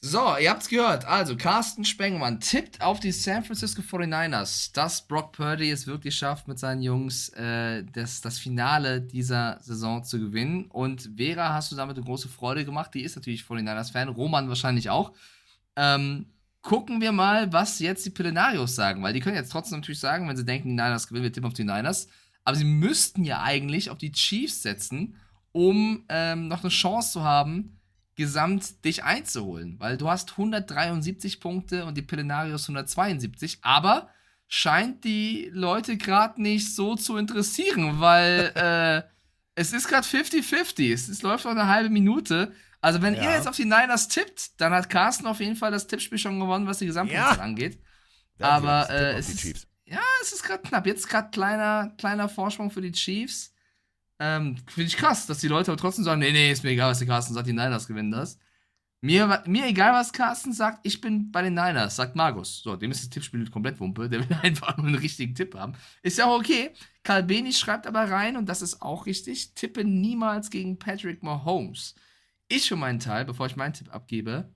So, 0.00 0.38
ihr 0.38 0.48
habt's 0.48 0.70
gehört. 0.70 1.04
Also, 1.04 1.36
Carsten 1.36 1.84
Spengemann 1.84 2.40
tippt 2.40 2.80
auf 2.80 2.98
die 2.98 3.12
San 3.12 3.44
Francisco 3.44 3.82
49ers, 3.82 4.72
dass 4.72 5.06
Brock 5.06 5.32
Purdy 5.32 5.70
es 5.70 5.86
wirklich 5.86 6.16
schafft, 6.16 6.48
mit 6.48 6.58
seinen 6.58 6.80
Jungs 6.80 7.28
äh, 7.30 7.84
das, 7.92 8.22
das 8.22 8.38
Finale 8.38 9.02
dieser 9.02 9.58
Saison 9.60 10.02
zu 10.02 10.18
gewinnen. 10.18 10.64
Und 10.70 11.10
Vera 11.14 11.52
hast 11.52 11.70
du 11.70 11.76
damit 11.76 11.98
eine 11.98 12.06
große 12.06 12.30
Freude 12.30 12.64
gemacht. 12.64 12.94
Die 12.94 13.02
ist 13.02 13.16
natürlich 13.16 13.42
49ers-Fan. 13.42 14.08
Roman 14.08 14.48
wahrscheinlich 14.48 14.88
auch. 14.88 15.12
Ähm, 15.76 16.24
gucken 16.66 17.00
wir 17.00 17.12
mal, 17.12 17.52
was 17.52 17.78
jetzt 17.78 18.04
die 18.04 18.10
Pillenarios 18.10 18.74
sagen, 18.74 19.00
weil 19.00 19.12
die 19.12 19.20
können 19.20 19.36
jetzt 19.36 19.52
trotzdem 19.52 19.78
natürlich 19.78 20.00
sagen, 20.00 20.28
wenn 20.28 20.36
sie 20.36 20.44
denken, 20.44 20.68
die 20.68 20.74
Niners 20.74 21.06
gewinnen, 21.06 21.22
wir 21.22 21.32
tippen 21.32 21.46
auf 21.46 21.54
die 21.54 21.62
Niners. 21.62 22.08
Aber 22.42 22.56
sie 22.56 22.64
müssten 22.64 23.22
ja 23.22 23.40
eigentlich 23.40 23.88
auf 23.88 23.98
die 23.98 24.10
Chiefs 24.10 24.62
setzen, 24.62 25.14
um 25.52 26.04
ähm, 26.08 26.48
noch 26.48 26.64
eine 26.64 26.70
Chance 26.70 27.12
zu 27.12 27.22
haben, 27.22 27.78
gesamt 28.16 28.84
dich 28.84 29.04
einzuholen, 29.04 29.78
weil 29.78 29.96
du 29.96 30.10
hast 30.10 30.32
173 30.32 31.38
Punkte 31.38 31.84
und 31.84 31.96
die 31.96 32.02
Pillenarios 32.02 32.64
172, 32.64 33.58
aber 33.62 34.08
scheint 34.48 35.04
die 35.04 35.48
Leute 35.52 35.96
gerade 35.96 36.42
nicht 36.42 36.74
so 36.74 36.96
zu 36.96 37.16
interessieren, 37.16 38.00
weil 38.00 38.52
äh, 38.56 39.08
es 39.54 39.72
ist 39.72 39.86
gerade 39.86 40.06
50-50, 40.06 40.92
es, 40.92 41.08
es 41.08 41.22
läuft 41.22 41.44
noch 41.44 41.52
eine 41.52 41.68
halbe 41.68 41.90
Minute. 41.90 42.52
Also 42.86 43.02
wenn 43.02 43.14
ihr 43.14 43.22
Ja. 43.24 43.34
jetzt 43.34 43.48
auf 43.48 43.56
die 43.56 43.64
Niners 43.64 44.06
tippt, 44.06 44.60
dann 44.60 44.72
hat 44.72 44.88
Carsten 44.88 45.26
auf 45.26 45.40
jeden 45.40 45.56
Fall 45.56 45.72
das 45.72 45.88
Tippspiel 45.88 46.18
schon 46.18 46.38
gewonnen, 46.38 46.68
was 46.68 46.78
die 46.78 46.86
Gesamtpunktzahl 46.86 47.36
Ja. 47.38 47.42
angeht. 47.42 47.80
Werden 48.38 48.68
Aber, 48.68 48.88
äh, 48.90 49.14
es 49.16 49.28
ist-. 49.44 49.66
Ja, 49.86 49.98
es 50.22 50.32
ist 50.32 50.44
gerade 50.44 50.62
knapp. 50.62 50.86
Jetzt 50.86 51.08
gerade 51.08 51.30
kleiner, 51.30 51.92
kleiner 51.98 52.28
Vorsprung 52.28 52.70
für 52.70 52.80
die 52.82 52.92
Chiefs. 52.92 53.52
Ähm, 54.20 54.56
Finde 54.68 54.86
ich 54.86 54.96
krass, 54.96 55.26
dass 55.26 55.38
die 55.38 55.48
Leute 55.48 55.72
aber 55.72 55.80
trotzdem 55.80 56.04
sagen, 56.04 56.20
nee, 56.20 56.30
nee, 56.30 56.52
ist 56.52 56.62
mir 56.62 56.70
egal, 56.70 56.90
was 56.90 56.98
der 56.98 57.08
Carsten 57.08 57.34
sagt, 57.34 57.48
die 57.48 57.52
Niners 57.52 57.88
gewinnen 57.88 58.12
das. 58.12 58.38
Mir, 59.00 59.42
mir 59.46 59.66
egal, 59.66 59.92
was 59.92 60.12
Carsten 60.12 60.52
sagt, 60.52 60.80
ich 60.86 61.00
bin 61.00 61.30
bei 61.32 61.42
den 61.42 61.54
Niners, 61.54 61.96
sagt 61.96 62.14
Markus. 62.16 62.62
So, 62.62 62.76
dem 62.76 62.90
ist 62.92 63.02
das 63.02 63.10
Tippspiel 63.10 63.50
komplett 63.50 63.78
Wumpe, 63.80 64.08
der 64.08 64.20
will 64.20 64.36
einfach 64.42 64.76
nur 64.76 64.86
einen 64.86 64.94
richtigen 64.94 65.34
Tipp 65.34 65.54
haben. 65.54 65.74
Ist 66.02 66.18
ja 66.18 66.26
auch 66.26 66.38
okay. 66.38 66.72
Karl 67.02 67.22
Beni 67.24 67.52
schreibt 67.52 67.86
aber 67.88 68.08
rein, 68.10 68.36
und 68.36 68.48
das 68.48 68.62
ist 68.62 68.80
auch 68.80 69.06
richtig, 69.06 69.54
tippe 69.54 69.84
niemals 69.84 70.50
gegen 70.50 70.78
Patrick 70.78 71.22
Mahomes. 71.22 71.94
Ich 72.48 72.68
für 72.68 72.76
meinen 72.76 73.00
Teil, 73.00 73.24
bevor 73.24 73.46
ich 73.46 73.56
meinen 73.56 73.74
Tipp 73.74 73.92
abgebe, 73.92 74.52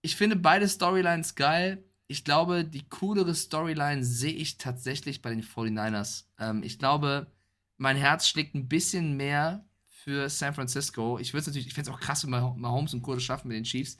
ich 0.00 0.16
finde 0.16 0.36
beide 0.36 0.68
Storylines 0.68 1.34
geil. 1.34 1.84
Ich 2.06 2.24
glaube, 2.24 2.64
die 2.64 2.88
coolere 2.88 3.34
Storyline 3.34 4.04
sehe 4.04 4.32
ich 4.32 4.56
tatsächlich 4.56 5.22
bei 5.22 5.30
den 5.30 5.42
49ers. 5.42 6.24
Ähm, 6.38 6.62
ich 6.62 6.78
glaube, 6.78 7.32
mein 7.76 7.96
Herz 7.96 8.28
schlägt 8.28 8.54
ein 8.54 8.68
bisschen 8.68 9.16
mehr 9.16 9.66
für 9.88 10.30
San 10.30 10.54
Francisco. 10.54 11.18
Ich 11.18 11.34
würde 11.34 11.46
natürlich, 11.46 11.66
ich 11.66 11.74
finde 11.74 11.90
es 11.90 11.96
auch 11.96 12.00
krass, 12.00 12.24
wenn 12.24 12.30
Mah- 12.30 12.54
Mahomes 12.56 12.94
und 12.94 13.06
das 13.06 13.22
schaffen 13.22 13.48
mit 13.48 13.56
den 13.56 13.64
Chiefs. 13.64 13.98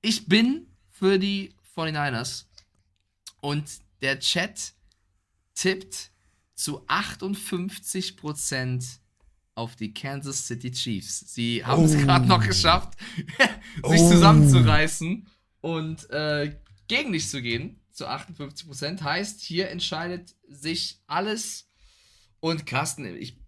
Ich 0.00 0.26
bin 0.26 0.68
für 0.88 1.18
die 1.18 1.54
49ers. 1.74 2.46
Und 3.40 3.80
der 4.00 4.20
Chat 4.20 4.72
tippt 5.54 6.12
zu 6.54 6.86
58% 6.86 8.99
auf 9.60 9.76
die 9.76 9.92
Kansas 9.92 10.46
City 10.46 10.70
Chiefs. 10.72 11.34
Sie 11.34 11.64
haben 11.64 11.84
es 11.84 11.94
Oh. 11.94 11.98
gerade 11.98 12.26
noch 12.26 12.44
geschafft, 12.46 12.94
sich 13.28 14.00
Oh. 14.00 14.10
zusammenzureißen 14.10 15.28
und 15.60 16.08
äh, 16.10 16.56
gegen 16.88 17.12
dich 17.12 17.28
zu 17.28 17.42
gehen, 17.42 17.80
zu 17.92 18.08
58%. 18.08 19.02
Heißt, 19.02 19.40
hier 19.42 19.68
entscheidet 19.70 20.34
sich 20.48 21.00
alles. 21.06 21.68
Und 22.40 22.64
Carsten, 22.64 23.04
ich 23.04 23.38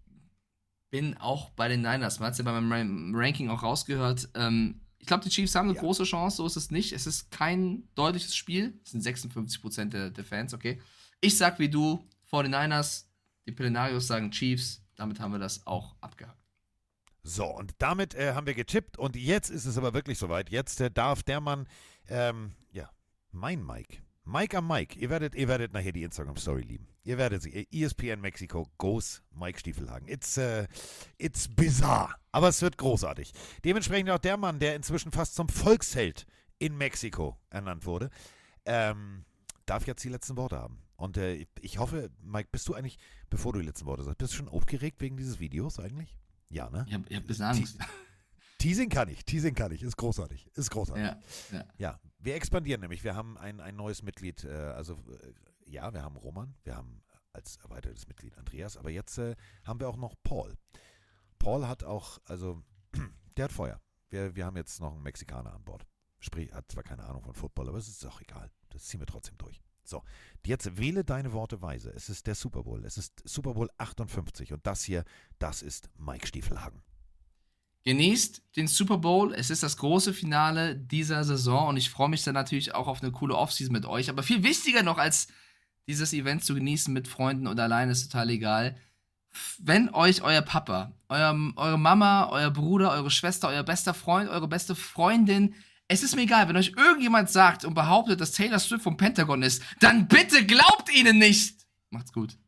bin 0.90 1.16
auch 1.16 1.48
bei 1.50 1.68
den 1.68 1.80
Niners. 1.80 2.18
Man 2.20 2.26
hat 2.26 2.32
es 2.32 2.38
ja 2.38 2.44
bei 2.44 2.52
meinem 2.60 2.70
Ran- 2.70 3.12
Ranking 3.14 3.48
auch 3.48 3.62
rausgehört. 3.62 4.28
Ähm, 4.34 4.82
ich 4.98 5.06
glaube, 5.06 5.24
die 5.24 5.30
Chiefs 5.30 5.54
haben 5.54 5.68
eine 5.68 5.76
Ja. 5.76 5.80
große 5.80 6.04
Chance, 6.04 6.36
so 6.36 6.46
ist 6.46 6.56
es 6.56 6.70
nicht. 6.70 6.92
Es 6.92 7.06
ist 7.06 7.30
kein 7.30 7.88
deutliches 7.94 8.36
Spiel. 8.36 8.78
Es 8.84 8.90
sind 8.92 9.02
56% 9.02 9.86
der, 9.94 10.10
der 10.10 10.24
Fans, 10.24 10.52
okay. 10.52 10.80
Ich 11.22 11.36
sag 11.38 11.58
wie 11.58 11.70
du, 11.70 12.06
49ers 12.30 13.06
Die 13.46 13.52
Pelenarios 13.52 14.06
sagen 14.06 14.30
Chiefs. 14.30 14.81
Damit 15.02 15.18
haben 15.18 15.32
wir 15.32 15.40
das 15.40 15.66
auch 15.66 15.96
abgehakt. 16.00 16.38
So, 17.24 17.44
und 17.46 17.74
damit 17.78 18.14
äh, 18.14 18.34
haben 18.34 18.46
wir 18.46 18.54
getippt 18.54 18.96
und 19.00 19.16
jetzt 19.16 19.50
ist 19.50 19.64
es 19.64 19.76
aber 19.76 19.94
wirklich 19.94 20.16
soweit. 20.16 20.48
Jetzt 20.48 20.80
äh, 20.80 20.92
darf 20.92 21.24
der 21.24 21.40
Mann, 21.40 21.66
ähm, 22.08 22.54
ja, 22.70 22.88
mein 23.32 23.66
Mike, 23.66 23.98
Mike 24.22 24.56
am 24.56 24.68
Mike, 24.68 24.96
ihr 24.96 25.10
werdet, 25.10 25.34
ihr 25.34 25.48
werdet 25.48 25.72
nachher 25.72 25.90
die 25.90 26.04
Instagram-Story 26.04 26.62
lieben. 26.62 26.86
Ihr 27.02 27.18
werdet 27.18 27.42
sie. 27.42 27.66
ESPN 27.72 28.20
Mexiko 28.20 28.68
goes 28.78 29.24
Mike 29.32 29.58
Stiefelhagen. 29.58 30.06
It's, 30.06 30.36
äh, 30.36 30.68
it's 31.18 31.48
bizarre, 31.48 32.14
aber 32.30 32.46
es 32.46 32.62
wird 32.62 32.78
großartig. 32.78 33.32
Dementsprechend 33.64 34.08
auch 34.08 34.20
der 34.20 34.36
Mann, 34.36 34.60
der 34.60 34.76
inzwischen 34.76 35.10
fast 35.10 35.34
zum 35.34 35.48
Volksheld 35.48 36.26
in 36.60 36.78
Mexiko 36.78 37.36
ernannt 37.50 37.86
wurde, 37.86 38.08
ähm, 38.66 39.24
darf 39.66 39.86
jetzt 39.86 40.02
die 40.04 40.08
letzten 40.08 40.36
Worte 40.36 40.58
haben. 40.58 40.82
Und 40.96 41.16
äh, 41.16 41.46
ich 41.60 41.78
hoffe, 41.78 42.10
Mike, 42.20 42.48
bist 42.52 42.68
du 42.68 42.74
eigentlich, 42.74 42.98
bevor 43.28 43.52
du 43.52 43.60
die 43.60 43.66
letzten 43.66 43.86
Worte 43.86 44.04
sagst, 44.04 44.18
bist 44.18 44.32
du 44.32 44.36
schon 44.36 44.48
aufgeregt 44.48 45.00
wegen 45.00 45.16
dieses 45.16 45.40
Videos 45.40 45.78
eigentlich? 45.78 46.16
Ja, 46.48 46.70
ne? 46.70 46.84
Ich 46.86 46.94
habe 46.94 47.04
hab 47.04 47.22
ein 47.22 47.26
bisschen 47.26 47.44
Angst. 47.44 47.78
Teasing 48.58 48.90
kann 48.90 49.08
ich, 49.08 49.24
Teasing 49.24 49.54
kann 49.54 49.72
ich, 49.72 49.82
ist 49.82 49.96
großartig, 49.96 50.48
ist 50.54 50.70
großartig. 50.70 51.04
Ja, 51.04 51.18
ja. 51.50 51.64
Ja, 51.78 52.00
wir 52.20 52.36
expandieren 52.36 52.80
nämlich. 52.80 53.02
Wir 53.02 53.16
haben 53.16 53.36
ein, 53.36 53.58
ein 53.58 53.74
neues 53.74 54.02
Mitglied, 54.02 54.44
äh, 54.44 54.52
also 54.52 54.94
äh, 54.94 55.32
ja, 55.66 55.92
wir 55.92 56.02
haben 56.02 56.16
Roman, 56.16 56.54
wir 56.62 56.76
haben 56.76 57.02
als 57.32 57.56
erweitertes 57.56 58.06
Mitglied 58.06 58.38
Andreas, 58.38 58.76
aber 58.76 58.90
jetzt 58.90 59.18
äh, 59.18 59.34
haben 59.64 59.80
wir 59.80 59.88
auch 59.88 59.96
noch 59.96 60.14
Paul. 60.22 60.54
Paul 61.40 61.66
hat 61.66 61.82
auch, 61.82 62.20
also 62.26 62.62
der 63.36 63.46
hat 63.46 63.52
Feuer. 63.52 63.80
Wir, 64.10 64.36
wir 64.36 64.46
haben 64.46 64.56
jetzt 64.56 64.80
noch 64.80 64.92
einen 64.92 65.02
Mexikaner 65.02 65.52
an 65.52 65.64
Bord. 65.64 65.84
Sprich, 66.20 66.52
hat 66.52 66.70
zwar 66.70 66.84
keine 66.84 67.02
Ahnung 67.02 67.24
von 67.24 67.34
Football, 67.34 67.68
aber 67.68 67.78
es 67.78 67.88
ist 67.88 68.06
auch 68.06 68.20
egal. 68.20 68.48
Das 68.72 68.84
ziehen 68.84 69.00
wir 69.00 69.06
trotzdem 69.06 69.36
durch. 69.38 69.60
So, 69.84 70.02
jetzt 70.46 70.76
wähle 70.78 71.04
deine 71.04 71.32
Worte 71.32 71.60
weise. 71.60 71.90
Es 71.90 72.08
ist 72.08 72.26
der 72.26 72.34
Super 72.34 72.62
Bowl. 72.62 72.84
Es 72.84 72.96
ist 72.96 73.22
Super 73.24 73.54
Bowl 73.54 73.68
58 73.78 74.52
und 74.52 74.66
das 74.66 74.84
hier, 74.84 75.04
das 75.38 75.62
ist 75.62 75.90
Mike 75.98 76.26
Stiefelhagen. 76.26 76.82
Genießt 77.84 78.42
den 78.56 78.68
Super 78.68 78.98
Bowl. 78.98 79.34
Es 79.34 79.50
ist 79.50 79.64
das 79.64 79.76
große 79.76 80.14
Finale 80.14 80.76
dieser 80.76 81.24
Saison 81.24 81.68
und 81.68 81.76
ich 81.76 81.90
freue 81.90 82.08
mich 82.08 82.22
dann 82.22 82.34
natürlich 82.34 82.74
auch 82.74 82.86
auf 82.86 83.02
eine 83.02 83.10
coole 83.10 83.34
Offseason 83.34 83.72
mit 83.72 83.86
euch. 83.86 84.08
Aber 84.08 84.22
viel 84.22 84.44
wichtiger 84.44 84.84
noch 84.84 84.98
als 84.98 85.26
dieses 85.88 86.12
Event 86.12 86.44
zu 86.44 86.54
genießen 86.54 86.94
mit 86.94 87.08
Freunden 87.08 87.48
oder 87.48 87.64
alleine 87.64 87.90
ist 87.90 88.10
total 88.10 88.30
egal. 88.30 88.76
Wenn 89.58 89.88
euch 89.88 90.22
euer 90.22 90.42
Papa, 90.42 90.92
euer, 91.08 91.36
eure 91.56 91.78
Mama, 91.78 92.28
euer 92.30 92.50
Bruder, 92.50 92.92
eure 92.92 93.10
Schwester, 93.10 93.48
euer 93.48 93.64
bester 93.64 93.94
Freund, 93.94 94.30
eure 94.30 94.46
beste 94.46 94.76
Freundin, 94.76 95.54
es 95.92 96.02
ist 96.02 96.16
mir 96.16 96.22
egal, 96.22 96.48
wenn 96.48 96.56
euch 96.56 96.72
irgendjemand 96.74 97.28
sagt 97.28 97.66
und 97.66 97.74
behauptet, 97.74 98.18
dass 98.20 98.32
Taylor 98.32 98.58
Swift 98.58 98.82
vom 98.82 98.96
Pentagon 98.96 99.42
ist, 99.42 99.62
dann 99.80 100.08
bitte 100.08 100.46
glaubt 100.46 100.90
ihnen 100.94 101.18
nicht. 101.18 101.66
Macht's 101.90 102.12
gut. 102.12 102.38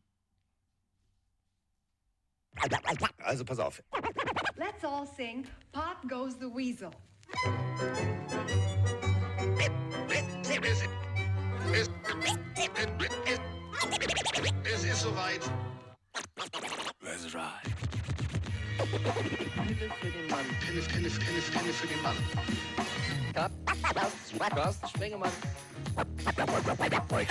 Also 3.19 3.45
pass 3.45 3.59
auf. 3.59 3.83
Let's 4.57 4.85
all 4.85 5.07
sing 5.07 5.45
Pop 5.73 6.09
Goes 6.09 6.35
the 6.41 6.47
Weasel. 6.47 6.91
Es, 10.09 10.25
es, 10.51 10.83
es, 11.73 11.91
es 11.91 11.91
Pille, 18.77 18.89
Pille, 20.83 20.83
Pille, 20.83 21.11
Pille 21.11 21.73
für 21.73 21.87
den 21.87 22.03
Mann. 22.03 22.17
Carsten 24.51 24.89
Spengemann. 24.89 25.33
Mike 27.11 27.29